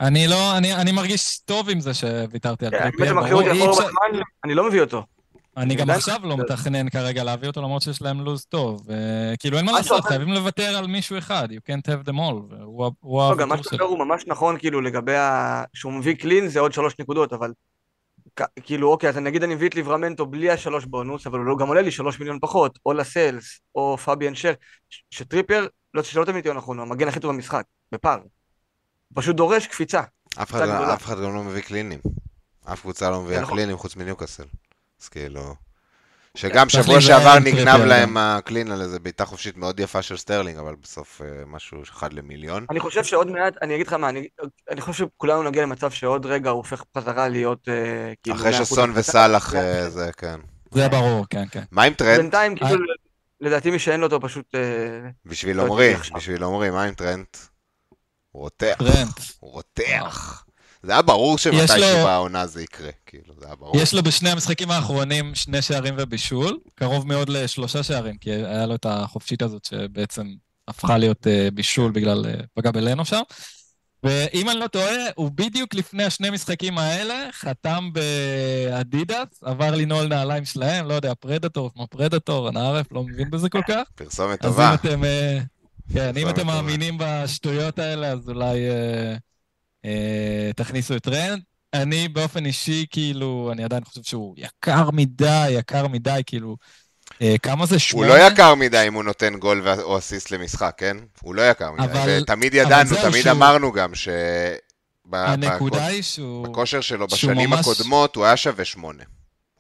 אני 0.02 0.28
לא, 0.28 0.58
אני, 0.58 0.76
אני 0.76 0.92
מרגיש 0.92 1.40
טוב 1.40 1.70
עם 1.70 1.80
זה 1.80 1.94
שוויתרתי 1.94 2.66
על 2.66 2.72
כן, 2.72 2.80
טריפייר, 2.80 3.14
בזמן, 3.14 4.20
אני 4.44 4.56
לא 4.56 4.68
מביא 4.68 4.82
אותו. 4.82 5.04
אני 5.58 5.76
גם 5.76 5.90
עכשיו 5.90 6.20
לא 6.24 6.38
מתכנן 6.38 6.90
כרגע 6.90 7.24
להביא 7.24 7.48
אותו, 7.48 7.62
למרות 7.62 7.82
שיש 7.82 8.02
להם 8.02 8.22
לוז 8.22 8.46
טוב. 8.46 8.92
אה, 8.92 9.34
כאילו, 9.40 9.58
אין 9.58 9.66
מה 9.66 9.72
לעשות, 9.72 10.04
חייבים 10.04 10.34
לוותר 10.34 10.78
על 10.78 10.88
מישהו 10.88 11.18
אחד, 11.18 11.48
you 11.52 11.70
can't 11.70 11.88
have 11.88 12.10
them 12.10 12.16
all, 12.16 12.56
הוא 12.64 12.92
לא, 13.04 13.36
גם 13.38 13.50
מה 13.50 13.56
הוויתור 13.56 13.72
שאתה. 13.72 13.84
אומר 13.84 13.96
הוא 13.96 14.06
ממש 14.06 14.24
נכון, 14.28 14.58
כאילו, 14.58 14.82
לגבי 14.82 15.16
ה... 15.16 15.64
שהוא 15.74 15.94
מביא 15.94 16.16
clean 16.16 16.48
זה 16.48 16.60
עוד 16.60 16.74
שלוש 16.74 16.94
נקודות, 17.00 17.34
אבל... 17.34 17.52
כאילו, 18.64 18.92
אוקיי, 18.92 19.10
אז 19.10 19.18
נגיד 19.18 19.44
אני 19.44 19.56
מביא 19.56 19.70
את 19.70 19.76
ליברמנטו 19.76 20.26
בלי 20.26 20.52
השלוש 20.52 20.86
בונוס, 20.86 21.28
אבל 21.28 21.40
הוא 21.40 21.46
לא- 21.46 21.58
גם 21.58 21.68
עולה 21.68 21.82
לי 21.82 21.92
שלוש 21.92 22.20
מיליון 22.20 22.40
פחות, 22.42 22.80
או 22.86 22.94
לסלס, 22.94 23.60
או 23.76 23.98
פאביאן 23.98 24.36
שר, 24.36 24.54
שטריפייר, 25.10 25.68
לא 25.94 26.04
שלא 26.04 26.26
תמיד 26.26 26.42
תהיה 26.44 26.54
נכון, 26.54 26.78
הוא 26.78 26.86
המגן 26.86 27.08
הכי 27.08 27.20
טוב 27.20 27.32
במשחק, 27.32 27.64
בפער. 27.92 28.20
הוא 28.20 29.22
פשוט 29.22 29.36
דורש 29.36 29.68
קפיצה. 29.68 30.02
אף 30.42 30.52
אחד. 30.52 30.68
אף 30.70 31.04
אחד 31.04 31.18
גם 31.18 31.34
לא 31.36 31.44
מביא 31.44 31.62
קלינים. 31.62 32.00
אף 32.66 32.82
קבוצה 32.82 33.10
לא 33.10 33.22
מביאה 33.22 33.42
נכון. 33.42 33.56
קלינים 33.56 33.78
חוץ 33.78 33.96
מניוקאסל. 33.96 34.46
אז 35.02 35.10
כאילו... 35.10 35.56
שגם 36.38 36.70
שבוע 36.70 37.02
שעבר 37.02 37.40
נגנב 37.40 37.82
להם. 37.86 38.18
הקלין 38.18 38.72
על 38.72 38.82
איזה 38.82 39.00
בעיטה 39.00 39.26
חופשית 39.26 39.58
מאוד 39.58 39.80
יפה 39.80 40.02
של 40.02 40.18
סטרלינג, 40.18 40.58
אבל 40.58 40.76
בסוף 40.82 41.22
אה, 41.22 41.46
משהו 41.46 41.84
אחד 41.84 42.14
למיליון. 42.14 42.66
אני 42.70 42.80
חושב 42.80 43.04
שעוד 43.04 43.32
מעט, 43.32 43.54
אני 43.62 43.76
אגיד 43.76 43.88
לך 43.88 43.94
מה, 43.94 44.10
אני, 44.10 44.28
אני 44.70 44.82
חושב 44.82 45.06
שכולנו 45.06 45.44
נגיע 45.44 45.64
למצב 45.64 45.92
שעוד 45.92 46.26
רגע 46.26 46.50
הוא 46.50 46.58
הופך 46.58 46.84
חזרה 46.98 47.28
להיות 47.28 47.70
אה, 47.70 48.14
כאילו... 48.24 48.36
אחרי 48.36 48.52
100% 48.52 48.54
שסון. 48.54 48.92
וסאלח 48.96 49.56
אה, 49.56 49.90
זה, 49.90 50.10
כן. 50.18 50.40
זה 50.72 50.90
ברור, 50.90 51.26
כן, 51.30 51.44
כן. 51.52 51.64
מה 51.72 51.84
עם 51.84 51.94
טרנט? 51.94 52.20
בינתיים, 52.20 52.56
כאילו, 52.56 52.84
לדעתי 53.42 53.72
מי 53.72 53.80
שאין 53.80 54.00
לו 54.00 54.06
אותו 54.06 54.22
פשוט... 54.22 54.56
בשביל 55.26 55.58
לא 55.58 55.62
עומרי. 55.62 55.94
בשביל 56.16 56.44
עומרי, 56.44 56.70
מה 56.70 56.84
עם 56.84 56.94
טרנט? 56.94 57.38
הוא 58.32 58.42
רותח. 58.42 58.78
הוא 59.40 59.52
רותח. 59.52 60.43
זה 60.84 60.92
היה 60.92 61.02
ברור 61.02 61.36
יש 61.36 61.44
שמתישהו 61.44 61.78
לו- 61.78 62.04
בעונה 62.06 62.48
זה 62.48 62.64
יקרה, 62.64 62.90
כאילו, 63.06 63.34
זה 63.40 63.46
היה 63.46 63.56
ברור. 63.56 63.78
יש 63.82 63.94
לו 63.94 64.04
בשני 64.04 64.30
המשחקים 64.30 64.72
האחרונים 64.72 65.36
שני 65.36 65.62
שערים 65.62 65.96
ובישול, 65.98 66.60
קרוב 66.76 67.08
מאוד 67.08 67.30
לשלושה 67.30 67.84
שערים, 67.84 68.18
כי 68.18 68.32
היה 68.32 68.66
לו 68.66 68.76
את 68.76 68.86
החופשית 68.90 69.42
הזאת 69.42 69.66
שבעצם 69.66 70.28
הפכה 70.68 70.98
להיות 70.98 71.28
אה, 71.28 71.48
בישול 71.54 71.92
בגלל 71.92 72.26
אה, 72.26 72.34
פגע 72.54 72.72
בלנו 72.72 73.06
שם. 73.06 73.22
ואם 74.04 74.50
אני 74.50 74.60
לא 74.60 74.68
טועה, 74.68 74.92
הוא 75.16 75.32
בדיוק 75.36 75.74
לפני 75.76 76.04
השני 76.04 76.30
משחקים 76.30 76.78
האלה 76.78 77.28
חתם 77.32 77.90
באדידס, 77.94 79.44
עבר 79.44 79.72
לנעול 79.76 80.08
נעליים 80.08 80.46
שלהם, 80.46 80.88
לא 80.88 80.94
יודע, 80.94 81.14
פרדטור 81.20 81.72
כמו 81.74 81.88
פרדטור, 81.88 82.50
אנא 82.50 82.60
ערף, 82.60 82.92
לא 82.92 83.04
מבין 83.04 83.30
בזה 83.30 83.50
כל 83.50 83.62
כך. 83.68 83.82
פרסומת 83.96 84.46
אז 84.46 84.52
טובה. 84.52 84.70
אם 84.70 84.74
אתם, 84.76 85.04
אה, 85.04 85.40
כן, 85.94 86.18
אם 86.18 86.30
אתם. 86.30 86.48
מאמינים 86.48 86.98
בשטויות 87.00 87.80
האלה, 87.80 88.08
אז 88.08 88.30
אולי 88.30 88.58
תכניסו 90.56 90.96
את 90.96 91.04
טרנד. 91.04 91.40
אני 91.74 92.08
באופן 92.08 92.46
אישי, 92.46 92.86
כאילו, 92.92 93.50
אני 93.54 93.64
עדיין 93.64 93.84
חושב 93.84 94.04
שהוא 94.04 94.36
יקר 94.38 94.90
מדי, 94.92 95.48
יקר 95.50 95.88
מדי, 95.88 96.22
כאילו, 96.26 96.58
אה, 97.22 97.36
כמה 97.44 97.66
זה 97.66 97.76
הוא 97.76 97.80
שמונה? 97.80 98.08
לא 98.08 98.28
יקר 98.28 98.56
מדי 98.56 98.86
אם 98.88 98.94
הוא 98.94 99.04
נותן 99.04 99.36
גול 99.40 99.64
או 99.82 99.98
אסיסט 99.98 100.32
למשחק, 100.32 100.74
כן? 100.78 100.98
הוא 101.22 101.36
לא 101.36 101.42
יקר 101.50 101.72
מדי. 101.72 101.84
אבל- 101.84 102.20
ותמיד 102.22 102.56
אבל 102.56 102.66
ידענו, 102.66 102.90
זהו 102.90 103.10
תמיד 103.10 103.22
שהוא- 103.24 103.32
אמרנו 103.32 103.72
גם 103.72 103.96
ש... 103.96 104.08
הנקודה 105.14 105.78
בכוש- 105.78 105.90
היא 105.90 106.02
שהוא... 106.02 106.48
בכושר 106.48 106.82
שלו 106.82 107.08
בשנים 107.08 107.50
ממש- 107.50 107.60
הקודמות 107.60 108.16
הוא 108.16 108.26
היה 108.26 108.38
שווה 108.38 108.66
שמונה. 108.66 109.04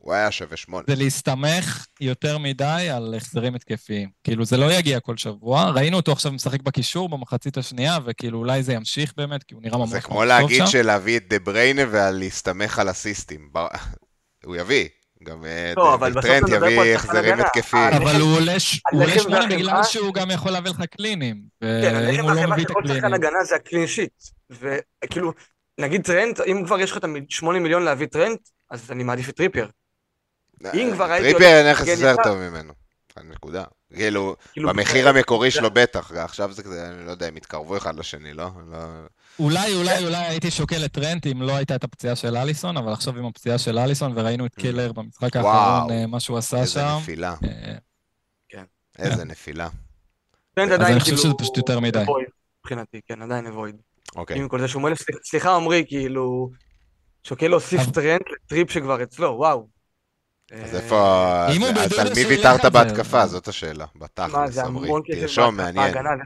הוא 0.03 0.13
היה 0.13 0.31
שווה 0.31 0.57
שמונה. 0.57 0.83
זה 0.87 0.95
להסתמך 0.95 1.85
יותר 2.01 2.37
מדי 2.37 2.89
על 2.93 3.13
החזרים 3.17 3.55
התקפיים. 3.55 4.09
כאילו, 4.23 4.45
זה 4.45 4.57
לא 4.57 4.73
יגיע 4.73 4.99
כל 4.99 5.17
שבוע. 5.17 5.69
ראינו 5.69 5.97
אותו 5.97 6.11
עכשיו 6.11 6.31
משחק 6.31 6.61
בקישור 6.61 7.09
במחצית 7.09 7.57
השנייה, 7.57 7.97
וכאילו, 8.05 8.39
אולי 8.39 8.63
זה 8.63 8.73
ימשיך 8.73 9.13
באמת, 9.17 9.43
כי 9.43 9.55
הוא 9.55 9.61
נראה 9.63 9.77
ממש 9.77 9.89
זה 9.89 9.95
ממש 9.95 10.05
כמו 10.05 10.15
טוב 10.15 10.23
להגיד 10.23 10.57
שם. 10.57 10.67
שלהביא 10.67 11.17
את 11.17 11.29
דה 11.29 11.39
בריינה 11.39 11.81
ולהסתמך 11.91 12.79
על 12.79 12.89
אסיסטים. 12.89 13.49
ב- 13.53 13.59
הוא 14.45 14.55
יביא. 14.55 14.87
גם 15.23 15.45
אה, 15.45 15.73
לא, 15.77 15.97
טרנט 16.21 16.43
מדבר 16.43 16.59
פה 16.59 16.71
יביא 16.73 16.95
החזרים. 16.95 17.39
התקפיים. 17.39 17.93
אבל 17.93 18.21
הוא 18.21 18.37
עולה 18.37 18.59
שמונה 18.59 19.45
בגלל 19.47 19.83
שהוא 19.83 20.13
גם 20.13 20.31
יכול 20.31 20.51
להביא 20.51 20.71
לך 20.71 20.81
קלינים. 20.81 21.41
כן, 21.61 21.93
ואם 22.07 22.29
הלחם 22.29 22.43
לא 22.43 22.51
מביא 22.51 22.63
של 22.67 22.73
כל 22.73 22.87
שחקן. 22.87 23.13
הגנה 23.13 23.43
זה 23.43 23.55
הקלין 23.55 23.87
שיט. 23.87 24.23
וכאילו, 24.49 25.33
נגיד 25.79 26.03
טרנט, 26.03 26.39
אם 26.39 26.63
כבר 26.65 26.79
יש 26.79 26.91
לך 26.91 26.97
את 26.97 27.03
ה-8 27.03 27.45
מיליון 27.45 27.83
להביא 27.83 28.07
טרנט, 28.07 28.39
אז 28.71 28.91
אני 28.91 29.03
מעדיף 29.03 29.29
את 29.29 29.35
טריפייר. 29.35 29.67
אם 30.73 30.89
כבר 30.93 31.11
הייתי 31.11 31.31
טריפייר 31.31 31.65
הולך 31.65 31.81
נכס 31.81 31.87
יותר 32.01 32.23
טוב 32.23 32.37
ממנו. 32.37 32.73
נקודה. 33.23 33.63
כאילו, 33.93 34.35
כאילו, 34.53 34.69
במחיר 34.69 35.09
המקורי 35.09 35.51
שלו 35.51 35.71
בטח, 35.71 36.11
עכשיו 36.11 36.53
זה 36.53 36.63
כזה, 36.63 36.87
אני 36.89 37.05
לא 37.05 37.11
יודע, 37.11 37.27
הם 37.27 37.35
התקרבו 37.35 37.77
אחד 37.77 37.95
לשני, 37.95 38.33
לא? 38.33 38.49
לא- 38.71 38.77
אולי, 39.39 39.75
אולי, 39.75 40.05
אולי 40.05 40.17
הייתי 40.17 40.51
שוקל 40.51 40.85
את 40.85 40.91
טרנט 40.91 41.27
אם 41.27 41.41
לא 41.41 41.55
הייתה 41.55 41.75
את 41.75 41.83
הפציעה 41.83 42.15
של 42.15 42.37
אליסון, 42.37 42.77
אבל 42.77 42.93
עכשיו 42.93 43.17
עם 43.17 43.25
הפציעה 43.25 43.57
של 43.57 43.79
אליסון, 43.79 44.11
וראינו 44.15 44.45
את 44.45 44.55
קילר 44.55 44.91
במשחק 44.91 45.35
האחרון, 45.35 45.91
אה, 45.91 46.07
מה 46.07 46.19
שהוא 46.19 46.37
עשה 46.37 46.57
איזה 46.61 46.71
שם. 46.73 46.97
נפילה. 47.01 47.35
אה, 47.43 48.63
איזה 48.99 49.25
נפילה. 49.25 49.67
אז 50.57 50.69
אני 50.71 50.99
חושב 50.99 51.05
כאילו... 51.05 51.17
שזה 51.17 51.33
פשוט 51.39 51.57
יותר 51.57 51.79
מדי. 51.79 52.03
מבחינתי, 52.65 52.99
כן, 53.07 53.21
עדיין 53.21 53.47
avoid. 53.47 53.75
אוקיי. 54.15 54.37
עם 54.39 54.47
כל 54.47 54.59
זה 54.59 54.67
שהוא 54.67 54.83
אומר, 54.83 54.95
"סליח- 54.95 55.19
סליחה 55.23 55.55
עמרי, 55.55 55.83
כאילו, 55.87 56.49
שוקל 57.23 57.47
להוסיף 57.47 57.81
טרנט 57.93 58.21
לטריפ 58.45 58.71
שכבר 58.71 59.03
אצלו, 59.03 59.27
וואו. 59.37 59.72
אז 60.63 60.75
אה, 60.75 60.79
איפה... 60.79 61.47
אם 61.55 61.61
הוא 61.61 61.69
אז 61.69 61.93
על 61.99 62.13
מי 62.15 62.25
ויתרת 62.25 62.65
בהתקפה? 62.65 63.21
אז- 63.21 63.29
זאת 63.31 63.47
השאלה. 63.47 63.85
מה, 63.95 64.05
בתכלס, 64.05 64.53
זה 64.53 64.63
עמרי. 64.63 64.87
המון 64.87 65.01
כסף 65.05 65.19
תרשום, 65.21 65.57
בהתקפה, 65.57 65.81
מעניין. 65.81 65.93
זה- 66.17 66.23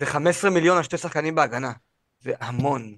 זה 0.00 0.06
15 0.06 0.50
מיליון 0.50 0.76
על 0.76 0.82
שתי 0.82 0.98
שחקנים 0.98 1.34
בהגנה. 1.34 1.72
זה 2.20 2.32
המון. 2.40 2.94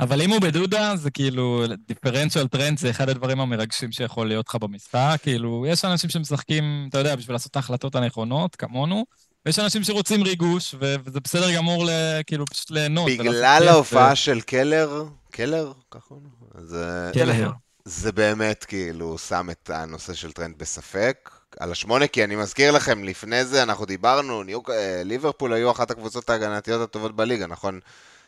אבל 0.00 0.22
אם 0.22 0.30
הוא 0.30 0.40
בדודה, 0.40 0.96
זה 0.96 1.10
כאילו, 1.10 1.64
דיפרנציאל 1.86 2.48
טרנד 2.48 2.78
זה 2.78 2.90
אחד 2.90 3.08
הדברים 3.08 3.40
המרגשים 3.40 3.92
שיכול 3.92 4.26
להיות 4.28 4.48
לך 4.48 4.54
במשחק. 4.54 5.16
כאילו, 5.22 5.64
יש 5.68 5.84
אנשים 5.84 6.10
שמשחקים, 6.10 6.86
אתה 6.88 6.98
יודע, 6.98 7.16
בשביל 7.16 7.34
לעשות 7.34 7.50
את 7.50 7.56
ההחלטות 7.56 7.94
הנכונות, 7.94 8.56
כמונו, 8.56 9.04
ויש 9.46 9.58
אנשים 9.58 9.84
שרוצים 9.84 10.22
ריגוש, 10.22 10.74
ו- 10.80 10.94
וזה 11.04 11.20
בסדר 11.20 11.54
גמור, 11.56 11.84
ל- 11.86 11.90
כאילו, 12.26 12.44
פשוט 12.46 12.70
ליהנות. 12.70 13.10
בגלל 13.18 13.68
ההופעה 13.68 14.14
של 14.14 14.40
קלר, 14.40 15.04
קלר? 15.30 15.72
ככה 15.90 16.00
קוראים 16.08 17.65
זה 17.88 18.12
באמת 18.12 18.64
כאילו 18.64 19.18
שם 19.18 19.48
את 19.50 19.70
הנושא 19.74 20.14
של 20.14 20.32
טרנט 20.32 20.58
בספק. 20.58 21.30
על 21.60 21.72
השמונה, 21.72 22.06
כי 22.06 22.24
אני 22.24 22.36
מזכיר 22.36 22.70
לכם, 22.72 23.04
לפני 23.04 23.44
זה 23.44 23.62
אנחנו 23.62 23.84
דיברנו, 23.84 24.42
ניו... 24.42 24.60
אה, 24.70 25.02
ליברפול 25.04 25.52
היו 25.52 25.70
אחת 25.70 25.90
הקבוצות 25.90 26.30
ההגנתיות 26.30 26.80
הטובות 26.80 27.16
בליגה, 27.16 27.46
נכון? 27.46 27.80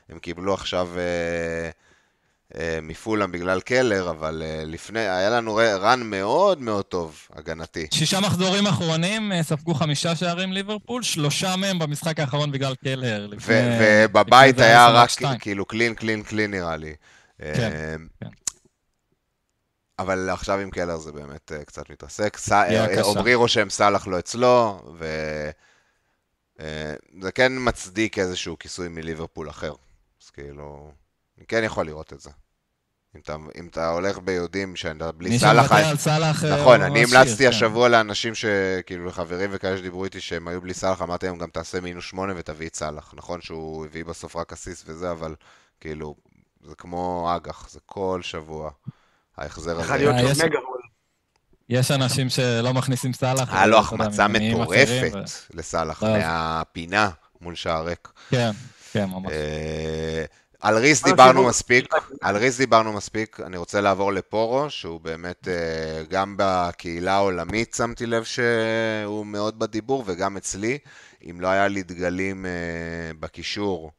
הם 0.08 0.18
קיבלו 0.18 0.54
עכשיו 0.54 0.88
אה, 0.98 1.70
אה, 2.60 2.78
מפולאם 2.82 3.32
בגלל 3.32 3.60
קלר, 3.60 4.10
אבל 4.10 4.42
אה, 4.46 4.62
לפני, 4.64 5.00
היה 5.00 5.30
לנו 5.30 5.54
run 5.80 6.00
מאוד 6.02 6.60
מאוד 6.60 6.84
טוב, 6.84 7.18
הגנתי. 7.32 7.86
שישה 7.94 8.20
מחזורים 8.20 8.66
אחרונים, 8.66 9.32
אה, 9.32 9.42
ספגו 9.42 9.74
חמישה 9.74 10.16
שערים 10.16 10.52
ליברפול, 10.52 11.02
שלושה 11.02 11.56
מהם 11.56 11.78
במשחק 11.78 12.20
האחרון 12.20 12.52
בגלל 12.52 12.74
קלהר. 12.74 13.28
ו- 13.30 13.34
לפני- 13.34 13.78
ובבית 13.80 14.58
היה 14.60 14.88
רק 14.88 15.08
שתיים. 15.10 15.38
כאילו 15.38 15.64
קלין, 15.64 15.94
קלין, 15.94 16.22
קלין 16.22 16.50
נראה 16.50 16.76
לי. 16.76 16.94
כן, 17.38 17.46
אה, 17.72 17.94
כן. 18.20 18.28
אבל 19.98 20.30
עכשיו 20.30 20.58
עם 20.58 20.70
קלר 20.70 20.96
זה 20.96 21.12
באמת 21.12 21.52
אה, 21.52 21.64
קצת 21.64 21.90
מתרסק. 21.90 22.36
אה. 22.52 23.10
עמרי 23.10 23.34
רושם 23.34 23.70
סאלח 23.70 24.06
לא 24.06 24.18
אצלו, 24.18 24.82
וזה 26.58 27.32
כן 27.34 27.52
מצדיק 27.56 28.18
איזשהו 28.18 28.58
כיסוי 28.58 28.88
מליברפול 28.88 29.50
אחר. 29.50 29.72
אז 30.24 30.30
כאילו, 30.30 30.92
אני 31.38 31.46
כן 31.46 31.64
יכול 31.64 31.86
לראות 31.86 32.12
את 32.12 32.20
זה. 32.20 32.30
אם 33.16 33.20
אתה, 33.20 33.36
אם 33.60 33.66
אתה 33.66 33.90
הולך 33.90 34.18
ביודעים 34.18 34.76
שאתה 34.76 35.12
בלי 35.12 35.30
מי 35.30 35.38
סאלח... 35.38 35.68
שמוותר 35.68 35.88
על 35.88 35.96
סאלח... 35.96 36.44
אה, 36.44 36.60
נכון, 36.60 36.82
אני 36.82 37.04
המלצתי 37.04 37.42
כן. 37.42 37.48
השבוע 37.48 37.88
לאנשים 37.88 38.34
שכאילו 38.34 39.06
לחברים 39.06 39.50
וכאלה 39.52 39.78
שדיברו 39.78 40.04
איתי 40.04 40.20
שהם 40.20 40.48
היו 40.48 40.60
בלי 40.60 40.74
סאלח, 40.74 41.02
אמרתי 41.02 41.26
להם 41.26 41.38
גם 41.38 41.50
תעשה 41.50 41.80
מינוס 41.80 42.04
שמונה 42.04 42.32
ותביא 42.36 42.68
את 42.68 42.74
סאלח. 42.74 43.14
נכון 43.16 43.40
שהוא 43.40 43.84
הביא 43.84 44.04
בסוף 44.04 44.36
רק 44.36 44.52
אסיס 44.52 44.84
וזה, 44.86 45.10
אבל 45.10 45.34
כאילו, 45.80 46.14
זה 46.64 46.74
כמו 46.74 47.32
אג"ח, 47.36 47.70
זה 47.70 47.80
כל 47.86 48.20
שבוע. 48.22 48.70
ההחזר 49.38 49.80
הזה. 49.80 49.96
להיות 49.96 50.14
אה, 50.14 50.22
לו 50.22 50.28
יש- 50.30 50.40
מגה 50.40 50.58
רול. 50.58 50.80
יש 51.68 51.90
אנשים 51.90 52.28
שלא 52.28 52.74
מכניסים 52.74 53.12
סאלח. 53.12 53.54
היה 53.54 53.66
לו 53.66 53.78
אבל, 53.78 53.86
אתה 53.86 53.94
יודע, 53.94 54.04
החמצה 54.04 54.28
מטורפת 54.28 55.12
לסאלח 55.54 56.02
לא, 56.02 56.08
מהפינה 56.18 57.10
מול 57.40 57.54
שער 57.54 57.86
ריק. 57.86 58.08
כן, 58.30 58.50
כן, 58.92 59.04
ממש. 59.04 59.32
אה, 59.32 60.24
על 60.60 60.76
ריס 60.78 61.04
דיברנו 61.04 61.44
מספיק, 61.46 61.94
על 62.20 62.36
ריס 62.36 62.58
דיברנו 62.58 62.92
מספיק, 62.92 63.40
אני 63.40 63.56
רוצה 63.56 63.80
לעבור 63.80 64.12
לפורו, 64.12 64.70
שהוא 64.70 65.00
באמת 65.00 65.48
אה, 65.48 66.02
גם 66.10 66.34
בקהילה 66.38 67.12
העולמית 67.14 67.74
שמתי 67.76 68.06
לב 68.06 68.24
שהוא 68.24 69.26
מאוד 69.26 69.58
בדיבור, 69.58 70.04
וגם 70.06 70.36
אצלי, 70.36 70.78
אם 71.30 71.40
לא 71.40 71.48
היה 71.48 71.68
לי 71.68 71.82
דגלים 71.82 72.46
אה, 72.46 72.50
בקישור, 73.20 73.90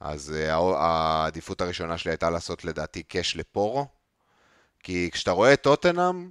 אז 0.00 0.34
אה, 0.36 0.54
העדיפות 0.76 1.60
הראשונה 1.60 1.98
שלי 1.98 2.10
הייתה 2.10 2.30
לעשות 2.30 2.64
לדעתי 2.64 3.02
קאש 3.02 3.36
לפורו, 3.36 3.86
כי 4.84 5.10
כשאתה 5.12 5.30
רואה 5.30 5.52
את 5.52 5.62
טוטנאם, 5.62 6.30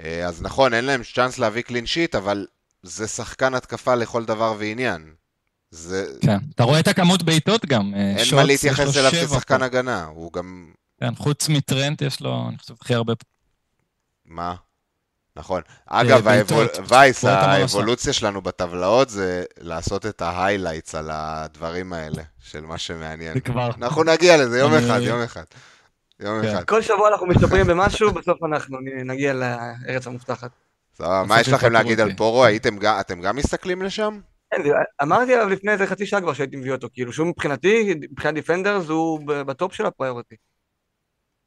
אה, 0.00 0.26
אז 0.26 0.42
נכון, 0.42 0.74
אין 0.74 0.84
להם 0.84 1.00
צ'אנס 1.14 1.38
להביא 1.38 1.62
קלין 1.62 1.86
שיט, 1.86 2.14
אבל 2.14 2.46
זה 2.82 3.08
שחקן 3.08 3.54
התקפה 3.54 3.94
לכל 3.94 4.24
דבר 4.24 4.54
ועניין. 4.58 5.12
זה, 5.70 6.06
כן. 6.20 6.38
אתה 6.54 6.62
רואה 6.62 6.80
את 6.80 6.88
הכמות 6.88 7.22
בעיטות 7.22 7.66
גם. 7.66 7.94
אה, 7.94 8.16
אין 8.16 8.34
מה 8.34 8.44
להתייחס 8.44 8.96
אליו 8.96 9.10
כשחקן. 9.10 9.62
הגנה, 9.62 10.04
הוא 10.04 10.32
גם... 10.32 10.72
כן, 11.00 11.14
חוץ 11.14 11.48
מטרנט 11.48 12.02
יש 12.02 12.20
לו, 12.20 12.46
אני 12.48 12.58
חושב, 12.58 12.74
הכי 12.80 12.94
הרבה... 12.94 13.12
מה? 14.24 14.54
נכון. 15.36 15.62
אגב, 15.86 16.24
בעיטות. 16.24 16.74
האבול... 16.74 16.86
וייס, 16.88 17.24
האבולוציה 17.24 18.12
שלנו 18.12 18.42
בטבלאות 18.42 19.08
זה 19.08 19.44
לעשות 19.60 20.06
את 20.06 20.22
ה 20.22 20.29
highlights 20.29 20.94
על 20.94 21.10
הדברים 21.12 21.92
האלה, 21.92 22.22
של 22.38 22.60
מה 22.60 22.78
שמעניין. 22.78 23.34
זה 23.34 23.40
כבר... 23.40 23.70
אנחנו 23.76 24.04
נגיע 24.04 24.36
לזה 24.36 24.58
יום 24.58 24.74
אחד, 24.74 25.00
יום 25.02 25.22
אחד. 25.22 25.44
יום 26.20 26.42
כן. 26.42 26.48
אחד. 26.48 26.64
כל 26.64 26.82
שבוע 26.82 27.08
אנחנו 27.08 27.26
משתפרים 27.26 27.66
במשהו, 27.66 28.12
בסוף 28.12 28.38
אנחנו 28.44 28.78
נגיע 29.04 29.32
לארץ 29.32 30.06
המובטחת. 30.06 30.50
סבבה, 30.96 31.24
מה 31.28 31.40
יש 31.40 31.48
לכם 31.48 31.72
להגיד 31.72 32.00
על. 32.00 32.14
פורו? 32.16 32.44
הייתם 32.44 32.78
גם- 32.78 33.00
אתם 33.00 33.20
גם 33.20 33.36
מסתכלים 33.36 33.82
לשם? 33.82 34.20
כן, 34.50 34.62
אמרתי 35.02 35.34
עליו 35.34 35.48
לפני 35.48 35.72
איזה 35.72 35.86
חצי 35.86 36.06
שעה 36.06 36.20
כבר 36.20 36.32
שהייתי 36.32 36.56
מביא 36.56 36.72
אותו, 36.72 36.88
כאילו 36.92 37.12
שהוא 37.12 37.26
מבחינתי, 37.26 37.94
מבחינת 38.10 38.34
defenders 38.34 38.88
הוא 38.88 39.20
ב- 39.26 39.42
ב 39.42 39.50
top 39.50 39.72
של 39.74 39.86
ה 39.86 39.91
priority. 39.91 40.34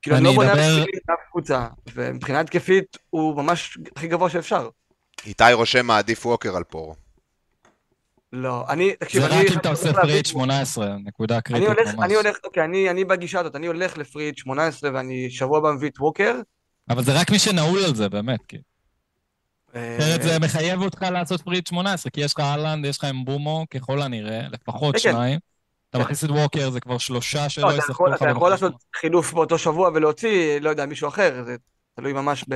כאילו 0.02 0.18
אני 0.18 0.24
לא 0.26 0.32
בונה 0.34 0.52
על 0.52 0.84
אף 1.14 1.20
קבוצה, 1.32 1.68
ומבחינה 1.96 2.40
התקפית 2.40 2.98
הוא 3.10 3.36
ממש 3.44 3.78
הכי 3.96 4.08
גבוה 4.08 4.30
שאפשר. 4.30 4.70
איתי 5.26 5.44
רושם 5.54 5.86
מעדיף 5.86 6.26
ווקר 6.26 6.56
על 6.58 6.64
פורו. 6.64 6.96
לא, 8.34 8.66
אני, 8.70 8.96
תקשיב, 9.00 9.22
זה 9.22 9.28
אני... 9.28 9.36
רק 9.36 9.42
אם 9.42 9.52
אני 9.52 9.58
אתה 9.58 9.70
עושה 9.70 9.94
פריט 9.94 10.26
18, 10.26 10.96
נקודה 11.04 11.36
אני 11.36 11.42
קריטית 11.42 11.68
הולך, 11.68 11.96
ממש. 11.96 12.06
אני 12.06 12.16
הולך, 12.16 12.38
אוקיי, 12.44 12.64
אני, 12.64 12.90
אני 12.90 13.06
בגישה 13.06 13.40
הזאת, 13.40 13.56
אני 13.56 13.68
הולך 13.68 13.98
לפריט 13.98 14.38
18 14.38 14.92
ואני 14.94 15.30
שבוע 15.30 15.58
הבא 15.58 15.72
מביא 15.72 15.90
את 15.90 16.00
ווקר. 16.00 16.36
אבל 16.90 17.04
זה 17.04 17.20
רק 17.20 17.32
מי 17.32 17.40
שנעול 17.40 17.84
על 17.84 17.96
זה, 17.96 18.10
באמת. 18.10 18.40
כי 18.48 18.58
אה, 19.76 19.98
אחרת 19.98 20.22
זה 20.22 20.40
מחייב 20.40 20.82
אותך 20.82 21.02
לעשות 21.02 21.42
פריט 21.42 21.68
18, 21.68 22.12
כי 22.12 22.22
יש 22.22 22.34
לך 22.34 22.40
אהלנד, 22.40 22.86
יש 22.86 22.98
לך 22.98 23.04
אמבומו, 23.04 23.66
ככל 23.70 24.02
הנראה, 24.02 24.42
לפחות 24.52 24.96
כן, 24.96 25.02
כן. 25.02 25.12
שניים. 25.12 25.40
אתה 25.90 25.98
כן. 25.98 26.04
מכניס 26.04 26.24
את 26.24 26.30
ווקר, 26.30 26.70
זה 26.70 26.80
כבר 26.80 26.98
שלושה 26.98 27.44
לא, 27.44 27.50
שלא 27.50 27.70
אתה 27.70 27.78
ישחקו 27.78 28.08
לך 28.08 28.22
אתה 28.22 28.30
יכול. 28.30 28.50
לעשות 28.50 28.74
חילוף 28.96 29.34
באותו 29.34 29.58
שבוע 29.58 29.90
ולהוציא, 29.94 30.60
לא 30.60 30.70
יודע, 30.70 30.86
מישהו 30.86 31.08
אחר, 31.08 31.44
זה 31.46 31.56
תלוי 31.96 32.14
ממש 32.14 32.46
ב... 32.50 32.56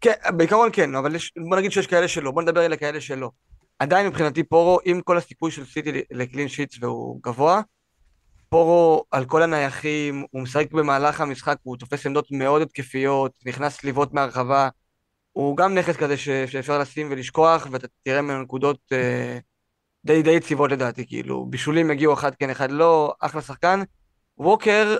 כן, 0.00 0.12
בעיקרון 0.36 0.70
כן, 0.72 0.94
אבל 0.94 1.16
בוא 1.48 1.56
נגיד 1.56 1.72
שיש 1.72 1.86
כאלה 1.86 2.08
שלא, 2.08 2.30
בוא 2.30 2.42
נדבר 2.42 2.60
על 2.60 2.76
כאלה 2.76 3.00
שלא. 3.00 3.30
עדיין 3.82 4.06
מבחינתי 4.06 4.42
פורו, 4.42 4.78
עם 4.84 5.00
כל 5.00 5.16
הסיכוי 5.16 5.50
של 5.50 5.64
סיטי 5.64 6.02
לקלין 6.10 6.48
שיטס 6.48 6.78
והוא 6.80 7.20
גבוה, 7.22 7.60
פורו 8.48 9.04
על 9.10 9.24
כל 9.24 9.42
הנייחים, 9.42 10.24
הוא 10.30 10.42
משחק 10.42 10.72
במהלך 10.72 11.20
המשחק, 11.20 11.56
הוא 11.62 11.76
תופס 11.76 12.06
עמדות 12.06 12.26
מאוד 12.30 12.62
התקפיות, 12.62 13.32
נכנס 13.46 13.84
לבעוט 13.84 14.12
מהרחבה, 14.12 14.68
הוא 15.32 15.56
גם 15.56 15.74
נכס 15.74 15.96
כזה 15.96 16.16
ש, 16.16 16.28
שאפשר 16.28 16.78
לשים 16.78 17.08
ולשכוח, 17.10 17.66
ואתה 17.70 17.86
תראה 18.02 18.22
ממנו 18.22 18.42
נקודות 18.42 18.78
אה, 18.92 19.38
די 20.04 20.22
די 20.22 20.30
יציבות 20.30 20.72
לדעתי, 20.72 21.06
כאילו, 21.06 21.46
בישולים 21.46 21.90
יגיעו 21.90 22.14
אחד 22.14 22.34
כן 22.34 22.50
אחד 22.50 22.70
לא, 22.70 23.14
אחלה 23.20 23.42
שחקן. 23.42 23.80
ווקר 24.38 24.96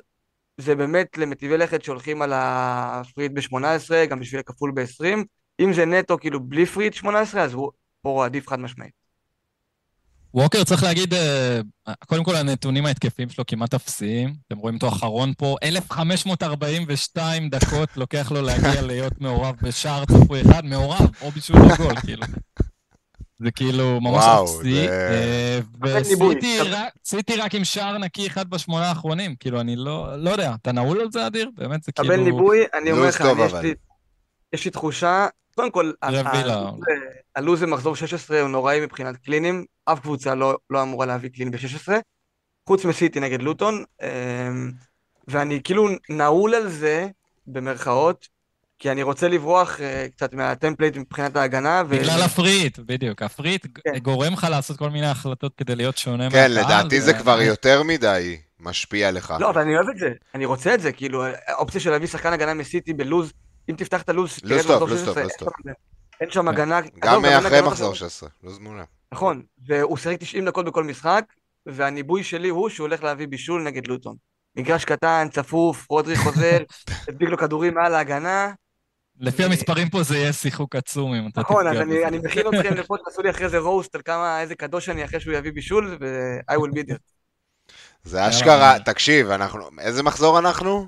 זה 0.56 0.74
באמת 0.74 1.18
למטיבי 1.18 1.58
לכת 1.58 1.84
שהולכים 1.84 2.22
על 2.22 2.32
הפריט 2.34 3.32
ב-18, 3.32 4.06
גם 4.08 4.20
בשביל 4.20 4.40
הכפול 4.40 4.72
ב-20. 4.74 5.24
אם 5.60 5.72
זה 5.72 5.86
נטו 5.86 6.18
כאילו 6.18 6.40
בלי 6.40 6.66
פריט 6.66 6.94
18, 6.94 7.42
אז 7.42 7.56
פורו 8.02 8.22
עדיף 8.24 8.48
חד 8.48 8.60
משמעית. 8.60 8.92
ווקר, 10.34 10.64
צריך 10.64 10.82
להגיד, 10.82 11.14
אה, 11.14 11.60
קודם 12.06 12.24
כל 12.24 12.36
הנתונים 12.36 12.86
ההתקפיים 12.86 13.28
שלו 13.28 13.44
כמעט 13.46 13.74
אפסיים. 13.74 14.34
אתם 14.48 14.58
רואים 14.58 14.74
אותו 14.74 14.88
אחרון 14.88 15.32
פה, 15.38 15.56
1,542 15.62 17.48
דקות 17.48 17.88
לוקח 18.00 18.32
לו 18.32 18.42
להגיע 18.42 18.82
להיות 18.82 19.20
מעורב 19.20 19.54
בשער 19.62 20.04
צפוי 20.04 20.40
אחד, 20.42 20.64
מעורב, 20.64 21.10
או 21.22 21.30
בישול 21.30 21.56
או 21.56 21.76
גול, 21.76 22.00
כאילו. 22.00 22.22
זה 23.38 23.50
כאילו 23.50 24.00
ממש 24.00 24.24
אפסי. 24.24 24.88
אה. 24.88 25.60
וסיטי 27.04 27.36
רק- 27.36 27.54
עם 27.54 27.64
שער 27.64 27.98
נקי 27.98 28.26
אחד 28.26 28.50
בשמונה 28.50 28.88
האחרונים. 28.88 29.36
כאילו, 29.36 29.60
אני 29.60 29.76
לא 29.76 30.16
לא 30.18 30.30
יודע, 30.30 30.54
אתה 30.62 30.72
נעול 30.72 31.00
על 31.00 31.10
זה, 31.12 31.26
אדיר? 31.26 31.50
באמת, 31.54 31.82
זה 31.82 31.92
קבל 31.92 32.08
כאילו... 32.08 32.24
ניבוי, 32.24 32.58
אני 32.74 32.92
אומר 32.92 33.08
לך, 33.08 33.24
יש. 34.52 34.64
לי- 34.64 34.70
תחושה, 34.70 35.26
קודם 35.54 35.70
כל. 35.70 35.92
הלוז- 37.36 37.62
במחזור 37.62 37.96
16 37.96 38.40
הוא 38.40 38.48
נוראי 38.48 38.80
מבחינת 38.80 39.16
קלינים, 39.16 39.64
אף 39.84 40.00
קבוצה 40.00 40.34
לא 40.34 40.56
לא 40.70 40.82
אמורה 40.82 41.06
להביא 41.06 41.30
קלין 41.30 41.50
ב-16, 41.50 41.88
חוץ 42.68 42.84
מסיטי 42.84 43.20
נגד 43.20 43.42
לוטון, 43.42 43.84
אמ, 44.02 44.70
ואני 45.28 45.60
כאילו 45.64 45.88
נעול 46.08 46.54
על 46.54 46.68
זה, 46.68 47.06
במרכאות, 47.46 48.28
כי 48.78 48.90
אני 48.90 49.02
רוצה 49.02 49.28
לברוח 49.28 49.80
אה, 49.80 50.06
קצת 50.12 50.34
מה 50.34 50.47
template 50.47 50.96
מבחינת 50.96 51.36
ההגנה, 51.36 51.82
ו- 51.88 51.88
בגלל 51.88 52.22
הפריט, 52.22 52.78
בדיוק. 52.78 53.22
הפריט 53.22 53.66
כן. 53.84 53.98
גורם 53.98 54.32
לך 54.32 54.46
לעשות 54.50 54.76
כל 54.78 54.90
מיני 54.90 55.06
החלטות 55.06 55.52
כדי 55.56 55.76
להיות 55.76 55.98
שונה 55.98 56.30
כן, 56.30 56.50
מהקהל, 56.50 56.64
לדעתי 56.66 57.00
זה 57.00 57.14
כבר 57.14 57.40
יותר 57.40 57.82
מדי 57.82 58.36
משפיע 58.60 59.10
לך. 59.10 59.34
לא, 59.40 59.50
אבל 59.50 59.60
אני 59.60 59.76
אוהב 59.76 59.88
את 59.88 59.96
זה, 59.98 60.10
אני 60.34 60.44
רוצה 60.44 60.74
את 60.74 60.80
זה, 60.80 60.92
כאילו, 60.92 61.24
האופציה 61.46 61.80
של 61.80 61.90
להביא 61.90 62.06
שחקן 62.06 62.32
הגנה 62.32 62.54
מסיטי 62.54 62.92
בלוז, 62.92 63.32
אם 63.70 63.74
תפתח 63.74 64.02
את 64.02 64.08
הלוז, 64.08 64.38
תראה 64.38 64.60
את 64.60 64.66
טוב, 64.66 64.88
לוז 64.90 65.04
טוב, 65.04 65.14
16, 65.14 65.22
לוז 65.22 65.32
טוב. 65.38 65.48
אין 66.22 66.30
שם 66.30 66.42
כן. 66.42 66.48
הגנה. 66.48 66.80
גם 66.98 67.24
אחרי 67.24 67.60
מחזור 67.60 67.92
אחרות. 67.92 67.96
16, 67.96 68.28
לא 68.42 68.52
זמונה. 68.52 68.84
נכון, 69.12 69.42
והוא 69.66 69.96
שיחק 69.96 70.16
90 70.20 70.44
דקות 70.44 70.66
בכל 70.66 70.84
משחק, 70.84 71.24
והניבוי 71.66 72.24
שלי 72.24 72.48
הוא 72.48 72.68
שהוא 72.68 72.86
הולך 72.86 73.02
להביא 73.02 73.28
בישול 73.28 73.62
נגד 73.62 73.86
לוטון. 73.86 74.16
מגרש 74.56 74.84
קטן, 74.84 75.28
צפוף, 75.30 75.86
רודרי 75.90 76.16
חוזר, 76.16 76.58
הדביק 77.08 77.28
לו 77.28 77.38
כדורים 77.38 77.74
מעל 77.74 77.94
ההגנה. 77.94 78.52
לפי 79.20 79.44
המספרים 79.44 79.90
פה 79.90 80.02
זה 80.02 80.16
יהיה 80.16 80.32
שיחוק 80.32 80.76
עצום 80.76 81.14
אם 81.14 81.28
אתה 81.32 81.40
נכון, 81.40 81.66
אז 81.66 81.76
תפגע 81.76 82.08
אני, 82.08 82.18
מכין 82.18 82.46
אתכם 82.46 82.74
לפה, 82.74 82.96
תעשו 83.04 83.22
לי 83.22 83.30
אחרי 83.30 83.48
זה 83.48 83.58
רוסט 83.58 83.94
על 83.94 84.02
כמה, 84.04 84.40
איזה 84.40 84.54
קדוש 84.54 84.88
אני 84.88 85.04
אחרי 85.04 85.20
שהוא 85.20 85.34
יביא 85.34 85.52
בישול, 85.52 85.98
ו-I 86.00 86.54
will 86.54 86.72
be 86.72 86.90
there. 86.90 86.98
זה 88.04 88.28
אשכרה, 88.28 88.78
תקשיב, 88.84 89.30
אנחנו, 89.30 89.64
איזה 89.78 90.02
מחזור 90.02 90.38
אנחנו? 90.38 90.86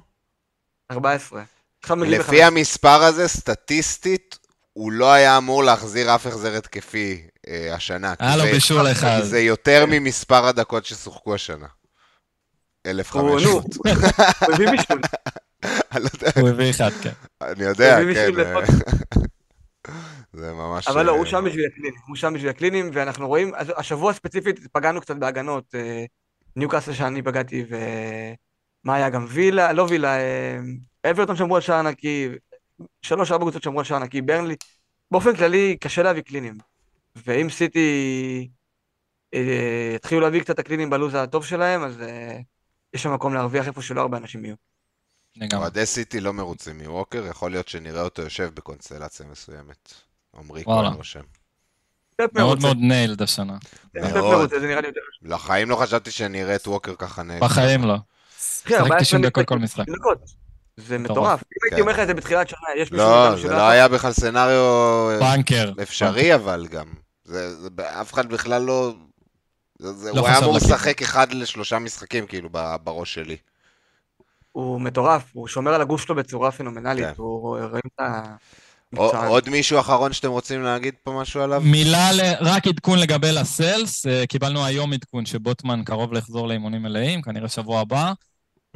14. 0.91 1.43
עכשיו 1.83 1.97
מגיעים 1.97 2.21
לפי 2.21 2.43
המספר 2.43 3.03
הזה, 3.03 3.29
סטטיסטית, 3.29 4.39
הוא 4.75 4.93
לא 4.93 5.13
היה 5.13 5.39
אמור 5.39 5.65
להחזיר 5.65 6.15
אף 6.15 6.27
החזר 6.27 6.57
התקפי 6.57 7.23
אה, 7.49 7.75
השנה. 7.75 8.15
היה 8.19 8.37
לו 8.37 8.45
בישול 8.45 8.93
אחד. 8.93 9.21
כי 9.21 9.27
זה 9.27 9.41
יותר 9.41 9.85
ממספר 9.89 10.47
הדקות 10.47 10.85
ששוחקו 10.85 11.35
השנה. 11.35 11.67
הוא, 12.87 12.91
1,500. 12.91 13.43
נו, 13.43 13.51
הוא 13.51 14.55
הביא 14.55 14.71
בישול. 14.71 15.01
אני 15.93 16.03
לא 16.05 16.09
יודע, 16.15 16.41
הוא 16.41 16.49
הביא 16.49 16.71
אחד, 16.71 16.91
כן. 17.03 17.11
אני 17.43 17.65
יודע, 17.65 17.95
הוא 17.95 18.03
הביא 18.03 18.15
כן. 18.15 18.21
אה, 18.21 18.31
לפחות. 18.31 18.65
זה 20.33 20.53
ממש... 20.53 20.89
אבל 20.89 21.07
לא, 21.07 21.13
אה, 21.13 21.17
הוא 21.17 21.27
שם 21.27 21.45
בשביל 21.47 21.67
הקלינים, 21.67 21.95
הוא 22.09 22.17
שם 22.17 22.35
בשביל 22.35 22.51
הקלינים, 22.51 22.91
ואנחנו 22.93 23.29
רואים, 23.29 23.55
אז 23.55 23.73
השבוע 23.77 24.13
ספציפית 24.13 24.61
פגענו 24.73 25.01
קצת 25.01 25.17
בהגנות, 25.17 25.75
אה, 25.75 26.05
ניוקאסל 26.57 26.93
שאני 26.93 27.23
פגעתי, 27.23 27.65
ומה 27.69 28.95
היה 28.95 29.11
גם 29.11 29.27
וילה, 29.29 29.73
לא 29.73 29.87
וילה, 29.89 30.17
אה, 30.17 30.59
אברטון 31.11 31.37
שמרו 31.37 31.57
על 31.57 31.63
שער 31.63 31.83
נקי, 31.83 32.29
שלוש 33.03 33.33
ארבע 33.33 33.45
קבוצות 33.45 33.63
שמרו 33.63 33.79
על 33.79 33.85
שער 33.85 33.99
נקי, 33.99 34.23
ברנלי, 34.23 34.57
באופן 35.11 35.37
כללי 35.37 35.77
קשה 35.81 36.03
להביא 36.03 36.23
קלינים, 36.23 36.59
ואם 37.17 37.51
סיטי 37.51 38.49
אה, 39.35 39.93
יתחילו 39.95 40.21
להביא 40.21 40.41
קצת 40.41 40.59
הקלינים 40.59 40.91
בלו"ז 40.91 41.15
הטוב 41.15 41.45
שלהם, 41.45 41.85
אז 41.85 42.01
אה, 42.01 42.39
יש 42.95 43.03
שם 43.03 43.15
מקום 43.15 43.35
להרוויח 43.35 43.67
איפה 43.67 43.83
שלא 43.83 44.01
הרבה 44.01 44.17
אנשים 44.17 44.45
יהיו. 44.45 44.55
לגמרי. 45.37 45.63
אוהדי 45.63 45.87
סיטי 45.87 46.21
לא 46.21 46.33
מרוצים 46.33 46.79
מווקר, 46.79 47.27
יכול 47.27 47.51
להיות 47.51 47.69
שנראה 47.69 48.03
אותו 48.03 48.23
יושב 48.23 48.51
בקונסטלציה 48.55 49.27
מסוימת. 49.27 49.95
עמרי. 50.39 50.65
כהן 50.65 50.93
רושם. 50.93 51.21
מאוד 52.33 52.63
מאוד 52.63 52.77
ניילד 52.81 53.23
השנה. 53.23 53.57
מאוד. 53.95 54.53
לחיים 55.23 55.71
לא 55.71 55.77
חשבתי 55.77 56.11
שאני 56.11 56.43
אראה 56.43 56.57
את 56.57 56.67
ווקר 56.67 56.95
ככה 56.95 57.23
נהנה. 57.23 57.41
בחיים 57.41 57.85
לא. 57.85 57.97
שחק 58.39 58.73
14 58.73 58.99
90 59.01 59.23
דקות 59.23 59.47
כל 59.47 59.59
משחק. 59.59 59.85
זה 60.77 60.99
מטורף. 60.99 61.43
אם 61.43 61.59
הייתי 61.63 61.77
כן. 61.77 61.81
אומר 61.81 61.93
לך 61.93 61.99
את 61.99 62.07
זה 62.07 62.15
בתחילת 62.15 62.49
שנה, 62.49 62.59
יש 62.77 62.93
מישהו 62.93 63.07
לא, 63.09 63.37
זה 63.37 63.49
לא 63.49 63.69
היה 63.69 63.89
בכלל 63.89 64.13
סצנריו 64.13 65.11
אה, 65.11 65.19
בנקר. 65.21 65.73
אפשרי, 65.83 66.35
אבל 66.35 66.67
גם. 66.71 66.87
זה, 67.25 67.57
זה, 67.57 67.69
אף 68.01 68.13
אחד 68.13 68.29
בכלל 68.29 68.63
לא... 68.63 68.95
זה, 69.79 69.93
זה, 69.93 70.13
לא 70.13 70.21
הוא 70.21 70.29
היה 70.29 70.39
אמור. 70.39 70.57
לשחק 70.57 71.03
אחד 71.03 71.33
לשלושה 71.33 71.79
משחקים, 71.79 72.27
כאילו, 72.27 72.49
בראש 72.85 73.15
שלי. 73.15 73.37
הוא 74.53 74.81
מטורף, 74.81 75.23
הוא 75.33 75.49
שומר 75.49 75.75
על 75.75 75.81
הגוף 75.81 76.03
שלו 76.03 76.15
בצורה 76.15 76.51
פנומנלית, 76.51 77.05
כן. 77.05 77.13
הוא 77.17 77.41
רואים 77.41 77.83
את 77.87 78.01
המקצוען. 78.93 79.29
עוד 79.29 79.49
מישהו 79.49 79.81
אחרון 79.81 80.13
שאתם 80.13 80.31
רוצים 80.31 80.63
להגיד 80.63 80.95
פה 81.03 81.13
משהו 81.21 81.41
עליו? 81.43 81.63
מילה, 81.65 82.11
רק 82.41 82.67
עדכון 82.67 82.99
לגבי 82.99 83.33
לסלס, 83.33 84.07
אה, 84.07 84.27
קיבלנו 84.27 84.65
היום 84.65 84.93
עדכון 84.93 85.27
שבוטמן 85.27 85.85
קרוב 85.85 86.13
לחזור 86.13 86.49
לאימונים 86.49 86.83
מלאים, 86.83 87.23
כנראה 87.23 87.49
שבוע 87.49 87.81
הבא. 87.81 88.13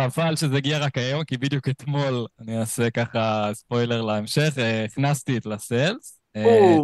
חבל 0.00 0.36
שזה 0.36 0.56
הגיע 0.56 0.78
רק 0.78 0.98
היום, 0.98 1.24
כי 1.24 1.36
בדיוק 1.36 1.68
אתמול, 1.68 2.26
אני 2.40 2.60
אעשה 2.60 2.90
ככה 2.90 3.50
ספוילר 3.52 4.02
להמשך, 4.02 4.54
אה, 4.58 4.84
הכנסתי 4.84 5.36
את 5.36 5.46
לסלס. 5.46 6.20
אה, 6.36 6.76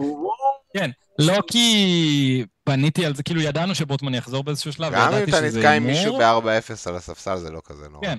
כן, 0.77 0.91
לא 1.19 1.39
כי 1.47 2.45
פניתי 2.65 3.07
על 3.07 3.15
זה, 3.15 3.23
כאילו 3.23 3.41
ידענו 3.41 3.75
שבוטמן 3.75 4.15
יחזור 4.15 4.45
באיזשהו 4.45 4.73
שלב, 4.73 4.93
גם 4.93 5.15
אם 5.15 5.23
אתה 5.23 5.37
שזה 5.37 5.59
נתקע 5.59 5.73
עם 5.73 5.87
הימור. 5.87 6.19
מישהו 6.19 6.19
ב-4-0 6.19 6.89
על 6.89 6.97
הספסל, 6.97 7.37
זה 7.37 7.51
לא 7.51 7.61
כזה 7.65 7.89
נורא. 7.89 8.07
כן. 8.07 8.19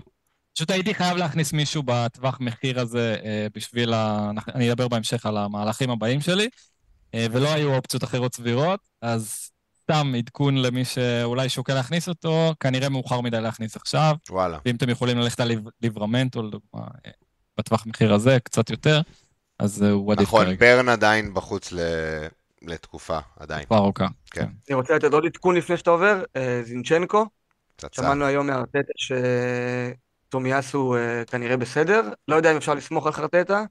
פשוט 0.55 0.71
הייתי 0.71 0.93
חייב 0.93 1.17
להכניס 1.17 1.53
מישהו 1.53 1.83
בטווח 1.85 2.37
מחיר 2.39 2.79
הזה 2.79 3.15
אה, 3.25 3.47
בשביל 3.55 3.93
ה... 3.93 4.31
אני 4.55 4.71
אדבר 4.71 4.87
בהמשך 4.87 5.25
על 5.25 5.37
המהלכים 5.37 5.89
הבאים 5.89 6.21
שלי, 6.21 6.49
ולא 7.31 7.53
היו 7.53 7.75
אופציות 7.75 8.03
אחרות 8.03 8.35
סבירות, 8.35 8.79
אז 9.01 9.49
סתם 9.91 10.13
עדכון 10.17 10.57
למי 10.57 10.85
שאולי 10.85 11.49
שוקל 11.49 11.73
להכניס 11.73 12.09
אותו, 12.09 12.53
כנראה 12.59 12.89
מאוחר 12.89 13.21
מדי 13.21 13.41
להכניס 13.41 13.75
עכשיו, 13.75 14.15
וואלה. 14.29 14.57
ואם 14.65 14.75
אתם 14.75 14.89
יכולים 14.89 15.17
ללכת 15.17 15.39
על 15.39 15.47
ליב- 15.47 15.69
ליברמנטו, 15.81 16.43
לדוגמה, 16.43 16.81
אה, 17.05 17.11
בטווח 17.57 17.85
מחיר 17.85 18.13
הזה, 18.13 18.37
קצת 18.43 18.69
יותר, 18.69 19.01
אז 19.59 19.83
אה, 19.83 19.89
הוא 19.91 20.11
עדיף 20.11 20.27
נכון, 20.27 20.45
כרגע. 20.45 20.57
ברן 20.59 20.89
עדיין 20.89 21.33
בחוץ 21.33 21.71
ל- 21.71 22.27
לתקופה, 22.61 23.19
עדיין. 23.39 23.61
תקופה 23.65 23.77
ארוכה. 23.77 24.07
כן. 24.31 24.45
אני 24.69 24.75
רוצה 24.75 24.95
לתת 24.95 25.13
עוד 25.13 25.25
עדכון 25.25 25.55
לפני 25.55 25.77
שאתה 25.77 25.89
עובר, 25.89 26.23
אה, 26.35 26.61
זינצ'נקו, 26.63 27.25
פצצה. 27.75 28.01
שמענו 28.01 28.25
היום 28.25 28.47
מארטטה 28.47 28.91
שטומיאסו 30.27 30.95
אה, 30.95 31.23
כנראה 31.25 31.57
בסדר, 31.57 32.01
לא 32.27 32.35
יודע 32.35 32.51
אם 32.51 32.57
אפשר 32.57 32.73
לסמוך 32.73 33.05
על 33.07 33.13
חרטטה, 33.13 33.63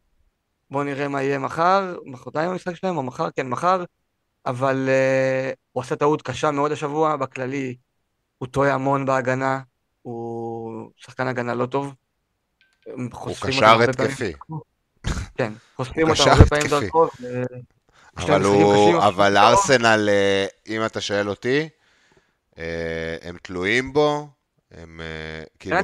בואו 0.71 0.85
נראה 0.85 1.09
מה 1.09 1.23
יהיה 1.23 1.39
מחר, 1.39 1.97
מחרתיים 2.05 2.51
המשחק 2.51 2.75
שלהם, 2.75 2.97
או 2.97 3.03
מחר, 3.03 3.29
כן, 3.37 3.49
מחר, 3.49 3.85
אבל 4.47 4.89
אה, 4.89 5.53
הוא 5.73 5.83
עשה 5.83 5.97
טעות 5.97 6.23
קשה 6.23 6.51
מאוד 6.51 6.73
השבוע, 6.73 7.17
בכללי 7.17 7.77
הוא 8.39 8.49
טועה 8.49 8.75
המון 8.75 9.07
בהגנה, 9.07 9.61
הוא 10.03 10.91
שחקן 10.97 11.27
הגנה 11.27 11.55
לא 11.55 11.67
טוב. 11.67 11.95
הוא 13.13 13.35
קשר. 13.41 13.83
התקפי. 13.83 14.33
כן, 15.39 15.53
חושפים 15.77 16.11
קשר 16.11 16.31
הרבה 16.31 16.47
פעמים. 16.47 16.67
דרכו. 16.67 17.09
אבל 18.17 18.43
הוא, 18.43 18.99
אבל 18.99 19.37
ארסנל, 19.37 20.09
אה, 20.09 20.47
אם 20.67 20.87
אתה 20.87 21.01
שואל 21.01 21.29
אותי, 21.29 21.69
אה, 22.59 23.17
הם 23.23 23.37
תלויים 23.43 23.93
בו, 23.93 24.29
הם 24.71 25.01
כאילו. 25.59 25.77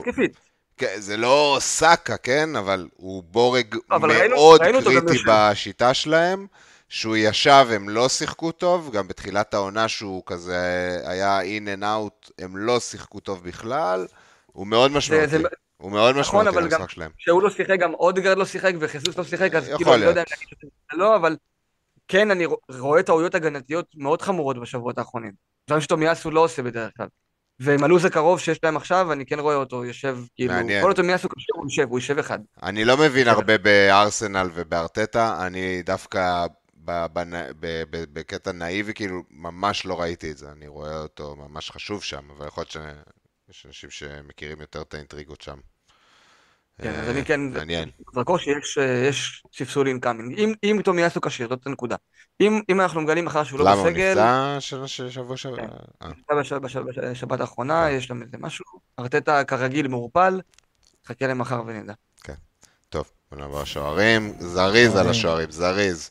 כן, 0.77 0.95
זה 0.99 1.17
לא 1.17 1.57
סאקה, 1.61 2.17
כן? 2.17 2.57
אבל 2.57 2.89
הוא 2.97 3.23
בורג 3.23 3.77
מאוד 4.31 4.61
קריטי. 4.63 5.19
בשיטה 5.27 5.95
שלהם. 5.95 6.47
שהוא 6.91 7.17
ישב, 7.17 7.67
הם 7.71 7.89
לא 7.89 8.09
שיחקו 8.09 8.53
טוב, 8.53 8.91
גם 8.93 9.09
בתחילת 9.09 9.55
העונה 9.55 9.89
שהוא 9.89 10.23
כזה 10.27 10.59
היה 11.05 11.41
in 11.41 11.79
and 11.79 11.83
out, 11.83 12.31
הם 12.39 12.57
לא 12.57 12.81
שיחקו 12.81 13.21
טוב 13.21 13.45
בכלל. 13.45 14.07
הוא 14.47 14.67
מאוד 14.67 14.91
משמעותי, 14.93 15.27
זה- 15.27 15.39
הוא 15.77 15.93
מאוד 15.93 16.11
נכון, 16.17 16.21
משמעותי 16.21 16.49
אבל 16.49 16.69
גם- 16.69 16.81
למשחק 16.81 16.91
שלהם. 16.91 17.11
כשהוא 17.19 17.43
לא 17.43 17.51
שיחק, 17.51 17.79
גם 17.79 17.95
אודגרד 17.95 18.37
לא 18.39 18.45
שיחק 18.45 18.73
וחיסוס 18.81 19.17
לא 19.19 19.25
שיחק, 19.25 19.55
אז 19.55 19.71
כאילו, 19.77 19.95
אני 19.95 20.03
לא. 20.03 20.07
יודע 20.07 20.21
אם 20.21 20.27
להגיד 20.31 20.49
שזה 20.61 20.71
לא, 20.93 21.17
אבל 21.17 21.37
כן, 22.09 22.31
אני 22.31 22.47
רואה 22.79 23.03
טעויות 23.03 23.35
הגנתיות 23.35 23.87
מאוד 23.97 24.23
חמורות 24.23 24.61
בשבועות 24.61 24.99
האחרונים. 24.99 25.33
דברים 25.69 25.81
שטומיאסו 25.81 26.31
לא 26.31 26.41
עושה 26.41 26.63
בדרך 26.63 26.91
כלל. 26.97 27.07
ועם 27.61 27.85
הלו"ז 27.85 28.05
הקרוב 28.05 28.41
שיש 28.41 28.59
להם 28.63 28.77
עכשיו, 28.77 29.13
אני 29.13 29.27
כן 29.27 29.39
רואה 29.39 29.55
אותו 29.55 29.85
יושב, 29.85 30.19
כאילו, 30.37 30.53
מעניין. 30.55 30.83
כל 30.83 30.93
טומיאסו 30.93 31.29
קשור, 31.29 31.57
הוא 31.57 31.65
יושב, 31.67 31.87
הוא 31.89 31.99
יושב 31.99 32.19
אחד. 32.19 32.39
אני 32.63 32.85
לא 32.85 32.97
מבין. 32.97 33.29
הרבה 33.29 33.59
בארסנל 33.59 34.51
ובארטטה, 34.55 35.47
אני 35.47 35.83
דווקא 35.83 36.47
בקטע 38.13 38.53
נאיבי, 38.53 38.95
כאילו, 38.95 39.23
ממש 39.31 39.87
לא 39.87 40.01
ראיתי 40.01 40.31
את 40.31 40.39
זה, 40.39 40.53
אני 40.53 40.69
רואה 40.69 40.99
אותו 40.99 41.37
ממש 41.37 41.71
חשוב 41.71 42.03
שם, 42.03 42.31
אבל 42.31 42.47
יכול 42.47 42.61
להיות 42.61 42.71
שיש 42.71 43.67
אנשים 43.67 43.91
שמכירים 43.91 44.61
יותר 44.61 44.83
את 44.83 44.95
האינטריגות 44.95 45.41
שם. 45.41 45.59
כן, 46.83 46.95
אז 46.95 47.09
אה, 47.09 47.11
אני 47.11 47.25
כן, 47.25 47.41
מעניין. 47.41 47.91
זרקור 48.15 48.39
שיש 48.39 48.79
אה, 48.79 49.11
ספסול 49.55 49.89
אינקאמינג. 49.89 50.39
אם- 50.65 50.83
טומיאסו 50.83 51.21
כשיר, 51.21 51.49
זאת 51.49 51.67
הנקודה. 51.67 51.97
אם 52.41 52.81
אנחנו 52.81 53.01
מגלים 53.01 53.25
מחר 53.25 53.45
שהוא 53.45 53.59
לא 53.59 53.65
למה, 53.65 53.75
הוא 53.75 53.89
בסגל, 53.89 54.15
נפצע 54.57 55.09
שבוע 55.11 55.37
שעבר? 55.37 55.57
כן. 55.57 55.69
אה, 56.03 56.41
בשבת 57.13 57.41
האחרונה, 57.41 57.91
יש 57.91 58.07
שם 58.07 58.23
איזה 58.23 58.37
משהו. 58.41 58.65
ארטטה 58.99 59.45
כרגיל 59.45 59.89
מעורפל, 59.89 60.41
חכה 61.07 61.27
למחר 61.27 61.63
ונדע. 61.67 61.93
טוב, 62.89 63.11
בוא 63.31 63.39
נעבור 63.39 63.63
לשוערים, 63.63 64.33
זריז 64.39 64.97
על 64.97 65.09
השוערים, 65.09 65.51
זריז. 65.51 66.11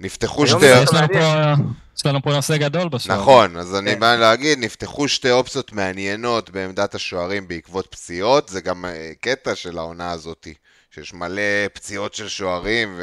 נפתחו 0.00 0.46
שתי... 0.46 0.66
יש 0.66 0.92
לנו. 0.92 1.08
פה- 1.08 1.54
יש 1.98 2.06
לנו 2.06 2.22
פה 2.22 2.32
נושא 2.32 2.56
גדול 2.56 2.88
בשוער. 2.88 3.20
נכון, 3.20 3.56
אז 3.56 3.76
אני 3.76 3.90
כן. 3.94 4.00
בא 4.00 4.14
להגיד, 4.16 4.58
נפתחו 4.58 5.08
שתי 5.08 5.30
אופציות 5.30 5.72
מעניינות 5.72 6.50
בעמדת 6.50 6.94
השוערים 6.94 7.48
בעקבות 7.48 7.86
פציעות, 7.90 8.48
זה 8.48 8.60
גם 8.60 8.84
אה, 8.84 9.12
קטע 9.20 9.54
של 9.54 9.78
העונה 9.78 10.10
הזאתי, 10.10 10.54
שיש 10.94 11.14
מלא 11.14 11.42
פציעות 11.72 12.14
של 12.14 12.28
שוערים, 12.28 12.94
ו... 12.98 13.02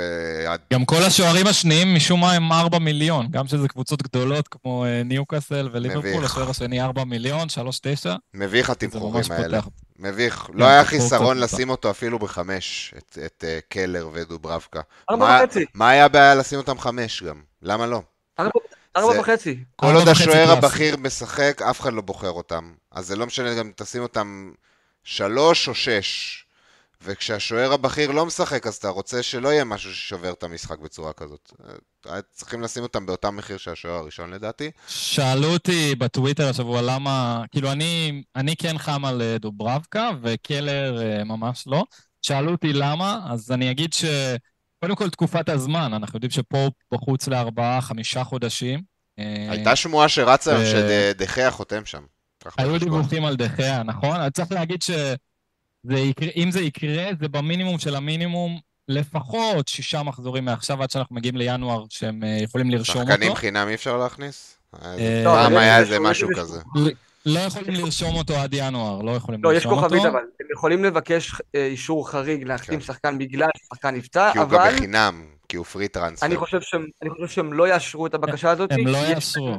גם 0.73 0.85
כל 0.85 1.03
השוערים 1.03 1.47
השניים 1.47 1.95
משום 1.95 2.21
מה 2.21 2.31
הם 2.33 2.51
4 2.51 2.79
מיליון, 2.79 3.27
גם 3.31 3.47
שזה 3.47 3.67
קבוצות 3.67 4.01
גדולות 4.03 4.47
כמו 4.47 4.85
אה, 4.85 5.01
ניוקאסל 5.03 5.69
וליברפול, 5.73 6.09
מביך. 6.17 6.31
השוער 6.31 6.49
השני 6.49 6.81
4 6.81 7.03
מיליון, 7.03 7.47
3-9, 8.05 8.09
מביך 8.33 8.69
התמחורים 8.69 9.23
האלה. 9.29 9.59
מביך. 10.03 10.35
כן, 10.35 10.53
לא 10.53 10.65
היה 10.65 10.85
חיסרון 10.85 11.37
לשים 11.37 11.69
אותו 11.69 11.89
אפילו 11.89 12.19
בחמש, 12.19 12.93
את, 12.97 13.17
את 13.25 13.43
אה, 13.47 13.59
קלר 13.69 14.09
ודוברבקה. 14.13 14.81
ארבע 15.09 15.25
מה- 15.25 15.39
וחצי. 15.43 15.65
מה 15.73 15.89
היה 15.89 16.05
הבעיה 16.05 16.35
לשים 16.35 16.59
אותם 16.59 16.79
חמש 16.79 17.23
גם? 17.23 17.41
למה 17.61 17.85
לא? 17.87 18.01
ארבע 18.97 19.19
וחצי. 19.19 19.63
כל 19.75 19.95
עוד 19.95 20.07
השוער. 20.07 20.51
הבכיר 20.51 20.97
משחק, 20.97 21.61
אף 21.69 21.79
אחד 21.81 21.93
לא 21.93 22.01
בוחר 22.01 22.31
אותם. 22.31 22.73
אז 22.91 23.07
זה 23.07 23.15
לא 23.15 23.25
משנה 23.25 23.53
גם 23.53 23.65
אם 23.65 23.71
תשים 23.75 24.01
אותם 24.01 24.51
שלוש 25.03 25.67
או 25.67 25.75
שש. 25.75 26.39
וכשהשוער 27.01 27.73
הבכיר 27.73 28.11
לא 28.11 28.25
משחק, 28.25 28.67
אז 28.67 28.75
אתה 28.75 28.89
רוצה 28.89 29.23
שלא 29.23 29.49
יהיה 29.49 29.63
משהו 29.63 29.93
ששובר 29.93 30.31
את 30.33 30.43
המשחק 30.43 30.79
בצורה 30.79 31.13
כזאת. 31.13 31.53
צריכים 32.31 32.61
לשים 32.61 32.83
אותם 32.83 33.05
באותם 33.05 33.35
מחיר 33.35 33.57
של 33.57 33.71
השוער 33.71 33.95
הראשון 33.95 34.31
לדעתי. 34.31 34.71
שאלו 34.87 35.53
אותי 35.53 35.95
בטוויטר 35.95 36.49
השבוע 36.49 36.81
למה, 36.81 37.43
כאילו 37.51 37.71
אני, 37.71 38.23
אני 38.35 38.55
כן 38.55 38.77
חם 38.77 39.05
על 39.05 39.21
אה, 39.21 39.37
דוברבקה 39.37 40.09
וקלר 40.21 41.01
אה, 41.01 41.23
ממש 41.23 41.63
לא. 41.67 41.83
שאלו 42.21 42.51
אותי 42.51 42.73
למה, 42.73 43.19
אז 43.29 43.51
אני 43.51 43.71
אגיד 43.71 43.93
ש... 43.93 44.05
קודם 44.79 44.95
כל 44.95 45.09
תקופת 45.09 45.49
הזמן, 45.49 45.93
אנחנו 45.93 46.17
יודעים 46.17 46.31
שפה 46.31 46.67
בחוץ 46.91 47.27
לארבעה, 47.27 47.81
חמישה 47.81 48.23
חודשים. 48.23 48.81
אה, 49.19 49.47
הייתה 49.49 49.75
שמועה 49.75 50.09
שרצה 50.09 50.55
היום 50.55 50.65
שדחיה 50.65 51.51
חותם 51.51 51.85
שם. 51.85 52.03
היו 52.57 52.79
דיווחים 52.79 53.25
על 53.25 53.35
דחיה, 53.35 53.83
נכון? 53.83 54.21
אז 54.21 54.31
צריך 54.31 54.51
להגיד 54.51 54.81
שאם 54.81 56.51
זה 56.51 56.61
יקרה, 56.61 57.05
זה 57.19 57.27
במינימום 57.27 57.79
של 57.79 57.95
המינימום 57.95 58.59
לפחות 58.87 59.67
שישה 59.67 60.03
מחזורים 60.03 60.45
מעכשיו 60.45 60.83
עד 60.83 60.91
שאנחנו 60.91 61.15
מגיעים 61.15 61.35
לינואר 61.35 61.85
שהם 61.89 62.23
אה, 62.23 62.37
יכולים 62.43 62.71
לרשום 62.71 63.01
אותו. 63.01 63.11
שחקנים 63.11 63.35
חינם 63.35 63.67
אי 63.67 63.73
אפשר 63.73 63.97
להכניס? 63.97 64.57
אה, 64.83 65.21
פעם 65.23 65.57
היה 65.57 65.79
איזה 65.79 65.99
משהו 65.99 66.29
כזה. 66.35 66.59
לא 67.25 67.39
יכולים 67.39 67.73
לרשום 67.73 68.15
אותו 68.15 68.35
עד 68.35 68.53
ינואר, 68.53 69.01
לא 69.01 69.11
יכולים 69.11 69.43
לרשום 69.43 69.71
אותו. 69.71 69.81
לא, 69.81 69.85
יש 69.85 69.97
כוכבית 69.97 70.05
אבל, 70.05 70.19
הם 70.39 70.47
יכולים 70.53 70.83
לבקש 70.83 71.31
אה, 71.55 71.65
אישור 71.65 72.09
חריג 72.09 72.43
להחתים 72.43 72.79
כן. 72.79 72.85
שחקן 72.85 73.17
בגלל 73.17 73.49
ששחקן 73.57 73.95
נפצע, 73.95 74.31
אבל... 74.31 74.33
כי 74.33 74.39
הוא 74.39 74.47
גם 74.49 74.75
בחינם, 74.75 75.25
כי 75.49 75.57
הוא 75.57 75.65
פרי 75.65 75.87
טרנספר. 75.87 76.25
אני 76.25 76.37
חושב 76.37 76.59
שהם 77.27 77.53
לא 77.53 77.67
יאשרו 77.67 78.07
את 78.07 78.13
הבקשה 78.13 78.51
הזאת. 78.51 78.71
הם 78.71 78.87
לא 78.87 78.97
יאשרו. 78.97 79.55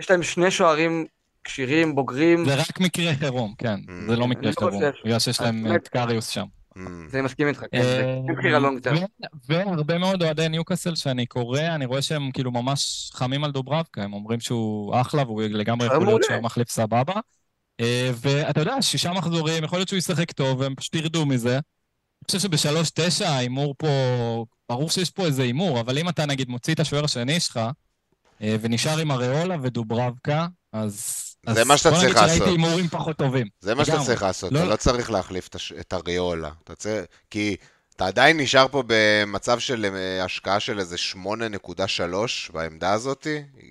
יש 0.00 0.10
להם 0.10 0.22
שני 0.22 0.50
שוערים 0.50 1.06
כשירים, 1.44 1.94
בוגרים. 1.94 2.44
זה 2.44 2.54
רק 2.54 2.80
מקרה 2.80 3.14
חירום, 3.14 3.54
כן. 3.58 3.80
Mm. 3.86 4.10
זה 4.10 4.16
לא 4.16 4.28
מקרה 4.28 4.50
לא 4.50 4.54
חירום, 4.58 4.82
בגלל 5.04 5.18
שיש 5.18 5.40
להם 5.40 5.74
את 5.76 5.88
קריוס 5.88 6.28
שם. 6.28 6.46
Mm. 6.76 6.80
זה 7.08 7.18
אני 7.18 7.24
מסכים 7.24 7.48
איתך, 7.48 7.64
כן, 7.72 7.82
זה 7.82 8.32
בחירה 8.38 8.58
לא 8.58 8.70
טרם. 8.82 8.96
והרבה 9.48 9.98
מאוד 9.98 10.22
אוהדי 10.22 10.48
ניוקאסל 10.48 10.94
שאני 10.94 11.26
קורא, 11.26 11.60
אני 11.60 11.84
רואה 11.84 12.02
שהם 12.02 12.30
כאילו 12.30 12.50
ממש 12.50 13.10
חמים 13.14 13.44
על 13.44 13.52
דוברבקה, 13.52 14.02
הם 14.02 14.12
אומרים 14.12 14.40
שהוא 14.40 15.00
אחלה 15.00 15.22
והוא 15.22 15.42
לגמרי 15.42 15.86
יכול 15.86 16.06
להיות 16.06 16.22
שהוא 16.22 16.42
מחליף 16.42 16.70
סבבה. 16.70 17.14
אה, 17.80 18.10
ואתה 18.14 18.60
יודע, 18.60 18.82
שישה 18.82 19.12
מחזורים, 19.12 19.64
יכול 19.64 19.78
להיות 19.78 19.88
שהוא 19.88 19.98
ישחק 19.98 20.32
טוב, 20.32 20.60
והם 20.60 20.74
פשוט 20.74 20.94
ירדו 20.94 21.26
מזה. 21.26 21.54
אני 21.54 22.26
חושב 22.26 22.38
שבשלוש 22.38 22.90
תשע 22.94 23.28
ההימור 23.28 23.74
פה, 23.78 23.88
ברור 24.68 24.90
שיש 24.90 25.10
פה 25.10 25.26
איזה 25.26 25.42
הימור, 25.42 25.80
אבל 25.80 25.98
אם 25.98 26.08
אתה 26.08 26.26
נגיד 26.26 26.48
מוציא 26.48 26.74
את 26.74 26.80
השוער 26.80 27.04
השני 27.04 27.40
שלך, 27.40 27.60
אה, 28.42 28.56
ונשאר 28.60 28.98
עם 28.98 29.10
אריולה 29.10 29.56
ודוברבקה, 29.62 30.46
אז... 30.72 31.28
זה 31.50 31.64
מה 31.64 31.76
שאתה 31.76 31.90
צריך 31.90 32.02
לעשות. 32.02 32.14
בוא 32.14 32.28
נגיד 32.28 32.38
שראיתי 32.38 32.50
הימורים 32.50 32.88
פחות 32.88 33.16
טובים. 33.16 33.46
זה 33.60 33.74
מה 33.74 33.84
שאתה 33.84 33.98
צריך 34.04 34.22
לעשות, 34.22 34.52
לא- 34.52 34.58
אתה 34.58 34.68
לא 34.68 34.76
צריך 34.76 35.10
להחליף 35.10 35.48
את 35.80 35.94
אריולה. 35.94 36.50
כי 37.30 37.56
אתה 37.96 38.06
עדיין 38.06 38.40
נשאר 38.40 38.68
פה 38.68 38.82
במצב 38.86 39.58
של 39.58 39.86
אה, 39.94 40.24
השקעה 40.24 40.60
של 40.60 40.78
איזה 40.78 40.96
8.3 41.12 42.52
בעמדה 42.52 42.92
הזאת, 42.92 43.26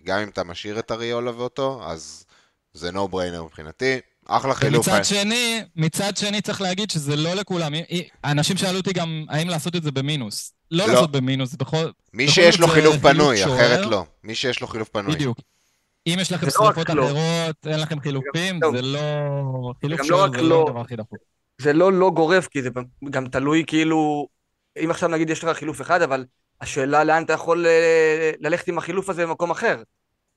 גם 0.05 0.19
אם 0.19 0.29
אתה 0.29 0.43
משאיר 0.43 0.79
את 0.79 0.91
אריולה 0.91 1.37
ואותו, 1.37 1.81
אז 1.85 2.25
זה 2.73 2.89
no 2.89 3.13
brainer 3.13 3.43
מבחינתי. 3.45 3.99
אחלה 4.27 4.55
חילוף. 4.55 4.87
מצד 4.87 5.05
שני, 5.05 5.61
מצד 5.75 6.17
שני 6.17 6.41
צריך 6.41 6.61
להגיד 6.61 6.91
שזה 6.91 7.15
לא 7.15 7.33
לכולם. 7.33 7.71
אנשים 8.23 8.57
שאלו 8.57 8.77
אותי 8.77 8.93
גם 8.93 9.25
האם 9.29 9.49
לעשות 9.49 9.75
את 9.75 9.83
זה 9.83 9.91
במינוס. 9.91 10.53
לא, 10.71 10.87
לא. 10.87 10.93
לעשות 10.93 11.11
במינוס, 11.11 11.55
בכל... 11.55 11.89
מי 12.13 12.27
שיש 12.27 12.59
לו 12.59 12.67
חילוף 12.67 12.95
פנוי, 13.01 13.43
אחרת 13.45 13.85
לא. 13.85 14.05
מי 14.23 14.35
שיש 14.35 14.61
לו 14.61 14.67
חילוף 14.67 14.89
פנוי. 14.89 15.15
בדיוק. 15.15 15.37
אם 16.07 16.17
יש 16.21 16.31
לכם 16.31 16.45
לא 16.45 16.51
שריפות 16.51 16.89
לא. 16.89 17.05
אחרות, 17.05 17.55
אין 17.65 17.79
לכם 17.79 17.99
חילופים, 17.99 18.59
זה 18.73 18.81
לא... 18.81 19.73
חילוף 19.79 20.03
שוער 20.03 20.31
זה 20.31 20.41
לא, 20.41 20.49
לא 20.49 20.65
הדבר 20.67 20.81
הכי 20.81 20.95
דחוף. 20.95 21.19
זה 21.61 21.73
לא 21.73 21.93
לא 21.93 22.11
גורף, 22.15 22.47
כי 22.47 22.61
זה 22.61 22.69
גם 23.09 23.27
תלוי 23.27 23.63
כאילו... 23.67 24.27
אם 24.83 24.91
עכשיו 24.91 25.09
נגיד 25.09 25.29
יש 25.29 25.43
לך 25.43 25.57
חילוף 25.57 25.81
אחד, 25.81 26.01
אבל 26.01 26.25
השאלה 26.61 27.03
לאן 27.03 27.23
אתה 27.23 27.33
יכול 27.33 27.65
אה, 27.65 28.31
ללכת 28.39 28.67
עם 28.67 28.77
החילוף 28.77 29.09
הזה 29.09 29.25
במקום 29.25 29.51
אחר. 29.51 29.83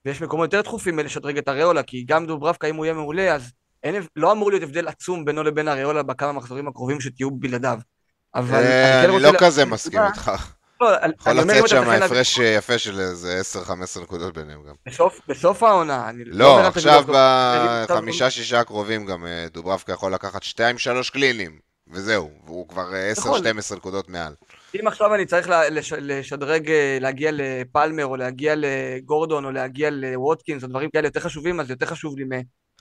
ויש 0.05 0.23
מקומות 0.23 0.53
יותר 0.53 0.61
דחופים 0.69 0.99
לשדרג 0.99 1.39
את 1.39 1.49
הריאולה, 1.49 1.83
כי 1.83 2.05
גם 2.05 2.27
דוברבקה, 2.27 2.67
אם 2.67 2.77
הוא 2.77 2.85
יהיה 2.85 2.95
מעולה, 2.95 3.35
אז 3.35 3.53
אין, 3.83 4.03
לא 4.17 4.33
אמור 4.33 4.51
להיות 4.51 4.63
הבדל 4.63 4.89
עצום 4.89 5.25
בינו 5.25 5.43
לבין 5.43 5.69
הריאולה 5.69 6.03
בכמה 6.03 6.33
מחזורים 6.33 6.69
הקרובים 6.69 7.01
שתהיו 7.01 7.31
בלעדיו. 7.31 7.79
אבל 8.35 8.55
אה, 8.55 9.05
אני 9.05 9.13
כן 9.13 9.23
לא 9.23 9.33
כזה 9.39 9.65
מסכים 9.65 10.01
איתך. 10.01 10.31
לא, 10.91 11.13
יכול 11.21 11.33
לצאת 11.33 11.69
שם 11.69 11.91
הפרש 11.91 12.39
יפה 12.39 12.79
של 12.79 13.01
איזה 13.01 13.41
10-15 13.99 14.03
נקודות 14.03 14.35
ביניהם 14.35 14.63
גם. 14.69 14.75
בסוף 15.29 15.63
העונה. 15.63 16.11
לא, 16.27 16.61
עכשיו 16.61 17.05
בחמישה-שישה 17.09 18.61
הקרובים 18.61 19.07
גם 19.07 19.27
אה, 19.27 19.47
דוברבקה 19.53 19.93
יכול 19.93 20.15
לקחת 20.15 20.43
2-3 20.43 20.61
קלינים, 21.13 21.59
וזהו, 21.89 22.31
והוא 22.47 22.69
כבר 22.69 22.91
10-12 23.23 23.27
אה, 23.27 23.77
נקודות 23.77 24.09
מעל. 24.09 24.35
אם 24.81 24.87
עכשיו 24.87 25.15
אני 25.15 25.27
צריך 25.27 25.51
לשדרג, 25.99 26.71
להגיע 27.01 27.31
לפלמר, 27.33 28.07
או 28.07 28.17
להגיע 28.17 28.55
לגורדון, 28.57 29.45
או 29.45 29.51
להגיע 29.51 29.91
לווטקינס, 29.91 30.63
או 30.63 30.69
דברים 30.69 30.91
כאלה 30.91 31.07
יותר 31.07 31.21
חשובים, 31.21 31.61
אז 31.61 31.71
יותר 31.71 31.87
חשוב 31.87 32.19
לי 32.19 32.25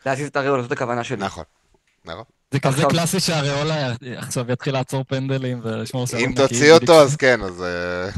להזיז 0.05 0.27
את 0.27 0.35
הריאולה, 0.35 0.63
זאת 0.63 0.71
הכוונה 0.71 1.03
שלי. 1.03 1.17
נכון, 1.17 1.43
נכון. 2.05 2.23
זה 2.53 2.59
כזה 2.59 2.83
קלאסי 2.89 3.19
שהריאולה 3.19 3.93
עכשיו 4.17 4.51
יתחיל 4.51 4.73
לעצור 4.73 5.03
פנדלים 5.03 5.59
ולשמור 5.63 6.07
סרון 6.07 6.23
אם 6.23 6.33
תוציא 6.35 6.73
אותו, 6.73 7.01
אז 7.01 7.15
כן, 7.15 7.41
אז 7.41 7.63
אה, 7.63 8.09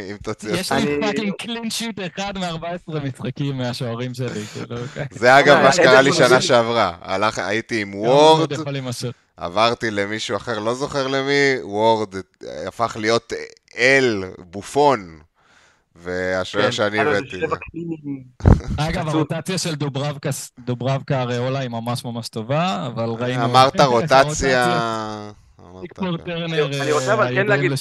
אם 0.10 0.16
תוציא 0.22 0.48
אותו. 0.48 0.60
יש 0.60 0.72
לי 0.72 1.00
fucking 1.00 1.32
clean 1.38 1.70
sheet 1.70 1.98
אחד 2.16 2.38
מ-14 2.38 2.98
משחקים 3.04 3.58
מהשוערים 3.58 4.14
שלי. 4.14 4.44
כאילו, 4.52 4.82
אוקיי. 4.82 5.06
זה 5.10 5.38
אגב 5.38 5.62
מה 5.62 5.72
שקרה 5.72 6.02
לי 6.02 6.12
שנה 6.12 6.40
שעברה. 6.40 6.96
הייתי 7.36 7.82
עם 7.82 7.94
וורד, 7.94 8.52
עברתי 9.36 9.90
למישהו 9.90 10.36
אחר, 10.36 10.58
לא 10.58 10.74
זוכר 10.74 11.06
למי, 11.06 11.56
וורד 11.62 12.14
הפך 12.66 12.96
להיות 13.00 13.32
אל, 13.76 14.24
בופון. 14.38 15.18
והשוער 16.00 16.64
כן, 16.64 16.72
שאני 16.72 17.00
הבאתי. 17.00 17.40
אגב, 18.76 19.08
הרוטציה 19.08 19.58
של 19.58 19.74
דוברבקה 20.58 21.22
אריולה 21.22 21.58
היא 21.58 21.68
ממש 21.68 22.04
ממש 22.04 22.28
טובה, 22.28 22.86
אבל 22.86 23.08
ראינו... 23.08 23.44
אמרת 23.44 23.80
רוטציה... 23.80 25.30
אני 25.58 26.92
רוצה 26.92 27.14
אבל 27.14 27.34
כן 27.34 27.46
להגיד... 27.46 27.72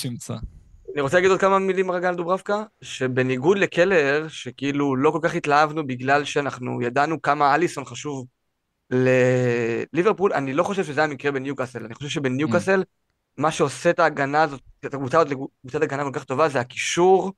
אני 0.94 1.02
רוצה 1.02 1.18
להגיד 1.18 1.32
עוד 1.32 1.40
כמה 1.40 1.60
מילים 1.60 1.92
רגע 1.92 2.10
על 2.10 2.16
דוברבקה, 2.16 2.64
שבניגוד 2.82 3.58
לקלר, 3.58 4.26
שכאילו 4.30 4.96
לא 4.96 5.12
כל 5.12 5.20
כך 5.22 5.36
התלהבנו 5.36 5.88
בגלל 5.88 6.24
שאנחנו 6.24 6.82
ידענו 6.82 7.22
כמה 7.22 7.56
אליסון 7.56 7.86
חשוב 7.86 8.26
לליברפול, 8.92 10.34
אני 10.34 10.54
לא 10.54 10.64
חושב 10.64 10.84
שזה 10.84 11.04
המקרה 11.04 11.32
בניוקאסל. 11.32 11.86
אני 11.86 11.96
חושב 11.96 12.10
שבניוקאסל, 12.10 12.84
מה 13.38 13.52
שעושה 13.52 13.90
את 13.90 14.00
ההגנה 14.00 14.42
הזאת, 14.42 14.62
את 14.86 14.94
הקבוצה 14.94 15.20
הזאת 15.20 15.32
לקבוצת 15.32 15.82
הגנה 15.82 16.04
כל 16.04 16.12
כך 16.14 16.24
טובה, 16.24 16.50
זה 16.50 16.60
הקישור 16.60 17.34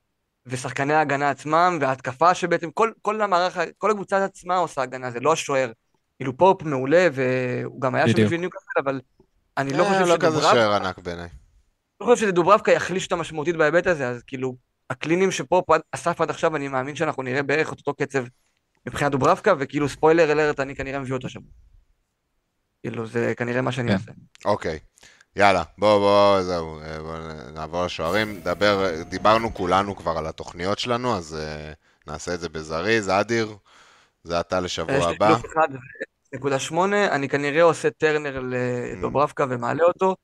ושחקני 0.46 0.94
ההגנה 0.94 1.30
עצמם, 1.30 1.78
וההתקפה 1.82 2.34
שבעצם 2.34 2.72
כל, 2.72 2.92
כל 3.02 3.22
המערך, 3.22 3.58
כל 3.78 3.92
הקבוצה 3.92 4.26
עצמה 4.26 4.58
עושה 4.58 4.82
הגנה, 4.82 5.12
זה 5.12 5.20
לא 5.20 5.34
השוער. 5.34 5.72
כאילו 6.22 6.38
פופ 6.38 6.64
מעולה, 6.64 7.08
והוא 7.14 7.82
גם 7.82 7.96
היה 7.96 8.08
שם 8.08 8.24
בשביל 8.24 8.40
ניוקאסל, 8.40 8.80
אבל 8.84 9.02
אני 9.58 9.74
לא 9.74 9.84
אה, 9.84 9.90
חושב 9.90 10.06
לא 10.06 10.18
כזה 10.20 10.42
שוער 10.42 10.74
ענק 10.74 11.00
בעיניי. 11.00 11.30
לא 12.02 12.06
חושב 12.06 12.28
שדוברבקה 12.28 12.72
יחליש 12.72 13.04
אותה 13.04 13.16
משמעותית 13.16 13.56
בהיבט 13.56 13.88
הזה, 13.88 14.10
אז 14.10 14.24
כאילו, 14.24 14.56
הקלינים 14.90 15.32
שפופ 15.32 15.70
אסף 15.92 16.22
עד 16.22 16.30
עכשיו, 16.30 16.56
אני 16.56 16.68
מאמין 16.68 16.96
שאנחנו 16.96 17.24
נראה 17.24 17.44
בערך 17.44 17.74
את 17.74 17.78
אותו 17.78 17.94
קצב 17.94 18.24
מבחינת 18.88 19.12
דוברבקה, 19.12 19.54
וכאילו 19.60 19.90
spoiler 19.90 20.32
alert, 20.32 20.60
אני 20.60 20.76
כנראה 20.76 21.00
מביא 21.00 21.14
אותו 21.14 21.30
שם. 21.30 21.40
כאילו, 22.82 23.08
זה 23.08 23.34
כנראה 23.38 23.62
מה 23.62 23.72
שאני 23.72 23.88
כן. 23.88 23.94
אעשה. 23.94 24.12
אוקיי. 24.46 24.80
יאללה, 25.36 25.64
בוא, 25.78 26.00
בוא, 26.00 26.44
זהו, 26.44 26.80
אה, 26.82 27.00
בוא 27.00 27.18
נעבור 27.54 27.86
לשוערים. 27.86 28.42
דבר, 28.42 29.02
דיברנו 29.10 29.54
כולנו 29.54 29.96
כבר 29.96 30.18
על 30.18 30.28
התוכניות 30.28 30.80
שלנו, 30.80 31.18
אז 31.18 31.38
uh, 31.40 32.12
נעשה 32.12 32.34
את 32.34 32.40
זה 32.40 32.50
בזריז. 32.50 33.10
אדיר, 33.10 33.56
זה 34.24 34.40
אתה 34.40 34.60
לשבוע 34.60 35.10
הבא. 35.10 35.30
יש 35.30 35.44
לי 35.70 35.78
נקודה 36.34 36.60
שמונה, 36.60 37.16
אני 37.16 37.30
כנראה 37.30 37.64
עושה 37.64 37.90
טרנר 37.90 38.42
לדוברבקה 38.44 39.46
ומעלה 39.50 39.84
אותו. 39.84 40.16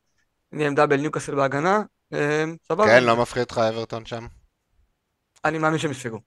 אני 0.53 0.67
עם 0.67 0.75
דאבל 0.75 0.97
ניוקאסל 0.97 1.35
בהגנה, 1.35 1.81
אה, 2.13 2.43
סבבה. 2.67 2.85
כן, 2.85 3.03
לא 3.03 3.15
מפחיד 3.15 3.43
אותך 3.43 3.57
אברטון 3.57 4.05
שם? 4.05 4.27
אני 5.45 5.57
מאמין 5.57 5.79
שהם 5.79 5.91
יספגו. 5.91 6.19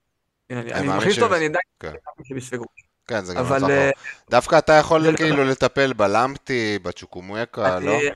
אני 0.50 0.88
מכניס 0.88 1.18
אותו 1.18 1.30
ואני 1.30 1.44
עדיין 1.44 1.64
כן. 1.80 1.88
מאמין 1.88 2.24
שהם 2.24 2.36
יספגו. 2.36 2.64
כן, 3.06 3.24
זה 3.24 3.34
גם 3.34 3.40
אבל... 3.40 3.60
לא 3.60 3.90
דווקא 4.30 4.58
אתה 4.58 4.72
יכול 4.72 5.16
כאילו 5.16 5.44
לטפל 5.44 5.92
בלמפטי, 5.92 6.78
בצ'וקומואקה, 6.82 7.78
לא? 7.78 7.98
אני 7.98 8.10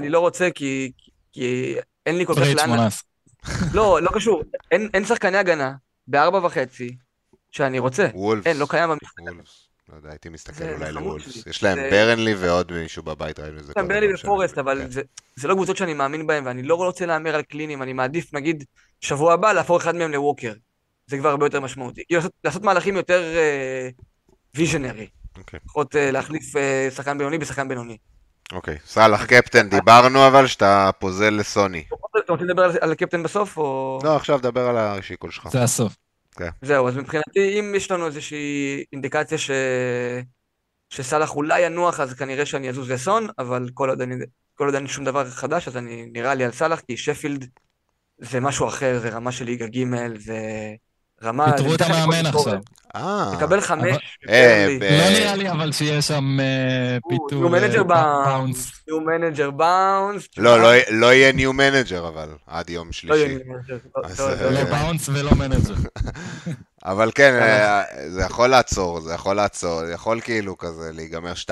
לא 0.00 0.18
רוצה 0.18 0.48
כי, 0.54 0.92
כי 1.32 1.74
אין 2.06 2.18
לי 2.18 2.26
כל 2.26 2.34
כך 2.34 2.40
לאן... 2.56 2.88
לא, 3.74 4.02
לא 4.02 4.10
קשור. 4.14 4.42
אין, 4.70 4.88
אין 4.94 5.04
שחקני 5.04 5.38
הגנה 5.38 5.74
בארבע 6.06 6.46
וחצי 6.46 6.96
שאני 7.50 7.78
רוצה. 7.78 8.08
וולפס. 8.14 8.46
אין, 8.46 8.56
לא 8.56 8.66
קיים 8.70 8.90
במשחק 8.90 9.18
הזה. 9.18 9.42
לא 9.88 9.96
יודע, 9.96 10.10
הייתי 10.10 10.28
מסתכל 10.28 10.64
אולי 10.64 10.92
לוולפס. 10.92 11.46
יש 11.46 11.62
להם 11.62 11.78
ברנלי 11.90 12.34
ועוד 12.34 12.72
מישהו 12.72 13.02
בבית, 13.02 13.40
ראינו 13.40 13.58
את 13.58 13.64
זה 13.64 13.74
קודם. 13.74 13.88
ברנלי 13.88 14.14
ופורסט, 14.14 14.58
אבל 14.58 14.78
כן. 14.82 14.90
זה, 14.90 15.02
זה 15.36 15.48
לא 15.48 15.54
קבוצות 15.54 15.76
שאני 15.76 15.94
מאמין 15.94 16.26
בהן, 16.26 16.46
ואני 16.46 16.62
לא 16.62 16.74
רוצה 16.74 17.06
להמר 17.06 17.34
על 17.34 17.42
קלינים, 17.42 17.82
אני 17.82 17.92
מעדיף, 17.92 18.34
נגיד, 18.34 18.64
שבוע 19.00 19.32
הבא 19.32 19.52
להפוך 19.52 19.82
אחד 19.82 19.96
מהם 19.96 20.12
לווקר. 20.12 20.52
זה 21.06 21.18
כבר 21.18 21.28
הרבה 21.28 21.46
יותר 21.46 21.60
משמעותי. 21.60 22.02
כאילו, 22.06 22.20
לעשות, 22.20 22.32
לעשות 22.44 22.62
מהלכים 22.62 22.96
יותר 22.96 23.22
ויז'נרי. 24.54 25.06
Uh, 25.06 25.38
okay. 25.38 25.56
לפחות 25.64 25.94
uh, 25.94 25.98
להחליף 25.98 26.56
uh, 26.56 26.94
שחקן 26.94 27.18
בינוני 27.18 27.38
בשחקן 27.38 27.68
בינוני. 27.68 27.96
אוקיי, 28.52 28.76
סאלח 28.86 29.24
קפטן, 29.24 29.68
דיברנו 29.68 30.26
אבל 30.26 30.46
שאתה 30.46 30.90
פוזל 30.98 31.30
לסוני. 31.30 31.84
אתה 32.24 32.32
רוצה 32.32 32.44
לדבר 32.44 32.62
על- 32.80 32.92
הקפטן 32.92 33.22
בסוף, 33.22 33.56
או... 33.56 33.98
לא, 34.04 34.16
עכשיו 34.16 34.38
דבר 34.42 34.68
על 34.68 34.76
השיקול 34.76 35.30
שלך. 35.30 35.48
זה 35.48 35.62
הסוף. 35.62 35.96
זהו, 36.62 36.88
אז 36.88 36.96
מבחינתי, 36.96 37.60
אם 37.60 37.74
יש 37.76 37.90
לנו 37.90 38.06
איזושהי 38.06 38.84
אינדיקציה 38.92 39.38
ש... 39.38 39.50
שסאלח 40.90 41.36
אולי 41.36 41.60
ינוח, 41.60 42.00
אז 42.00 42.14
כנראה 42.14 42.46
שאני 42.46 42.68
אזוז 42.68 42.90
לסון, 42.90 43.26
אבל 43.38 43.66
כל 43.74 43.88
עוד 43.88 44.00
אני... 44.00 44.14
כל 44.54 44.66
עוד 44.66 44.74
אין 44.74 44.86
שום 44.86 45.04
דבר 45.04 45.30
חדש, 45.30 45.68
אז 45.68 45.76
אני 45.76 46.06
נראה 46.12 46.34
לי 46.34 46.44
על 46.44 46.52
סאלח, 46.52 46.80
כי 46.80 46.96
שפילד 46.96 47.46
זה 48.18 48.40
משהו 48.40 48.68
אחר, 48.68 48.98
זה 48.98 49.08
רמה 49.08 49.32
של 49.32 49.44
ליגה 49.44 49.66
ג', 49.66 50.18
זה 50.18 50.38
רמה... 51.22 51.52
פיטרו 51.52 51.74
את 51.74 51.80
המאמן. 51.80 52.26
עכשיו. 52.26 52.58
אה, 52.96 53.32
תקבל 53.36 53.60
חמש, 53.60 53.96
אה, 54.28 54.66
לא 54.80 55.10
נראה 55.18 55.36
לי 55.36 55.50
אבל 55.50 55.72
שיהיה 55.72 56.02
שם 56.02 56.40
אה, 56.40 56.98
פיטור. 57.08 57.42
ניו 57.42 57.50
manager 57.50 57.78
אה, 57.78 57.84
bounce. 57.84 58.26
bounce. 58.26 58.72
new 58.88 59.00
manager 59.00 59.50
bounce. 59.50 60.28
לא, 60.36 60.58
לא- 60.62 60.70
לא 60.90 61.12
יהיה 61.12 61.32
new 61.32 61.52
manager 61.52 62.08
אבל, 62.08 62.28
עד 62.46 62.70
יום 62.70 62.86
לא 62.86 62.92
שלישי. 62.92 63.18
יהיה 63.18 63.28
new 63.28 63.46
manager. 63.46 63.76
לא- 63.96 64.02
אז, 64.04 64.20
לא- 64.20 64.28
אה, 64.28 64.42
לא- 64.42 64.50
לא 64.50 64.64
באונס 64.64 65.08
ולא 65.08 65.30
מנג'ר. 65.34 65.74
אבל 66.84 67.10
כן, 67.14 67.34
אה, 67.34 67.82
זה 68.08 68.20
יכול 68.22 68.48
לעצור, 68.48 69.00
זה 69.00 69.14
יכול 69.14 69.36
לעצור, 69.36 69.86
זה 69.86 69.92
יכול 69.92 70.20
כאילו 70.20 70.58
כזה 70.58 70.90
להיגמר 70.92 71.32
2-0 71.34 71.50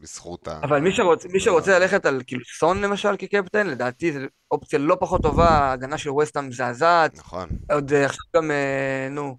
בזכות 0.00 0.48
ה... 0.48 0.58
אבל 0.62 0.80
מי 0.80 0.90
שרוצ- 0.96 1.32
מי 1.32 1.40
שרוצה 1.40 1.78
ללכת 1.78 2.06
על 2.06 2.22
כאילו 2.26 2.42
סון 2.58 2.80
למשל 2.82 3.16
כקפטן, 3.18 3.66
לדעתי 3.66 4.12
זו 4.12 4.18
אופציה 4.50 4.78
לא 4.78 4.96
פחות 5.00 5.22
טובה, 5.22 5.48
ההגנה 5.48 5.98
של 5.98 6.10
ווסטהאם 6.10 6.48
מזעזעת, 6.48 7.18
נכון. 7.18 7.48
עוד 7.72 7.92
אה, 7.92 8.04
עכשיו 8.04 8.24
גם, 8.36 8.50
אה, 8.50 9.08
נו, 9.10 9.36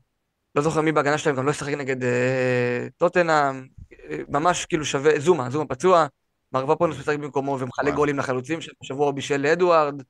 לא 0.56 0.62
זוכר 0.62 0.82
מי 0.82 0.92
בהגנה 0.92 1.18
שלהם, 1.18 1.36
גם 1.36 1.46
לא 1.46 1.52
ישחק 1.52 1.74
נגד 1.74 2.04
אה, 2.04 2.88
טוטנאם, 2.98 3.68
אה, 4.10 4.18
ממש 4.30 4.66
כאילו 4.66 4.86
שווה, 4.86 5.20
זומה, 5.20 5.50
זומה 5.50 5.66
פצוע, 5.66 6.06
מרווה 6.54 6.88
משחק 6.88 7.18
במקומו 7.20 7.58
ומחלק 7.60 7.86
וואו. 7.88 7.96
גולים 7.96 8.20
לחלוצים, 8.20 8.60
שבוע 8.84 9.12
בישל 9.12 9.38
לאדוארד, 9.38 10.02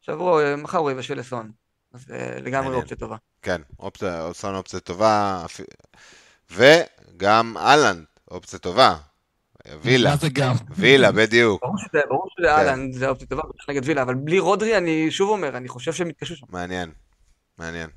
שבוע, 0.00 0.42
אה, 0.42 0.56
מחר 0.56 0.78
הוא 0.78 0.90
יבשל 0.90 1.18
לסון, 1.18 1.50
אז 1.94 2.04
אה, 2.12 2.40
לגמרי. 2.40 2.76
אופציה 2.76 2.96
טובה. 2.96 3.16
כן, 3.42 3.60
אופציה, 3.80 4.22
אופציה 4.24 4.50
אופציה 4.50 4.80
טובה, 4.80 5.42
אפ- 5.44 5.60
וגם 6.50 7.56
אהלנד, 7.56 8.04
אופציה 8.30 8.58
טובה. 8.58 8.96
וילה, 9.82 10.10
מה 10.10 10.16
זה 10.16 10.28
גם? 10.32 10.54
וילה, 10.70 11.12
בדיוק. 11.12 11.62
ברור 11.62 11.78
שזה, 11.78 12.00
ברור 12.08 12.28
שזה 12.38 12.46
כן. 12.46 12.52
אהלנד, 12.52 12.94
זה 12.94 13.08
אופציה 13.08 13.26
טובה, 13.26 13.42
בטח 13.42 13.64
נגד 13.70 13.80
וילה, 13.84 14.02
אבל 14.02 14.14
בלי 14.14 14.38
רודרי, 14.38 14.76
אני 14.78 15.10
שוב 15.10 15.30
אומר, 15.30 15.56
אני 15.56 15.68
חושב 15.68 15.92
שהם 15.92 16.10
יתקשו 16.10 16.36
שם. 16.36 16.46
מעניין, 16.48 16.92
מעניין. 17.58 17.90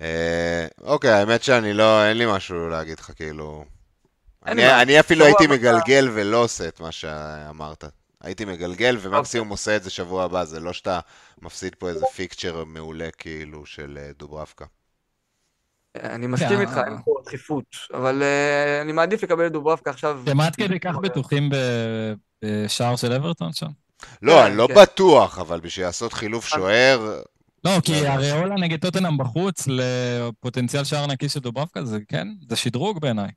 אה, 0.00 0.66
אוקיי, 0.80 1.10
האמת 1.10 1.42
שאני 1.42 1.72
לא, 1.72 2.04
אין 2.04 2.18
לי 2.18 2.24
משהו 2.28 2.68
להגיד 2.68 2.98
לך, 2.98 3.10
כאילו... 3.16 3.64
אני, 4.46 5.00
אפילו 5.00 5.24
הייתי 5.24 5.46
מגלגל 5.46 6.08
ולא 6.14 6.44
עושה 6.44 6.68
את 6.68 6.80
מה 6.80 6.92
שאמרת. 6.92 7.84
הייתי 8.26 8.44
מגלגל 8.44 8.96
ומקסימום 9.00 9.48
עושה 9.48 9.76
את 9.76 9.82
זה 9.82 9.90
שבוע 9.90 10.24
הבא, 10.24 10.44
זה 10.44 10.60
לא 10.60 10.72
שאתה 10.72 11.00
מפסיד 11.42 11.74
פה 11.74 11.88
איזה 11.88 12.04
פיקצ'ר 12.14 12.64
מעולה 12.64 13.08
כאילו 13.18 13.66
של 13.66 13.98
אה, 14.00 14.10
דוברבקה. 14.18 14.64
אני 16.02 16.26
מסכים 16.26 16.48
כן. 16.48 16.60
איתך, 16.60 16.80
אין 16.86 16.96
פה 17.04 17.14
דחיפות, 17.24 17.64
אבל 17.94 18.22
אה, 18.22 18.80
אני 18.82 18.92
מעדיף 18.92 19.22
לקבל 19.22 19.46
את 19.46 19.52
דוברבקה 19.52 19.90
עכשיו. 19.90 20.20
אתם 20.24 20.40
עד 20.40 20.56
כדי 20.56 20.80
כך 20.80 20.94
בטוחים 21.02 21.50
בשער 22.44 22.96
של 22.96 23.12
אברטון 23.12 23.52
שם? 23.52 23.66
לא, 24.22 24.32
כן, 24.32 24.38
אני 24.46 24.56
לא 24.56 24.68
כן. 24.68 24.74
בטוח, 24.74 25.38
אבל 25.38 25.60
בשביל 25.60 25.86
לעשות 25.86 26.12
חילוף 26.12 26.46
שוער, 26.46 27.22
לא, 27.64 27.80
כי 27.84 27.92
יודע. 27.92 28.14
אריולה 28.14 28.54
נגד 28.54 28.80
טוטנאם 28.80 29.18
בחוץ 29.18 29.64
לפוטנציאל 29.66 30.84
שער 30.84 31.06
נקי 31.06 31.28
של 31.28 31.40
דוברבקה, 31.40 31.84
זה 31.84 31.98
כן, 32.08 32.28
זה 32.48 32.56
שדרוג 32.56 33.00
בעיניי. 33.00 33.30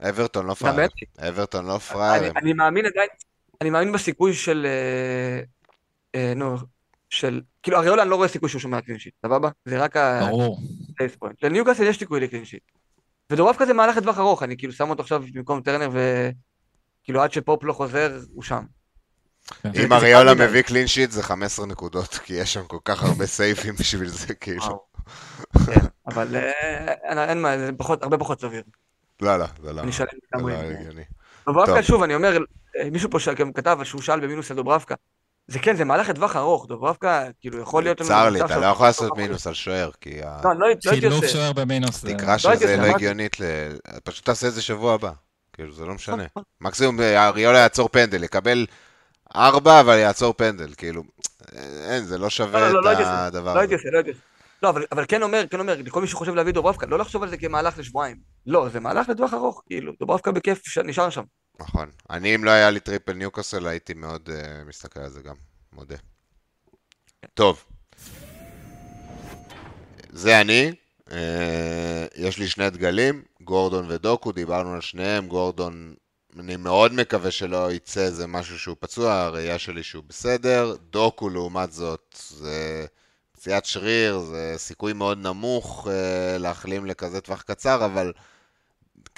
אברטון 0.00 0.46
לא 0.46 0.54
פראייר. 0.54 0.88
אברטון 1.28 1.66
לא 1.66 1.78
פראייר. 1.78 2.32
אני 2.36 2.52
מאמין 2.52 2.86
עדיין, 2.86 3.08
אני 3.60 3.70
מאמין 3.70 3.92
בסיכוי 3.92 4.34
של, 4.34 4.66
אה, 4.68 5.40
אה, 6.14 6.32
נו, 6.36 6.56
של, 7.10 7.40
כאילו 7.62 7.78
אריולה 7.78 8.02
אני 8.02 8.10
לא 8.10 8.16
רואה 8.16 8.28
סיכוי 8.28 8.48
שהוא 8.48 8.60
שומר 8.60 8.80
clean 8.80 8.95
sheet, 8.95 9.14
סבבה? 9.26 9.50
זה 9.64 9.82
רק 9.82 9.96
ברור. 9.96 10.60
ה-base 11.00 11.24
point. 11.24 11.34
לניוקאסל 11.42 11.82
יש 11.82 11.98
סיכוי 11.98 12.20
ל 12.20 12.23
clean 12.23 12.41
sheet. 12.41 12.62
ודוברבקה 13.30 13.66
זה 13.66 13.72
מהלך 13.72 13.96
לטווח 13.96 14.18
ארוך, 14.18 14.42
אני 14.42 14.56
כאילו 14.56 14.72
שם 14.72 14.90
אותו 14.90 15.02
עכשיו 15.02 15.22
במקום 15.34 15.60
טרנר 15.60 15.88
וכאילו 17.02 17.22
עד 17.22 17.32
שפופ 17.32 17.64
לא 17.64 17.72
חוזר, 17.72 18.20
הוא 18.34 18.42
שם. 18.42 18.64
כן. 19.62 19.68
אם 19.68 19.88
זה 19.88 19.94
אריולה 19.96 20.30
קל 20.34 20.34
מדי. 20.38 20.46
מביא 20.46 20.62
קלין 20.62 20.86
שיט 20.86 21.10
זה 21.10 21.22
15 21.22 21.66
נקודות, 21.66 22.14
כי 22.14 22.34
יש 22.34 22.52
שם 22.52 22.64
כל 22.66 22.78
כך 22.84 23.02
הרבה 23.02 23.26
סייפים 23.26 23.74
בשביל 23.74 24.08
זה, 24.08 24.34
כאילו. 24.40 24.84
כן, 25.66 25.80
אבל 26.06 26.36
אה, 26.36 27.28
אין- 27.28 27.42
מה, 27.42 27.58
זה 27.58 27.70
פחות, 27.78 28.02
הרבה 28.02 28.18
פחות 28.18 28.40
סביר. 28.40 28.62
לא, 29.22 29.36
לא, 29.38 29.44
זה 29.62 29.72
לא 29.72 29.80
אני 29.80 29.92
שלם 29.92 30.06
זה 30.12 30.42
לא 30.42 30.50
לגמרי. 30.50 30.74
הגיוני. 30.76 31.02
דוברבקה, 31.46 31.72
טוב. 31.74 31.82
שוב, 31.82 32.02
אני 32.02 32.14
אומר, 32.14 32.32
אה, 32.36 32.38
מישהו 32.92 33.10
פה 33.10 33.20
שגם 33.20 33.52
כתב 33.52 33.78
שהוא 33.84 34.02
שאל 34.02 34.20
במינוס 34.20 34.50
על 34.50 34.56
דוברבקה. 34.56 34.94
זה 35.46 35.58
כן, 35.58 35.76
זה 35.76 35.84
מהלך 35.84 36.08
לטווח 36.08 36.36
ארוך, 36.36 36.66
דוברבקה, 36.66 37.24
כאילו, 37.40 37.60
יכול 37.60 37.82
להיות. 37.82 38.02
צר 38.02 38.30
לי, 38.30 38.44
אתה 38.44 38.58
לא 38.58 38.66
יכול 38.66 38.86
לעשות 38.86 39.16
מינוס 39.16 39.46
על 39.46 39.54
שוער, 39.54 39.90
כי 40.00 40.20
לא, 40.20 40.50
לא 40.54 40.58
לא 40.60 40.66
הייתי 40.66 40.88
חילוף 40.88 41.14
עושה. 41.14 41.28
שוער 41.28 41.52
במינוס. 41.52 42.02
זה- 42.02 42.10
התקרה 42.10 42.38
של 42.38 42.48
הייתי 42.48 42.66
זה 42.66 42.72
עושה, 42.72 42.82
לא 42.82 42.86
אמרתי. 42.86 43.04
הגיונית, 43.04 43.36
פשוט 44.04 44.24
תעשה 44.24 44.48
את 44.48 44.52
זה 44.52 44.62
שבוע 44.62 44.94
הבא. 44.94 45.10
כאילו, 45.52 45.72
זה 45.72 45.84
לא 45.86 45.94
משנה. 45.94 46.24
מקסימום 46.60 47.00
אה, 47.00 47.26
אריולה 47.28 47.58
יעצור 47.58 47.88
פנדל, 47.88 48.24
יקבל 48.24 48.66
ארבע, 49.36 49.80
אבל 49.80 49.98
יעצור 49.98 50.32
פנדל, 50.36 50.74
כאילו, 50.76 51.02
אין, 51.88 52.04
זה 52.04 52.18
לא 52.18 52.24
לא, 52.24 52.30
שווה 52.30 52.60
לא, 52.60 52.72
לא, 52.72 52.82
לא 52.82 52.92
את 52.92 52.96
הדבר 53.00 53.54
לא 53.54 53.60
הייתי 53.60 53.74
הזה. 53.74 53.82
עושה, 53.82 53.90
לא 53.92 53.96
הייתי 53.98 54.10
עושה. 54.10 54.20
לא, 54.62 54.68
אבל, 54.68 54.84
אבל 54.92 55.04
כן 55.08 55.22
אומר, 55.22 55.44
כן 55.50 55.60
אומר, 55.60 55.76
לכל 55.84 56.00
מי 56.00 56.06
שחושב 56.06 56.34
להביא 56.34 56.52
דוברבקה, 56.52 56.86
לא 56.86 56.98
לחשוב 56.98 57.22
על 57.22 57.28
זה 57.28 57.36
כמהלך 57.36 57.78
לשבועיים. 57.78 58.16
לא, 58.46 58.68
זה 58.72 58.80
מהלך 58.80 59.08
לטווח 59.08 59.34
ארוך, 59.34 59.62
כאילו, 59.66 59.92
דוברבקה 60.00 60.32
בכיף 60.32 60.62
ש- 60.64 60.78
נשאר 60.78 61.10
שם. 61.10 61.22
נכון. 61.60 61.90
אני, 62.10 62.34
אם 62.34 62.44
לא 62.44 62.50
היה 62.50 62.70
לי 62.70 62.80
triple 62.80 63.12
ניוקאסל, 63.12 63.66
הייתי 63.66 63.94
מאוד 63.94 64.30
אה, 64.32 64.64
מסתכל 64.64 65.00
על 65.00 65.10
זה 65.10 65.22
גם, 65.22 65.34
מודה. 65.72 65.96
טוב. 67.34 67.64
זה 70.12 70.40
אני. 70.40 70.72
אה, 71.12 72.06
יש 72.16 72.38
לי 72.38 72.48
שני 72.48 72.70
דגלים, 72.70 73.22
גורדון 73.40 73.86
ודוקו, 73.88 74.32
דיברנו 74.32 74.74
על 74.74 74.80
שניהם. 74.80 75.28
גורדון, 75.28 75.94
אני 76.38 76.56
מאוד 76.56 76.92
מקווה 76.92 77.30
שלא 77.30 77.72
יצא 77.72 78.00
איזה 78.00 78.26
משהו 78.26 78.58
שהוא 78.58 78.76
פצוע, 78.80 79.12
הראייה 79.12 79.58
שלי 79.58 79.82
שהוא 79.82 80.04
בסדר. 80.06 80.76
דוקו, 80.90 81.28
לעומת 81.28 81.72
זאת, 81.72 82.18
זה 82.28 82.86
פציעת 83.32 83.64
שריר, 83.64 84.18
זה 84.18 84.54
סיכוי 84.56 84.92
מאוד 84.92 85.18
נמוך 85.18 85.88
אה, 85.90 86.38
להחלים 86.38 86.86
לכזה 86.86 87.20
טווח 87.20 87.42
קצר, 87.42 87.84
אבל 87.84 88.12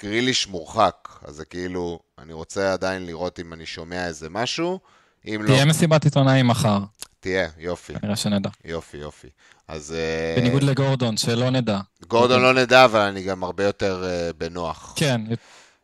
גריליש 0.01 0.47
מורחק, 0.47 1.06
אז 1.23 1.35
זה 1.35 1.45
כאילו, 1.45 1.99
אני 2.19 2.33
רוצה 2.33 2.73
עדיין 2.73 3.05
לראות 3.05 3.39
אם 3.39 3.53
אני 3.53 3.65
שומע 3.65 4.07
איזה 4.07 4.29
משהו, 4.29 4.79
אם 5.25 5.41
לא, 5.43 5.47
תהיה 5.47 5.65
מסיבת 5.65 6.03
עיתונאים 6.03 6.47
מחר, 6.47 6.79
תהיה, 7.19 7.49
יופי, 7.57 7.93
נראה 8.03 8.15
שנדע. 8.15 8.49
יופי, 8.65 8.97
יופי. 8.97 9.27
אז 9.67 9.93
אה, 9.97 10.35
בניגוד 10.41 10.63
לגורדון, 10.63 11.17
שלא 11.17 11.49
נדע. 11.49 11.79
גורדון 12.07 12.41
לא 12.41 12.53
נדע, 12.53 12.85
אבל 12.85 12.99
אני 12.99 13.23
גם 13.23 13.43
הרבה 13.43 13.63
יותר 13.63 14.03
אה, 14.05 14.33
בנוח. 14.37 14.93
כן, 14.95 15.21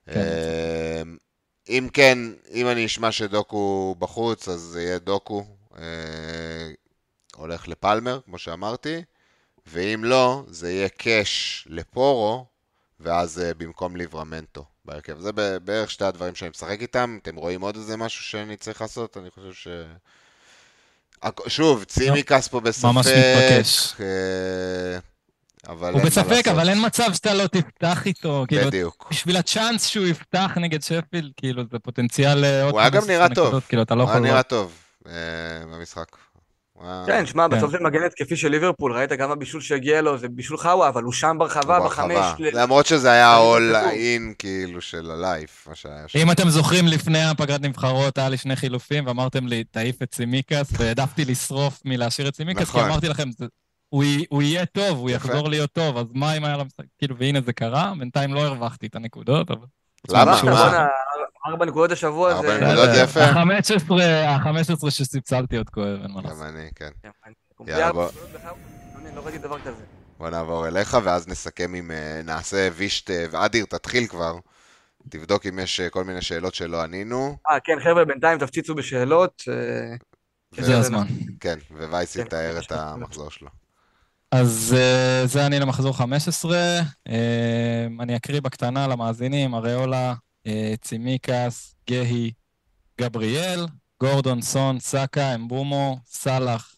אה, 0.10 1.02
אם 1.70 1.90
כן, 1.94 2.18
אם 2.54 2.68
אני 2.68 2.86
אשמע 2.86 3.12
שדוקו 3.12 3.96
בחוץ, 4.00 4.48
אז 4.48 4.60
זה 4.60 4.84
יהיה 4.84 5.00
דוקו, 5.00 5.46
אה, 5.78 5.84
הולך 7.36 7.68
לפלמר, 7.68 8.20
כמו 8.26 8.38
שאמרתי, 8.38 9.04
ואם 9.68 10.04
לא, 10.04 10.44
זה 10.48 10.72
יהיה 10.72 10.90
קאש 10.90 11.68
לפורו, 11.70 12.46
ואז 13.00 13.42
במקום 13.58 13.96
ליברמנטו 13.96 14.66
בהרכב. 14.86 15.20
זה 15.20 15.32
בערך 15.64 15.92
שתי 15.92 16.06
הדברים 16.06 16.36
שאני 16.36 16.50
משחק 16.50 16.82
איתם. 16.82 17.18
אתם 17.22 17.36
רואים 17.36 17.62
עוד 17.62 17.76
איזה 17.76 17.98
משהו 17.98 18.24
שאני 18.24 18.58
צריך 18.58 18.82
לעשות? 18.82 19.18
אני 19.18 19.30
חושב 19.30 19.54
ש... 19.54 19.68
שוב, 21.48 21.84
צימקס 21.84 22.48
פה 22.48 22.60
בספק. 22.60 22.86
ממש 22.86 23.08
מתבקש. 23.08 23.94
אה, 24.00 25.00
אבל 25.68 25.94
הוא 25.94 26.02
בספק. 26.02 26.48
אבל 26.48 26.70
אין 26.70 26.86
מצב 26.86 27.14
שאתה 27.14 27.34
לא 27.34 27.48
תפתח 27.48 28.06
איתו. 28.06 28.46
כאילו, 28.48 28.68
בדיוק. 28.68 29.08
בשביל 29.12 29.38
הצ'אנס 29.38 29.86
שהוא 29.86 30.06
יפתח 30.06 30.52
נגד 30.56 30.82
שפילד, 30.82 31.32
כאילו, 31.38 31.64
זה 31.72 31.80
פוטנציאל 31.80 32.46
אה, 32.46 32.70
הוא 32.70 32.80
היה 32.80 32.90
גם 32.90 33.02
15 33.02 33.18
נראה 33.18 33.36
טוב. 33.36 33.64
כאילו, 33.68 33.82
אתה 33.82 33.96
לא 33.96 34.04
הוא 34.04 34.10
היה 34.10 34.18
יכול... 34.18 34.30
נראה 34.30 34.44
טוב 34.44 34.74
אה, 35.08 35.14
במשחק. 35.66 36.08
כן, 37.06 37.26
שמע, 37.26 37.48
כן. 37.50 37.58
בסוף 37.58 37.72
זה 37.72 37.78
מגן 37.82 38.04
התקפי 38.04 38.36
של 38.36 38.48
ליברפול, 38.48 38.94
ראית 38.94 39.12
גם 39.12 39.32
הבישול 39.32 39.62
שהגיע 39.62 40.02
לו, 40.02 40.18
זה 40.18 40.28
בישול 40.30 40.58
חאווה, 40.58 40.88
אבל 40.88 41.04
הוא 41.04 41.14
שם 41.14 41.36
ברחבה, 41.40 41.80
בחמש. 41.80 42.26
למרות 42.54 42.86
שזה 42.86 43.12
היה 43.12 43.36
בטוח. 43.36 43.92
in 43.92 44.36
כאילו 44.40 44.82
של 44.82 45.12
הלייף, 45.12 45.68
מה 45.70 45.76
שהיה 45.76 46.08
שם. 46.08 46.20
אם 46.20 46.32
אתם 46.32 46.50
זוכרים, 46.50 46.88
לפני 46.88 47.24
הפגרת 47.24 47.62
נבחרות 47.62 48.18
היה 48.18 48.30
לי 48.30 48.38
שני 48.38 48.56
חילופים, 48.56 49.08
ואמרתם 49.08 49.48
לי, 49.48 49.64
תעיף 49.64 50.02
את 50.04 50.14
סימיקס, 50.16 50.70
והעדפתי 50.80 51.26
לשרוף 51.26 51.82
מלהשאיר 51.86 52.28
את 52.28 52.36
סימיקס, 52.36 52.72
כי 52.72 52.78
נכון. 52.78 52.84
אמרתי 52.90 53.10
לכם, 53.10 53.30
זה- 53.38 53.46
הוא 54.30 54.42
יהיה 54.42 54.66
טוב, 54.66 54.98
הוא. 54.98 55.10
יחזור 55.10 55.50
להיות 55.50 55.72
טוב, 55.72 55.98
אז 55.98 56.06
מה 56.14 56.38
אם 56.38 56.46
היה 56.46 56.58
לו 56.58 56.66
משחק? 56.66 56.86
כאילו, 56.98 57.18
והנה 57.18 57.42
זה 57.42 57.54
קרה, 57.54 57.94
בינתיים 58.00 58.34
לא 58.34 58.40
הרווחתי 58.40 58.88
את 58.88 58.96
הנקודות, 58.96 59.52
אבל... 59.52 59.66
למה? 60.10 60.40
ארבע 61.46 61.66
נקודות 61.66 61.92
השבוע 61.92 62.32
ארבע 62.32 62.48
זה... 62.48 62.58
נקודות 62.66 62.90
בסדר. 62.90 63.04
יפה. 63.04 63.20
ה-15, 63.24 63.94
ה-15 64.28 64.90
שספסלתי 64.90 65.58
עוד 65.58 65.70
כואב, 65.70 66.00
אין 66.04 66.12
מה 66.12 66.22
לעשות. 66.22 66.38
גם 66.40 66.48
אני, 66.48 66.70
כן. 66.76 66.90
כן, 67.04 67.10
אני- 67.26 67.34
יאללה, 67.72 67.92
בוא. 67.94 68.10
לא 69.16 69.22
ראיתי 69.26 69.38
דבר 69.38 69.60
כזה. 69.60 69.84
בוא 70.18 70.30
נעבור 70.30 70.68
אליך, 70.68 70.98
ואז 71.04 71.28
נסכם 71.28 71.74
עם... 71.74 71.92
אה, 71.92 72.22
נעשה 72.26 72.70
וישט... 72.76 73.10
אה, 73.12 73.26
ואדיר, 73.32 73.66
תתחיל 73.66 74.08
כבר. 74.08 74.36
תבדוק 75.10 75.46
אם 75.46 75.60
יש 75.60 75.80
אה, 75.80 75.90
כל 75.90 76.04
מיני 76.04 76.22
שאלות 76.22 76.56
שלא 76.56 76.82
ענינו. 76.84 77.38
אה, 77.52 77.60
כן, 77.64 77.78
חבר'ה, 77.84 78.06
בינתיים 78.06 78.40
תפציצו 78.40 78.76
בשאלות. 78.76 79.44
אה, 79.50 79.96
זה 80.56 80.64
זה 80.64 80.78
הזמן. 80.78 81.06
כן, 81.40 81.58
ווייס 81.90 82.18
כן, 82.18 82.22
יתאר 82.22 82.58
את 82.60 82.72
לך- 82.72 82.78
המחזור 82.80 83.32
שלו. 83.32 83.50
אז 84.32 84.76
אה, 84.78 85.28
זה 85.28 85.46
אני 85.46 85.60
למחזור 85.60 85.98
15. 85.98 86.58
אה, 87.10 87.88
אני 88.00 88.16
אקריא 88.16 88.42
בקטנה 88.42 88.88
למאזינים, 88.88 89.56
אריולה, 89.56 90.10
אה, 90.10 90.14
צימיקס, 90.82 91.76
גהי, 91.90 92.32
גבריאל, 93.02 93.66
גורדון, 94.02 94.42
סון, 94.42 94.80
סאקה, 94.80 95.36
אמבומו, 95.36 95.98
סאלח, 96.06 96.76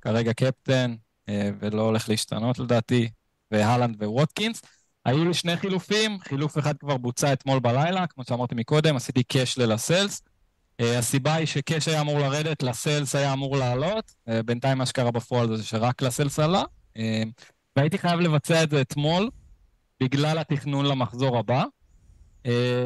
כרגע 0.00 0.32
קפטן, 0.32 0.94
אה, 1.28 1.50
ולא 1.60 1.82
הולך 1.82 2.08
להשתנות 2.08 2.58
לדעתי, 2.58 3.08
והלנד 3.50 4.02
וווטקינס. 4.02 4.62
היו 5.04 5.24
לי 5.24 5.34
שני 5.34 5.56
חילופים, 5.56 6.18
חילוף 6.20 6.58
אחד 6.58 6.76
כבר 6.78 6.96
בוצע 6.96 7.32
אתמול 7.32 7.58
בלילה, 7.58 8.06
כמו 8.06 8.24
שאמרתי 8.24 8.54
מקודם, 8.54 8.96
עשיתי 8.96 9.22
קאש 9.22 9.58
ללסלס. 9.58 10.22
אה, 10.80 10.98
הסיבה 10.98 11.34
היא 11.34 11.46
שקאש 11.46 11.88
היה 11.88 12.00
אמור 12.00 12.18
לרדת, 12.18 12.62
לסלס 12.62 13.14
היה 13.14 13.32
אמור 13.32 13.56
לעלות. 13.56 14.14
אה, 14.28 14.42
בינתיים 14.42 14.78
מה 14.78 14.86
שקרה 14.86 15.10
בפועל 15.10 15.56
זה 15.56 15.64
שרק 15.64 16.02
לסלס 16.02 16.38
עלה. 16.38 16.62
אה, 16.96 17.22
והייתי 17.76 17.98
חייב 17.98 18.20
לבצע 18.20 18.62
את 18.62 18.70
זה 18.70 18.80
אתמול, 18.80 19.30
בגלל 20.02 20.38
התכנון 20.38 20.86
למחזור 20.86 21.38
הבא. 21.38 21.64
אה, 22.46 22.84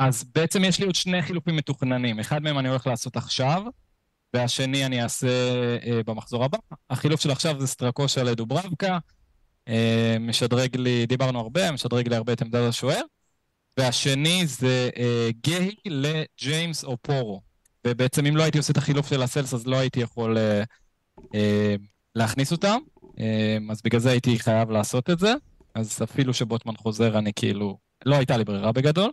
אז 0.00 0.24
בעצם 0.34 0.64
יש 0.64 0.78
לי 0.78 0.86
עוד 0.86 0.94
שני 0.94 1.22
חילופים 1.22 1.56
מתוכננים. 1.56 2.18
אחד 2.18 2.42
מהם 2.42 2.58
אני 2.58 2.68
הולך 2.68 2.86
לעשות 2.86 3.16
עכשיו, 3.16 3.62
והשני 4.34 4.86
אני 4.86 5.02
אעשה 5.02 5.28
אה, 5.86 6.00
במחזור 6.06 6.44
הבא. 6.44 6.58
החילוף 6.90 7.20
של 7.20 7.30
עכשיו 7.30 7.60
זה 7.60 7.66
סטרקושה 7.66 8.22
לדוברבקה. 8.22 8.98
אה, 9.68 10.16
משדרג 10.20 10.76
לי, 10.76 11.06
דיברנו 11.06 11.40
הרבה, 11.40 11.72
משדרג 11.72 12.08
לי 12.08 12.16
הרבה 12.16 12.32
את 12.32 12.42
עמדת 12.42 12.68
השוער. 12.68 13.02
והשני 13.76 14.46
זה 14.46 14.90
אה, 14.96 15.28
גהי 15.46 15.74
לג'יימס 15.86 16.84
או 16.84 16.96
פורו. 17.02 17.40
ובעצם 17.86 18.26
אם 18.26 18.36
לא 18.36 18.42
הייתי 18.42 18.58
עושה 18.58 18.72
את 18.72 18.76
החילוף 18.76 19.08
של 19.08 19.22
הסלס, 19.22 19.54
אז 19.54 19.66
לא 19.66 19.76
הייתי 19.76 20.00
יכול 20.00 20.36
להכניס 22.14 22.52
אותם. 22.52 22.78
אז 23.70 23.82
בגלל 23.84 24.00
זה 24.00 24.10
הייתי 24.10 24.38
חייב 24.38 24.70
לעשות 24.70 25.10
את 25.10 25.18
זה. 25.18 25.34
אז 25.74 26.02
אפילו 26.02 26.34
שבוטמן 26.34 26.76
חוזר, 26.76 27.18
אני 27.18 27.32
כאילו... 27.36 27.89
לא 28.06 28.16
הייתה 28.16 28.36
לי 28.36 28.44
ברירה 28.44 28.72
בגדול. 28.72 29.10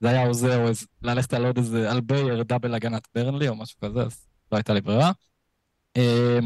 זה 0.00 0.08
היה 0.08 0.26
עוזר 0.26 0.62
או 0.62 0.68
איזה, 0.68 0.86
ללכת 1.02 1.34
על 1.34 1.46
עוד 1.46 1.58
איזה, 1.58 1.90
על 1.90 2.00
בייר 2.00 2.42
דאבל 2.42 2.74
הגנת 2.74 3.08
ברנלי 3.14 3.48
או 3.48 3.56
משהו 3.56 3.80
כזה, 3.80 4.02
אז 4.02 4.26
לא 4.52 4.56
הייתה 4.56 4.74
לי 4.74 4.80
ברירה. 4.80 5.12
אה, 5.96 6.38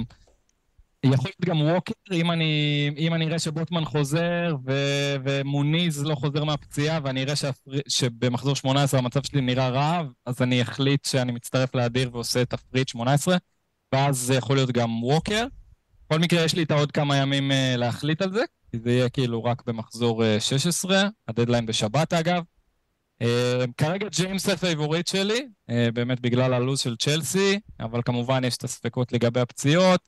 יכול 1.03 1.31
להיות 1.31 1.41
גם 1.45 1.61
ווקר, 1.61 1.93
אם 2.13 2.31
אני, 2.31 2.91
אם 2.99 3.15
אני 3.15 3.27
אראה 3.27 3.39
שבוטמן 3.39 3.85
חוזר 3.85 4.57
ו, 4.67 4.73
ומוניז 5.25 6.05
לא 6.05 6.15
חוזר 6.15 6.45
מהפציעה 6.45 7.01
ואני 7.03 7.23
אראה 7.23 7.37
שהפר... 7.37 7.71
שבמחזור 7.89 8.57
18 8.57 9.01
המצב 9.01 9.23
שלי 9.23 9.41
נראה 9.41 9.69
רע, 9.69 10.03
אז 10.27 10.43
אני 10.43 10.63
אחליט 10.63 11.05
שאני 11.05 11.33
מצטרף 11.33 11.75
לאדיר 11.75 12.11
ועושה 12.13 12.45
תפריט 12.45 12.89
18, 12.89 13.37
ואז 13.95 14.19
זה 14.19 14.35
יכול 14.35 14.57
להיות 14.57 14.73
גם 14.73 15.05
ווקר. 15.05 15.47
בכל 16.07 16.19
מקרה, 16.21 16.45
יש 16.45 16.55
לי 16.55 16.63
את 16.63 16.71
העוד 16.71 16.93
כמה 16.93 17.17
ימים 17.17 17.51
uh, 17.51 17.55
להחליט 17.77 18.23
על 18.23 18.33
זה, 18.33 18.43
זה 18.73 18.91
יהיה 18.91 19.09
כאילו 19.09 19.45
רק 19.45 19.63
במחזור 19.67 20.23
uh, 20.23 20.41
16, 20.41 21.09
הדדליין 21.29 21.67
בשבת 21.67 22.13
אגב. 22.13 22.43
Uh, 23.23 23.27
כרגע 23.77 24.09
ג'יימס 24.09 24.49
ה 24.49 24.55
favorite 24.55 25.07
שלי, 25.07 25.47
uh, 25.71 25.73
באמת 25.95 26.21
בגלל 26.21 26.55
הלו"ז 26.55 26.81
של 26.81 26.97
צ'לסי, 26.97 27.61
אבל 27.81 28.03
כמובן 28.05 28.45
יש 28.45 28.57
את 28.57 28.65
הספקות 28.65 29.13
לגבי 29.13 29.41
הפציעות. 29.41 30.01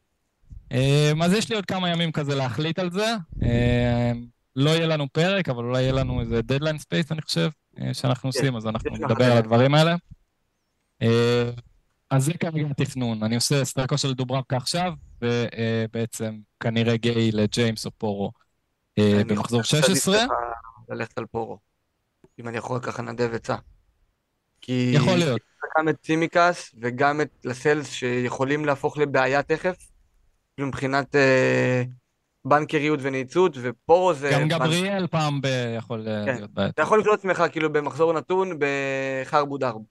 אז 1.22 1.32
יש 1.32 1.48
לי 1.48 1.56
עוד 1.56 1.66
כמה 1.66 1.90
ימים 1.90 2.12
כזה 2.12 2.34
להחליט 2.34 2.78
על 2.78 2.90
זה. 2.90 3.14
לא 4.56 4.70
יהיה 4.70 4.86
לנו 4.86 5.08
פרק, 5.12 5.48
אבל 5.48 5.64
אולי 5.64 5.82
יהיה 5.82 5.92
לנו 5.92 6.20
איזה 6.20 6.42
דדליין 6.42 6.78
space, 6.78 7.12
אני 7.12 7.22
חושב, 7.22 7.50
אה, 7.80 7.94
שאנחנו 7.94 8.32
כן, 8.32 8.38
עושים, 8.38 8.56
אז 8.56 8.66
אנחנו 8.66 8.90
נדבר 8.90 9.32
על. 9.32 9.38
הדברים 9.38 9.74
האלה. 9.74 9.96
אז 12.10 12.24
זה 12.24 12.32
כרגע 12.32 12.66
התכנון. 12.70 13.22
אני 13.22 13.34
עושה 13.34 13.64
סטרקו 13.64 13.98
של 13.98 14.14
דוברבקה 14.14 14.56
עכשיו, 14.56 14.92
ובעצם 15.22 16.38
כנראה 16.60 16.96
גיי 16.96 17.32
לג'יימס 17.32 17.86
או 17.86 17.90
פורו 17.98 18.32
אה, 18.98 19.12
אני 19.14 19.24
במחזור 19.24 19.62
חושב 19.62 19.76
שעדיף 19.76 19.96
16. 19.96 20.24
לך 20.24 20.30
ללכת 20.88 21.18
על 21.18 21.26
פורו. 21.26 21.58
אם 22.40 22.48
אני 22.48 22.56
יכול 22.58 22.80
ככה 22.80 23.02
לנדב 23.02 23.34
עצה. 23.34 23.56
כי 24.60 24.92
יכול 24.94 25.14
להיות. 25.16 25.40
גם 25.78 25.88
את 25.88 25.96
צימקס 26.02 26.74
וגם 26.80 27.20
את 27.20 27.28
לסלס 27.44 27.90
שיכולים 27.92 28.64
להפוך 28.64 28.98
לבעיה 28.98 29.42
תכף. 29.42 29.76
מבחינת 30.60 31.16
אה, 31.16 31.82
בנקריות 32.44 33.00
ונעיצות, 33.02 33.56
ופורו 33.62 34.14
זה... 34.14 34.30
גם 34.32 34.48
בנק- 34.48 34.50
גבריאל 34.52 35.06
פעם 35.06 35.40
ב... 35.40 35.46
יכול 35.76 36.08
אה, 36.08 36.22
כן. 36.26 36.34
להיות 36.36 36.50
בעייתי. 36.50 36.72
אתה 36.72 36.82
יכול 36.82 37.00
לקלוט 37.00 37.18
עצמך 37.18 37.44
כאילו 37.52 37.72
במחזור 37.72 38.12
נתון 38.12 38.58
בחרבו 38.58 39.58
דרבו. 39.58 39.84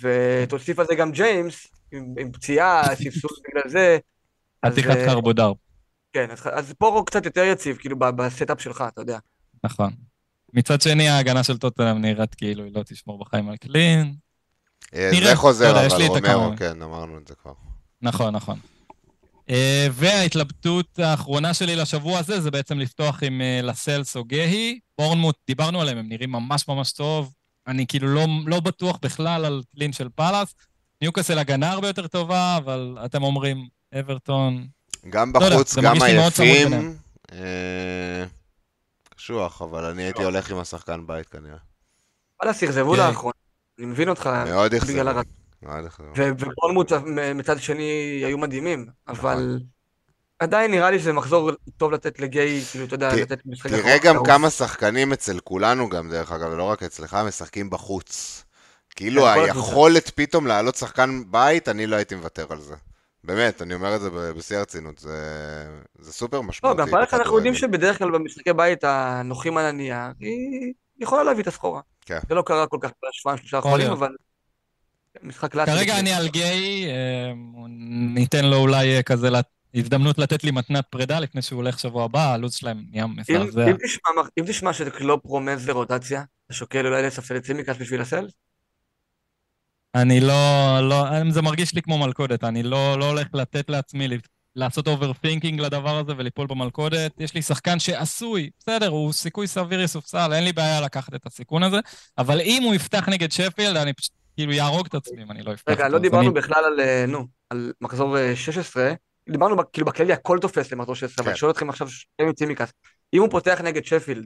ותוסיף 0.00 0.78
על 0.78 0.86
זה 0.86 0.94
גם 0.94 1.12
ג'יימס, 1.12 1.66
עם, 1.92 2.14
עם 2.18 2.32
פציעה, 2.32 2.94
ספסול 2.94 3.30
בגלל 3.48 3.70
זה. 3.70 3.98
אז, 4.62 4.72
חתיכת 4.72 4.96
אה, 4.96 5.06
חרבודר, 5.10 5.52
כן, 6.16 6.30
אז, 6.30 6.38
אז 6.52 6.74
פורו 6.78 7.04
קצת 7.04 7.24
יותר 7.24 7.44
יציב, 7.44 7.76
כאילו 7.76 7.96
ב 7.98 8.08
setup 8.08 8.60
שלך, 8.60 8.84
אתה 8.88 9.00
יודע. 9.00 9.18
נכון. 9.64 9.92
מצד 10.52 10.80
שני, 10.80 11.08
ההגנה 11.08 11.44
של 11.44 11.58
טוטנאם 11.58 12.02
נראית 12.02 12.34
כאילו 12.34 12.64
היא 12.64 12.72
לא 12.74 12.82
תשמור 12.82 13.18
בחיים 13.18 13.48
על 13.48 13.56
clean. 13.56 14.14
אה, 14.94 15.10
זה 15.10 15.20
לא 15.20 15.34
חוזר, 15.34 15.86
יש 15.86 15.92
אבל 15.92 16.32
רומרו. 16.32 16.56
כן, 16.56 16.82
אמרנו 16.82 17.18
את 17.18 17.28
זה 17.28 17.34
כבר. 17.34 17.52
נכון, 18.02 18.34
נכון. 18.34 18.58
Uh, 19.48 19.52
וההתלבטות 19.92 20.98
האחרונה 20.98 21.54
שלי 21.54 21.76
לשבוע 21.76 22.18
הזה 22.18 22.40
זה 22.40 22.50
בעצם 22.50 22.78
לפתוח 22.78 23.22
עם 23.22 23.40
uh, 23.40 23.66
לסלס 23.66 24.16
או 24.16 24.24
גהי. 24.24 24.78
בורנמוט, 24.98 25.36
דיברנו 25.46 25.80
עליהם, 25.80 25.98
הם 25.98 26.08
נראים 26.08 26.32
ממש 26.32 26.68
ממש 26.68 26.92
טוב. 26.92 27.34
אני 27.66 27.86
כאילו 27.86 28.08
לא, 28.08 28.26
לא 28.46 28.60
בטוח 28.60 28.98
בכלל 29.02 29.44
על 29.44 29.62
קלין 29.74 29.92
של 29.92 30.08
פאלאס. 30.14 30.54
ניוקאסל 31.02 31.38
הגנה 31.38 31.70
הרבה 31.70 31.86
יותר 31.86 32.06
טובה, 32.06 32.56
אבל 32.56 32.98
אתם 33.04 33.22
אומרים, 33.22 33.68
אברטון... 34.00 34.75
גם 35.10 35.32
לא 35.34 35.44
יודע, 35.44 35.56
בחוץ, 35.56 35.74
זה 35.74 35.80
גם 35.80 36.02
עייפים. 36.02 36.96
אה, 37.32 38.24
קשוח, 39.16 39.62
אבל 39.62 39.84
אני 39.84 40.02
הייתי 40.02 40.22
הולך 40.22 40.50
עם 40.50 40.58
השחקן 40.58 41.06
בית 41.06 41.28
כנראה. 41.28 41.56
וואלה, 42.40 42.54
סרזבו 42.54 42.92
כן. 42.92 42.98
לאחרונה. 42.98 43.32
אני 43.78 43.86
מבין 43.86 44.08
אותך. 44.08 44.30
מאוד 44.46 44.74
אכזבו. 44.74 46.12
ובורנמוט 46.16 46.92
מצד 47.34 47.60
שני 47.60 48.22
היו 48.24 48.38
מדהימים, 48.38 48.86
אבל 49.08 49.58
עדיין 50.38 50.70
נראה 50.70 50.90
לי 50.90 50.98
שזה 50.98 51.12
מחזור 51.12 51.50
טוב 51.76 51.92
לתת 51.92 52.20
לגיי, 52.20 52.64
כאילו, 52.70 52.84
אתה 52.84 52.94
יודע, 52.94 53.14
לתת 53.14 53.38
משחק 53.46 53.70
תראה. 53.70 53.98
גם 53.98 54.16
כמה 54.24 54.50
שחקנים 54.50 55.12
אצל 55.12 55.38
כולנו 55.40 55.88
גם, 55.88 56.10
דרך 56.10 56.32
אגב, 56.32 56.48
ולא 56.52 56.64
רק 56.64 56.82
אצלך, 56.82 57.16
משחקים 57.26 57.70
בחוץ. 57.70 58.42
כאילו 58.96 59.22
כן. 59.22 59.28
היכולת 59.28 60.10
פתאום 60.14 60.46
לעלות 60.46 60.74
שחקן 60.74 61.22
בית, 61.30 61.68
אני 61.68 61.86
לא 61.86 61.96
הייתי 61.96 62.14
מוותר 62.14 62.46
על 62.50 62.60
זה. 62.60 62.74
באמת, 63.26 63.62
אני 63.62 63.74
אומר 63.74 63.96
את 63.96 64.00
זה 64.00 64.10
בשיא 64.10 64.56
הרצינות, 64.58 64.98
זה, 64.98 65.18
זה 65.98 66.12
סופר 66.12 66.36
לא, 66.36 66.42
משמעותי. 66.42 66.80
גם 66.80 66.90
פאלאס 66.90 67.14
אנחנו 67.14 67.36
יודעים. 67.36 67.54
שבדרך 67.54 67.98
כלל 67.98 68.10
במשחקי 68.10 68.52
בית 68.52 68.84
הנוחים 68.84 69.56
על 69.56 69.64
הנייר, 69.64 69.96
היא 70.20 70.72
יכולה 71.00 71.22
להביא 71.22 71.42
את 71.42 71.46
הסחורה. 71.48 71.80
כן. 72.00 72.18
זה 72.28 72.34
לא 72.34 72.42
קרה 72.42 72.66
כל 72.66 72.78
כך 72.80 72.90
בשבועיים 73.08 73.38
שלושה 73.38 73.56
האחרונים, 73.56 73.86
להיות. 73.86 73.98
אבל 73.98 74.08
משחק 75.22 75.52
קלאסי. 75.52 75.70
כרגע 75.70 75.98
אני 76.00 76.12
על 76.12 76.28
גיי, 76.28 76.86
אה, 76.86 77.32
ניתן 78.14 78.44
לו 78.44 78.56
אולי 78.56 78.96
אה, 78.96 79.02
כזה 79.02 79.30
לה- 79.30 79.40
הזדמנות 79.74 80.18
לתת 80.18 80.44
לי 80.44 80.50
מתנת 80.50 80.84
פרידה 80.90 81.20
לפני 81.20 81.42
שהוא 81.42 81.56
הולך 81.56 81.78
שבוע 81.78 82.04
הבא, 82.04 82.32
הלו"ז 82.32 82.54
שלהם 82.54 82.82
נהיה 82.90 83.06
מזעזע. 83.06 83.66
אם, 83.70 83.76
תשמע, 83.84 84.22
תשמע 84.46 84.72
שקלופ 84.72 85.24
רומז 85.24 85.68
לרוטציה, 85.68 86.22
אתה 86.46 86.54
שוקל 86.54 86.86
אולי 86.86 87.02
לספסל 87.02 87.36
את 87.36 87.42
צימקס 87.42 87.76
בשביל 87.80 88.00
לסלס? 88.00 88.26
אני 89.94 90.20
לא, 90.20 90.34
לא, 90.88 91.04
זה 91.30 91.42
מרגיש 91.42 91.74
לי 91.74 91.82
כמו 91.82 91.98
מלכודת, 91.98 92.44
אני 92.44 92.62
לא, 92.62 92.98
לא 92.98 93.04
הולך 93.10 93.26
לתת 93.34 93.70
לעצמי 93.70 94.08
לעשות 94.56 94.86
overthinking 94.88 95.60
לדבר 95.60 95.96
הזה 95.98 96.12
וליפול 96.16 96.46
במלכודת. 96.46 97.12
יש 97.18 97.34
לי 97.34 97.42
שחקן 97.42 97.78
שעשוי, 97.78 98.50
בסדר, 98.58 98.88
הוא 98.88 99.12
סיכוי 99.12 99.46
סביר 99.46 99.80
יסופסל, 99.80 100.32
אין 100.32 100.44
לי 100.44 100.52
בעיה 100.52 100.80
לקחת 100.80 101.14
את 101.14 101.26
הסיכון 101.26 101.62
הזה, 101.62 101.76
אבל 102.18 102.40
אם 102.40 102.62
הוא 102.62 102.74
יפתח 102.74 103.08
נגד 103.08 103.32
שפילד, 103.32 103.76
אני 103.76 103.92
פשוט 103.92 104.12
כאילו 104.36 104.52
יהרוג 104.52 104.86
את 104.86 104.94
עצמי 104.94 105.22
אם 105.22 105.30
אני 105.30 105.42
לא 105.42 105.52
אפתח 105.52 105.72
רגע. 105.72 105.88
לא 105.88 105.98
דיברנו 105.98 106.22
אני- 106.30 106.34
בכלל 106.34 106.64
על, 106.64 106.80
אה, 106.80 107.04
נו, 107.08 107.26
על 107.50 107.72
מחזור 107.80 108.18
אה, 108.18 108.36
16, 108.36 108.92
דיברנו 109.30 109.56
ב- 109.56 109.62
כאילו 109.72 109.86
בכללי 109.86 110.12
הכל 110.12 110.38
תופס 110.40 110.72
למחזור 110.72 110.94
16, 110.94 111.22
אבל 111.22 111.24
כן. 111.24 111.30
אני 111.30 111.38
שואל 111.38 111.50
אתכם 111.50 111.70
עכשיו 111.70 111.88
שניהם 111.88 112.28
עם 112.28 112.32
צימקס, 112.32 112.72
אם 113.14 113.20
הוא 113.20 113.30
פותח 113.30 113.60
נגד 113.64 113.84
שפילד, 113.84 114.24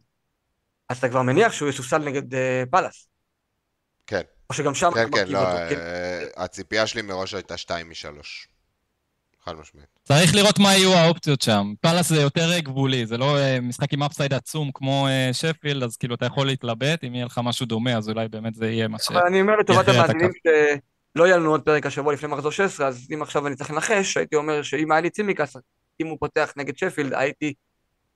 אז 0.88 0.98
אתה 0.98 1.08
כבר 1.08 1.22
מניח 1.22 1.52
שהוא 1.52 1.68
יסופסל 1.68 1.98
נגד 1.98 2.34
אה, 2.34 2.62
פאלאס, 2.70 3.08
כן, 4.06 4.20
או 4.50 4.54
שגם 4.54 4.74
שם 4.74 4.90
כן, 4.94 5.08
כן, 5.12 5.28
לא, 5.28 5.38
כאילו, 5.68 5.80
אה, 5.80 6.24
הציפייה 6.36 6.86
שלי 6.86 7.02
מראש 7.02 7.34
הייתה 7.34 7.56
2 7.56 7.88
מ-3. 7.88 8.22
חד 9.44 9.52
משמעית. 9.52 9.86
צריך 10.04 10.34
לראות 10.34 10.58
מה 10.58 10.74
יהיו 10.74 10.92
האופציות 10.92 11.42
שם. 11.42 11.74
פאלאס 11.80 12.08
זה 12.08 12.20
יותר 12.20 12.58
גבולי, 12.58 13.06
זה 13.06 13.18
לא 13.18 13.38
אה, 13.38 13.60
משחק 13.60 13.92
עם 13.92 14.02
upside 14.02 14.34
עצום 14.34 14.70
כמו 14.74 15.06
אה, 15.08 15.30
שפילד, 15.32 15.82
אז 15.82 15.96
כאילו 15.96 16.14
אתה 16.14 16.26
יכול 16.26 16.46
להתלבט, 16.46 17.04
אם 17.04 17.14
יהיה 17.14 17.26
לך 17.26 17.40
משהו 17.44 17.66
דומה, 17.66 17.96
אז 17.96 18.08
אולי 18.08 18.28
באמת 18.28 18.54
זה 18.54 18.70
יהיה 18.70 18.88
מה 18.88 18.98
ש... 18.98 19.10
אבל 19.10 19.26
אני 19.26 19.40
אומר 19.40 19.56
לטובת 19.56 19.88
המאזינים 19.88 20.30
שלא 20.42 21.24
יהיה 21.24 21.36
לנו 21.36 21.50
עוד 21.50 21.62
פרק 21.62 21.86
השבוע 21.86 22.12
לפני 22.12 22.28
מחזור 22.28 22.52
16, 22.52 22.86
אז 22.86 23.08
אם 23.14 23.22
עכשיו 23.22 23.46
אני 23.46 23.56
צריך 23.56 23.70
לנחש, 23.70 24.16
הייתי 24.16 24.36
אומר 24.36 24.62
שאם 24.62 24.92
היה 24.92 25.00
לי 25.00 25.10
צימקס, 25.10 25.56
אם 26.00 26.06
הוא 26.06 26.18
פותח 26.20 26.52
נגד 26.56 26.76
שפילד, 26.76 27.14
הייתי 27.14 27.54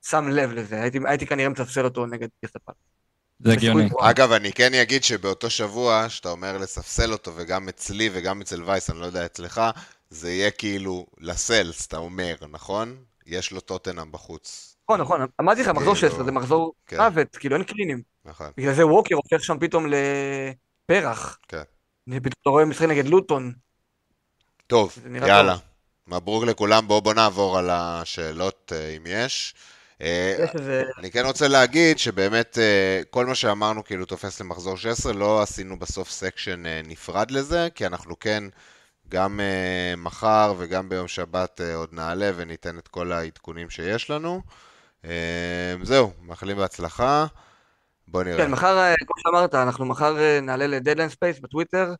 שם 0.01 0.29
לב 0.29 0.51
לזה, 0.51 0.81
הייתי, 0.81 0.99
הייתי 1.05 1.25
כנראה 1.25 1.49
מספסל 1.49 1.85
אותו 1.85 2.05
נגד 2.05 2.27
קריסטל 2.41 2.59
פאלאס. 2.65 2.94
זה 3.39 3.53
הגיוני. 3.53 3.89
אגב, 3.99 4.31
אני 4.31 4.53
כן 4.53 4.73
אגיד 4.73 5.03
שבאותו 5.03 5.49
שבוע, 5.49 6.09
שאתה 6.09 6.29
אומר 6.29 6.57
לספסל 6.57 7.11
אותו, 7.11 7.31
וגם 7.35 7.69
אצלי 7.69 8.09
וגם 8.13 8.41
אצל 8.41 8.63
וייס, 8.63 8.89
אני 8.89 8.99
לא 8.99 9.05
יודע 9.05 9.25
אצלך, 9.25 9.61
זה 10.09 10.31
יהיה 10.31 10.51
כאילו 10.51 11.05
לסלס, 11.19 11.85
אתה 11.85 11.97
אומר, 11.97 12.35
נכון? 12.49 12.95
יש 13.25 13.51
לו 13.51 13.59
טוטנאם 13.59 14.11
בחוץ. 14.11 14.75
נכון, 14.83 15.01
נכון, 15.01 15.27
אמרתי 15.41 15.61
לך, 15.61 15.67
מחזור 15.67 15.95
כאילו, 15.95 16.09
16 16.09 16.23
זה 16.23 16.31
מחזור 16.31 16.73
כן. 16.87 16.97
מוות, 16.97 17.35
כאילו 17.35 17.55
אין 17.55 17.63
קלינים. 17.63 18.01
נכון. 18.25 18.47
בגלל 18.57 18.73
זה 18.73 18.87
ווקר 18.87 19.15
הופך 19.15 19.43
שם 19.43 19.57
פתאום 19.59 19.85
לפרח. 19.87 21.39
כן. 21.47 21.63
פתאום 22.05 22.33
אתה 22.41 22.49
רואה 22.49 22.65
משחק 22.65 22.85
נגד 22.85 23.05
לוטון. 23.05 23.53
טוב, 24.67 24.97
יאללה. 25.27 25.55
מברוק 26.07 26.43
לכולם, 26.43 26.87
בואו 26.87 27.01
בוא 27.01 27.13
נעבור 27.13 27.57
על 27.57 27.69
השאלות, 27.69 28.71
אה, 28.75 28.89
אם 28.97 29.03
יש. 29.07 29.55
אה. 30.01 30.45
אני 30.97 31.11
כן 31.11 31.25
רוצה 31.25 31.47
להגיד 31.47 31.99
שבאמת 31.99 32.57
אה, 32.57 33.01
כל 33.09 33.25
מה 33.25 33.35
שאמרנו 33.35 33.83
כאילו 33.83 34.05
תופס 34.05 34.41
למחזור 34.41 34.77
16, 34.77 35.13
לא 35.13 35.41
עשינו 35.41 35.79
בסוף 35.79 36.09
section 36.09 36.65
אה, 36.65 36.81
נפרד 36.85 37.31
לזה, 37.31 37.67
כי 37.75 37.85
אנחנו 37.85 38.19
כן 38.19 38.43
גם 39.09 39.39
מחר 39.97 40.53
וגם 40.57 40.89
ביום 40.89 41.07
שבת 41.07 41.61
עוד 41.75 41.89
נעלה 41.91 42.31
וניתן 42.35 42.77
את 42.77 42.87
כל 42.87 43.11
העדכונים 43.11 43.69
שיש 43.69 44.09
לנו. 44.09 44.41
זהו, 45.83 46.11
מאחלים 46.21 46.57
בהצלחה. 46.57 47.25
בוא 48.07 48.23
נראה. 48.23 48.37
כן, 48.37 48.51
מחר, 48.51 48.93
כמו 49.07 49.15
שאמרת, 49.17 49.55
אנחנו 49.55 49.85
מחר 49.85 50.15
נעלה 50.41 50.67
לדדליין 50.67 51.09
space 51.09 51.39
בטוויטר. 51.39 51.93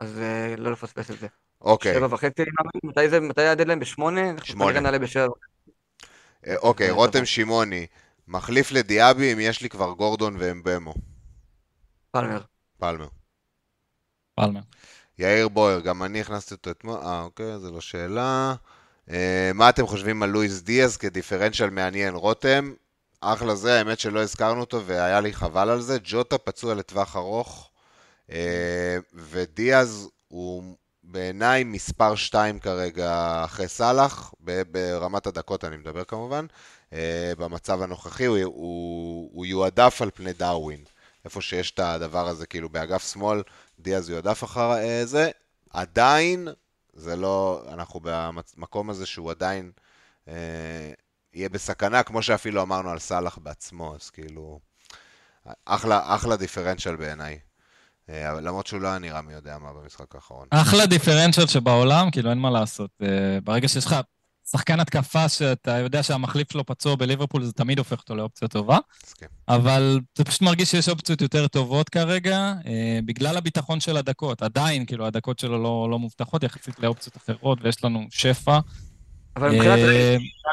אז 0.00 0.20
לא 0.58 0.72
לפספס 0.72 1.10
את 1.10 1.18
זה. 1.18 1.26
אוקיי, 1.60 1.94
שבע 1.94 2.06
וחצי. 2.10 2.42
מתי 2.84 3.08
זה, 3.08 3.20
מתי 3.20 3.46
הדדליין? 3.46 3.78
בשמונה? 3.78 4.30
אנחנו 4.30 4.46
שמונה. 4.46 4.70
כנראה 4.70 4.80
נעלה 4.80 4.98
בשבע. 4.98 5.32
אה, 6.46 6.56
אוקיי, 6.56 6.90
רותם. 6.90 7.24
שמעוני, 7.24 7.86
מחליף 8.28 8.72
לדיאבי 8.72 9.32
אם 9.32 9.40
יש 9.40 9.60
לי 9.60 9.68
כבר 9.68 9.92
גורדון 9.92 10.36
ואמבמו. 10.38 10.94
פלמר. 12.10 12.40
פלמר. 12.78 13.08
פלמר. 14.34 14.60
יאיר 15.18 15.48
בויר, 15.48 15.80
גם 15.80 16.02
אני 16.02 16.20
הכנסתי 16.20 16.54
אותו 16.54 16.70
אתמול, 16.70 16.96
אה 16.96 17.22
אוקיי, 17.22 17.58
זו 17.58 17.72
לא 17.72 17.80
שאלה. 17.80 18.54
אה, 19.10 19.50
מה 19.54 19.68
אתם 19.68 19.86
חושבים 19.86 20.22
על 20.22 20.30
לואיס 20.30 20.62
דיאז 20.62 20.96
כדיפרנציאל 20.96 21.70
מעניין? 21.70 22.14
רותם, 22.14 22.72
אחלה 23.20 23.54
זה, 23.54 23.78
האמת 23.78 23.98
שלא 23.98 24.22
הזכרנו 24.22 24.60
אותו 24.60 24.86
והיה 24.86 25.20
לי 25.20 25.32
חבל 25.32 25.68
על 25.70 25.80
זה. 25.80 25.98
ג'וטה 26.04 26.38
פצוע 26.38 26.74
לטווח 26.74 27.16
ארוך, 27.16 27.70
אה, 28.30 28.96
ודיאז 29.14 30.08
הוא 30.28 30.76
בעיניי 31.12 31.64
מספר 31.64 32.14
2 32.14 32.58
כרגע 32.58 33.42
אחרי 33.44 33.68
סאלח, 33.68 34.34
ברמת 34.70 35.26
הדקות 35.26 35.64
אני 35.64 35.76
מדבר 35.76 36.04
כמובן. 36.04 36.46
אה, 36.92 37.32
במצב 37.38 37.82
הנוכחי 37.82 38.24
הוא, 38.26 38.38
הוא, 38.44 39.30
הוא 39.32 39.46
יועדף 39.46 40.02
על 40.02 40.10
פני 40.14 40.32
דרווין. 40.32 40.84
איפה 41.24 41.40
שיש 41.40 41.70
את 41.70 41.78
הדבר 41.78 42.28
הזה, 42.28 42.46
כאילו 42.46 42.68
באגף 42.68 43.12
שמאל, 43.12 43.42
דיאז 43.78 44.10
יועדף 44.10 44.44
אחר 44.44 44.72
אה, 44.72 45.06
זה. 45.06 45.30
עדיין, 45.70 46.48
זה 46.92 47.16
לא, 47.16 47.64
אנחנו 47.68 48.00
במקום 48.02 48.90
הזה 48.90 49.06
שהוא 49.06 49.30
עדיין 49.30 49.72
אה, 50.28 50.34
יהיה 51.34 51.48
בסכנה, 51.48 52.02
כמו 52.02 52.22
שאפילו 52.22 52.62
אמרנו 52.62 52.90
על 52.90 52.98
סאלח 52.98 53.38
בעצמו, 53.38 53.94
אז 53.94 54.10
כאילו, 54.10 54.60
אחלה, 55.64 56.14
אחלה 56.14 56.36
דיפרנציאל 56.36 56.96
בעיניי. 56.96 57.38
אה, 58.12 58.40
למרות 58.40 58.66
שהוא 58.66 58.80
לא 58.80 58.88
היה 58.88 58.98
נראה 58.98 59.22
מי 59.22 59.32
יודע 59.32 59.58
מה 59.58 59.72
במשחק 59.72 60.14
האחרון. 60.14 60.46
אחלה 60.50 60.86
דיפרנציאל 60.86 61.46
שבעולם, 61.46 62.10
כאילו 62.10 62.30
אין 62.30 62.38
מה 62.38 62.50
לעשות. 62.50 62.90
אה, 63.02 63.38
ברגע 63.44 63.68
שיש 63.68 63.86
לך 63.86 63.96
שחקן 64.50 64.80
התקפה 64.80 65.28
שאתה 65.28 65.78
יודע 65.78 66.02
שהמחליף 66.02 66.52
שלו 66.52 66.66
פצוע 66.66 66.96
בליברפול, 66.96 67.44
זה 67.44 67.52
תמיד 67.52 67.78
הופך 67.78 68.00
אותו 68.00 68.14
לאופציה 68.14 68.48
טובה. 68.48 68.78
אבל 69.48 70.00
זה 70.18 70.24
פשוט 70.24 70.42
מרגיש 70.42 70.70
שיש 70.70 70.88
אופציות 70.88 71.20
יותר 71.20 71.48
טובות 71.48 71.88
כרגע, 71.88 72.52
אה, 72.66 72.98
בגלל 73.04 73.36
הביטחון 73.36 73.80
של 73.80 73.96
הדקות. 73.96 74.42
עדיין, 74.42 74.86
כאילו, 74.86 75.06
הדקות 75.06 75.38
שלו 75.38 75.62
לא, 75.62 75.88
לא 75.90 75.98
מובטחות 75.98 76.42
יחסית 76.42 76.78
לאופציות 76.78 77.16
אחרות, 77.16 77.58
ויש 77.62 77.84
לנו 77.84 78.06
שפע. 78.10 78.58
אבל 79.36 79.50
מבחינת 79.50 79.78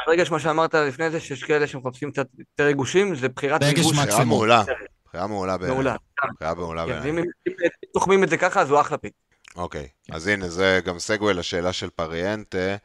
רגש, 0.08 0.30
מה 0.30 0.38
שאמרת 0.38 0.74
לפני 0.74 1.10
זה, 1.10 1.20
שיש 1.20 1.44
כאלה 1.44 1.66
שמחפשים 1.66 2.10
קצת 2.10 2.26
יותר 2.38 2.64
ריגושים, 2.64 3.14
זה 3.14 3.28
בחירת 3.28 3.62
ריגוש. 3.62 3.96
בחירה 3.96 4.24
מעולה. 4.24 4.62
בחירה 5.06 5.26
מעולה. 5.26 5.56
מעולה. 5.56 5.96
בחירה 6.34 6.54
מעולה 6.54 6.86
כן, 6.86 6.88
בעיניי. 7.00 7.10
ואם 7.10 7.18
אם 7.48 7.52
תוחמים 7.94 8.24
את 8.24 8.28
זה 8.28 8.36
ככה, 8.36 8.60
אז 8.60 8.70
הוא 8.70 8.80
אחלה 8.80 8.98
פיק. 8.98 9.12
אוקיי, 9.56 9.88
כן. 10.04 10.12
אז 10.14 10.26
הנה, 10.26 10.48
זה 10.48 10.80
גם 10.84 10.98
סגווי 10.98 11.34
לשאלה 11.34 11.72
של 11.72 11.90
פריאנטה, 11.90 12.76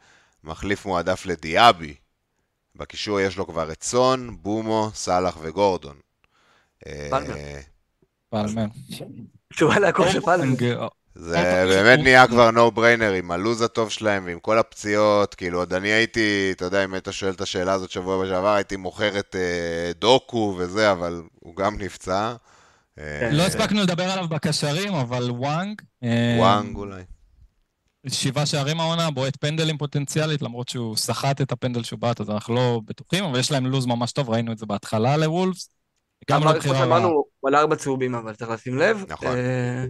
מחליף 0.44 0.86
מועדף 0.86 1.26
לדיאבי. 1.26 1.94
בקישור 2.76 3.20
יש 3.20 3.36
לו 3.36 3.46
כבר 3.46 3.72
את 3.72 3.82
סון, 3.82 4.36
בומו, 4.40 4.90
סאלח 4.94 5.38
וגורדון. 5.42 5.96
אה, 6.86 7.06
פלמר. 7.10 7.34
פלמר. 8.30 8.64
תשובה 9.52 9.78
להכל 9.78 10.08
של 10.08 10.20
פלמר. 10.20 10.88
זה 11.14 11.64
באמת 11.68 11.96
הוא- 11.98 12.04
נהיה 12.04 12.26
כבר 12.28 12.50
נו 12.50 12.70
בריינר 12.70 13.12
עם 13.12 13.30
הלו"ז 13.30 13.62
הטוב 13.62 13.90
שלהם 13.90 14.24
ועם 14.26 14.40
כל 14.40 14.58
הפציעות, 14.58 15.34
כאילו 15.34 15.58
עוד 15.58 15.74
אני 15.74 15.88
הייתי, 15.88 16.48
אתה 16.56 16.64
יודע, 16.64 16.84
אם 16.84 16.94
היית 16.94 17.08
שואל 17.10 17.32
את 17.32 17.40
השאלה 17.40 17.72
הזאת 17.72 17.90
שבוע 17.90 18.26
שעבר, 18.26 18.48
הייתי 18.54 18.76
מוכר 18.76 19.18
את 19.18 19.36
אה, 19.36 19.92
דוקו 19.98 20.54
וזה, 20.58 20.92
אבל 20.92 21.22
הוא 21.40 21.56
גם 21.56 21.78
נפצע. 21.78 22.34
אה, 22.98 23.18
כן. 23.20 23.34
לא 23.34 23.42
הספקנו 23.42 23.82
לדבר 23.82 24.10
עליו 24.10 24.28
בקשרים, 24.28 24.94
אבל 24.94 25.30
וואנג. 25.30 25.82
אה, 26.04 26.36
וואנג 26.38 26.76
אולי. 26.76 27.02
שבעה 28.08 28.46
שערים 28.46 28.80
העונה, 28.80 29.10
בועט 29.10 29.36
פנדלים 29.36 29.78
פוטנציאלית, 29.78 30.42
למרות 30.42 30.68
שהוא 30.68 30.96
סחט 30.96 31.40
את 31.40 31.52
הפנדל 31.52 31.82
שהוא 31.82 31.98
בעט, 31.98 32.20
אז 32.20 32.30
אנחנו 32.30 32.54
לא 32.54 32.80
בטוחים, 32.84 33.24
אבל 33.24 33.38
יש 33.40 33.52
להם 33.52 33.66
לו"ז 33.66 33.86
ממש 33.86 34.12
טוב, 34.12 34.30
ראינו 34.30 34.52
את 34.52 34.58
זה 34.58 34.66
בהתחלה 34.66 35.16
לוולפס. 35.16 35.68
גם 36.30 36.44
לא 36.44 36.52
בחירה 36.52 36.74
רעה. 36.74 36.84
שאמרנו, 36.84 37.08
הוא 37.08 37.48
על 37.48 37.54
ארבע 37.54 37.76
צהובים, 37.76 38.14
אבל 38.14 38.34
צריך 38.34 38.50
לשים 38.50 38.78
לב. 38.78 39.04
נכון. 39.08 39.36
אה, 39.36 39.84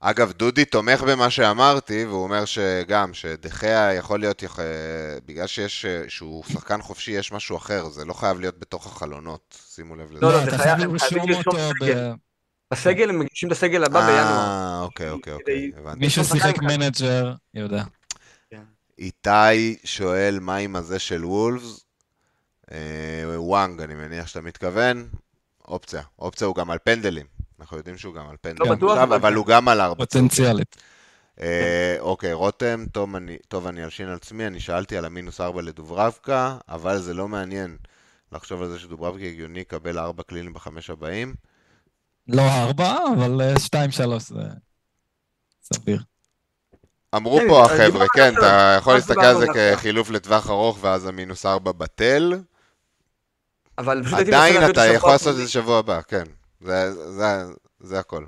אגב, 0.00 0.32
דודי 0.32 0.64
תומך 0.64 1.02
במה 1.02 1.30
שאמרתי, 1.30 2.04
והוא 2.04 2.22
אומר 2.22 2.44
שגם, 2.44 3.14
שדחיה 3.14 3.94
יכול 3.94 4.20
להיות, 4.20 4.42
יכ- 4.42 4.60
בגלל 5.26 5.46
שיש, 5.46 5.86
שהוא 6.08 6.44
שחקן 6.52 6.82
חופשי, 6.82 7.10
יש 7.10 7.32
משהו 7.32 7.56
אחר, 7.56 7.88
זה 7.88 8.04
לא 8.04 8.12
חייב 8.12 8.40
להיות 8.40 8.58
בתוך 8.58 8.86
החלונות, 8.86 9.58
שימו 9.74 9.96
לב 9.96 10.10
לזה. 10.10 10.20
לא, 10.20 10.32
לא, 10.32 10.38
זה 10.38 10.48
אתה 10.48 10.58
חייב- 10.58 10.76
חייב 10.76 10.90
הם 10.90 10.98
חייבים 10.98 11.28
לרשום 11.28 11.42
אותו. 11.46 11.58
ב... 11.86 12.12
בסגל, 12.70 13.10
הם 13.10 13.18
מגישים 13.18 13.48
את 13.48 13.52
הסגל 13.52 13.84
הבא 13.84 14.00
בינואר. 14.00 14.18
אה, 14.18 14.80
אוקיי, 14.80 15.10
אוקיי, 15.10 15.32
אוקיי, 15.32 15.72
הבנתי. 15.76 15.98
מי 15.98 16.06
אחד. 16.38 16.52
manager, 16.62 17.34
יודע. 17.54 17.84
איתי 18.98 19.76
שואל 19.84 20.38
מה 20.40 20.56
עם 20.56 20.76
הזה 20.76 20.98
של 20.98 21.24
וולפס? 21.24 21.84
אה, 22.72 22.78
וואנג, 23.36 23.80
אני 23.80 23.94
מניח 23.94 24.26
שאתה 24.26 24.40
מתכוון. 24.40 25.08
אופציה. 25.68 26.02
אופציה 26.18 26.46
הוא 26.46 26.56
גם 26.56 26.70
על 26.70 26.78
פנדלים. 26.84 27.26
אנחנו 27.60 27.76
יודעים 27.76 27.98
שהוא 27.98 28.14
גם 28.14 28.28
על 28.28 28.36
פנדלים. 28.40 28.70
לא 28.70 28.76
בטוח, 28.76 28.98
עכשיו, 28.98 29.14
אבל 29.16 29.30
כן. 29.30 29.36
הוא 29.36 29.46
גם 29.46 29.68
על 29.68 29.80
ארבע. 29.80 30.04
פוטנציאלית. 30.04 30.76
אה, 31.40 31.96
אוקיי, 32.00 32.32
רותם, 32.32 32.84
טוב 32.92 33.16
אני, 33.16 33.36
טוב, 33.48 33.66
אני 33.66 33.84
אלשין 33.84 34.08
על 34.08 34.14
עצמי, 34.14 34.46
אני 34.46 34.60
שאלתי 34.60 34.96
על 34.96 35.04
המינוס 35.04 35.40
ארבע 35.40 35.62
לדוברבקה, 35.62 36.58
אבל 36.68 36.98
זה 36.98 37.14
לא 37.14 37.28
מעניין 37.28 37.76
לחשוב 38.32 38.62
על 38.62 38.68
זה 38.68 38.78
שדוברבקה 38.78 39.24
הגיוני 39.24 39.60
יקבל 39.60 39.98
ארבע 39.98 40.22
קלינים 40.22 40.52
בחמש 40.52 40.90
הבאים. 40.90 41.34
לא 42.28 42.42
ארבע, 42.42 42.98
אבל 43.16 43.40
אה, 43.40 43.60
שתיים, 43.60 43.90
שלוש 43.90 44.22
זה 44.22 44.42
סביר. 45.62 46.02
אמרו 47.14 47.38
כן, 47.38 47.48
פה 47.48 47.64
אז 47.64 47.70
החבר'ה, 47.70 48.06
כן. 48.14 48.34
אתה 48.38 48.74
יכול 48.78 48.94
להסתכל 48.94 49.20
על 49.20 49.38
זה. 49.38 49.46
כחילוף 49.54 50.10
לטווח 50.10 50.50
ארוך, 50.50 50.78
ואז 50.80 51.06
המינוס 51.06 51.46
ארבע 51.46 51.72
בטל. 51.72 52.34
אבל 53.78 54.02
פשוט 54.04 54.14
הייתי 54.14 54.30
מנסה 54.30 54.44
עדיין 54.44 54.70
אתה 54.70 54.86
יכול 54.86 55.10
לעשות 55.10 55.32
את. 55.32 55.36
זה 55.36 55.48
שבוע 55.48 55.78
הבא, 55.78 56.00
כן. 56.02 56.24
זה, 56.60 56.92
זה, 57.12 57.24
זה 57.80 57.98
הכל. 57.98 58.24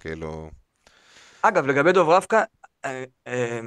כאילו, 0.00 0.50
אגב, 1.42 1.66
לגבי 1.66 1.92
דוברבקה, 1.92 2.42
אה, 2.84 3.04
אה, 3.26 3.60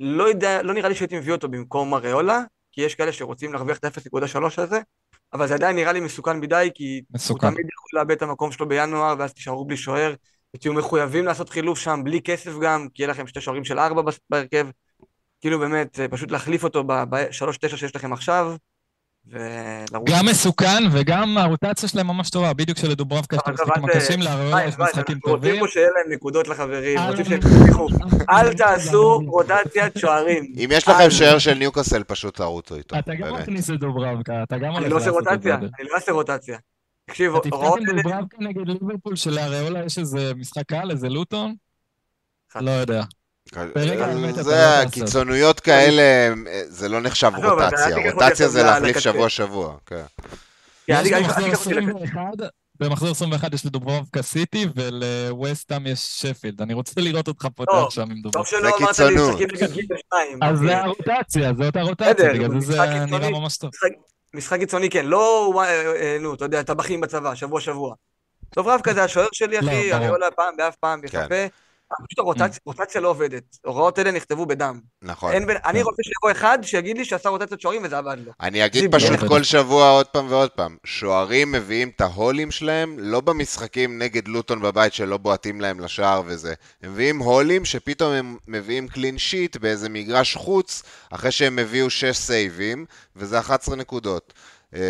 לא 0.00 0.24
יודע, 0.28 0.62
לא 0.62 0.74
נראה 0.74 0.88
לי 0.88 0.94
שהייתי 0.94 1.18
מביא 1.18 1.32
אותו 1.32 1.48
במקום 1.48 1.94
אריולה, 1.94 2.40
כי 2.72 2.80
יש 2.80 2.94
כאלה 2.94 3.12
שרוצים 3.12 3.52
להרוויח 3.52 3.78
את 3.78 3.84
ה-0.3 3.84 4.62
הזה, 4.62 4.80
אבל 5.34 5.48
זה 5.48 5.54
עדיין 5.54 5.76
נראה 5.76 5.92
לי 5.92 6.00
מסוכן 6.00 6.40
מדי, 6.40 6.70
כי 6.74 7.02
הוא 7.08 7.14
מסוכן. 7.14 7.50
תמיד 7.50 7.66
יכול 7.72 8.00
לאבד 8.00 8.10
את 8.10 8.22
המקום 8.22 8.52
שלו 8.52 8.68
בינואר, 8.68 9.14
ואז 9.18 9.32
תישארו 9.32 9.64
בלי 9.64 9.76
שוער, 9.76 10.14
ותהיו 10.56 10.74
מחויבים 10.74 11.24
לעשות 11.24 11.50
חילוף 11.50 11.78
שם, 11.78 12.00
בלי 12.04 12.20
כסף 12.22 12.52
גם, 12.62 12.88
כי 12.94 13.02
יהיה 13.02 13.10
לכם 13.10 13.26
שתי 13.26 13.40
שוערים 13.40 13.64
של 13.64 13.78
ארבע 13.78 14.02
בהרכב. 14.30 14.66
כאילו 15.40 15.58
באמת, 15.58 16.00
אה, 16.00 16.08
פשוט 16.08 16.30
להחליף 16.30 16.64
אותו 16.64 16.84
בשלוש 16.86 17.58
תשע 17.58 17.76
שיש 17.76 17.96
לכם 17.96 18.12
עכשיו, 18.12 18.54
ולרוץ. 19.26 20.08
גם 20.10 20.26
מסוכן 20.26 20.82
וגם 20.92 21.38
הרוטציה 21.38 21.88
שלהם 21.88 22.06
ממש 22.06 22.30
טובה, 22.30 22.52
בדיוק 22.52 22.78
שלדוברבקה 22.78 23.36
יש 23.36 23.42
את 23.42 23.48
המשחקים 23.48 23.84
הקשים, 23.84 24.20
וייס, 24.20 24.68
יש 24.68 24.78
משחקים 24.78 24.84
אנחנו 24.84 25.02
רוצים 25.02 25.18
טובים. 25.20 25.60
פה 25.60 25.66
שיהיה 25.68 25.86
להם 25.86 26.12
נקודות 26.12 26.48
לחברים, 26.48 26.98
אל- 26.98 27.10
רוצים 27.10 27.24
שהם 27.24 27.38
יצליחו. 27.38 27.88
אל 28.30 28.54
תעשו 28.54 29.18
רוטציית 29.26 29.98
שוערים. 29.98 30.44
אם 30.64 30.68
יש 30.72 30.88
לכם. 30.88 31.10
שוער 31.10 31.38
של 31.38 31.54
ניוקאסל, 31.54 32.02
פשוט 32.04 32.36
תרוצו 32.36 32.76
איתו. 32.76 32.98
אתה 32.98 33.14
גם. 33.14 33.34
מכניס 33.34 33.70
את 33.70 33.80
דוברבקה, 33.80 34.42
אתה 34.42 34.58
גם 34.58 34.64
אני 34.64 34.78
הולך 34.78 34.90
לא 34.92 34.96
עושה 34.96 35.06
לעשות 35.06 35.22
את 35.22 35.28
רוטציה, 35.28 35.56
זה. 35.60 35.66
אני 35.80 35.88
לא 35.90 35.94
אעשה 35.94 36.12
רוטציה. 36.12 36.58
תקשיב, 37.06 37.34
אתה 37.36 37.48
אלה... 37.56 38.02
דוברבקה 38.02 38.36
נגד 38.40 38.68
ליברפול 38.68 39.16
שלאריולה 39.16 39.84
יש 39.84 39.98
איזה 39.98 40.32
משחק 40.36 40.62
קל, 40.66 40.90
איזה 40.90 41.08
לוטון? 41.08 41.54
לא 42.60 42.70
יודע. 42.70 43.02
לא 43.56 44.32
זה 44.32 44.42
תעשה. 44.42 44.84
קיצוניות 44.90 45.60
כאלה, 45.60 46.34
זה 46.68 46.88
לא 46.88 47.00
נחשב 47.00 47.30
רוטציה. 47.36 48.12
רוטציה 48.12 48.48
זה 48.48 48.62
להחליף. 48.62 48.98
שבוע-שבוע. 48.98 49.76
כן. 49.86 50.02
כן, 50.86 51.02
במחזור 51.04 51.46
אני 51.46 51.52
ככה 51.52 51.64
חושב. 51.64 51.78
21, 51.78 52.20
במחזור 52.80 53.10
21 53.10 53.54
יש 53.54 53.66
לדוברובקה 53.66 54.22
סיטי 54.22 54.66
ולווסטאם 54.76 55.86
יש 55.86 55.98
שפילד. 56.00 56.62
אני 56.62 56.74
רוצה 56.74 57.00
לראות 57.00 57.28
אותך 57.28 57.46
פותח 57.54 57.72
טוב, 57.72 57.92
שם 57.92 58.00
עם 58.02 58.08
טוב 58.22 58.32
דוברובקה. 58.32 58.50
שלא 58.50 58.68
אמרת 58.68 58.80
לי 58.80 58.86
קיצונות. 58.86 59.28
משחקים 59.28 59.48
נגד 59.54 59.72
גיל. 59.72 59.86
אז. 60.42 60.58
זה 60.58 60.78
הרוטציה, 60.78 61.52
זה 61.58 61.66
אותה 61.66 61.82
רוטציה, 61.82 62.32
בגלל 62.32 62.60
זה 62.60 62.72
זה 62.72 62.80
נראה 62.82 63.04
קיצוני. 63.06 63.30
ממש 63.30 63.56
טוב. 63.56 63.70
משחק- 64.34 64.58
קיצוני, 64.58 64.90
כן, 64.90 65.06
לא, 65.06 65.50
וואי, 65.54 65.68
אה, 65.68 66.16
נו, 66.20 66.34
אתה 66.34 66.44
יודע, 66.44 66.62
טבחים 66.62 67.00
בצבא, 67.00 67.34
שבוע 67.34 67.60
שבוע. 67.60 67.94
דוברבקה 68.56 68.94
זה 68.94 69.04
השוער 69.04 69.28
שלי, 69.32 69.56
לא, 69.60 69.68
אחי. 69.68 69.92
אני 69.92 70.08
עולה 70.08 70.26
פעם 70.36 70.56
באף 70.56 70.76
פעם 70.76 71.00
כן. 71.08 71.46
פשוט 72.08 72.18
הרוטציה 72.18 72.60
רוטציה 72.66 73.00
לא 73.00 73.08
עובדת. 73.08 73.42
הוראות 73.64 73.98
אלה 73.98 74.10
נכתבו 74.10 74.46
בדם. 74.46 74.80
נכון. 75.02 75.32
אני 75.32 75.46
כן. 75.46 75.84
רוצה 75.84 76.02
שיבוא 76.02 76.30
אחד 76.30 76.58
שיגיד 76.62 76.98
לי 76.98 77.04
שעשה 77.04 77.28
רוטציית 77.28 77.60
שוערים 77.60 77.82
וזה 77.84 77.98
עבד 77.98 78.16
לו. 78.26 78.32
אני 78.40 78.64
אגיד 78.64 78.94
פשוט. 78.94 79.20
כל 79.28 79.42
שבוע 79.42 79.90
עוד 79.90 80.06
פעם 80.06 80.26
ועוד 80.28 80.50
פעם, 80.50 80.76
שוערים 80.84 81.52
מביאים 81.52 81.88
את 81.96 82.00
ההולים 82.00 82.50
שלהם, 82.50 82.96
לא 82.98 83.20
במשחקים 83.20 83.98
נגד 83.98 84.28
לוטון 84.28 84.62
בבית 84.62 84.94
שלא 84.94 85.16
בועטים 85.16 85.60
להם 85.60 85.80
לשער 85.80 86.22
וזה. 86.26 86.54
הם 86.82 86.92
מביאים 86.92 87.18
הולים 87.18 87.64
שפתאום 87.64 88.12
הם 88.12 88.36
מביאים 88.48 88.88
קלין 88.88 89.18
שיט 89.18 89.56
באיזה 89.56 89.88
מגרש 89.88 90.36
חוץ, 90.36 90.82
אחרי 91.10 91.30
שהם 91.30 91.58
הביאו 91.58 91.90
6 91.90 92.16
סייבים, 92.16 92.84
וזה 93.16 93.38
11 93.38 93.76
נקודות. 93.76 94.32
אה, 94.74 94.80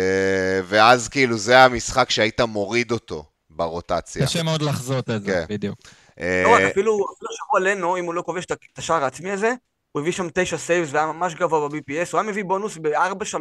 ואז 0.65 1.07
כאילו 1.07 1.37
זה 1.37 1.63
המשחק 1.63 2.09
שהיית 2.09 2.41
מוריד 2.41 2.91
אותו 2.91 3.25
ברוטציה. 3.49 4.25
קשה 4.25 4.43
מאוד 4.43 4.61
לחזות 4.61 5.09
את 5.09 5.23
זה, 5.23 5.31
כן. 5.31 5.45
בדיוק. 5.49 5.79
אה, 6.19 6.43
לא 6.45 6.53
רק, 6.55 6.61
אפילו 6.61 6.93
אפילו 7.15 7.29
השבוע 7.31 7.59
לנו, 7.59 7.97
אם 7.97 8.05
הוא 8.05 8.13
לא 8.13 8.21
כובש 8.21 8.45
את 8.45 8.77
השער 8.77 9.03
העצמי 9.03 9.31
הזה, 9.31 9.53
הוא 9.91 10.01
הביא 10.01 10.11
שם 10.11 10.27
תשע 10.33 10.57
saves 10.57 10.89
והיה 10.91 11.05
ממש 11.05 11.35
גבוה 11.35 11.69
ב-BPS, 11.69 12.09
הוא 12.11 12.19
היה 12.21 12.29
מביא 12.29 12.43
בונוס 12.43 12.77
ב-4-3, 12.77 13.37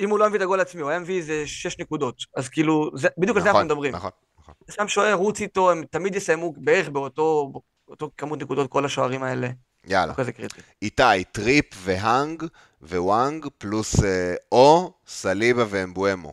אם 0.00 0.10
הוא 0.10 0.18
לא 0.18 0.26
מביא 0.28 0.38
את 0.38 0.42
הגול 0.42 0.58
העצמי, 0.58 0.80
הוא 0.82 0.90
היה 0.90 0.98
מביא 0.98 1.16
איזה 1.16 1.42
6 1.46 1.78
נקודות. 1.78 2.16
אז 2.36 2.48
כאילו, 2.48 2.90
זה- 2.94 3.08
בדיוק 3.18 3.36
על 3.36 3.42
זה 3.42 3.48
אנחנו 3.48 3.58
נכון, 3.60 3.66
מדברים. 3.72 3.94
נכון, 3.94 4.10
נכון. 4.38 4.54
שם 4.70 4.88
שוער, 4.88 5.14
רוץ 5.14 5.40
איתו, 5.40 5.70
הם 5.70 5.84
תמיד 5.90 6.14
יסיימו 6.14 6.52
בערך 6.56 6.88
באותו 6.88 7.52
באותו 7.88 8.10
כמות 8.16 8.42
נקודות, 8.42 8.70
כל 8.70 8.84
השוערים 8.84 9.22
האלה. 9.22 9.48
יאללה. 9.86 10.14
כזה 10.14 10.32
קריטי. 10.32 10.60
איתי, 10.82 11.24
טריפ 11.32 11.66
והאנג 11.76 12.42
ווואנג 12.82 13.46
פלוס 13.58 14.04
אה, 14.04 14.34
או 14.52 14.92
סליבה 15.06 15.64
ואמבואמו. 15.68 16.32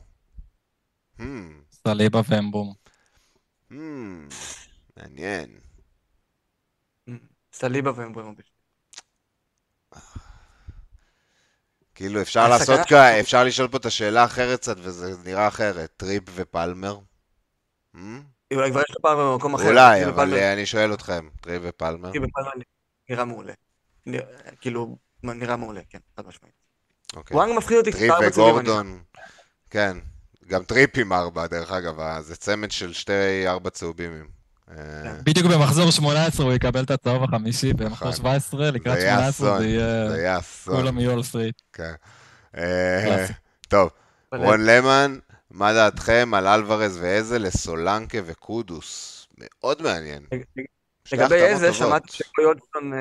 Hmm, 1.19 1.23
סליבה 1.71 2.21
ואמבום. 2.29 2.73
מעניין. 5.01 5.59
סליבה 7.53 7.91
ואמבוימו. 7.95 8.33
כאילו 11.95 12.21
אפשר 12.21 12.49
לעשות 12.49 12.79
כ... 12.87 12.93
אפשר 12.93 13.43
לשאול 13.43 13.67
פה 13.67 13.77
את 13.77 13.85
השאלה 13.85 14.25
אחרת 14.25 14.59
קצת 14.59 14.77
וזה 14.79 15.13
נראה 15.23 15.47
אחרת. 15.47 15.93
טריפ 15.97 16.23
ופלמר? 16.35 16.99
אולי 18.53 18.71
כבר 18.71 18.79
יש 18.79 18.95
לו 18.95 19.01
פעם 19.01 19.17
במקום 19.17 19.55
אחר. 19.55 19.69
אולי, 19.69 20.05
אבל 20.05 20.33
אה, 20.33 20.53
אני 20.53 20.65
שואל 20.65 20.93
אתכם. 20.93 21.29
טריפ 21.41 21.61
ופלמר? 21.65 22.11
כאילו, 22.11 22.27
בפלמר 22.27 22.51
נראה 23.09 23.25
מעולה. 23.25 23.53
כאילו, 24.61 24.97
נראה 25.23 25.55
מעולה, 25.55 25.81
כן, 25.89 25.99
חד 26.17 26.27
משמעית. 26.27 26.55
אוקיי. 27.15 27.37
וואנג 27.37 27.57
מפחיד 27.57 27.77
אותי 27.77 27.91
טריפ 27.91 28.13
וגורדון. 28.27 29.03
כן. 29.69 29.97
גם 30.47 30.63
טריפ 30.63 30.97
עם 30.97 31.13
ארבע, 31.13 31.47
דרך 31.47 31.71
אגב. 31.71 31.99
אה, 31.99 32.21
זה 32.21 32.35
צמד 32.35 32.71
של 32.71 32.93
שתי 32.93 33.47
ארבע 33.47 33.69
צהובים. 33.69 34.38
אה. 34.69 35.13
בדיוק 35.23 35.47
במחזור 35.47 35.91
18 35.91 36.45
הוא 36.45 36.53
יקבל 36.53 36.83
את 36.83 36.91
הצהוב 36.91 37.23
החמישי, 37.23 37.73
במחזור 37.73 38.07
נכון. 38.07 38.11
17, 38.11 38.71
לקראת 38.71 38.99
זה 38.99 39.05
יהיה 39.05 39.15
18 39.15 39.29
אסון. 39.29 39.59
זה 39.59 39.67
יהיה... 40.17 40.39
כולם 40.65 40.99
יהיו 40.99 41.11
על 41.11 41.23
סטריט. 41.23 41.61
כן. 41.73 41.93
אה. 42.57 43.25
טוב, 43.67 43.89
רון 44.31 44.65
למן, 44.65 45.17
מה 45.51 45.73
דעתכם 45.73 46.33
על 46.33 46.47
אלוורז 46.47 46.97
ואיזה 47.01 47.39
לסולנקה 47.39 48.17
וקודוס? 48.25 49.27
מאוד 49.37 49.81
מעניין. 49.81 50.23
לגבי 51.11 51.35
איזה. 51.35 51.73
שמעתי 51.73 52.23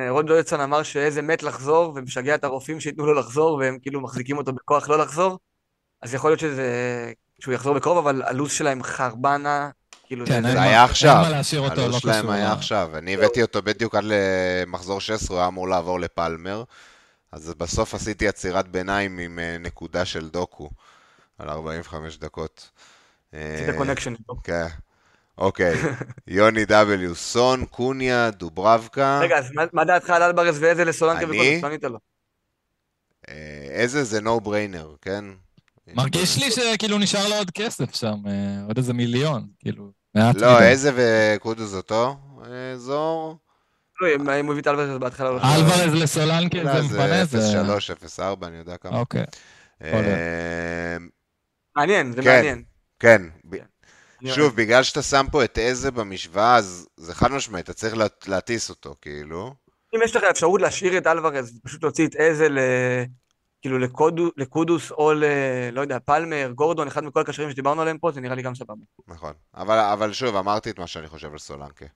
אודסון, 0.09 0.61
אה, 0.61 0.65
אמר 0.65 0.83
שאיזה 0.83 1.23
מת 1.23 1.43
לחזור, 1.43 1.93
ומשגע 1.97 2.35
את 2.35 2.45
הרופאים 2.45 2.81
שייתנו 2.81 3.07
לו 3.07 3.15
לחזור, 3.15 3.55
והם 3.55 3.79
כאילו 3.83 4.01
מחזיקים 4.01 4.39
אותו 4.39 4.53
בכוח 4.53 4.89
לא 4.89 4.99
לחזור. 4.99 5.39
אז 6.03 6.15
יכול 6.15 6.31
להיות 6.31 6.41
שזה... 6.41 7.13
שהוא 7.41 7.55
יחזור 7.55 7.75
בקרוב, 7.75 7.99
אבל 7.99 8.23
הלו"ז 8.23 8.53
שלהם 8.53 8.83
חרבנה, 8.83 9.71
כאילו 10.09 10.27
כן, 10.27 10.43
זה... 10.43 10.49
זה 10.49 10.55
מה- 10.55 10.63
היה 10.63 10.85
עכשיו. 10.85 11.15
אין 11.15 11.23
מה 11.23 11.37
להשאיר 11.37 11.61
אותו, 11.61 11.75
לא 11.77 11.83
הלו"ז 11.83 11.97
קשור. 11.99 12.13
שלהם 12.13 12.31
היה 12.31 12.53
עכשיו. 12.53 12.91
אני 12.99 13.15
הבאתי 13.15 13.43
אותו 13.43 13.63
בדיוק 13.63 13.95
עד 13.95 14.05
למחזור 14.07 15.01
16, 15.01 15.37
הוא 15.37 15.41
היה 15.41 15.49
אמור 15.49 15.69
לעבור 15.69 16.01
לפלמר. 16.01 16.65
אז 17.33 17.55
בסוף 17.59 17.95
עשיתי 17.95 18.29
עצירת 18.29 18.69
ביניים 18.69 19.19
עם 19.19 19.39
אה, 19.39 19.57
נקודה 19.61 20.05
של 20.05 20.29
דוקו 20.29 20.71
על 21.39 21.49
45 21.51 22.19
דקות. 22.19 22.71
עשית 23.33 23.43
אה, 23.69 23.77
קונקשן. 23.77 24.15
כן. 24.45 24.67
אוקיי. 25.39 25.75
יוני 26.27 26.65
דאבליו, 26.65 27.15
סון, 27.15 27.65
קוניה, 27.65 28.31
דוברבקה. 28.31 29.21
רגע, 29.23 29.39
אז 29.39 29.51
מה- 29.55 29.63
מה 29.73 29.85
דעתך 29.85 30.11
על 30.11 30.23
אלברס 30.23 30.57
ואיזה 30.61 30.85
לסולנקה? 30.85 31.27
לא 31.27 31.67
ענית 31.67 31.85
לו. 31.85 31.99
אה, 33.29 33.35
איזה 33.71 34.05
זה 34.05 34.21
נו 34.21 34.41
בריינר, 34.41 34.95
כן? 35.03 35.25
מרגיש 35.95 36.39
לי 36.39 36.51
שכאילו 36.51 36.99
נשאר 36.99 37.29
לו 37.29 37.35
עוד 37.35 37.51
כסף 37.51 37.95
שם, 37.95 38.17
אה, 38.27 38.33
עוד 38.67 38.77
איזה 38.77 38.93
מיליון, 38.95 39.47
כאילו, 39.59 39.91
מעט 40.19 40.37
לא, 40.37 40.57
מדי. 40.57 40.65
איזה 40.65 40.91
וקודוס 40.97 41.75
אותו 41.75 42.17
אזור? 42.75 43.37
לא, 44.01 44.09
אם 44.41 44.47
הוא 44.47 44.53
הביא 44.53 44.63
את 44.63 44.67
אלברס 44.67 45.01
בהתחלה... 45.01 45.29
אלוורז 45.29 46.03
לסולנקה 46.03 46.63
לא, 46.63 46.83
זה 46.83 46.95
מפנה, 46.95 47.25
זה... 47.25 47.63
0-3, 48.17 48.19
0-4, 48.43 48.47
אני 48.47 48.57
יודע 48.57 48.77
כמה. 48.77 48.99
אוקיי. 48.99 49.25
אה. 49.85 50.97
מעניין, 51.77 52.13
זה 52.13 52.23
כן. 52.23 52.37
מעניין. 52.37 52.63
כן, 53.01 53.23
אני 54.23 54.31
שוב, 54.33 54.57
בגלל 54.57 54.83
שאתה 54.83 55.03
שם 55.03 55.27
פה 55.33 55.45
את 55.45 55.59
איזה 55.59 55.91
במשוואה, 55.91 56.57
אז 56.57 56.89
זה 56.97 57.15
חד 57.15 57.33
משמעית, 57.33 57.65
אתה 57.65 57.73
צריך 57.73 57.97
לה- 57.97 58.07
להטיס 58.27 58.71
אותו, 58.71 58.95
כאילו. 59.03 59.55
אם 59.95 60.01
יש 60.05 60.17
לך 60.17 60.23
אפשרות 60.31 60.61
להשאיר 60.61 60.99
את 60.99 61.07
אלוורז, 61.07 61.61
פשוט 61.65 61.83
להוציא 61.83 62.07
את 62.07 62.17
איזה 62.17 62.49
ל... 62.49 62.59
כאילו 63.61 63.79
לקודו- 63.79 64.31
לקודוס 64.37 64.91
או 64.91 65.13
ל... 65.13 65.25
לא 65.73 65.81
יודע, 65.81 65.99
פלמר, 66.05 66.53
גורדון, 66.55 66.87
אחד 66.87 67.05
מכל 67.05 67.21
הקשרים 67.21 67.51
שדיברנו 67.51 67.83
עליהם 67.83 67.99
פה, 67.99 68.11
זה 68.13 68.21
נראה 68.21 68.35
לי 68.35 68.43
גם 68.43 68.55
סבבה. 68.55 68.75
נכון. 69.09 69.33
אבל, 69.55 69.79
אבל 69.79 70.13
שוב, 70.13 70.37
אמרתי 70.37 70.71
את 70.71 70.79
מה 70.79 70.87
שאני 70.87 71.09
חושב 71.09 71.33
על 71.33 71.39
סולנקה. 71.39 71.87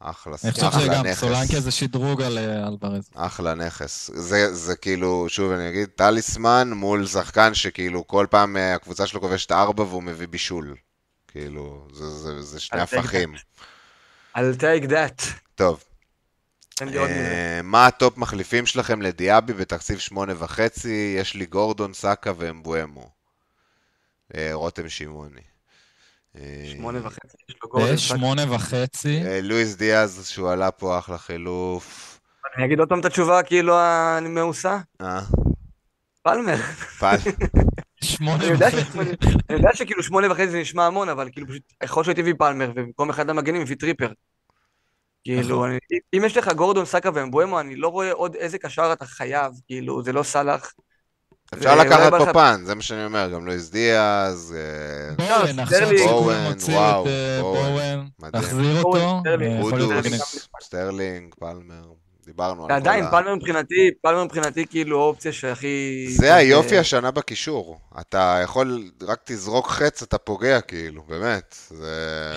אחלה, 0.00 0.36
אני 0.44 0.52
חושב 0.52 0.66
אחלה 0.66 0.80
שגם 0.82 1.06
נכס. 1.06 1.20
סולנקה 1.20 1.60
זה 1.60 1.70
שדרוג 1.70 2.22
על 2.22 2.38
אה, 2.38 2.68
אלוורז. 2.68 3.10
אחלה 3.14 3.54
נכס. 3.54 4.10
זה, 4.14 4.54
זה 4.54 4.76
כאילו, 4.76 5.26
שוב 5.28 5.52
אני 5.52 5.68
אגיד, 5.68 5.88
טליסמן 5.88 6.70
מול 6.72 7.06
שחקן 7.06 7.54
שכאילו 7.54 8.06
כל 8.06 8.26
פעם 8.30 8.56
אה, 8.56 8.74
הקבוצה 8.74 9.06
שלו 9.06 9.20
כובשת 9.20 9.52
ארבע 9.52 9.82
והוא 9.82 10.02
מביא 10.02 10.28
בישול. 10.28 10.74
כאילו, 11.28 11.86
זה, 11.92 12.08
זה, 12.10 12.42
זה 12.42 12.60
שני 12.60 12.80
הפכים. 12.80 13.34
I'll 14.36 14.40
take 14.60 14.88
that. 14.90 15.24
טוב, 15.54 15.84
תן 16.80 16.88
לי 16.88 16.98
עוד 16.98 17.10
מזה. 17.10 17.20
אה, 17.20 17.60
מה 17.62 17.86
ה 17.86 17.94
top 17.94 18.18
מחליפים 18.18 18.66
שלכם 18.66 19.02
לדיאבי 19.02 19.52
בתקציב 19.52 19.98
שמונה 19.98 20.32
וחצי? 20.38 21.16
יש 21.18 21.34
לי 21.34 21.46
גורדון, 21.46 21.92
סאקה 21.92 22.32
ואמבואמו. 22.36 23.10
אה, 24.34 24.50
רותם 24.52 24.88
שמעוני. 24.88 25.40
אה, 26.36 26.64
שמונה 26.76 27.06
וחצי, 27.06 27.36
יש 27.48 27.56
לו 27.62 27.68
גורדון. 27.68 27.96
שמונה 27.96 28.54
וחצי. 28.54 29.22
לואיס 29.42 29.76
דיאז 29.76 30.28
שהוא 30.28 30.50
עלה 30.50 30.70
פה 30.70 30.98
אחלה 30.98 31.18
חילוף. 31.18 32.20
אני 32.56 32.64
אגיד 32.66 32.78
עוד 32.78 32.88
פעם 32.88 33.00
את 33.00 33.04
התשובה 33.04 33.42
כאילו 33.42 33.78
המאוסה? 33.78 34.78
אה, 35.00 35.20
פלמר. 36.22 36.56
פל... 36.98 37.16
שמונה 38.04 38.44
אני 38.44 38.52
יודע 38.52 38.68
וחצי. 38.68 38.98
אני 39.50 39.56
יודע 39.58 39.70
שכאילו 39.74 40.02
שמונה 40.02 40.32
וחצי 40.32 40.50
זה 40.50 40.60
נשמע 40.60 40.86
המון, 40.86 41.08
אבל 41.08 41.28
כאילו 41.32 41.46
פשוט, 41.48 41.62
יכול 41.84 42.04
שהייתי 42.04 42.22
מביא 42.22 42.34
פלמר, 42.38 42.70
ובמקום 42.74 43.10
אחד 43.10 43.30
המגנים 43.30 43.62
מביא 43.62 43.76
טריפר. 43.76 44.12
כאילו, 45.24 45.56
נכון. 45.56 45.70
אני- 45.70 45.78
אם 46.16 46.24
יש 46.24 46.36
לך 46.36 46.48
גורדון, 46.48 46.84
סאקה 46.84 47.10
ואמבואמו, 47.14 47.60
אני 47.60 47.76
לא 47.76 47.88
רואה 47.88 48.12
עוד 48.12 48.34
איזה 48.34 48.58
קשר 48.58 48.92
אתה 48.92 49.06
חייב, 49.06 49.52
כאילו, 49.66 50.02
זה 50.02 50.12
לא 50.12 50.22
סאלח. 50.22 50.72
אפשר 51.54 51.76
לקחת 51.76 52.12
פה 52.18 52.32
פן, 52.32 52.60
זה 52.64 52.74
מה 52.74 52.82
שאני 52.82 53.04
אומר, 53.04 53.30
גם 53.34 53.46
לואיס 53.46 53.70
דיאז. 53.70 54.56
אה, 54.58 55.14
בואן, 55.16 55.58
עכשיו 55.58 55.78
סטרלינג. 55.78 55.98
שכולם 56.08 56.22
בואן, 56.22 56.46
הוציאו 56.46 56.76
וואו, 56.76 57.04
את 57.04 58.34
אה. 58.34 58.40
להחזיר 58.40 58.82
אותו, 58.82 59.20
סטרלינג. 59.20 60.14
אה. 60.14 60.60
סטרלינג, 60.62 61.34
פלמר, 61.34 61.82
דיברנו 62.24 62.66
על 62.66 62.82
כל 62.82 62.88
ה... 62.88 63.10
פלמר 63.10 63.34
מבחינתי, 63.34 63.90
פלמר 64.02 64.24
מבחינתי 64.24 64.66
כאילו 64.66 65.00
האופציה 65.02 65.32
שהכי... 65.32 66.06
זה 66.10 66.34
היופי 66.34 66.78
השנה 66.78 67.10
בקישור. 67.10 67.80
אתה 68.00 68.40
יכול, 68.42 68.90
רק 69.02 69.20
תזרוק 69.24 69.68
חץ, 69.68 70.02
אתה 70.02 70.18
פוגע 70.18 70.60
כאילו, 70.60 71.02
באמת. 71.02 71.56
זה... 71.68 72.34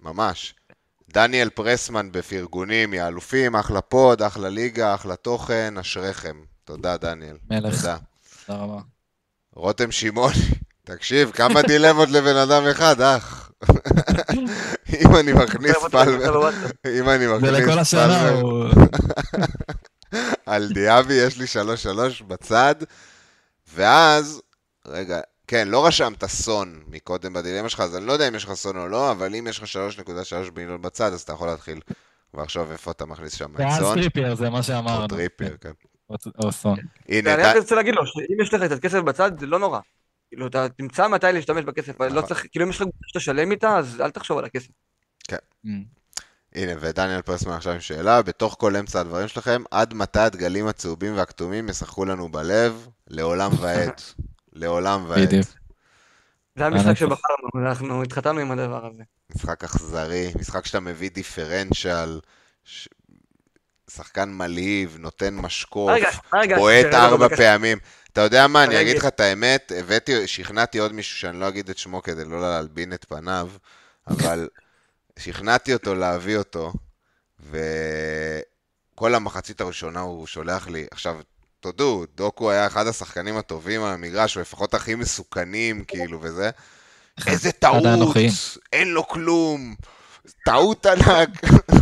ממש. 0.00 0.54
דניאל 1.12 1.50
פרסמן 1.50 2.12
בפרגונים, 2.12 2.94
יא 2.94 3.06
אלופים, 3.06 3.56
אחלה 3.56 3.80
פוד, 3.80 4.22
אחלה 4.22 4.48
ליגה, 4.48 4.94
אחלה 4.94 5.16
תוכן, 5.16 5.74
אשריכם. 5.78 6.36
תודה, 6.64 6.96
דניאל. 6.96 7.36
מלך. 7.50 7.80
תודה. 7.80 7.96
תודה 8.46 8.58
רבה. 8.58 8.80
רותם 9.54 9.92
שמעוני, 9.92 10.34
תקשיב, 10.86 11.30
כמה 11.30 11.62
דילמות 11.62 12.08
לבן 12.08 12.36
אדם 12.36 12.62
אחד, 12.70 13.00
אח. 13.00 13.50
אם 15.00 15.16
אני 15.16 15.32
מכניס 15.32 15.76
פלמר, 15.90 16.50
אם 16.98 17.08
אני 17.08 17.26
מכניס 17.26 17.78
השנה, 17.78 18.18
פלמר 18.18 18.40
הוא... 18.40 18.68
על 20.46 20.72
דיאבי, 20.72 21.14
יש 21.14 21.38
לי 21.38 21.46
שלוש 21.46 21.82
שלוש 21.82 22.22
בצד, 22.22 22.74
ואז, 23.74 24.42
רגע, 24.86 25.20
כן, 25.52 25.68
לא 25.68 25.86
רשמת 25.86 26.24
סון 26.24 26.82
מקודם 26.86 27.32
בדילמה 27.32 27.68
שלך, 27.68 27.80
אז 27.80 27.96
אני 27.96 28.06
לא 28.06 28.12
יודע 28.12 28.28
אם 28.28 28.34
יש 28.34 28.44
לך 28.44 28.52
סון 28.52 28.76
או 28.76 28.88
לא, 28.88 29.10
אבל 29.10 29.34
אם 29.34 29.46
יש 29.46 29.58
לך 29.58 29.64
3.3 29.98 30.10
מיליון 30.56 30.82
בצד, 30.82 31.12
אז 31.12 31.20
אתה 31.20 31.32
יכול 31.32 31.48
להתחיל 31.48 31.80
לחשוב 32.34 32.70
איפה 32.70 32.90
אתה 32.90 33.04
מכניס 33.06 33.34
שם 33.34 33.54
את 33.54 33.60
ואז 33.60 33.78
סון. 33.82 33.98
טריפייר, 34.00 34.34
זה 34.34 34.50
מה 34.50 34.62
שאמרנו. 34.62 35.02
או 35.02 35.08
טריפייר, 35.08 35.56
כן. 35.60 35.70
או- 36.44 36.52
סון. 36.52 36.76
הנה, 37.08 37.30
ואני 37.30 37.42
ד- 37.42 37.46
רק 37.46 37.56
רוצה 37.56 37.74
להגיד 37.74 37.94
לו, 37.94 38.06
שאם 38.06 38.40
יש 38.42 38.54
לך 38.54 38.62
קצת 38.62 38.78
כסף 38.80 38.98
בצד, 38.98 39.40
זה 39.40 39.46
לא 39.46 39.58
נורא. 39.58 39.80
כאילו, 40.28 40.46
אתה 40.46 40.66
תמצא 40.68 41.08
מתי 41.08 41.26
להשתמש 41.32 41.64
בכסף, 41.64 42.00
אבל 42.00 42.08
לא 42.12 42.16
נכון. 42.16 42.28
צריך, 42.28 42.46
כאילו, 42.50 42.64
אם 42.64 42.70
יש 42.70 42.76
לך 42.76 42.82
קבוצה 42.82 42.98
שאתה 43.06 43.20
שלם 43.20 43.50
איתה, 43.50 43.76
אז 43.78 44.00
אל 44.00 44.10
תחשוב 44.10 44.38
על 44.38 44.44
הכסף. 44.44 44.68
Mm. 45.32 45.68
הנה, 46.54 46.72
ודניאל 46.80 47.22
פרסמן 47.22 47.52
עכשיו 47.52 47.72
עם 47.72 47.80
שאלה, 47.80 48.22
בתוך 48.22 48.56
כל 48.58 48.76
אמצע 48.76 49.00
הדברים 49.00 49.28
שלכם, 49.28 49.62
עד 49.70 49.94
מתי 49.94 50.18
הדגלים 50.20 50.66
הצהובים 50.66 51.16
והכתומים 51.16 51.68
ישחקו 51.68 52.04
לנו 52.04 52.28
בלב? 52.28 52.86
לעולם 53.08 53.50
ועד. 53.60 54.00
לעולם 54.52 55.04
ועד. 55.08 55.20
בדיוק. 55.20 55.46
זה 56.56 56.66
המשחק. 56.66 56.94
שבחרנו, 56.94 57.68
אנחנו 57.68 58.02
התחתנו 58.02 58.40
עם 58.40 58.50
הדבר 58.50 58.86
הזה. 58.86 59.02
משחק 59.36 59.64
אכזרי, 59.64 60.32
משחק 60.40 60.66
שאתה 60.66 60.80
מביא 60.80 61.10
דיפרנציאל, 61.10 62.20
ש... 62.64 62.88
שחקן 63.90 64.30
מלהיב, 64.30 64.96
נותן 64.98 65.34
משקוף, 65.34 65.90
בועט 66.56 66.86
לו 66.86 66.98
ארבע. 66.98 67.36
פעמים. 67.36 67.78
אתה 68.12 68.20
יודע 68.20 68.46
מה, 68.46 68.64
אני. 68.64 68.80
אגיד 68.80 68.96
לך 68.96 69.06
את 69.06 69.20
האמת, 69.20 69.72
הבאתי, 69.76 70.26
שכנעתי 70.26 70.78
עוד 70.78 70.92
מישהו 70.92 71.18
שאני 71.18 71.40
לא 71.40 71.48
אגיד 71.48 71.70
את 71.70 71.78
שמו 71.78 72.02
כדי 72.02 72.24
לא 72.24 72.40
להלבין 72.40 72.92
את 72.92 73.04
פניו, 73.04 73.50
אבל 74.08 74.48
שכנעתי 75.18 75.74
אותו 75.74 75.94
להביא 75.94 76.36
אותו, 76.36 76.72
וכל 77.40 79.14
המחצית 79.14 79.60
הראשונה 79.60 80.00
הוא 80.00 80.26
שולח 80.26 80.68
לי, 80.68 80.86
עכשיו, 80.90 81.20
תודו, 81.62 82.04
דוקו 82.14 82.50
היה 82.50 82.66
אחד 82.66 82.86
השחקנים 82.86 83.36
הטובים 83.36 83.82
על 83.82 83.92
המגרש, 83.92 84.36
או 84.36 84.40
לפחות 84.40 84.74
הכי 84.74 84.94
מסוכנים, 84.94 85.84
כאילו, 85.84 86.18
וזה. 86.22 86.50
איזה 87.26 87.52
טעות. 87.52 87.82
אין 88.72 88.88
לו 88.88 89.08
כלום, 89.08 89.74
טעות 90.44 90.86
ענק, 90.86 91.28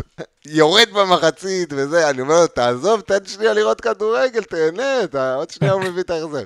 יורד 0.47 0.89
במחצית 0.93 1.69
וזה, 1.73 2.11
אני 2.11 2.21
אומר 2.21 2.35
לו, 2.41 2.47
תעזוב, 2.47 3.01
תן 3.01 3.25
שנייה 3.27 3.53
לראות 3.53 3.81
כדורגל, 3.81 4.43
תהנה, 4.43 5.05
אתה- 5.05 5.35
עוד 5.35 5.51
שנייה 5.51 5.73
הוא 5.73 5.83
מביא 5.83 6.03
את 6.03 6.11
ההחזר. 6.11 6.45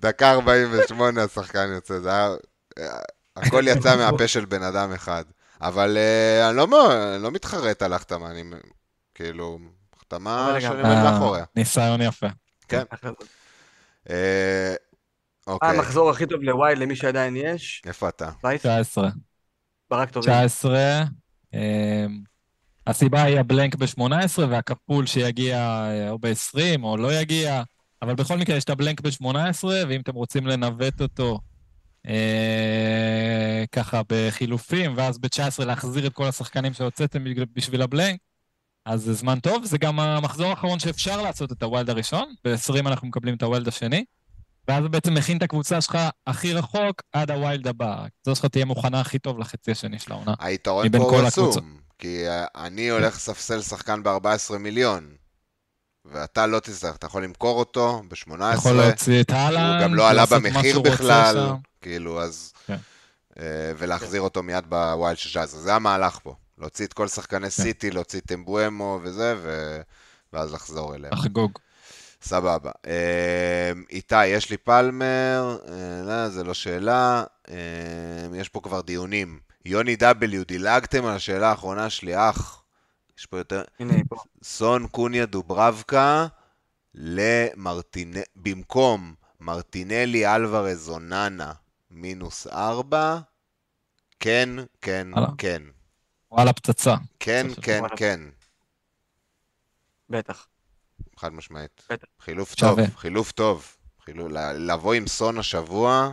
דקה 0.00 0.30
48 0.32 1.22
השחקן 1.24 1.68
יוצא, 1.74 1.98
זה 1.98 2.08
היה... 2.10 2.30
הכל 3.36 3.64
יצא 3.66 3.96
מהפה 4.10 4.28
של 4.28 4.44
בן 4.44 4.62
אדם 4.62 4.92
אחד. 4.92 5.24
אבל 5.60 5.96
אה, 5.96 6.48
אני 6.48 6.56
לא, 6.56 6.66
לא 7.18 7.30
מתחרט 7.30 7.82
על 7.82 7.92
ההחתמה, 7.92 8.30
אני 8.30 8.44
כאילו, 9.14 9.58
החתמה 9.96 10.56
שאני 10.60 10.82
אה, 10.82 11.00
עומד 11.00 11.10
מאחוריה. 11.10 11.44
ניסיון 11.56 12.00
יפה. 12.00 12.26
כן. 12.72 13.08
אה, 14.10 14.74
אוקיי, 15.46 15.68
המחזור 15.68 16.10
הכי 16.10 16.26
טוב 16.26 16.42
לווייד, 16.42 16.78
למי 16.78 16.96
שעדיין 16.96 17.36
יש, 17.36 17.82
איפה 17.86 18.08
אתה? 18.08 18.30
וייס, 18.44 18.60
19. 18.60 19.08
ברק 19.90 20.10
טובים. 20.10 20.30
19. 20.32 21.02
אמ, 21.54 21.58
הסיבה 22.86 23.22
היא 23.22 23.38
הבלנק 23.38 23.74
ב-18 23.74 24.40
והכפול 24.50 25.06
שיגיע 25.06 25.56
אה, 25.58 26.10
או 26.10 26.18
ב-20 26.18 26.82
או 26.82 26.96
לא 26.96 27.14
יגיע, 27.20 27.62
אבל 28.02 28.14
בכל 28.14 28.38
מקרה 28.38 28.56
יש 28.56 28.64
את 28.64 28.70
ה 28.70 28.75
blank 28.75 29.00
ב-18, 29.00 29.64
ואם 29.64 30.00
אתם 30.00 30.14
רוצים 30.14 30.46
לנווט 30.46 31.00
אותו 31.00 31.40
אה, 32.08 33.64
ככה 33.72 34.00
בחילופים, 34.08 34.92
ואז 34.96 35.18
ב-19 35.18 35.64
להחזיר 35.64 36.06
את 36.06 36.12
כל 36.12 36.24
השחקנים 36.24 36.72
שהוצאתם 36.72 37.24
בשביל 37.52 37.82
ה 37.82 37.87
blank, 37.87 38.20
אז 38.84 39.02
זה 39.02 39.12
זמן 39.12 39.40
טוב. 39.40 39.64
זה 39.64 39.78
גם 39.78 40.00
המחזור 40.00 40.46
האחרון 40.50 40.78
שאפשר 40.78 41.22
לעשות 41.22 41.52
את 41.52 41.62
ה 41.62 41.68
wild 41.68 41.90
הראשון, 41.90 42.34
ב-20 42.44 42.78
אנחנו 42.88 43.08
מקבלים 43.08 43.34
את 43.34 43.42
ה 43.42 43.47
wild 43.47 43.68
השני. 43.68 44.04
ואז 44.68 44.84
בעצם 44.90 45.14
מכין 45.14 45.36
את 45.36 45.42
הקבוצה 45.42 45.80
שלך 45.80 45.98
הכי 46.26 46.54
רחוק 46.54 47.02
עד 47.12 47.30
ה 47.30 47.37
wild 47.37 47.66
הבא. 47.66 48.04
הקבוצה 48.04 48.34
שלך 48.34 48.46
תהיה 48.46 48.64
מוכנה 48.64 49.00
הכי 49.00 49.18
טוב 49.18 49.38
לחצי 49.38 49.70
השני 49.70 49.98
של 49.98 50.12
העונה. 50.12 50.34
היתרון 50.38 50.90
פה 50.90 50.98
הוא. 50.98 51.26
עצום, 51.26 51.76
כי 51.98 52.28
אה, 52.28 52.44
אני 52.56 52.88
הולך 52.88 53.16
לספסל 53.16 53.62
שחקן 53.62 54.02
ב-14 54.02 54.58
מיליון, 54.58 55.08
ואתה 56.04 56.46
לא 56.46 56.60
תצטרך, 56.60 56.96
אתה 56.96 57.06
יכול 57.06 57.24
למכור 57.24 57.58
אותו 57.58 58.02
ב-18, 58.08 58.34
אתה 58.34 58.52
יכול 58.54 58.72
להוציא 58.72 59.20
את 59.20 59.30
הוא 59.30 59.38
אהלן, 59.38 59.78
גם 59.82 59.94
לא 59.94 60.08
עלה 60.10 60.26
במחיר 60.26 60.80
בכלל. 60.80 61.48
כאילו, 61.80 62.22
אז... 62.22 62.52
כן. 62.66 62.76
אה, 63.38 63.72
ולהחזיר 63.78 64.20
אותו 64.20 64.42
מיד 64.42 64.64
בווילד 64.68 65.18
של 65.18 65.28
19, 65.28 65.60
זה 65.60 65.74
המהלך 65.74 66.18
פה. 66.22 66.34
להוציא 66.62 66.86
את 66.86 66.92
כל 66.92 67.08
שחקני 67.08 67.40
כן. 67.40 67.50
סיטי, 67.50 67.90
להוציא 67.90 68.20
את 68.20 68.32
אמבואמו 68.32 69.00
וזה, 69.02 69.34
ו... 69.42 69.80
ואז 70.32 70.52
לחזור 70.52 70.94
אליהם. 70.94 71.14
לחגוג. 71.14 71.58
סבבה. 72.22 72.70
אה, 72.86 73.72
איתי, 73.90 74.26
יש 74.26 74.50
לי 74.50 74.56
פלמר, 74.56 75.58
אה, 75.68 76.02
לא, 76.06 76.28
זה 76.28 76.44
לא 76.44 76.54
שאלה, 76.54 77.24
אה, 77.48 77.56
יש 78.34 78.48
פה 78.48 78.60
כבר 78.60 78.80
דיונים. 78.80 79.40
יוני 79.64 79.96
W, 80.00 80.44
דילגתם 80.48 81.04
על 81.04 81.14
השאלה 81.14 81.50
האחרונה 81.50 81.90
שלי, 81.90 82.30
אח, 82.30 82.64
יש 83.18 83.26
פה 83.26 83.38
יותר... 83.38 83.62
הנה, 83.80 83.94
היא 83.94 84.04
פה. 84.08 84.16
סון 84.42 84.86
קוניה 84.86 85.26
דוברבקה 85.26 86.26
למרטינ... 86.94 88.14
במקום 88.36 89.14
מרטינלי 89.40 90.34
אלוורז 90.34 90.88
אוננה 90.88 91.52
מינוס 91.90 92.46
ארבע, 92.46 93.18
כן, 94.20 94.48
כן, 94.80 95.08
הלאה. 95.14 95.28
כן. 95.38 95.62
וואלה, 96.32 96.52
פצצה. 96.52 96.94
כן, 97.20 97.46
כן. 97.62 97.82
כן. 97.96 98.20
בטח. 100.10 100.46
חד 101.16 101.32
משמעית. 101.32 101.82
בטח. 101.90 102.06
חילוף. 102.20 102.54
טוב, 102.54 102.78
חילוף 102.96 103.32
טוב. 103.32 103.76
לבוא 104.56 104.94
עם 104.94 105.06
סון 105.06 105.38
השבוע, 105.38 106.12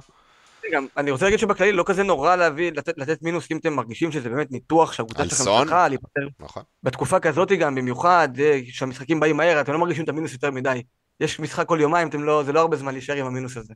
גם, 0.71 0.87
אני 0.97 1.11
רוצה 1.11 1.25
להגיד 1.25 1.39
שבכללי 1.39 1.71
לא 1.71 1.83
כזה 1.87 2.03
נורא 2.03 2.35
להביא, 2.35 2.71
לתת, 2.71 2.97
לתת 2.97 3.21
מינוס 3.21 3.47
אם 3.51 3.57
אתם 3.57 3.73
מרגישים 3.73 4.11
שזה 4.11 4.29
באמת 4.29 4.51
ניתוח 4.51 4.93
שהקבוצה 4.93 5.25
שלכם? 5.25 5.43
צריכה 5.43 5.87
להיפטר. 5.87 6.27
נכון? 6.39 6.63
בתקופה 6.83 7.19
כזאת 7.19 7.51
גם, 7.51 7.75
במיוחד, 7.75 8.29
אה, 8.39 8.59
שהמשחקים 8.65 9.19
באים 9.19 9.37
מהר, 9.37 9.61
אתם 9.61 9.73
לא 9.73 9.79
מרגישים 9.79 10.03
את 10.03 10.09
המינוס 10.09 10.33
יותר 10.33 10.51
מדי. 10.51 10.83
יש 11.19 11.39
משחק 11.39 11.67
כל 11.67 11.77
יומיים, 11.81 12.09
אתם 12.09 12.23
לא, 12.23 12.43
זה 12.43 12.53
לא 12.53 12.59
הרבה 12.59 12.77
זמן 12.77 12.93
להישאר 12.93 13.15
עם 13.15 13.25
המינוס 13.25 13.57
הזה. 13.57 13.73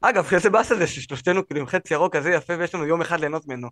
אגב, 0.00 0.28
איזה 0.32 0.50
באסה 0.50 0.76
זה 0.76 0.86
ששלושתנו 0.86 1.46
כאילו 1.46 1.60
עם 1.60 1.66
חצי 1.66 1.94
ירוק 1.94 2.16
כזה 2.16 2.30
יפה 2.30 2.52
ויש 2.58 2.74
לנו 2.74 2.86
יום 2.86 3.00
אחד 3.00 3.20
ליהנות 3.20 3.46
ממנו. 3.48 3.68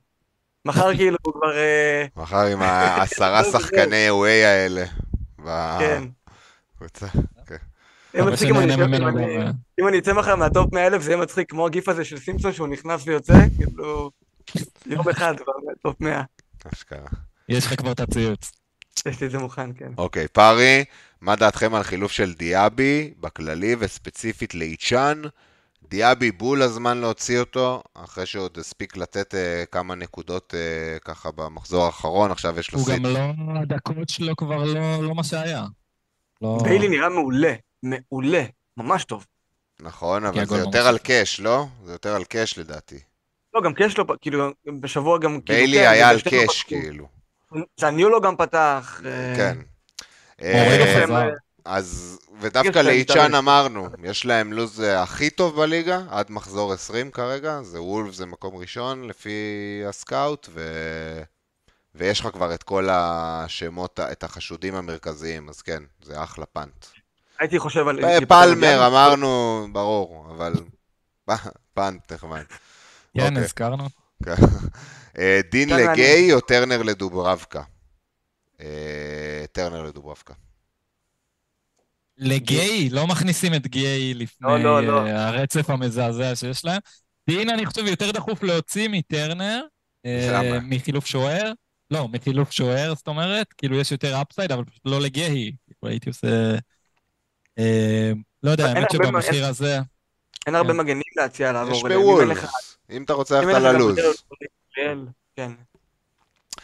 מחר 0.67 0.97
כאילו 0.97 1.17
הוא 1.23 1.35
כבר... 1.35 1.57
אה, 1.57 2.07
מחר 2.17 2.47
עם 2.47 2.63
העשרה 2.67 3.43
זהו. 3.43 3.61
שחקני 3.61 4.09
away 4.09 4.47
האלה. 4.47 4.85
כן. 5.79 6.03
גם... 9.01 9.19
אה, 9.19 9.51
אם 9.81 9.89
אני 9.89 9.99
אצא 9.99 10.13
מחר 10.13 10.37
מה 10.37 10.51
top 10.51 10.73
100 10.73 10.87
אלף 10.87 11.03
זה 11.03 11.11
יהיה 11.11 11.23
מצחיק 11.23 11.51
כמו 11.51 11.67
הגיף 11.67 11.89
הזה 11.89 12.05
של 12.05 12.19
סימפסון 12.19 12.53
שהוא 12.53 12.69
נכנס 12.69 13.03
ויוצא, 13.07 13.35
כאילו... 13.57 14.11
יום 14.87 15.09
אחד 15.09 15.35
כבר 15.37 15.53
מה 15.67 15.80
top 15.80 16.01
100. 16.01 16.23
אשכרה. 16.75 17.09
יש 17.49 17.67
לך 17.67 17.75
כבר 17.81 17.93
את 17.93 18.01
הציוץ. 18.01 18.53
יש 19.07 19.21
לי 19.21 19.27
את 19.27 19.31
זה 19.31 19.39
מוכן, 19.39 19.71
כן. 19.79 19.91
אוקיי, 19.99 20.29
פארי, 20.29 20.85
מה 21.21 21.37
דעתכם 21.37 21.75
על 21.75 21.83
חילוף 21.83 22.13
של 22.13 22.33
דיאבי 22.33 23.15
בכללי 23.21 23.77
וספציפית 23.79 24.55
לאיצ'אן? 24.55 25.23
דיאבי 25.89 26.33
בול 26.33 26.63
הזמן 26.63 26.99
להוציא 26.99 27.41
אותו, 27.41 27.83
אחרי 27.95 28.27
שהוא 28.27 28.45
עוד 28.45 28.59
הספיק 28.59 28.97
לתת 28.97 29.35
אה, 29.35 29.65
כמה 29.71 29.95
נקודות 29.95 30.55
אה, 30.55 30.99
ככה 31.05 31.31
במחזור 31.31 31.85
האחרון, 31.85 32.31
עכשיו 32.31 32.59
יש 32.59 32.73
לו 32.73 32.79
הוא 32.79 32.87
סיט. 32.87 33.03
גם 33.03 33.07
לא, 33.07 33.21
הדקות 33.61 34.09
שלו 34.09 34.37
כבר 34.37 34.65
לא 34.65 35.03
לא 35.03 35.15
מה 35.15 35.25
שהיה. 35.25 35.65
לא... 36.43 36.59
ביילי 36.63 36.89
נראה 36.89 37.09
מעולה, 37.09 37.55
מעולה, 37.83 38.45
ממש 38.77 39.05
טוב. 39.05 39.27
נכון, 39.81 40.25
אבל 40.25 40.47
זה 40.47 40.59
יותר 40.59 40.79
ממש 40.79 40.89
על. 40.89 40.99
קאש, 40.99 41.41
לא? 41.41 41.67
זה 41.85 41.93
יותר 41.93 42.15
על 42.15 42.25
קאש 42.25 42.59
לדעתי. 42.59 42.99
לא, 43.55 43.61
גם 43.63 43.75
קאש 43.75 43.99
לא, 43.99 44.05
כאילו, 44.21 44.51
בשבוע 44.81 45.19
גם, 45.19 45.41
כאילו, 45.41 45.59
ביילי 45.59 45.79
כן, 45.79 45.89
היה 45.89 46.09
על 46.09 46.17
ושנינו 46.17 46.47
קאש. 46.47 46.63
כאילו. 46.63 47.09
זניולו 47.81 48.21
גם 48.21 48.37
פתח. 48.37 49.01
אה, 49.05 49.35
כן. 49.37 49.59
אה. 51.67 51.77
אז, 51.77 52.19
ודווקא 52.41 52.79
לאיצ'אן. 52.79 53.35
אמרנו, 53.35 53.89
יש 54.03 54.25
להם 54.25 54.53
לו"ז 54.53 54.81
אה, 54.81 55.03
הכי 55.03 55.31
טוב 55.31 55.57
בליגה, 55.57 56.01
עד 56.11 56.31
מחזור 56.31 56.73
20 56.73 57.11
כרגע, 57.11 57.63
זה 57.63 57.83
וולף 57.83 58.15
זה 58.15 58.27
מקום 58.27 58.57
ראשון 58.57 59.09
לפי 59.09 59.31
הסקאוט, 59.89 60.49
ו... 60.51 60.61
ויש 61.99 62.21
לך 62.21 62.27
כבר 62.27 62.55
את 62.55 62.63
כל 62.63 62.89
השמות, 62.91 64.01
את 64.01 64.25
החשודים 64.25 64.75
המרכזיים, 64.75 65.49
אז 65.49 65.63
כן, 65.63 65.83
זה 66.03 66.23
אחלה 66.23 66.47
פאנט. 66.47 66.87
הייתי 67.41 67.59
חושב 67.59 67.89
על... 67.89 68.05
אה, 68.05 68.27
פלמר 68.29 68.87
אמרנו, 68.87 69.67
ברור, 69.73 70.27
אבל 70.31 70.53
פאנט 71.75 72.13
נחמד. 72.13 72.45
כן. 73.15 73.37
הזכרנו. 73.37 73.89
אה, 75.19 75.41
דין 75.51 75.69
כן, 75.69 75.77
לגי 75.77 76.33
או 76.33 76.41
טרנר 76.41 76.83
לדוברבקה? 76.83 77.63
אה, 78.61 79.45
טרנר 79.53 79.83
לדוברבקה. 79.83 80.35
לגיי, 82.19 82.89
לא 82.91 83.07
מכניסים 83.07 83.55
את 83.55 83.67
גיי 83.67 84.15
לפני 84.15 84.49
לא, 84.49 84.63
לא, 84.63 84.83
לא. 84.87 85.09
הרצף 85.09 85.71
המזעזע 85.71 86.37
שיש 86.37 86.65
להם. 86.65 86.81
דין, 87.31 87.51
אני 87.51 87.67
חושב, 87.67 87.87
יותר 87.87 88.11
דחוף 88.11 88.43
להוציא 88.43 88.89
מטרנר, 88.89 89.63
אה? 90.07 90.59
מחילוף 90.63 91.07
שוער. 91.07 91.53
לא, 91.91 92.09
מחילוף 92.09 92.51
שוער, 92.53 92.95
זאת 92.95 93.09
אומרת, 93.09 93.53
כאילו 93.53 93.77
יש 93.81 93.93
יותר 93.93 94.23
אפסייד, 94.23 94.53
אבל 94.53 94.65
פשוט 94.65 94.83
לא 94.85 95.01
לגיי. 95.01 95.53
כאילו, 95.67 95.91
הייתי 95.93 96.09
עושה... 96.09 96.55
אה, 97.59 98.13
לא 98.43 98.51
יודע, 98.51 98.67
האמת 98.67 98.95
הרבה 98.95 99.11
מה- 99.11 99.23
שבמחיר 99.23 99.47
הזה... 99.47 99.79
אין 100.47 100.55
הרבה 100.55 100.73
כן. 100.73 100.77
מגנים 100.79 101.03
להציע 101.17 101.53
לעבור 101.53 101.75
יש 101.77 101.83
בוולבס. 101.83 102.79
אם 102.91 103.03
אתה 103.03 103.13
רוצה 103.13 103.41
ללכת 103.41 103.55
על 103.55 103.67
הלוז. 103.67 103.97
כן. 105.37 105.49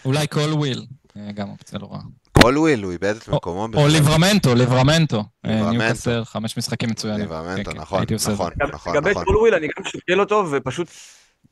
אולי 0.05 0.27
קולוויל, 0.27 0.87
אה, 1.17 1.33
גם 1.33 1.51
אופציה 1.51 1.79
לא 1.79 1.87
רעה. 1.93 2.03
קולוויל, 2.43 2.83
הוא 2.85 2.93
איבד 2.93 3.17
את 3.17 3.29
מקומו. 3.29 3.69
או. 3.75 3.89
ליברמנטו, 3.89 4.55
ליברמנטו. 4.55 5.17
אה, 5.17 5.51
ליברמנטו. 5.51 5.71
ניוקאסל, 5.71 6.25
חמש 6.25 6.59
משחקים 6.59 6.89
מצוינים. 6.91 7.21
ליברמנטו, 7.21 7.71
כן, 7.71 7.77
כן, 7.77 7.81
נכון, 7.81 8.03
את. 8.03 8.33
נכון, 8.33 8.53
נכון, 8.73 8.97
לגבי 8.97 9.11
נכון. 9.11 9.25
קולוויל 9.25 9.55
אני 9.55 9.67
גם 9.67 9.85
שוקל 9.85 10.21
אותו, 10.21 10.45
ופשוט 10.51 10.89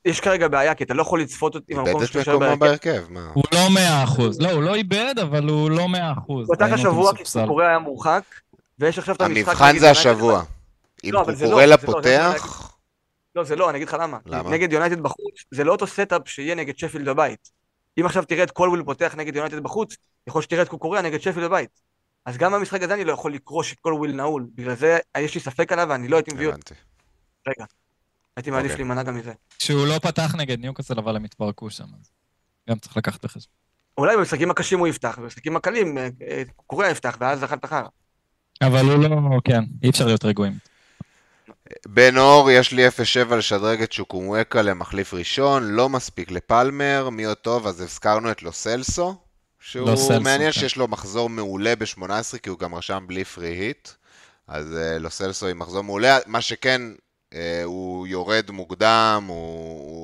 יש 0.05 0.19
כרגע 0.19 0.47
בעיה, 0.47 0.75
כי 0.75 0.83
אתה 0.83 0.93
לא 0.93 1.01
יכול 1.01 1.21
לצפות 1.21 1.55
אותי 1.55 1.73
איבד 1.73 1.83
במקום 1.87 2.01
את 2.01 2.07
שאתה 2.07 2.19
יושב 2.19 2.31
מקומו 2.31 2.57
בהרכב. 2.57 2.89
בהרכב, 2.89 3.03
מה? 3.09 3.31
הוא 3.33 3.43
לא 3.53 3.69
מאה 3.73 4.03
אחוז. 4.03 4.41
לא, 4.41 4.51
הוא 4.51 4.63
לא 4.63 4.75
איבד, 4.75 5.15
אבל 5.21 5.49
הוא 5.49 5.71
לא 5.71 5.87
מאה 5.87 6.13
אחוז. 6.13 6.47
הוא 6.47 6.55
פתח 6.55 6.67
השבוע 6.73 7.15
כי. 7.15 7.41
קוקוריה 7.41 7.67
היה 7.67 7.79
מורחק, 7.79 8.23
ויש 8.79 8.99
עכשיו 8.99 9.15
את 9.15 9.21
המשחק 9.21 9.47
המבחן 9.47 9.79
זה. 9.79 9.91
השבוע. 9.91 10.43
אם 11.03 11.13
לא, 11.13 11.19
לא, 11.19 11.33
קוקוריה 11.33 11.35
זה 11.35 11.47
לא, 11.47 11.67
זה 11.67 11.87
פותח, 11.87 12.71
לא, 13.35 13.43
זה 13.43 13.55
לא, 13.55 13.69
אני 13.69 13.77
אגיד 13.77 13.87
לך 13.87 13.97
למה. 13.99 14.17
למה? 14.25 14.49
נגד 14.49 14.73
יונייטד 14.73 14.99
בחוץ, 14.99 15.35
זה 15.51 15.63
לא 15.63 15.71
אותו 15.71 15.87
setup 15.87 16.21
שיהיה 16.25 16.55
נגד 16.55 16.77
שפילד 16.77 17.09
בבית. 17.09 17.49
אם 17.99 18.05
עכשיו 18.05 18.23
תראה 18.25 18.43
את 18.43 18.51
קולוויל 18.51 18.83
פותח 18.83 19.13
נגד 19.17 19.35
יונייטד 19.35 19.59
בחוץ, 19.59 19.95
יכול 20.27 20.41
שתראה 20.41 20.61
את 20.61 20.69
קוקוריה 20.69 21.01
נגד 21.01 21.21
שפילד 21.21 21.45
בבית. 21.45 21.81
אז 22.25 22.37
גם 22.37 22.51
במשחק 22.51 22.81
הזה 22.81 22.93
אני 22.93 23.03
לא 23.03 23.13
יכול 23.13 23.33
לקרוא 23.33 23.63
שקולוויל 23.63 24.15
נעול. 24.15 24.47
בגלל 24.55 24.75
זה 24.75 24.99
יש 25.17 25.35
לי 25.35 25.41
ספק 25.41 25.71
עליו 25.71 25.87
ואני 25.89 26.07
לא 26.07 26.15
הייתי 26.15 26.33
מביא 26.33 26.47
אותו. 26.47 26.55
הבנתי. 26.55 26.73
רגע. 27.47 27.65
הייתי 28.35 28.51
מעדיף 28.51 28.71
אוקיי. 28.71 28.85
להימנע 28.85 29.03
גם 29.03 29.15
מזה. 29.15 29.33
שהוא 29.59 29.87
לא 29.87 29.99
פתח 29.99 30.35
נגד 30.37 30.59
ניוקאסל, 30.59 30.99
אבל 30.99 31.15
הם 31.15 31.23
התפרקו 31.23 31.69
שם. 31.69 31.83
אז 31.83 32.11
גם 32.69 32.79
צריך 32.79 32.97
לקחת 32.97 33.25
בחשבון. 33.25 33.53
אולי 33.97 34.17
במשחקים 34.17 34.51
הקשים 34.51 34.79
הוא 34.79 34.87
יפתח, 34.87 35.19
במשחקים 35.21 35.55
הקלים 35.55 35.97
אה, 35.97 36.09
אה, 36.27 36.43
קוקוריה 36.55 36.89
יפתח, 36.89 37.17
ואז 37.19 37.43
אכלת 37.43 37.65
חרא. 37.65 37.87
אבל 38.61 38.85
הוא 38.85 39.03
לא, 39.03 39.39
כן, 39.43 39.63
אי 39.83 39.89
אפשר 39.89 40.05
להיות 40.05 40.25
רגועים. 40.25 40.53
בן 41.87 42.17
אור, 42.17 42.51
יש 42.51 42.71
לי 42.71 42.87
0-7 42.87 43.35
לשדרג 43.35 43.81
את 43.81 43.91
שוקומואקה 43.91 44.61
למחליף 44.61 45.13
ראשון, 45.13 45.63
לא 45.63 45.89
מספיק 45.89 46.31
לפלמר, 46.31 47.09
מי 47.09 47.23
עוד 47.23 47.37
טוב, 47.37 47.67
אז 47.67 47.81
הזכרנו 47.81 48.31
את 48.31 48.43
לוסלסו, 48.43 49.15
שהוא 49.61 49.89
לו 49.89 49.97
סלסו, 49.97 50.21
מעניין 50.21 50.51
כן. 50.51 50.59
שיש 50.59 50.75
לו 50.77 50.87
מחזור 50.87 51.29
מעולה 51.29 51.75
ב-18, 51.75 52.01
כי 52.43 52.49
הוא 52.49 52.59
גם 52.59 52.75
רשם 52.75 53.03
בלי 53.07 53.23
פרי 53.25 53.47
היט, 53.47 53.89
אז 54.47 54.75
אה, 54.77 54.97
לוסלסו 54.99 55.47
עם 55.47 55.59
מחזור 55.59 55.83
מעולה, 55.83 56.17
מה 56.25 56.41
שכן, 56.41 56.81
אה, 57.33 57.61
הוא 57.63 58.07
יורד 58.07 58.51
מוקדם, 58.51 59.23
הוא, 59.27 59.35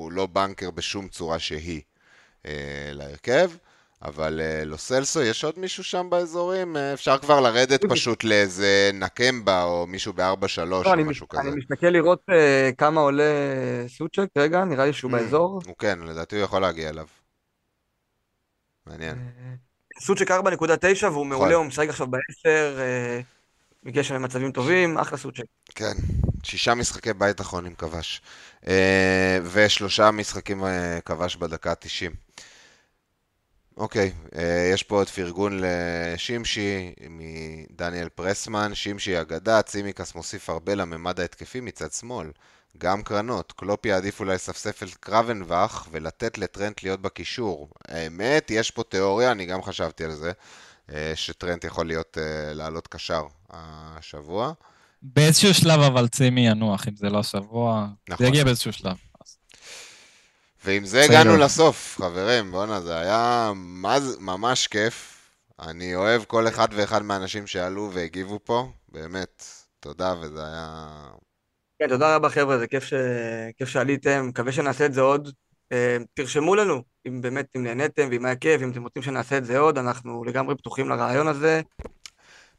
הוא 0.02 0.12
לא 0.12 0.26
בנקר 0.26 0.70
בשום 0.70 1.08
צורה 1.08 1.38
שהיא 1.38 1.80
אה, 2.46 2.52
להרכב. 2.92 3.50
אבל 4.02 4.40
אה, 4.42 4.64
לוסלסו, 4.64 5.22
יש 5.22 5.44
עוד 5.44 5.58
מישהו 5.58 5.84
שם 5.84 6.06
באזורים? 6.10 6.76
אה, 6.76 6.92
אפשר 6.92 7.18
כבר 7.18 7.40
לרדת 7.40 7.84
פשוט 7.90 8.24
לאיזה 8.24 8.90
נקמבה 8.94 9.62
או 9.64 9.86
מישהו 9.86 10.12
ב-4-3 10.12 10.64
לא, 10.66 10.82
או 10.86 10.92
אני 10.92 11.02
משהו 11.02 11.26
מש- 11.32 11.38
אני 11.38 11.48
כזה. 11.48 11.56
מסתכל 11.56 11.86
לראות 11.86 12.22
אה, 12.30 12.70
כמה 12.78 13.00
עולה 13.00 13.24
סוצ'ק, 13.88 14.26
רגע, 14.38 14.64
נראה 14.64 14.86
לי 14.86 14.92
שהוא 14.92 15.10
Mm, 15.10 15.14
באזור. 15.14 15.60
הוא 15.66 15.74
כן, 15.78 15.98
לדעתי 16.02 16.36
הוא 16.36 16.44
יכול 16.44 16.62
להגיע 16.62 16.88
אליו. 16.88 17.06
מעניין. 18.88 19.18
סוצ'ק 20.00 20.30
4.9 20.30 21.06
והוא 21.06 21.26
מעולה, 21.26 21.54
הוא 21.54 21.66
משחק 21.66 21.88
עכשיו 21.88 22.06
ב-10, 22.06 22.46
אה, 22.46 23.20
מגיע 23.82 24.02
שם 24.02 24.14
למצבים 24.14 24.52
טובים, 24.52 24.98
אחלה 24.98 25.18
סוצ'ק. 25.18 25.44
כן, 25.74 25.92
שישה 26.42 26.74
משחקי 26.74 27.12
בית 27.12 27.40
אחרונים 27.40 27.74
כבש. 27.74 28.22
אה, 28.66 29.38
ושלושה 29.52 30.10
משחקים 30.10 30.64
אה, 30.64 30.98
כבש 31.04 31.36
בדקה 31.36 31.70
ה-90. 31.70 32.12
אוקיי, 33.76 34.12
יש 34.72 34.82
פה 34.82 34.96
עוד 34.96 35.08
פרגון 35.08 35.60
לשימשי 35.62 36.94
מדניאל 37.10 38.08
פרסמן. 38.08 38.74
שימשי 38.74 39.20
אגדה, 39.20 39.62
צימקס 39.62 40.14
מוסיף 40.14 40.50
הרבה 40.50 40.74
לממד 40.74 41.20
ההתקפי 41.20 41.60
מצד 41.60 41.92
שמאל. 41.92 42.30
גם 42.78 43.02
קרנות, 43.02 43.52
קלופ 43.56 43.86
יעדיף 43.86 44.20
אולי 44.20 44.34
לספסף 44.34 44.82
את 44.82 44.94
קרבנבך 44.94 45.86
ולתת 45.90 46.38
לטרנט 46.38 46.82
להיות 46.82 47.02
בקישור. 47.02 47.68
האמת, 47.88 48.50
יש 48.50 48.70
פה 48.70 48.82
תיאוריה, 48.82 49.32
אני 49.32 49.46
גם 49.46 49.62
חשבתי 49.62 50.04
על 50.04 50.12
זה, 50.12 50.32
אה, 50.92 51.12
שטרנט 51.14 51.64
יכול 51.64 51.86
להיות, 51.86 52.18
אה, 52.20 52.54
לעלות 52.54 52.86
קשר 52.86 53.22
השבוע. 53.50 54.52
באיזשהו 55.02 55.54
שלב 55.54 55.80
אבל 55.80 56.08
צימי 56.08 56.46
ינוח, 56.48 56.88
אם 56.88 56.96
זה 56.96 57.08
לא 57.10 57.18
השבוע. 57.18 57.86
נכון. 58.08 58.26
זה 58.26 58.30
יגיע 58.30 58.44
באיזשהו 58.44 58.72
שלב. 58.72 58.96
ועם 60.64 60.84
זה. 60.86 61.04
הגענו 61.04 61.36
לסוף, 61.36 61.96
חברים, 62.00 62.50
בואנה, 62.50 62.80
זה 62.80 62.98
היה 62.98 63.52
מה 63.54 64.00
זה- 64.00 64.16
ממש 64.20 64.66
כיף. 64.66 65.14
אני 65.60 65.94
אוהב 65.94 66.24
כל 66.24 66.48
אחד 66.48 66.68
ואחד 66.72 67.02
מהאנשים 67.02 67.46
שעלו 67.46 67.90
והגיבו 67.92 68.38
פה, 68.44 68.68
באמת, 68.88 69.44
תודה, 69.80 70.14
וזה 70.20 70.40
היה... 70.46 70.88
כן, 71.78 71.88
תודה 71.88 72.16
רבה 72.16 72.28
חבר'ה, 72.30 72.58
זה 72.58 72.66
כיף, 72.66 72.84
ש... 72.84 72.92
כיף 73.58 73.68
שעליתם, 73.68 74.26
מקווה 74.28 74.52
שנעשה 74.52 74.86
את 74.86 74.94
זה 74.94 75.00
עוד. 75.00 75.28
אה, 75.72 75.96
תרשמו 76.14 76.54
לנו, 76.54 76.82
אם 77.08 77.20
באמת, 77.20 77.46
אם 77.56 77.62
נהניתם, 77.64 78.08
ואם 78.10 78.24
היה 78.24 78.36
כיף, 78.36 78.62
אם 78.62 78.70
אתם 78.70 78.82
רוצים 78.82 79.02
שנעשה 79.02 79.38
את 79.38 79.44
זה 79.44 79.58
עוד, 79.58 79.78
אנחנו 79.78 80.24
לגמרי 80.24 80.54
פתוחים 80.56 80.88
לרעיון 80.88 81.28
הזה. 81.28 81.60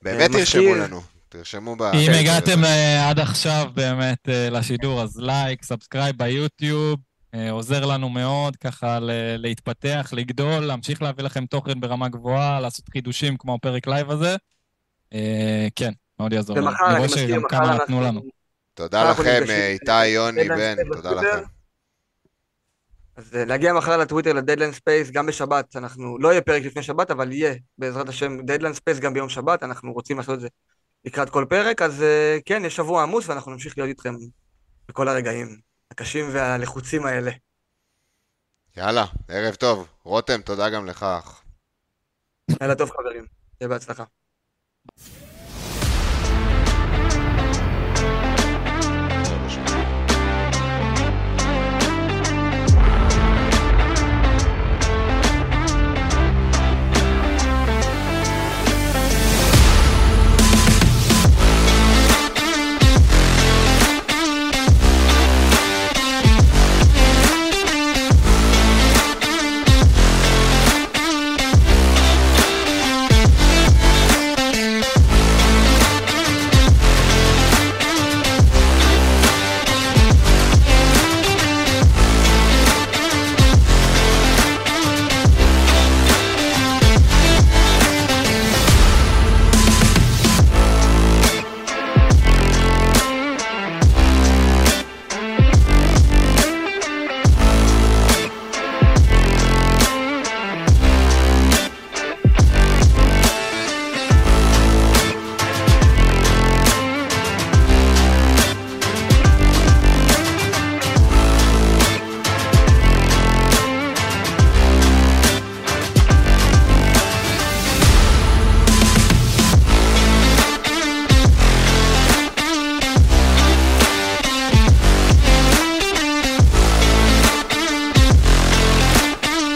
באמת 0.02 0.30
מזכיר- 0.30 0.40
תרשמו 0.62 0.76
לנו, 0.76 1.02
תרשמו 1.30 1.76
ב... 1.76 1.82
אם 1.82 2.06
כן, 2.06 2.14
הגעתם 2.20 2.62
זה- 2.62 2.66
אה, 2.68 3.10
עד 3.10 3.20
עכשיו 3.20 3.66
באמת 3.74 4.30
אה, 4.30 4.50
לשידור, 4.50 5.02
אז 5.02 5.20
לייק, 5.20 5.64
subscribe 5.64 6.16
ביוטיוב, 6.18 7.00
אה, 7.34 7.52
עוזר 7.52 7.86
לנו 7.86 8.10
מאוד 8.10 8.56
ככה 8.56 8.98
להתפתח, 9.38 10.10
לגדול, 10.16 10.60
להמשיך 10.66 11.02
להביא 11.02 11.24
לכם 11.24 11.46
תוכן 11.46 11.80
ברמה 11.80 12.10
גבוהה, 12.10 12.60
לעשות 12.60 12.90
חידושים 12.90 13.38
כמו 13.38 13.56
הפרק 13.56 13.88
live 13.88 14.12
הזה. 14.12 14.36
אה, 15.14 15.68
כן, 15.76 15.92
מאוד 16.20 16.34
יעזור 16.34 16.58
לנו. 16.58 16.68
ומחר, 16.68 16.96
אני 16.96 17.06
מזכיר, 17.06 17.40
מחר 17.40 17.74
אנחנו... 17.74 18.22
תודה 18.80 19.12
לכם, 19.12 19.44
אה, 19.50 19.68
איתי, 19.68 20.08
יוני, 20.08 20.50
בן, 20.50 20.76
תודה. 20.94 21.12
לכם. 21.12 21.44
אז 23.16 23.36
אה, 23.36 23.46
להגיע 23.46 23.74
מחר 23.74 23.98
לטוויטר 23.98 24.34
ל 24.34 24.38
deadline 24.38 24.72
space, 24.72 25.12
גם 25.12 25.26
בשבת, 25.26 25.76
אנחנו, 25.76 26.18
לא 26.20 26.30
יהיה 26.32 26.42
פרק 26.42 26.64
לפני 26.64 26.84
שבת, 26.84 27.12
אבל 27.12 27.32
יהיה, 27.32 27.54
בעזרת 27.78 28.10
השם, 28.10 28.46
deadline 28.46 28.74
space 28.74 29.00
גם 29.00 29.14
ביום 29.14 29.30
שבת, 29.30 29.64
אנחנו 29.64 29.94
רוצים 29.94 30.18
לעשות 30.18 30.36
את 30.36 30.40
זה 30.40 30.48
לקראת 31.06 31.30
כל 31.30 31.46
פרק, 31.50 31.82
אז 31.82 32.04
אה, 32.04 32.38
כן, 32.46 32.66
יש 32.66 32.76
שבוע 32.76 33.04
עמוס, 33.04 33.30
ואנחנו 33.30 33.52
נמשיך 33.52 33.78
להיות 33.78 33.90
איתכם 33.90 34.16
בכל 34.88 35.08
הרגעים 35.08 35.60
הקשים 35.92 36.26
והלחוצים 36.34 37.06
האלה. 37.06 37.32
יאללה, 38.78 39.06
ערב 39.28 39.56
טוב. 39.56 39.88
רותם, 40.04 40.42
תודה 40.42 40.70
גם 40.70 40.86
לך. 40.86 41.04
אח. 41.04 41.44
לילה 42.62 42.76
טוב 42.76 42.90
חברים, 42.92 43.26
שיהיה 43.58 43.70
בהצלחה. 43.70 44.04